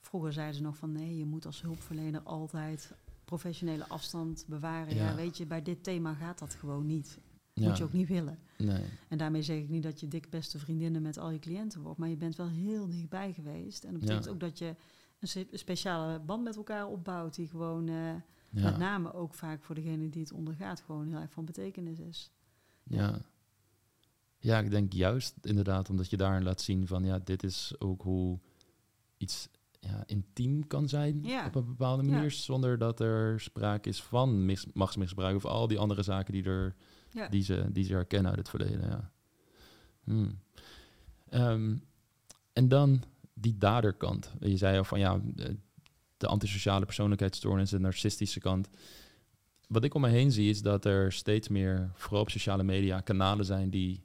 Vroeger 0.00 0.32
zeiden 0.32 0.56
ze 0.56 0.62
nog 0.62 0.76
van 0.76 0.92
nee, 0.92 1.16
je 1.16 1.24
moet 1.24 1.46
als 1.46 1.62
hulpverlener 1.62 2.22
altijd 2.22 2.92
professionele 3.24 3.88
afstand 3.88 4.44
bewaren. 4.48 4.94
Ja. 4.94 5.14
weet 5.14 5.36
je, 5.36 5.46
bij 5.46 5.62
dit 5.62 5.84
thema 5.84 6.14
gaat 6.14 6.38
dat 6.38 6.54
gewoon 6.54 6.86
niet. 6.86 7.18
Moet 7.54 7.78
je 7.78 7.84
ook 7.84 7.92
niet 7.92 8.08
willen. 8.08 8.38
Nee. 8.58 8.84
En 9.08 9.18
daarmee 9.18 9.42
zeg 9.42 9.56
ik 9.56 9.68
niet 9.68 9.82
dat 9.82 10.00
je 10.00 10.08
dik 10.08 10.30
beste 10.30 10.58
vriendinnen 10.58 11.02
met 11.02 11.18
al 11.18 11.30
je 11.30 11.38
cliënten 11.38 11.80
wordt, 11.80 11.98
maar 11.98 12.08
je 12.08 12.16
bent 12.16 12.36
wel 12.36 12.48
heel 12.48 12.88
dichtbij 12.88 13.32
geweest. 13.32 13.84
En 13.84 13.90
dat 13.92 14.00
betekent 14.00 14.28
ook 14.28 14.40
dat 14.40 14.58
je 14.58 14.74
een 15.18 15.46
speciale 15.52 16.20
band 16.20 16.44
met 16.44 16.56
elkaar 16.56 16.86
opbouwt, 16.86 17.34
die 17.34 17.48
gewoon 17.48 17.88
uh, 17.88 18.14
met 18.50 18.78
name 18.78 19.12
ook 19.12 19.34
vaak 19.34 19.62
voor 19.62 19.74
degene 19.74 20.08
die 20.08 20.22
het 20.22 20.32
ondergaat, 20.32 20.80
gewoon 20.80 21.06
heel 21.06 21.18
erg 21.18 21.32
van 21.32 21.44
betekenis 21.44 21.98
is. 21.98 22.30
Ja. 22.82 23.18
Ja, 24.44 24.58
ik 24.58 24.70
denk 24.70 24.92
juist 24.92 25.34
inderdaad, 25.42 25.90
omdat 25.90 26.10
je 26.10 26.16
daarin 26.16 26.42
laat 26.42 26.60
zien 26.60 26.86
van 26.86 27.04
ja, 27.04 27.18
dit 27.18 27.42
is 27.42 27.74
ook 27.78 28.02
hoe 28.02 28.38
iets 29.16 29.48
ja, 29.80 30.02
intiem 30.06 30.66
kan 30.66 30.88
zijn 30.88 31.22
ja. 31.22 31.46
op 31.46 31.54
een 31.54 31.64
bepaalde 31.64 32.02
manier, 32.02 32.30
zonder 32.30 32.78
dat 32.78 33.00
er 33.00 33.40
sprake 33.40 33.88
is 33.88 34.02
van 34.02 34.44
mis, 34.44 34.66
machtsmisbruik 34.72 35.36
of 35.36 35.44
al 35.44 35.66
die 35.66 35.78
andere 35.78 36.02
zaken 36.02 36.32
die, 36.32 36.44
er, 36.44 36.74
die, 37.30 37.42
ze, 37.42 37.66
die 37.72 37.84
ze 37.84 37.92
herkennen 37.92 38.30
uit 38.30 38.38
het 38.38 38.48
verleden. 38.48 38.80
Ja. 38.80 39.10
Hmm. 40.04 40.38
Ehm, 41.28 41.76
en 42.52 42.68
dan 42.68 43.02
die 43.34 43.58
daderkant. 43.58 44.32
Je 44.40 44.56
zei 44.56 44.78
al 44.78 44.84
van 44.84 44.98
ja, 44.98 45.20
de 46.16 46.26
antisociale 46.26 46.84
persoonlijkheidsstoornis, 46.84 47.70
de 47.70 47.80
narcistische 47.80 48.40
kant. 48.40 48.68
Wat 49.68 49.84
ik 49.84 49.94
om 49.94 50.00
me 50.00 50.08
heen 50.08 50.32
zie 50.32 50.50
is 50.50 50.62
dat 50.62 50.84
er 50.84 51.12
steeds 51.12 51.48
meer, 51.48 51.90
vooral 51.94 52.20
op 52.20 52.30
sociale 52.30 52.62
media, 52.62 53.00
kanalen 53.00 53.44
zijn 53.44 53.70
die 53.70 54.02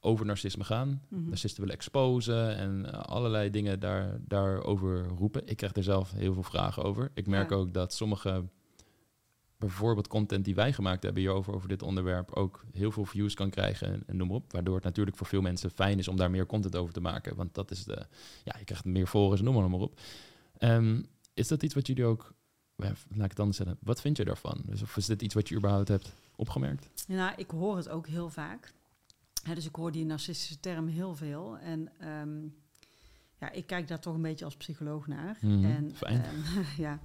over 0.00 0.26
narcisme 0.26 0.64
gaan. 0.64 1.02
Mm 1.08 1.28
Narcisten 1.28 1.60
willen 1.60 1.76
exposen 1.76 2.56
en 2.56 2.92
eh, 2.92 3.00
allerlei 3.00 3.50
dingen 3.50 3.80
daar, 3.80 4.18
daarover 4.20 5.06
roepen. 5.06 5.46
Ik 5.46 5.56
krijg 5.56 5.76
er 5.76 5.82
zelf 5.82 6.12
heel 6.12 6.32
veel 6.32 6.42
vragen 6.42 6.82
over. 6.82 7.10
Ik 7.14 7.26
merk 7.26 7.52
ook 7.52 7.74
dat 7.74 7.92
sommige, 7.94 8.44
bijvoorbeeld 9.56 10.08
content 10.08 10.44
die 10.44 10.54
wij 10.54 10.72
gemaakt 10.72 11.02
hebben 11.02 11.22
hierover, 11.22 11.54
over 11.54 11.68
dit 11.68 11.82
onderwerp, 11.82 12.32
ook 12.32 12.64
heel 12.72 12.90
veel 12.90 13.04
views 13.04 13.34
kan 13.34 13.50
krijgen 13.50 14.02
en, 14.06 14.16
noem 14.16 14.30
op. 14.30 14.52
Waardoor 14.52 14.74
het 14.74 14.84
natuurlijk 14.84 15.16
voor 15.16 15.26
veel 15.26 15.40
mensen 15.40 15.70
fijn 15.70 15.98
is 15.98 16.08
om 16.08 16.16
daar 16.16 16.30
meer 16.30 16.46
content 16.46 16.76
over 16.76 16.94
te 16.94 17.00
maken. 17.00 17.36
Want 17.36 17.54
dat 17.54 17.70
is 17.70 17.84
de, 17.84 18.06
ja, 18.44 18.54
je 18.58 18.64
krijgt 18.64 18.84
meer 18.84 19.08
volgers, 19.08 19.40
noem 19.40 19.54
maar, 19.54 19.70
maar 19.70 19.80
op. 19.80 20.00
Um, 20.58 21.06
is 21.34 21.48
dat 21.48 21.62
iets 21.62 21.74
wat 21.74 21.86
jullie 21.86 22.04
ook, 22.04 22.34
laat 22.76 23.24
ik 23.24 23.30
het 23.30 23.40
anders 23.40 23.56
zeggen, 23.56 23.78
wat 23.80 24.00
vind 24.00 24.16
je 24.16 24.24
daarvan? 24.24 24.62
Dus 24.64 24.82
of 24.82 24.96
is 24.96 25.06
dit 25.06 25.22
iets 25.22 25.34
wat 25.34 25.48
je 25.48 25.56
überhaupt 25.56 25.88
hebt 25.88 26.14
opgemerkt? 26.36 26.88
Nou, 27.08 27.32
ik 27.36 27.50
hoor 27.50 27.76
het 27.76 27.88
ook 27.88 28.06
heel 28.06 28.30
vaak 28.30 28.72
dus 29.54 29.66
ik 29.66 29.74
hoor 29.74 29.92
die 29.92 30.04
narcistische 30.04 30.60
term 30.60 30.86
heel 30.86 31.14
veel. 31.14 31.58
En 31.58 32.08
um, 32.08 32.56
ja, 33.38 33.50
ik 33.50 33.66
kijk 33.66 33.88
daar 33.88 34.00
toch 34.00 34.14
een 34.14 34.22
beetje 34.22 34.44
als 34.44 34.56
psycholoog 34.56 35.06
naar. 35.06 35.38
Mm, 35.40 35.64
en, 35.64 35.94
fijn. 35.94 36.24
Um, 36.24 36.64
ja. 36.86 37.00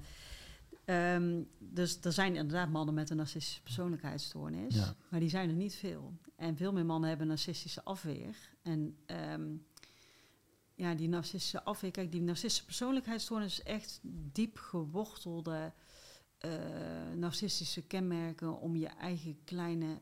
Um, 1.15 1.47
dus 1.59 1.99
er 2.01 2.11
zijn 2.11 2.35
inderdaad 2.35 2.69
mannen 2.69 2.93
met 2.93 3.09
een 3.09 3.17
narcistische 3.17 3.61
persoonlijkheidsstoornis. 3.61 4.75
Ja. 4.75 4.95
Maar 5.09 5.19
die 5.19 5.29
zijn 5.29 5.49
er 5.49 5.55
niet 5.55 5.75
veel. 5.75 6.13
En 6.35 6.57
veel 6.57 6.73
meer 6.73 6.85
mannen 6.85 7.09
hebben 7.09 7.27
narcistische 7.27 7.83
afweer. 7.83 8.35
En 8.61 8.97
ja, 10.75 10.95
die 10.95 11.09
narcistische 11.09 11.63
afweer... 11.63 11.91
Kijk, 11.91 12.11
die 12.11 12.21
narcistische 12.21 12.65
persoonlijkheidsstoornis 12.65 13.59
is 13.59 13.63
echt 13.63 13.99
diep 14.31 14.57
gewortelde... 14.57 15.73
Uh, 16.45 16.51
narcistische 17.15 17.81
kenmerken 17.81 18.59
om 18.59 18.75
je 18.75 18.87
eigen 18.87 19.37
kleine 19.43 20.01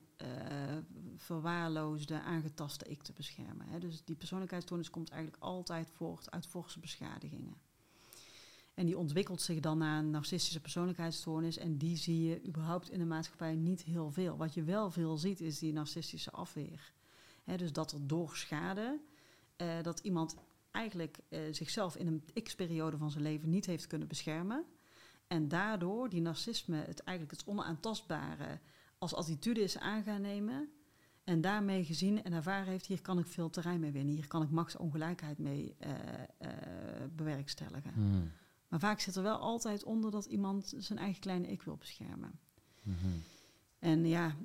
verwaarloosde, 1.17 2.21
aangetaste 2.21 2.85
ik 2.85 3.01
te 3.01 3.13
beschermen. 3.13 3.67
Hè. 3.67 3.79
Dus 3.79 4.03
die 4.03 4.15
persoonlijkheidsstoornis 4.15 4.89
komt 4.89 5.09
eigenlijk 5.09 5.43
altijd 5.43 5.89
voort 5.89 6.31
uit 6.31 6.47
forse 6.47 6.79
beschadigingen. 6.79 7.55
En 8.73 8.85
die 8.85 8.97
ontwikkelt 8.97 9.41
zich 9.41 9.59
dan 9.59 9.77
naar 9.77 9.99
een 9.99 10.09
narcistische 10.09 10.61
persoonlijkheidsstoornis. 10.61 11.57
En 11.57 11.77
die 11.77 11.97
zie 11.97 12.29
je 12.29 12.45
überhaupt 12.45 12.89
in 12.89 12.99
de 12.99 13.05
maatschappij 13.05 13.55
niet 13.55 13.83
heel 13.83 14.11
veel. 14.11 14.37
Wat 14.37 14.53
je 14.53 14.63
wel 14.63 14.91
veel 14.91 15.17
ziet, 15.17 15.41
is 15.41 15.59
die 15.59 15.73
narcistische 15.73 16.31
afweer. 16.31 16.93
dus 17.43 17.73
dat 17.73 17.91
er 17.91 18.07
door 18.07 18.35
schade, 18.35 18.99
uh, 19.57 19.81
dat 19.81 19.99
iemand 19.99 20.35
eigenlijk 20.71 21.19
uh, 21.29 21.39
zichzelf 21.51 21.95
in 21.95 22.07
een 22.07 22.43
x-periode 22.43 22.97
van 22.97 23.11
zijn 23.11 23.23
leven 23.23 23.49
niet 23.49 23.65
heeft 23.65 23.87
kunnen 23.87 24.07
beschermen. 24.07 24.65
En 25.27 25.47
daardoor 25.47 26.09
die 26.09 26.21
narcisme, 26.21 26.77
het 26.77 26.99
eigenlijk 26.99 27.37
het 27.37 27.47
onaantastbare, 27.47 28.59
als 29.01 29.15
attitude 29.15 29.61
is 29.61 29.77
aan 29.77 30.03
gaan 30.03 30.21
nemen. 30.21 30.69
En 31.23 31.41
daarmee 31.41 31.83
gezien 31.83 32.23
en 32.23 32.33
ervaren 32.33 32.67
heeft, 32.67 32.85
hier 32.85 33.01
kan 33.01 33.19
ik 33.19 33.25
veel 33.25 33.49
terrein 33.49 33.79
mee 33.79 33.91
winnen. 33.91 34.13
Hier 34.13 34.27
kan 34.27 34.41
ik 34.41 34.49
machtsongelijkheid 34.49 35.37
mee 35.37 35.75
uh, 35.79 35.89
uh, 36.41 36.49
bewerkstelligen. 37.15 37.93
Hmm. 37.93 38.31
Maar 38.67 38.79
vaak 38.79 38.99
zit 38.99 39.15
er 39.15 39.23
wel 39.23 39.37
altijd 39.37 39.83
onder 39.83 40.11
dat 40.11 40.25
iemand 40.25 40.73
zijn 40.77 40.99
eigen 40.99 41.19
kleine 41.19 41.47
ik 41.47 41.61
wil 41.61 41.77
beschermen. 41.77 42.39
Hmm. 42.83 42.95
En 43.79 44.05
ja, 44.05 44.35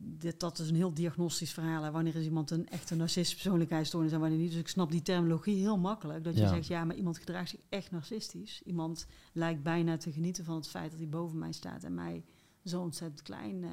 dit, 0.00 0.40
dat 0.40 0.58
is 0.58 0.68
een 0.68 0.74
heel 0.74 0.94
diagnostisch 0.94 1.52
verhaal. 1.52 1.90
Wanneer 1.90 2.16
is 2.16 2.24
iemand 2.24 2.50
een 2.50 2.68
echte 2.68 2.94
narcistische 2.94 3.42
persoonlijkheidsstoornis 3.42 4.12
en 4.12 4.20
wanneer 4.20 4.38
niet. 4.38 4.50
Dus 4.50 4.60
ik 4.60 4.68
snap 4.68 4.90
die 4.90 5.02
terminologie 5.02 5.56
heel 5.56 5.78
makkelijk. 5.78 6.24
Dat 6.24 6.36
je 6.36 6.48
zegt, 6.48 6.66
ja, 6.66 6.84
maar 6.84 6.96
iemand 6.96 7.18
gedraagt 7.18 7.50
zich 7.50 7.60
echt 7.68 7.90
narcistisch. 7.90 8.62
Iemand 8.62 9.06
lijkt 9.32 9.62
bijna 9.62 9.96
te 9.96 10.12
genieten 10.12 10.44
van 10.44 10.54
het 10.54 10.68
feit 10.68 10.90
dat 10.90 11.00
hij 11.00 11.08
boven 11.08 11.38
mij 11.38 11.52
staat 11.52 11.84
en 11.84 11.94
mij 11.94 12.24
zo 12.64 12.80
ontzettend 12.80 13.22
klein 13.22 13.62
uh, 13.62 13.70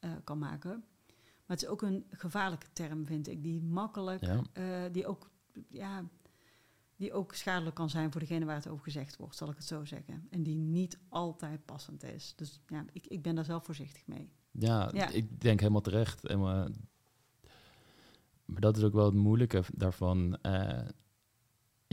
uh, 0.00 0.10
kan 0.24 0.38
maken. 0.38 0.84
Maar 1.46 1.58
het 1.58 1.62
is 1.62 1.68
ook 1.68 1.82
een 1.82 2.04
gevaarlijke 2.10 2.66
term, 2.72 3.06
vind 3.06 3.28
ik, 3.28 3.42
die 3.42 3.62
makkelijk, 3.62 4.24
ja. 4.24 4.42
uh, 4.54 4.92
die, 4.92 5.06
ook, 5.06 5.30
ja, 5.68 6.04
die 6.96 7.12
ook 7.12 7.34
schadelijk 7.34 7.76
kan 7.76 7.90
zijn 7.90 8.12
voor 8.12 8.20
degene 8.20 8.44
waar 8.44 8.54
het 8.54 8.68
over 8.68 8.84
gezegd 8.84 9.16
wordt, 9.16 9.36
zal 9.36 9.50
ik 9.50 9.56
het 9.56 9.66
zo 9.66 9.84
zeggen. 9.84 10.26
En 10.30 10.42
die 10.42 10.56
niet 10.56 10.98
altijd 11.08 11.64
passend 11.64 12.02
is. 12.02 12.32
Dus 12.36 12.60
ja, 12.66 12.84
ik, 12.92 13.06
ik 13.06 13.22
ben 13.22 13.34
daar 13.34 13.44
zelf 13.44 13.64
voorzichtig 13.64 14.06
mee. 14.06 14.32
Ja, 14.50 14.90
ja. 14.92 15.08
ik 15.08 15.40
denk 15.40 15.60
helemaal 15.60 15.80
terecht. 15.80 16.26
En, 16.26 16.40
maar 18.44 18.60
dat 18.60 18.76
is 18.76 18.82
ook 18.82 18.92
wel 18.92 19.04
het 19.04 19.14
moeilijke 19.14 19.62
daarvan 19.74 20.38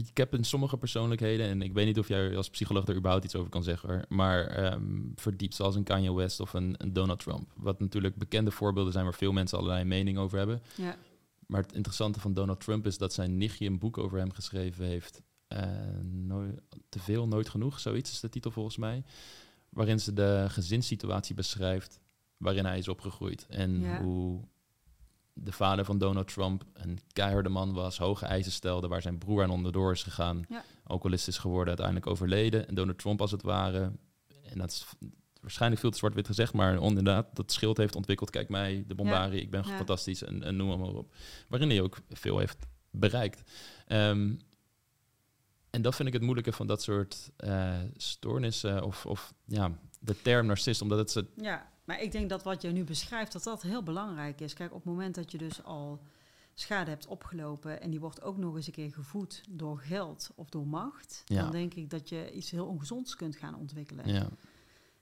ik 0.06 0.18
heb 0.18 0.34
in 0.34 0.44
sommige 0.44 0.78
persoonlijkheden, 0.78 1.48
en 1.48 1.62
ik 1.62 1.74
weet 1.74 1.86
niet 1.86 2.00
of 2.00 2.08
jij 2.08 2.38
als 2.38 2.50
psycholoog 2.50 2.88
er 2.88 2.96
überhaupt 2.96 3.26
iets 3.26 3.36
over 3.36 3.50
kan 3.50 3.64
zeggen, 3.64 4.06
maar 4.10 4.74
um, 4.74 5.12
verdiept 5.16 5.56
zoals 5.56 5.76
een 5.76 5.84
Kanye 5.84 6.14
West 6.14 6.40
of 6.40 6.54
een, 6.54 6.76
een, 6.78 6.94
Donald 6.94 7.20
Trump. 7.20 7.52
Wat 7.56 7.80
natuurlijk 7.80 8.16
bekende 8.16 8.52
voorbeelden 8.52 8.94
zijn 8.94 9.06
waar 9.06 9.14
veel 9.14 9.32
mensen 9.32 9.58
allerlei 9.58 9.84
mening 9.84 10.18
over 10.18 10.38
hebben. 10.38 10.62
Ja. 10.76 10.96
Maar 11.48 11.62
het 11.62 11.74
interessante 11.74 12.20
van 12.20 12.34
Donald 12.34 12.60
Trump 12.60 12.86
is 12.86 12.98
dat 12.98 13.14
zijn 13.14 13.38
nichtje 13.38 13.66
een 13.66 13.80
boek 13.80 13.98
over 13.98 14.18
hem 14.18 14.32
geschreven 14.32 14.86
heeft. 14.86 15.22
Uh, 15.54 15.60
te 16.90 17.00
veel, 17.00 17.28
nooit 17.28 17.50
genoeg, 17.50 17.80
zoiets 17.80 18.12
is 18.12 18.20
de 18.20 18.30
titel 18.30 18.52
volgens 18.52 18.78
mij. 18.78 19.04
Waarin 19.70 20.00
ze 20.00 20.14
de 20.14 20.46
gezinssituatie 20.48 21.36
beschrijft 21.36 22.00
waarin 22.38 22.66
hij 22.66 22.78
is 22.78 22.88
opgegroeid. 22.88 23.46
En 23.50 24.02
hoe 24.02 24.42
de 25.44 25.52
vader 25.52 25.86
van 25.86 25.98
Donald 25.98 26.34
Trump 26.34 26.64
een 26.74 27.00
keiharde 27.14 27.50
man 27.50 27.74
was, 27.74 27.98
hoge 27.98 28.26
eisen 28.26 28.52
stelde, 28.52 28.88
waar 28.88 29.02
zijn 29.02 29.18
broer 29.18 29.44
aan 29.44 29.50
onderdoor 29.50 29.92
is 29.92 30.04
gegaan, 30.04 30.46
ja. 30.50 30.64
alcoholist 30.84 31.28
is 31.28 31.38
geworden, 31.38 31.68
uiteindelijk 31.68 32.08
overleden. 32.08 32.68
En 32.68 32.76
Donald 32.76 32.98
Trump 32.98 33.22
als 33.22 33.32
het 33.32 33.42
ware, 33.42 33.92
en 34.44 34.58
dat 34.58 34.72
is 34.72 34.86
waarschijnlijk 35.42 35.82
veel 35.82 35.92
te 35.92 35.98
zwart-wit 35.98 36.28
gezegd, 36.28 36.54
maar 36.54 36.82
inderdaad, 36.84 37.36
dat 37.36 37.52
schild 37.52 37.78
heeft 37.78 37.96
ontwikkeld. 37.96 38.30
Kijk 38.30 38.50
mij, 38.50 38.84
de 38.88 38.96
Bombari, 38.96 39.38
ik 39.38 39.52
ben 39.52 39.66
fantastisch 39.66 40.24
en, 40.24 40.44
en, 40.44 40.56
noem 40.56 40.80
maar 40.80 40.88
op. 40.88 41.14
Waarin 41.48 41.70
hij 41.70 41.82
ook 41.82 41.98
veel 42.10 42.38
heeft 42.38 42.68
bereikt. 42.92 43.52
Ehm, 43.88 44.34
en 45.70 45.82
dat 45.82 45.96
vind 45.96 46.08
ik 46.08 46.14
het 46.14 46.24
moeilijke 46.24 46.52
van 46.52 46.68
dat 46.68 46.82
soort 46.82 47.32
uh, 47.38 47.76
stoornissen 47.96 48.84
of, 48.84 49.06
of 49.06 49.34
ja, 49.46 49.72
de 50.00 50.22
term 50.22 50.46
narcist, 50.46 50.82
omdat 50.82 50.98
het 50.98 51.12
ze... 51.12 51.26
Ja 51.36 51.76
maar 51.88 52.02
ik 52.02 52.12
denk 52.12 52.30
dat 52.30 52.44
wat 52.44 52.62
je 52.62 52.70
nu 52.70 52.84
beschrijft, 52.84 53.32
dat 53.32 53.44
dat 53.44 53.62
heel 53.62 53.84
belangrijk 53.84 54.42
is. 54.42 54.54
Kijk, 54.54 54.72
op 54.72 54.84
het 54.84 54.86
moment 54.86 55.16
dat 55.16 55.32
je 55.32 55.38
dus 55.38 55.64
al 55.64 56.00
schade 56.54 56.90
hebt 56.90 57.08
opgelopen 57.08 57.82
en 57.82 57.90
die 57.90 58.00
wordt 58.00 58.22
ook 58.22 58.38
nog 58.38 58.56
eens 58.56 58.68
een 58.68 58.74
keer 58.74 58.92
gevoed 58.92 59.44
door 59.50 59.80
geld 59.80 60.32
of 60.36 60.50
door 60.50 60.68
macht, 60.68 61.24
dan 61.26 61.52
denk 61.52 61.74
ik 61.74 61.90
dat 61.90 62.10
je 62.10 62.32
iets 62.32 62.52
heel 62.52 62.66
ongezonds 62.66 63.16
kunt 63.16 63.36
gaan 63.36 63.56
ontwikkelen. 63.56 64.14
Ja. 64.14 64.30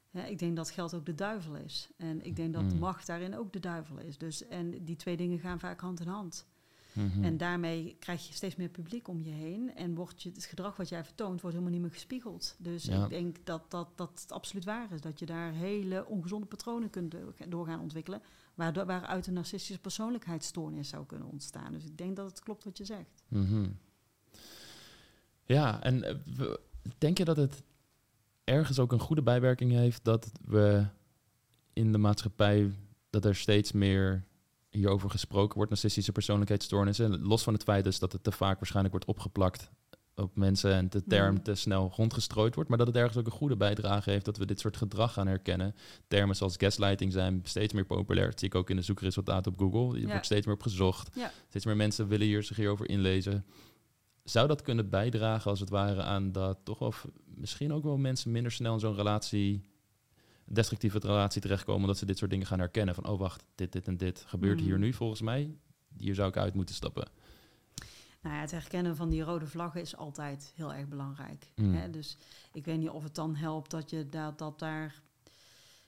Ja, 0.10 0.26
ik 0.26 0.40
denk 0.40 0.56
dat 0.56 0.70
geld 0.70 0.94
ook 0.94 1.06
de 1.06 1.16
duivel 1.16 1.56
is. 1.56 1.90
En 1.98 2.26
ik 2.26 2.36
denk 2.36 2.54
dat 2.54 2.74
mm. 2.74 2.80
macht 2.80 3.08
daarin 3.08 3.38
ook 3.38 3.54
de 3.54 3.60
duivel 3.60 3.98
is. 3.98 4.18
Dus, 4.18 4.48
en 4.48 4.84
die 4.84 4.96
twee 4.96 5.18
dingen 5.18 5.40
gaan 5.40 5.60
vaak 5.60 5.80
hand 5.80 6.00
in 6.00 6.08
hand. 6.08 6.46
Mhm. 6.96 7.24
En 7.24 7.38
daarmee 7.38 7.96
krijg 8.00 8.28
je 8.28 8.34
steeds 8.34 8.56
meer 8.56 8.70
publiek 8.70 9.08
om 9.08 9.22
je 9.24 9.32
heen. 9.32 9.76
En 9.76 9.96
wordt 9.96 10.22
je, 10.24 10.30
het 10.30 10.46
gedrag 10.46 10.76
wat 10.76 10.90
jij 10.90 11.04
vertoont, 11.04 11.42
wordt 11.42 11.56
helemaal 11.58 11.74
niet 11.74 11.82
meer 11.82 11.92
gespiegeld. 11.94 12.56
Dus 12.60 12.84
Ja. 12.86 13.04
ik 13.04 13.10
denk 13.10 13.38
dat, 13.44 13.72
dat 13.72 13.88
dat 13.96 14.20
het 14.22 14.32
absoluut 14.32 14.66
waar 14.66 14.92
is. 14.94 15.02
Dat 15.02 15.20
je 15.20 15.26
daar 15.26 15.52
hele 15.54 16.06
ongezonde 16.06 16.46
patronen 16.46 16.90
kunt 16.90 17.12
door- 17.12 17.34
doorgaan 17.50 17.80
ontwikkelen. 17.80 18.22
Waardoor, 18.54 18.86
waaruit 18.86 19.28
een 19.28 19.34
narcistische 19.34 19.82
persoonlijkheidsstoornis 19.82 20.90
zou 20.90 21.06
kunnen 21.06 21.28
ontstaan. 21.28 21.72
Dus 21.72 21.86
ik 21.86 21.98
denk 21.98 22.16
dat 22.16 22.30
het 22.30 22.40
klopt 22.40 22.64
wat 22.64 22.78
je 22.78 22.86
zegt. 22.86 23.24
Mhm. 23.28 23.68
Ja, 25.46 25.82
en 25.84 26.04
eh, 26.04 26.16
denk 26.98 27.18
je 27.18 27.26
dat 27.26 27.38
het 27.38 27.64
ergens 28.44 28.80
ook 28.80 28.92
een 28.92 29.00
goede 29.00 29.22
bijwerking 29.24 29.72
heeft 29.72 30.04
dat 30.04 30.32
we 30.46 30.86
in 31.74 31.92
de 31.92 31.98
maatschappij 31.98 32.72
dat 33.10 33.26
er 33.26 33.36
steeds 33.36 33.72
meer 33.72 34.24
hierover 34.76 35.10
gesproken 35.10 35.56
wordt, 35.56 35.72
narcistische 35.72 36.12
persoonlijkheidsstoornissen, 36.12 37.22
los 37.22 37.44
van 37.44 37.54
het 37.54 37.64
feit 37.64 37.84
dus 37.84 38.00
dat 38.00 38.12
het 38.12 38.24
te 38.24 38.32
vaak 38.32 38.56
waarschijnlijk 38.56 38.94
wordt 38.94 39.10
opgeplakt 39.10 39.70
op 40.16 40.36
mensen 40.36 40.74
en 40.74 40.90
de 40.90 41.04
term 41.04 41.34
Mhm. 41.34 41.44
te 41.44 41.56
snel 41.56 41.92
rondgestrooid 41.96 42.56
wordt, 42.56 42.70
maar 42.70 42.78
dat 42.78 42.88
het 42.88 42.96
ergens 42.96 43.18
ook 43.18 43.26
een 43.26 43.32
goede 43.32 43.56
bijdrage 43.58 44.10
heeft 44.10 44.26
dat 44.26 44.38
we 44.38 44.46
dit 44.46 44.60
soort 44.60 44.78
gedrag 44.78 45.14
gaan 45.14 45.28
herkennen. 45.28 45.76
Termen 46.08 46.36
zoals 46.36 46.56
gaslighting 46.58 47.12
zijn 47.12 47.42
steeds 47.44 47.74
meer 47.74 47.86
populair. 47.86 48.30
Dat 48.30 48.40
zie 48.40 48.48
ik 48.48 48.56
ook 48.56 48.70
in 48.70 48.76
de 48.76 48.82
zoekresultaten 48.82 49.52
op 49.52 49.58
Google. 49.60 49.96
Je 50.00 50.06
Ja. 50.06 50.12
wordt 50.12 50.26
steeds 50.26 50.46
meer 50.46 50.56
op 50.56 50.62
gezocht. 50.62 51.16
Ja. 51.16 51.32
Steeds 51.50 51.66
meer 51.66 51.76
mensen 51.76 52.08
willen 52.08 52.28
hier 52.28 52.44
zich 52.44 52.58
hierover 52.58 52.90
inlezen. 52.90 53.46
Zou 54.24 54.48
dat 54.48 54.62
kunnen 54.62 54.90
bijdragen 54.90 55.50
als 55.50 55.60
het 55.60 55.70
ware 55.70 56.02
aan 56.04 56.32
dat 56.32 56.58
toch 56.64 56.96
v- 56.96 57.06
misschien 57.26 57.74
ook 57.74 57.84
wel 57.84 57.98
mensen 57.98 58.32
minder 58.32 58.52
snel 58.52 58.74
in 58.74 58.80
zo'n 58.80 58.96
relatie, 58.96 59.62
destructieve 60.46 61.00
relatie 61.00 61.42
terechtkomen, 61.42 61.82
omdat 61.82 61.98
ze 61.98 62.06
dit 62.06 62.18
soort 62.18 62.32
dingen 62.32 62.48
gaan 62.48 62.60
herkennen 62.60 62.96
van 62.96 63.08
oh 63.08 63.20
wacht, 63.20 63.46
dit, 63.56 63.72
dit 63.72 63.88
en 63.88 63.98
dit 63.98 64.24
gebeurt 64.28 64.60
hier 64.60 64.74
Mhm. 64.74 64.80
nu 64.82 64.94
volgens 64.94 65.22
mij. 65.22 65.56
Hier 65.98 66.16
zou 66.16 66.30
ik 66.30 66.38
uit 66.38 66.54
moeten 66.54 66.76
stappen. 66.76 67.08
Nou 68.22 68.36
ja, 68.36 68.42
het 68.42 68.52
herkennen 68.52 68.96
van 68.96 69.10
die 69.10 69.22
rode 69.22 69.48
vlaggen 69.48 69.82
is 69.82 69.96
altijd 69.96 70.52
heel 70.56 70.74
erg 70.74 70.88
belangrijk. 70.88 71.52
Mm. 71.56 71.74
Hè? 71.74 71.90
Dus 71.90 72.18
ik 72.54 72.66
weet 72.66 72.78
niet 72.80 72.90
of 72.90 73.04
het 73.04 73.16
dan 73.16 73.36
helpt 73.36 73.72
dat 73.72 73.90
je 73.90 74.10
dat, 74.10 74.38
dat 74.38 74.60
daar. 74.60 75.02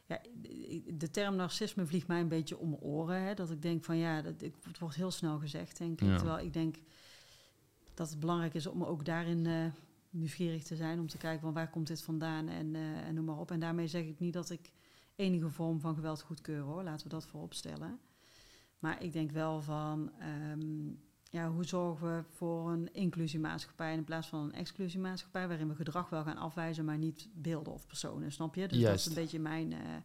Ja, 0.06 0.22
de 0.94 1.10
term 1.12 1.36
narcisme 1.36 1.86
vliegt 1.86 2.08
mij 2.08 2.20
een 2.20 2.28
beetje 2.28 2.58
om 2.58 2.70
mijn 2.70 2.82
oren. 2.82 3.22
Hè? 3.22 3.34
Dat 3.34 3.50
ik 3.52 3.62
denk 3.62 3.84
van 3.84 3.98
ja, 3.98 4.22
dat, 4.22 4.34
het 4.42 4.80
wordt 4.80 4.96
heel 4.96 5.12
snel 5.12 5.40
gezegd, 5.40 5.78
denk 5.78 6.02
ik. 6.02 6.08
Ja. 6.08 6.16
Terwijl 6.18 6.46
ik 6.46 6.54
denk 6.54 6.76
dat 7.94 8.10
het 8.10 8.20
belangrijk 8.20 8.54
is 8.54 8.68
om 8.68 8.84
ook 8.84 9.06
daarin 9.06 9.46
eh, 9.46 9.66
nieuwsgierig 10.18 10.64
te 10.64 10.76
zijn. 10.76 11.00
Om 11.00 11.08
te 11.08 11.18
kijken 11.18 11.42
van 11.42 11.54
waar 11.54 11.70
komt 11.70 11.88
dit 11.88 12.02
vandaan 12.02 12.48
en, 12.48 12.76
eh, 12.76 13.08
en 13.08 13.14
noem 13.14 13.26
maar 13.26 13.40
op. 13.40 13.52
En 13.52 13.60
daarmee 13.60 13.88
zeg 13.88 14.06
ik 14.06 14.20
niet 14.20 14.34
dat 14.34 14.50
ik 14.50 14.72
enige 15.16 15.50
vorm 15.50 15.80
van 15.80 15.96
geweld 15.96 16.22
goedkeur 16.22 16.62
hoor. 16.62 16.84
Laten 16.84 17.04
we 17.04 17.14
dat 17.14 17.26
voorop 17.26 17.54
stellen. 17.54 18.00
Maar 18.80 19.04
ik 19.04 19.14
denk 19.14 19.32
wel 19.32 19.62
van. 19.62 20.12
ehm, 20.20 20.90
ja, 21.32 21.50
hoe 21.50 21.64
zorgen 21.64 22.18
we 22.18 22.24
voor 22.24 22.72
een 22.72 22.94
inclusiemaatschappij 22.94 23.94
in 23.94 24.04
plaats 24.04 24.28
van 24.28 24.44
een 24.44 24.54
exclusiemaatschappij, 24.54 25.48
waarin 25.48 25.68
we 25.68 25.76
gedrag 25.76 26.10
wel 26.10 26.24
gaan 26.24 26.38
afwijzen, 26.38 26.86
maar 26.86 26.98
niet 26.98 27.28
beelden 27.34 27.74
of 27.74 27.88
personen, 27.88 28.32
snap 28.32 28.56
je? 28.56 28.68
Dus 28.68 28.78
Juist. 28.78 28.92
dat 28.92 29.00
is 29.00 29.18
een 29.18 29.24
beetje 29.24 29.40
mijn, 29.40 29.74
eh, 29.74 29.96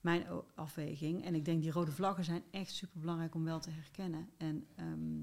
mijn 0.00 0.26
afweging. 0.54 1.24
En 1.24 1.34
ik 1.34 1.44
denk 1.44 1.62
die 1.62 1.70
rode 1.70 1.92
vlaggen 1.92 2.24
zijn 2.24 2.42
echt 2.50 2.70
super 2.72 3.00
belangrijk 3.00 3.34
om 3.34 3.44
wel 3.44 3.60
te 3.60 3.70
herkennen. 3.70 4.30
En, 4.36 4.66
ehm, 4.76 5.22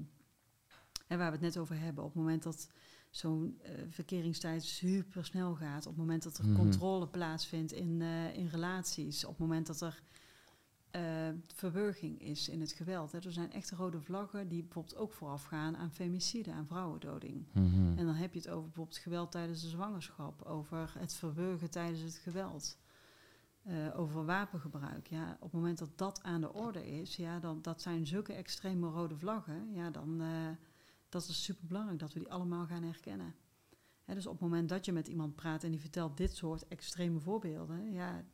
en 1.06 1.18
waar 1.18 1.26
we 1.26 1.36
het 1.36 1.40
net 1.40 1.58
over 1.58 1.78
hebben, 1.78 2.04
op 2.04 2.10
het 2.10 2.22
moment 2.22 2.42
dat 2.42 2.70
zo'n 3.16 3.58
eh, 3.62 3.72
verkeringstijd 3.88 4.64
super 4.64 5.24
snel 5.24 5.54
gaat, 5.54 5.86
op 5.86 5.92
het 5.92 6.00
moment 6.00 6.22
dat 6.22 6.38
er 6.38 6.44
Mhm. 6.46 6.56
controle 6.56 7.08
plaatsvindt 7.08 7.72
in, 7.72 8.02
eh, 8.02 8.36
in 8.36 8.46
relaties, 8.46 9.24
op 9.24 9.30
het 9.30 9.38
moment 9.38 9.66
dat 9.66 9.80
er 9.80 10.02
eh, 10.90 11.28
verburging 11.54 12.20
is 12.20 12.48
in 12.48 12.60
het 12.60 12.72
geweld. 12.72 13.12
Hè. 13.12 13.18
Er 13.18 13.32
zijn 13.32 13.52
echte 13.52 13.76
rode 13.76 14.00
vlaggen 14.00 14.48
die 14.48 14.62
bijvoorbeeld 14.62 14.96
ook 14.96 15.12
voorafgaan 15.12 15.76
aan 15.76 15.90
femicide, 15.90 16.52
aan 16.52 16.66
vrouwendoding. 16.66 17.46
Mhm. 17.52 17.98
En 17.98 18.06
dan 18.06 18.14
heb 18.14 18.32
je 18.32 18.38
het 18.38 18.48
over 18.48 18.64
bijvoorbeeld 18.64 18.98
geweld 18.98 19.30
tijdens 19.30 19.60
de 19.62 19.68
zwangerschap, 19.68 20.42
over 20.42 20.94
het 20.98 21.14
verburgen 21.14 21.70
tijdens 21.70 22.00
het 22.00 22.14
geweld, 22.14 22.78
over 23.94 24.24
wapengebruik. 24.24 25.06
Ja, 25.06 25.36
op 25.40 25.52
het 25.52 25.60
moment 25.60 25.78
dat 25.78 25.98
dat 25.98 26.22
aan 26.22 26.40
de 26.40 26.52
orde 26.52 26.86
is, 27.00 27.16
ja, 27.16 27.38
dan, 27.38 27.62
dat 27.62 27.82
zijn 27.82 28.06
zulke 28.06 28.32
extreme 28.32 28.88
rode 28.88 29.16
vlaggen, 29.16 29.72
ja, 29.72 29.90
dan 29.90 30.22
uh, 30.22 30.48
dat 31.08 31.28
is 31.28 31.44
super 31.44 31.66
belangrijk 31.66 31.98
dat 31.98 32.12
we 32.12 32.18
die 32.18 32.32
allemaal 32.32 32.66
gaan 32.66 32.82
herkennen. 32.82 33.34
Dus 34.04 34.26
op 34.26 34.32
het 34.32 34.40
moment 34.40 34.68
dat 34.68 34.84
je 34.84 34.92
met 34.92 35.08
iemand 35.08 35.34
praat 35.34 35.64
en 35.64 35.70
die 35.70 35.80
vertelt 35.80 36.16
dit 36.16 36.36
soort 36.36 36.68
extreme 36.68 37.20
voorbeelden, 37.20 37.92
ja, 37.92 38.24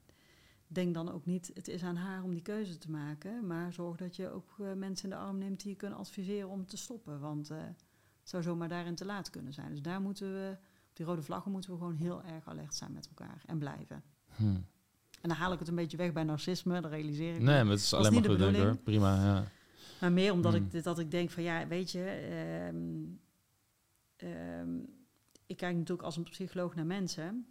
denk 0.67 0.95
dan 0.95 1.13
ook 1.13 1.27
niet, 1.27 1.51
het 1.55 1.69
is 1.69 1.83
aan 1.83 1.97
haar 1.97 2.23
om 2.23 2.31
die 2.31 2.43
keuze 2.43 2.79
te 2.79 2.91
maken, 2.91 3.47
maar 3.47 3.73
zorg 3.73 3.97
dat 3.97 4.17
je 4.17 4.31
ook 4.31 4.57
uh, 4.61 4.73
mensen 4.73 5.11
in 5.11 5.17
de 5.17 5.23
arm 5.23 5.39
neemt 5.39 5.61
die 5.61 5.71
je 5.71 5.77
kunnen 5.77 5.99
adviseren 5.99 6.49
om 6.49 6.67
te 6.67 6.77
stoppen. 6.77 7.21
Want 7.21 7.51
uh, 7.51 7.59
het 7.59 7.85
zou 8.23 8.43
zomaar 8.43 8.69
daarin 8.69 8.95
te 8.95 9.05
laat 9.05 9.31
kunnen 9.31 9.53
zijn. 9.53 9.71
Dus 9.71 9.83
daar 9.83 10.01
moeten 10.01 10.33
we, 10.33 10.57
op 10.89 10.97
die 10.97 11.07
rode 11.07 11.23
vlaggen 11.23 11.53
moeten 11.53 11.71
we 11.71 11.77
gewoon 11.77 11.95
heel 11.95 12.23
erg 12.23 12.49
alert 12.49 12.75
zijn 12.75 12.93
met 12.93 13.09
elkaar 13.09 13.43
en 13.47 13.59
blijven. 13.59 14.03
Hmm. 14.37 14.67
En 15.21 15.29
dan 15.29 15.39
haal 15.39 15.53
ik 15.53 15.59
het 15.59 15.69
een 15.69 15.75
beetje 15.75 15.97
weg 15.97 16.13
bij 16.13 16.25
narcisme, 16.25 16.81
dat 16.81 16.91
realiseer 16.91 17.35
ik. 17.35 17.41
Nee, 17.41 17.63
maar 17.63 17.73
het 17.73 17.81
is 17.81 17.95
alleen 17.95 18.13
maar 18.13 18.25
goed 18.25 18.39
denk 18.39 18.57
hoor. 18.57 18.77
Prima, 18.77 19.15
ja. 19.15 19.45
Maar 20.03 20.13
meer 20.13 20.33
omdat 20.33 20.55
hmm. 20.55 20.69
ik, 20.73 20.83
dat 20.83 20.99
ik 20.99 21.11
denk 21.11 21.31
van 21.31 21.43
ja, 21.43 21.67
weet 21.67 21.91
je, 21.91 22.29
um, 22.73 23.21
um, 24.17 24.87
ik 25.47 25.57
kijk 25.57 25.77
natuurlijk 25.77 26.03
als 26.03 26.17
een 26.17 26.23
psycholoog 26.23 26.75
naar 26.75 26.87
mensen. 26.87 27.47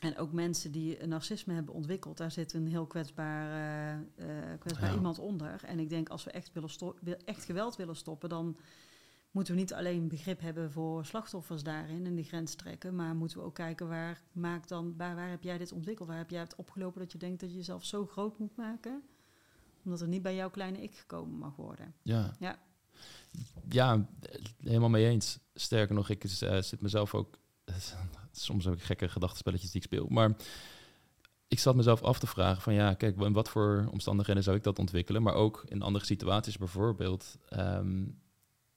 En 0.00 0.18
ook 0.18 0.32
mensen 0.32 0.72
die 0.72 1.02
een 1.02 1.08
narcisme 1.08 1.54
hebben 1.54 1.74
ontwikkeld, 1.74 2.16
daar 2.16 2.30
zit 2.30 2.52
een 2.52 2.66
heel 2.66 2.86
kwetsbaar, 2.86 3.48
uh, 4.16 4.26
uh, 4.28 4.58
kwetsbaar 4.58 4.90
ja. 4.90 4.94
iemand 4.96 5.18
onder. 5.18 5.64
En 5.64 5.78
ik 5.78 5.88
denk 5.88 6.08
als 6.08 6.24
we 6.24 6.30
echt, 6.30 6.52
willen 6.52 7.24
echt 7.24 7.44
geweld 7.44 7.76
willen 7.76 7.96
stoppen, 7.96 8.28
dan 8.28 8.56
moeten 9.30 9.54
we 9.54 9.60
niet 9.60 9.74
alleen 9.74 10.08
begrip 10.08 10.40
hebben 10.40 10.72
voor 10.72 11.06
slachtoffers 11.06 11.62
daarin 11.62 12.06
en 12.06 12.14
die 12.14 12.24
grens 12.24 12.54
trekken, 12.54 12.94
maar 12.94 13.16
moeten 13.16 13.38
we 13.38 13.44
ook 13.44 13.54
kijken 13.54 13.88
waar, 13.88 14.22
maakt 14.32 14.68
dan, 14.68 14.94
waar, 14.96 15.14
waar 15.14 15.30
heb 15.30 15.42
jij 15.42 15.58
dit 15.58 15.72
ontwikkeld, 15.72 16.08
waar 16.08 16.16
heb 16.16 16.30
jij 16.30 16.40
het 16.40 16.54
opgelopen 16.54 17.00
dat 17.00 17.12
je 17.12 17.18
denkt 17.18 17.40
dat 17.40 17.50
je 17.50 17.56
jezelf 17.56 17.84
zo 17.84 18.06
groot 18.06 18.38
moet 18.38 18.56
maken, 18.56 19.02
omdat 19.84 20.00
er 20.00 20.08
niet 20.08 20.22
bij 20.22 20.34
jouw 20.34 20.50
kleine 20.50 20.82
ik 20.82 20.94
gekomen 20.94 21.38
mag 21.38 21.56
worden. 21.56 21.94
Ja. 22.02 22.34
Ja, 22.38 22.58
ja 23.68 24.06
helemaal 24.60 24.88
mee 24.88 25.08
eens. 25.08 25.38
Sterker 25.54 25.94
nog, 25.94 26.08
ik 26.08 26.24
uh, 26.24 26.60
zit 26.60 26.80
mezelf 26.80 27.14
ook 27.14 27.38
soms 28.32 28.64
heb 28.64 28.74
ik 28.74 28.82
gekke 28.82 29.08
gedachtenspelletjes 29.08 29.70
die 29.70 29.80
ik 29.80 29.86
speel. 29.86 30.06
Maar 30.08 30.36
ik 31.48 31.58
zat 31.58 31.76
mezelf 31.76 32.02
af 32.02 32.18
te 32.18 32.26
vragen 32.26 32.62
van 32.62 32.74
ja, 32.74 32.94
kijk, 32.94 33.20
in 33.20 33.32
wat 33.32 33.48
voor 33.48 33.88
omstandigheden 33.90 34.42
zou 34.42 34.56
ik 34.56 34.62
dat 34.62 34.78
ontwikkelen? 34.78 35.22
Maar 35.22 35.34
ook 35.34 35.64
in 35.68 35.82
andere 35.82 36.04
situaties 36.04 36.58
bijvoorbeeld. 36.58 37.38
Um, 37.56 38.22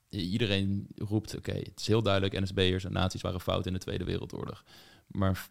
iedereen 0.10 0.88
roept, 0.96 1.36
oké, 1.36 1.50
okay, 1.50 1.64
het 1.70 1.80
is 1.80 1.88
heel 1.88 2.02
duidelijk, 2.02 2.40
NSB'ers 2.42 2.84
en 2.84 2.92
nazi's 2.92 3.22
waren 3.22 3.42
fout 3.42 3.66
in 3.66 3.74
de 3.74 3.80
Tweede 3.80 4.04
Wereldoorlog. 4.04 4.64
Maar 5.08 5.50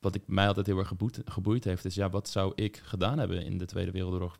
wat 0.00 0.14
ik 0.14 0.22
mij 0.26 0.46
altijd 0.46 0.66
heel 0.66 0.78
erg 0.78 0.88
geboeid, 0.88 1.20
geboeid 1.24 1.64
heeft, 1.64 1.84
is 1.84 1.94
ja, 1.94 2.10
wat 2.10 2.28
zou 2.28 2.52
ik 2.54 2.76
gedaan 2.76 3.18
hebben 3.18 3.44
in 3.44 3.58
de 3.58 3.64
Tweede 3.64 3.90
Wereldoorlog? 3.90 4.38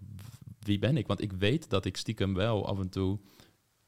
Wie 0.67 0.79
ben 0.79 0.97
ik? 0.97 1.07
Want 1.07 1.23
ik 1.23 1.33
weet 1.33 1.71
dat 1.71 1.85
ik 1.85 1.97
stiekem 1.97 2.35
wel 2.35 2.67
af 2.67 2.79
en 2.79 2.89
toe, 2.89 3.19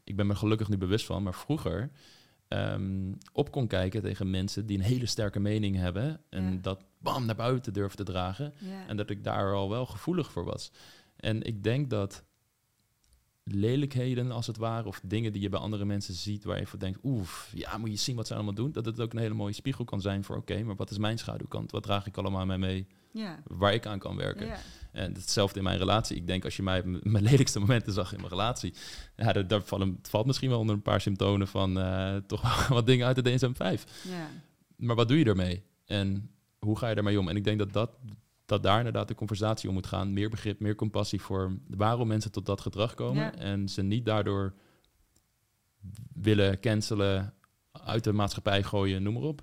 ik 0.05 0.17
ben 0.17 0.27
me 0.27 0.35
gelukkig 0.35 0.69
nu 0.69 0.79
bewust 0.79 1.07
van, 1.07 1.23
maar 1.23 1.35
vroeger 1.35 1.91
um, 2.49 3.17
op 3.33 3.51
kon 3.51 3.67
kijken 3.67 4.03
tegen 4.03 4.31
mensen 4.31 4.67
die 4.67 4.79
een 4.79 4.85
hele 4.85 5.07
sterke 5.07 5.41
mening 5.41 5.77
hebben 5.77 6.21
en 6.29 6.53
ja. 6.53 6.59
dat 6.61 6.85
bam 6.99 7.27
naar 7.27 7.37
buiten 7.37 7.73
durven 7.73 7.97
te 7.97 8.05
dragen. 8.05 8.55
Ja. 8.59 8.87
En 8.87 8.97
dat 8.97 9.11
ik 9.11 9.25
daar 9.25 9.55
al 9.55 9.69
wel 9.69 9.87
gevoelig 9.87 10.33
voor 10.33 10.45
was. 10.45 10.71
En 11.17 11.43
ik 11.43 11.63
denk 11.63 11.91
dat 11.91 12.25
lelijkheden 13.45 14.31
als 14.31 14.47
het 14.47 14.57
ware, 14.57 14.89
of 14.89 15.01
dingen 15.05 15.33
die 15.33 15.43
je 15.43 15.49
bij 15.49 15.61
andere 15.61 15.85
mensen 15.85 16.15
ziet 16.15 16.45
waar 16.45 16.59
je 16.59 16.67
van 16.67 16.79
denkt, 16.79 16.99
oef, 17.03 17.53
ja, 17.55 17.79
moet 17.79 17.91
je 17.91 17.97
zien 17.97 18.17
wat 18.17 18.27
ze 18.27 18.35
allemaal 18.35 18.55
doen, 18.55 18.73
dat 18.73 18.85
het 18.85 19.01
ook 19.01 19.13
een 19.13 19.19
hele 19.19 19.35
mooie 19.35 19.53
spiegel 19.53 19.85
kan 19.85 20.01
zijn 20.01 20.25
voor, 20.25 20.37
oké, 20.37 20.53
okay, 20.53 20.65
maar 20.65 20.77
wat 20.77 20.91
is 20.91 20.99
mijn 20.99 21.19
schaduwkant? 21.19 21.71
Wat 21.71 21.83
draag 21.83 22.07
ik 22.07 22.17
allemaal 22.17 22.59
mee? 22.59 22.87
Ja. 23.13 23.43
Waar 23.47 23.75
ik 23.75 23.87
aan 23.87 23.99
kan 23.99 24.17
werken. 24.17 24.47
Ja. 24.47 24.59
En 24.93 25.15
hetzelfde 25.15 25.59
in 25.59 25.65
mijn 25.65 25.79
relatie. 25.79 26.17
Ik 26.17 26.27
denk 26.27 26.45
als 26.45 26.57
je 26.57 26.63
mij 26.63 26.83
mijn 26.85 27.25
lelijkste 27.25 27.59
momenten 27.59 27.93
zag 27.93 28.13
in 28.13 28.19
mijn 28.19 28.31
relatie, 28.31 28.75
ja, 29.17 29.61
vallen, 29.61 29.99
valt 30.03 30.27
misschien 30.27 30.49
wel 30.51 30.59
onder 30.59 30.75
een 30.75 30.83
paar 30.83 31.01
symptomen 31.01 31.49
van 31.49 31.79
uh, 31.79 32.17
toch 32.17 32.69
wat 32.69 32.87
dingen 32.87 33.07
uit 33.07 33.25
de 33.25 33.39
DSM-5. 33.39 33.83
Ja. 34.03 34.29
Maar 34.77 34.97
wat 34.97 35.09
doe 35.09 35.19
je 35.19 35.25
ermee? 35.25 35.63
En 35.87 36.31
hoe 36.59 36.79
ga 36.79 36.89
je 36.89 36.95
daarmee 36.95 37.19
om? 37.19 37.29
En 37.29 37.37
ik 37.37 37.45
denk 37.45 37.59
dat, 37.59 37.73
dat, 37.73 37.91
dat 38.45 38.63
daar 38.63 38.79
inderdaad 38.79 39.09
de 39.09 39.15
conversatie 39.15 39.69
om 39.69 39.75
moet 39.75 39.87
gaan. 39.87 40.13
Meer 40.13 40.31
begrip, 40.31 40.61
meer 40.61 40.75
compassie 40.75 41.21
voor 41.21 41.59
waarom 41.67 42.09
mensen 42.09 42.33
tot 42.33 42.47
dat 42.47 42.61
gedrag 42.61 42.95
komen. 42.95 43.23
Ja. 43.23 43.35
En 43.35 43.69
ze 43.69 43.83
niet 43.83 44.05
daardoor 44.05 44.55
willen 46.13 46.61
cancelen, 46.61 47.35
uit 47.73 48.05
de 48.05 48.13
maatschappij 48.13 48.63
gooien, 48.63 49.03
noem 49.03 49.15
maar 49.15 49.23
op. 49.23 49.43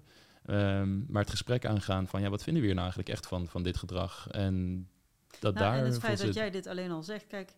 Um, 0.49 1.05
maar 1.09 1.21
het 1.21 1.31
gesprek 1.31 1.65
aangaan 1.65 2.07
van 2.07 2.21
ja, 2.21 2.29
wat 2.29 2.43
vinden 2.43 2.61
we 2.61 2.67
hier 2.67 2.77
nou 2.77 2.87
eigenlijk 2.87 3.17
echt 3.17 3.27
van, 3.27 3.47
van 3.47 3.63
dit 3.63 3.77
gedrag? 3.77 4.27
En 4.31 4.87
dat 5.39 5.53
nou, 5.53 5.65
daar. 5.65 5.77
En 5.77 5.85
het 5.85 5.99
feit 5.99 6.21
dat 6.21 6.33
jij 6.33 6.51
dit 6.51 6.67
alleen 6.67 6.91
al 6.91 7.03
zegt, 7.03 7.27
kijk, 7.27 7.53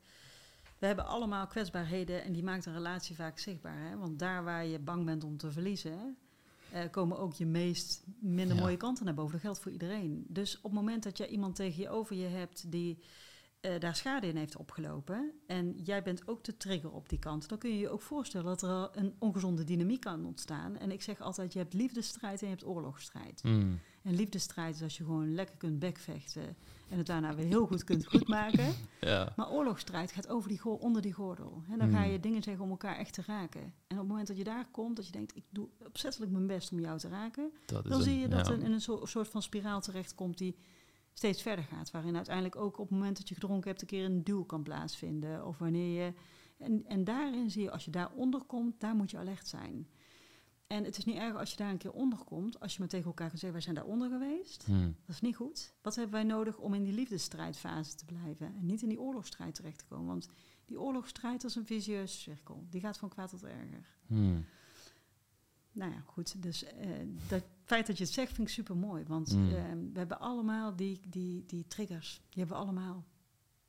we 0.77 0.85
hebben 0.85 1.05
allemaal 1.05 1.47
kwetsbaarheden 1.47 2.23
en 2.23 2.33
die 2.33 2.43
maakt 2.43 2.65
een 2.65 2.73
relatie 2.73 3.15
vaak 3.15 3.39
zichtbaar. 3.39 3.89
Hè? 3.89 3.97
Want 3.97 4.19
daar 4.19 4.43
waar 4.43 4.65
je 4.65 4.79
bang 4.79 5.05
bent 5.05 5.23
om 5.23 5.37
te 5.37 5.51
verliezen, 5.51 6.17
uh, 6.73 6.79
komen 6.91 7.19
ook 7.19 7.33
je 7.33 7.45
meest 7.45 8.03
minder 8.19 8.55
Ja. 8.55 8.61
mooie 8.61 8.77
kanten 8.77 9.05
naar 9.05 9.13
boven. 9.13 9.31
Dat 9.31 9.41
geldt 9.41 9.59
voor 9.59 9.71
iedereen. 9.71 10.25
Dus 10.27 10.57
op 10.57 10.63
het 10.63 10.73
moment 10.73 11.03
dat 11.03 11.17
jij 11.17 11.27
iemand 11.27 11.55
tegen 11.55 11.81
je 11.81 11.89
over 11.89 12.15
je 12.15 12.27
hebt 12.27 12.71
die 12.71 12.99
eh, 13.59 13.79
daar 13.79 13.95
schade 13.95 14.27
in 14.27 14.35
heeft 14.35 14.57
opgelopen 14.57 15.31
en 15.47 15.73
jij 15.83 16.03
bent 16.03 16.27
ook 16.27 16.43
de 16.43 16.57
trigger 16.57 16.91
op 16.91 17.09
die 17.09 17.19
kant, 17.19 17.49
dan 17.49 17.57
kun 17.57 17.69
je 17.69 17.79
je 17.79 17.89
ook 17.89 18.01
voorstellen 18.01 18.45
dat 18.45 18.61
er 18.61 18.89
een 18.91 19.15
ongezonde 19.19 19.63
dynamiek 19.63 20.01
kan 20.01 20.25
ontstaan. 20.25 20.77
En 20.77 20.91
ik 20.91 21.01
zeg 21.01 21.21
altijd, 21.21 21.53
je 21.53 21.59
hebt 21.59 21.73
liefdesstrijd 21.73 22.41
en 22.41 22.47
je 22.47 22.53
hebt 22.53 22.67
oorlogsstrijd. 22.67 23.43
Mm. 23.43 23.79
En 24.03 24.15
liefdesstrijd 24.15 24.75
is 24.75 24.81
als 24.81 24.97
je 24.97 25.03
gewoon 25.03 25.33
lekker 25.35 25.55
kunt 25.57 25.79
bekvechten 25.79 26.55
en 26.89 26.97
het 26.97 27.05
daarna 27.05 27.35
weer 27.35 27.45
heel 27.45 27.65
goed 27.65 27.83
kunt 27.83 28.05
goedmaken. 28.05 28.73
Ja. 29.01 29.33
Maar 29.35 29.51
oorlogsstrijd 29.51 30.11
gaat 30.11 30.27
over 30.27 30.49
die, 30.49 30.65
onder 30.65 31.01
die 31.01 31.13
gordel. 31.13 31.63
En 31.69 31.77
dan 31.77 31.91
ga 31.91 32.01
Hmm. 32.01 32.11
je 32.11 32.19
dingen 32.19 32.43
zeggen 32.43 32.63
om 32.63 32.69
elkaar 32.69 32.95
echt 32.97 33.13
te 33.13 33.21
raken. 33.27 33.61
En 33.61 33.71
op 33.95 33.97
het 33.97 34.07
moment 34.07 34.27
dat 34.27 34.37
je 34.37 34.43
daar 34.43 34.67
komt, 34.71 34.95
dat 34.95 35.05
je 35.05 35.11
denkt, 35.11 35.35
ik 35.35 35.43
doe 35.49 35.67
opzettelijk 35.85 36.31
mijn 36.31 36.47
best 36.47 36.71
om 36.71 36.79
jou 36.79 36.99
te 36.99 37.07
raken, 37.07 37.51
Dat 37.65 37.87
dan 37.87 38.01
zie 38.01 38.19
je 38.19 38.27
dat 38.27 38.47
ja. 38.47 38.53
er 38.53 38.63
in 38.63 38.71
een 38.71 38.81
soort 39.03 39.27
van 39.27 39.41
spiraal 39.41 39.81
terechtkomt 39.81 40.37
die 40.37 40.55
steeds 41.17 41.41
verder 41.41 41.65
gaat. 41.65 41.91
Waarin 41.91 42.15
uiteindelijk 42.15 42.55
ook 42.55 42.77
op 42.77 42.89
het 42.89 42.97
moment 42.97 43.17
dat 43.17 43.27
je 43.29 43.33
gedronken 43.33 43.69
hebt, 43.69 43.81
een 43.81 43.87
keer 43.87 44.05
een 44.05 44.23
duw 44.23 44.43
kan 44.43 44.63
plaatsvinden. 44.63 45.45
Of 45.45 45.57
wanneer 45.57 46.03
je. 46.03 46.13
En, 46.57 46.85
en 46.85 47.03
daarin 47.03 47.51
zie 47.51 47.63
je, 47.63 47.71
als 47.71 47.85
je 47.85 47.91
daaronder 47.91 48.43
komt, 48.43 48.79
daar 48.79 48.95
moet 48.95 49.11
je 49.11 49.17
alert 49.17 49.47
zijn. 49.47 49.87
En 50.67 50.83
het 50.83 50.97
is 50.97 51.05
niet 51.05 51.17
erg 51.17 51.35
als 51.35 51.51
je 51.51 51.57
daar 51.57 51.69
een 51.69 51.77
keer 51.77 51.91
onder 51.91 52.19
komt, 52.19 52.59
als 52.59 52.73
je 52.73 52.79
maar 52.79 52.87
tegen 52.87 53.05
elkaar 53.05 53.27
kan 53.29 53.37
zeggen, 53.37 53.51
wij 53.51 53.61
zijn 53.61 53.75
daaronder 53.75 54.09
geweest. 54.09 54.67
Mm. 54.67 54.95
Dat 55.05 55.15
is 55.15 55.21
niet 55.21 55.35
goed. 55.35 55.73
Wat 55.81 55.95
hebben 55.95 56.13
wij 56.13 56.23
nodig 56.23 56.57
om 56.57 56.73
in 56.73 56.83
die 56.83 56.93
liefdesstrijdfase 56.93 57.95
te 57.95 58.05
blijven 58.05 58.47
en 58.47 58.65
niet 58.65 58.81
in 58.81 58.89
die 58.89 58.99
oorlogsstrijd 58.99 59.55
terecht 59.55 59.77
te 59.77 59.85
komen? 59.85 60.07
Want 60.07 60.29
die 60.65 60.79
oorlogsstrijd 60.79 61.43
is 61.43 61.55
een 61.55 61.65
visieuze 61.65 62.17
cirkel. 62.17 62.65
Die 62.69 62.81
gaat 62.81 62.97
van 62.97 63.09
kwaad 63.09 63.29
tot 63.29 63.43
erger. 63.43 63.95
Mm. 64.07 64.45
Nou 65.77 65.91
ja, 65.91 66.03
goed. 66.05 66.41
Dus 66.41 66.63
eh, 66.63 66.89
dat 67.27 67.43
feit 67.63 67.87
dat 67.87 67.97
je 67.97 68.03
het 68.03 68.13
zegt 68.13 68.33
vind 68.33 68.47
ik 68.47 68.53
super 68.53 68.75
mooi. 68.77 69.03
Want 69.07 69.35
Mm. 69.35 69.49
eh, 69.49 69.61
we 69.93 69.99
hebben 69.99 70.19
allemaal 70.19 70.75
die, 70.75 71.01
die, 71.07 71.43
die 71.45 71.67
triggers. 71.67 72.21
Die 72.29 72.39
hebben 72.43 72.57
we 72.57 72.63
allemaal. 72.63 73.05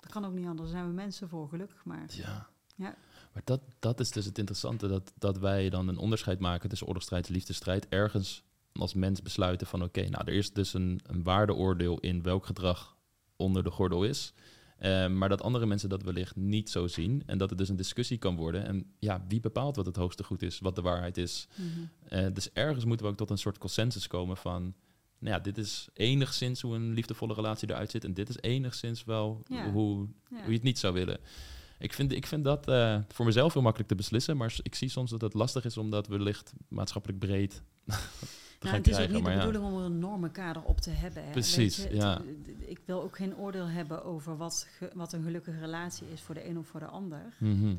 Dat 0.00 0.10
kan 0.12 0.24
ook 0.24 0.32
niet 0.32 0.46
anders. 0.46 0.70
Daar 0.70 0.78
zijn 0.78 0.88
we 0.90 0.94
mensen 0.94 1.28
voor, 1.28 1.48
gelukkig 1.48 1.84
maar. 1.84 2.06
Ja. 2.08 2.48
Ja. 2.74 2.94
Maar 3.32 3.42
dat, 3.44 3.60
dat 3.78 4.00
is 4.00 4.10
dus 4.10 4.24
het 4.24 4.38
interessante, 4.38 4.88
dat, 4.88 5.12
dat 5.18 5.38
wij 5.38 5.70
dan 5.70 5.88
een 5.88 5.98
onderscheid 5.98 6.38
maken 6.38 6.68
tussen 6.68 6.86
oorlogsstrijd 6.86 7.26
en 7.26 7.32
liefdesstrijd. 7.32 7.88
Ergens 7.88 8.42
als 8.72 8.94
mens 8.94 9.22
besluiten 9.22 9.66
van 9.66 9.82
oké, 9.82 10.08
nou 10.08 10.24
er 10.26 10.32
is 10.34 10.52
dus 10.52 10.74
een, 10.74 11.00
een 11.02 11.22
waardeoordeel 11.22 11.98
in 12.00 12.22
welk 12.22 12.46
gedrag 12.46 12.96
onder 13.36 13.64
de 13.64 13.70
gordel 13.70 14.04
is. 14.04 14.32
Eh, 14.78 15.08
maar 15.08 15.28
dat 15.28 15.42
andere 15.42 15.66
mensen 15.66 15.88
dat 15.88 16.02
wellicht 16.02 16.36
niet 16.36 16.70
zo 16.70 16.86
zien. 16.86 17.22
En 17.26 17.38
dat 17.38 17.48
het 17.50 17.58
dus 17.58 17.68
een 17.68 17.76
discussie 17.76 18.18
kan 18.18 18.36
worden. 18.36 18.64
En 18.66 18.84
ja, 18.98 19.24
wie 19.28 19.40
bepaalt 19.40 19.76
wat 19.76 19.86
het 19.86 19.96
hoogste 19.96 20.24
goed 20.24 20.42
is, 20.42 20.58
wat 20.58 20.74
de 20.74 20.82
waarheid 20.82 21.16
is. 21.16 21.46
Mhm. 21.54 21.68
Eh, 22.08 22.26
dus 22.32 22.52
ergens 22.52 22.84
moeten 22.84 23.06
we 23.06 23.12
ook 23.12 23.18
tot 23.18 23.30
een 23.30 23.38
soort 23.38 23.58
consensus 23.58 24.06
komen 24.06 24.36
van... 24.36 24.74
Nou 25.20 25.34
ja, 25.34 25.40
dit 25.40 25.58
is 25.58 25.88
enigszins 25.94 26.60
hoe 26.60 26.74
een 26.74 26.92
liefdevolle 26.92 27.34
relatie 27.34 27.70
eruit 27.70 27.90
ziet. 27.90 28.04
En 28.04 28.14
dit 28.14 28.28
is 28.28 28.36
enigszins 28.40 29.04
wel 29.04 29.42
Ja. 29.48 29.70
hoe, 29.70 30.06
Ja. 30.30 30.36
hoe 30.36 30.46
je 30.48 30.52
het 30.54 30.62
niet 30.62 30.78
zou 30.78 30.94
willen. 30.94 31.18
Ik 31.78 31.92
vind, 31.92 32.12
ik 32.12 32.26
vind 32.26 32.44
dat 32.44 32.68
eh, 32.68 32.98
voor 33.08 33.24
mezelf 33.26 33.52
heel 33.52 33.62
makkelijk 33.62 33.88
te 33.90 33.96
beslissen. 33.96 34.36
Maar 34.36 34.54
ik 34.62 34.74
zie 34.74 34.88
soms 34.88 35.10
dat 35.10 35.20
het 35.20 35.34
lastig 35.34 35.64
is 35.64 35.76
om 35.76 35.90
dat 35.90 36.06
wellicht 36.06 36.52
maatschappelijk 36.68 37.18
breed 37.18 37.62
Nou, 38.60 38.76
het 38.76 38.86
is 38.86 38.98
ook 38.98 39.08
niet 39.08 39.24
de 39.24 39.30
ja, 39.30 39.36
bedoeling 39.36 39.64
om 39.72 39.78
er 39.78 39.84
een 39.84 39.98
normenkader 39.98 40.62
op 40.62 40.80
te 40.80 40.90
hebben. 40.90 41.24
Hè. 41.24 41.30
Precies, 41.30 41.76
je, 41.76 41.94
ja. 41.94 42.22
ik 42.58 42.80
wil 42.84 43.02
ook 43.02 43.16
geen 43.16 43.36
oordeel 43.36 43.66
hebben 43.66 44.04
over 44.04 44.36
wat, 44.36 44.66
ge- 44.70 44.90
wat 44.94 45.12
een 45.12 45.22
gelukkige 45.22 45.58
relatie 45.58 46.10
is 46.10 46.20
voor 46.22 46.34
de 46.34 46.48
een 46.48 46.58
of 46.58 46.66
voor 46.66 46.80
de 46.80 46.86
ander. 46.86 47.36
Mhm. 47.38 47.76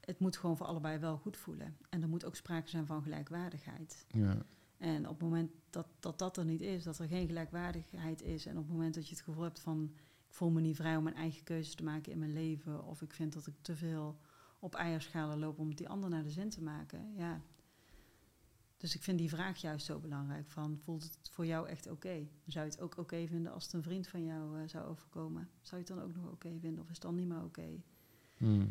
Het 0.00 0.18
moet 0.18 0.36
gewoon 0.36 0.56
voor 0.56 0.66
allebei 0.66 0.98
wel 0.98 1.16
goed 1.16 1.36
voelen. 1.36 1.76
En 1.90 2.02
er 2.02 2.08
moet 2.08 2.24
ook 2.24 2.36
sprake 2.36 2.68
zijn 2.68 2.86
van 2.86 3.02
gelijkwaardigheid. 3.02 4.06
ja. 4.08 4.36
En 4.78 5.02
op 5.08 5.14
het 5.18 5.22
moment 5.28 5.50
dat, 5.70 5.86
dat 6.00 6.18
dat 6.18 6.36
er 6.36 6.44
niet 6.44 6.60
is, 6.60 6.82
dat 6.84 6.98
er 6.98 7.06
geen 7.08 7.26
gelijkwaardigheid 7.26 8.22
is, 8.22 8.46
en 8.46 8.56
op 8.58 8.62
het 8.64 8.72
moment 8.72 8.94
dat 8.94 9.08
je 9.08 9.14
het 9.14 9.24
gevoel 9.24 9.42
hebt 9.42 9.60
van 9.60 9.90
ik 10.28 10.34
voel 10.34 10.50
me 10.50 10.60
niet 10.60 10.76
vrij 10.76 10.96
om 10.96 11.02
mijn 11.02 11.16
eigen 11.16 11.44
keuzes 11.44 11.74
te 11.74 11.84
maken 11.84 12.12
in 12.12 12.18
mijn 12.18 12.32
leven, 12.32 12.84
of 12.84 13.02
ik 13.02 13.12
vind 13.12 13.32
dat 13.32 13.46
ik 13.46 13.54
te 13.60 13.76
veel 13.76 14.16
op 14.58 14.74
eierschalen 14.74 15.38
loop 15.38 15.58
om 15.58 15.74
die 15.74 15.88
ander 15.88 16.10
naar 16.10 16.22
de 16.22 16.30
zin 16.30 16.48
te 16.48 16.62
maken, 16.62 17.12
ja. 17.16 17.40
Dus 18.76 18.94
ik 18.94 19.02
vind 19.02 19.18
die 19.18 19.28
vraag 19.28 19.60
juist 19.60 19.86
zo 19.86 19.98
belangrijk 19.98 20.50
van 20.50 20.78
voelt 20.84 21.02
het 21.02 21.28
voor 21.30 21.46
jou 21.46 21.68
echt 21.68 21.90
oké? 21.90 22.26
Zou 22.46 22.64
je 22.64 22.70
het 22.70 22.80
ook 22.80 22.98
oké 22.98 23.26
vinden 23.26 23.52
als 23.52 23.64
het 23.64 23.72
een 23.72 23.82
vriend 23.82 24.06
van 24.08 24.24
jou 24.24 24.60
eh, 24.60 24.68
zou 24.68 24.84
overkomen? 24.88 25.48
Zou 25.62 25.80
je 25.82 25.86
het 25.88 25.96
dan 25.96 26.06
ook 26.06 26.14
nog 26.16 26.32
oké 26.32 26.58
vinden 26.60 26.82
of 26.82 26.86
is 26.88 26.92
het 26.94 27.02
dan 27.02 27.14
niet 27.14 27.26
meer 27.28 27.42
oké? 27.44 27.68
Mhm. 28.38 28.66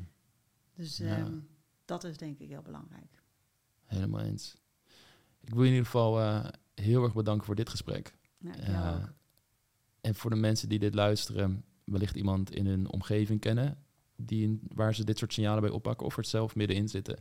Dus 0.74 0.97
Ja. 0.97 1.18
ehm, 1.18 1.39
dat 1.86 2.04
is 2.04 2.18
denk 2.18 2.39
ik 2.39 2.49
heel 2.49 2.62
belangrijk. 2.62 3.24
Helemaal 3.84 4.22
eens. 4.22 4.58
Ik 5.41 5.49
wil 5.54 5.62
je 5.64 5.68
in 5.70 5.76
ieder 5.76 5.86
geval 5.86 6.20
eh, 6.20 6.45
heel 6.74 7.04
erg 7.04 7.14
bedanken 7.14 7.45
voor 7.45 7.56
dit 7.56 7.70
gesprek. 7.70 8.18
Ja, 8.38 8.56
Eh, 8.56 9.06
en 10.01 10.16
voor 10.16 10.30
de 10.30 10.36
mensen 10.36 10.70
die 10.70 10.80
dit 10.80 10.93
luisteren, 10.93 11.64
wellicht 11.84 12.16
iemand 12.16 12.51
in 12.51 12.66
hun 12.66 12.89
omgeving 12.91 13.39
kennen, 13.39 13.84
die 14.16 14.60
waar 14.68 14.95
ze 14.95 15.04
dit 15.04 15.18
soort 15.18 15.34
signalen 15.34 15.62
bij 15.62 15.72
oppakken 15.72 16.06
of 16.06 16.18
er 16.18 16.26
zelf 16.26 16.56
middenin 16.56 16.89
zitten. 16.89 17.20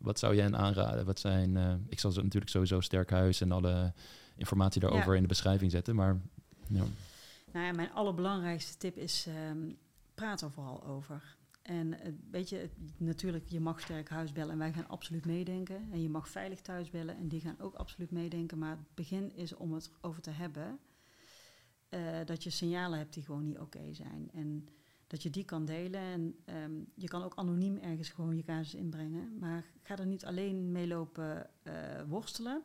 Wat 0.00 0.18
zou 0.18 0.34
jij 0.34 0.44
hen 0.44 0.56
aanraden? 0.56 1.04
Wat 1.06 1.18
zijn, 1.20 1.56
eh, 1.56 1.74
ik 1.88 1.98
zal 2.00 2.10
ze 2.12 2.22
natuurlijk 2.22 2.50
sowieso 2.50 2.80
Sterk 2.80 3.10
Huis 3.10 3.40
en 3.40 3.52
alle 3.52 3.92
informatie 4.36 4.80
daarover 4.80 5.08
Ja. 5.10 5.14
in 5.16 5.22
de 5.22 5.28
beschrijving 5.28 5.70
zetten. 5.70 5.94
Maar 5.94 6.20
ja, 6.68 6.84
Nou 7.52 7.66
ja, 7.66 7.72
mijn 7.72 7.92
allerbelangrijkste 7.92 8.76
tip 8.76 8.96
is 8.96 9.26
ehm, 9.28 9.70
praat 10.14 10.40
er 10.40 10.50
vooral 10.50 10.84
over. 10.84 11.36
En 11.62 12.00
eh, 12.00 12.12
weet 12.30 12.48
je, 12.48 12.70
natuurlijk, 12.96 13.48
je 13.48 13.60
mag 13.60 13.80
sterk 13.80 14.08
huis 14.08 14.32
bellen 14.32 14.52
en 14.52 14.58
wij 14.58 14.72
gaan 14.72 14.88
absoluut 14.88 15.24
meedenken. 15.26 15.88
En 15.92 16.02
je 16.02 16.08
mag 16.08 16.28
veilig 16.28 16.60
thuis 16.60 16.90
bellen 16.90 17.16
en 17.16 17.28
die 17.28 17.40
gaan 17.40 17.60
ook 17.60 17.74
absoluut 17.74 18.10
meedenken. 18.10 18.58
Maar 18.58 18.70
het 18.70 18.94
begin 18.94 19.34
is 19.34 19.54
om 19.54 19.72
het 19.72 19.90
over 20.00 20.22
te 20.22 20.30
hebben. 20.30 20.78
eh, 21.88 22.00
dat 22.24 22.42
je 22.44 22.50
signalen 22.50 22.98
hebt 22.98 23.14
die 23.14 23.22
gewoon 23.24 23.44
niet 23.44 23.58
oké 23.58 23.92
zijn. 23.94 24.30
En 24.34 24.68
dat 25.10 25.22
je 25.22 25.30
die 25.30 25.44
kan 25.44 25.64
delen. 25.64 26.00
En 26.00 26.36
ehm, 26.44 26.72
je 26.94 27.08
kan 27.08 27.22
ook 27.22 27.34
anoniem 27.34 27.78
ergens 27.78 28.08
gewoon 28.08 28.36
je 28.36 28.42
casus 28.42 28.74
inbrengen. 28.74 29.38
Maar 29.38 29.64
ga 29.82 29.98
er 29.98 30.06
niet 30.06 30.24
alleen 30.24 30.72
mee 30.72 30.86
lopen 30.86 31.50
eh, 31.62 31.72
worstelen. 32.08 32.62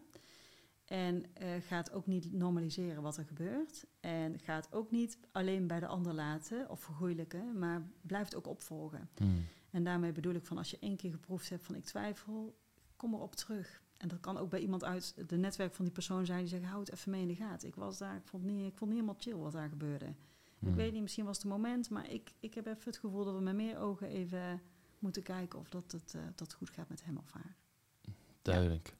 En 0.85 1.25
eh, 1.33 1.49
ga 1.61 1.77
het 1.77 1.91
ook 1.91 2.07
niet 2.07 2.31
normaliseren 2.31 3.01
wat 3.01 3.17
er 3.17 3.25
gebeurt. 3.25 3.85
En 3.99 4.39
ga 4.39 4.55
het 4.55 4.73
ook 4.73 4.91
niet 4.91 5.17
alleen 5.31 5.67
bij 5.67 5.79
de 5.79 5.87
ander 5.87 6.13
laten 6.13 6.69
of 6.69 6.79
vergoeilijken, 6.79 7.59
maar 7.59 7.87
blijf 8.01 8.25
het 8.25 8.35
ook 8.35 8.47
opvolgen. 8.47 9.09
hmm, 9.15 9.45
En 9.71 9.83
daarmee 9.83 10.11
bedoel 10.11 10.33
ik 10.33 10.45
van 10.45 10.57
als 10.57 10.71
je 10.71 10.79
één 10.79 10.97
keer 10.97 11.11
geproefd 11.11 11.49
hebt 11.49 11.65
van 11.65 11.75
ik 11.75 11.83
twijfel, 11.83 12.57
kom 12.95 13.13
erop 13.13 13.35
terug. 13.35 13.81
En 13.97 14.07
dat 14.07 14.19
kan 14.19 14.37
ook 14.37 14.49
bij 14.49 14.59
iemand 14.59 14.83
uit 14.83 15.13
het 15.15 15.31
netwerk 15.31 15.73
van 15.73 15.85
die 15.85 15.93
persoon 15.93 16.25
zijn 16.25 16.39
die 16.39 16.47
zegt 16.47 16.63
hou 16.63 16.79
het 16.79 16.91
even 16.91 17.11
mee 17.11 17.21
in 17.21 17.27
de 17.27 17.35
gaten. 17.35 17.67
Ik 17.67 17.75
was 17.75 17.97
daar, 17.97 18.15
ik 18.15 18.27
vond, 18.27 18.43
niet, 18.43 18.71
ik 18.71 18.77
vond 18.77 18.91
niet 18.91 18.99
helemaal 18.99 19.21
chill 19.21 19.35
wat 19.35 19.51
daar 19.51 19.69
gebeurde. 19.69 20.13
Ik 20.59 20.67
hmm. 20.67 20.75
weet 20.75 20.93
niet, 20.93 21.01
misschien 21.01 21.25
was 21.25 21.37
het 21.37 21.45
moment, 21.45 21.89
maar 21.89 22.09
ik, 22.09 22.31
ik 22.39 22.53
heb 22.53 22.65
even 22.65 22.83
het 22.83 22.97
gevoel 22.97 23.25
dat 23.25 23.35
we 23.35 23.41
met 23.41 23.55
meer 23.55 23.77
ogen 23.77 24.07
even 24.07 24.61
moeten 24.99 25.23
kijken 25.23 25.59
of 25.59 25.69
dat 25.69 25.91
het, 25.91 26.13
eh, 26.13 26.21
dat 26.35 26.53
goed 26.53 26.69
gaat 26.69 26.89
met 26.89 27.03
hem 27.03 27.17
of 27.17 27.31
haar. 27.31 27.55
duidelijk. 28.41 28.95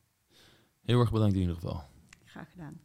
Heel 0.81 0.99
erg 0.99 1.11
bedankt 1.11 1.33
in 1.35 1.41
ieder 1.41 1.55
geval. 1.55 1.83
Graag 2.25 2.51
gedaan. 2.51 2.81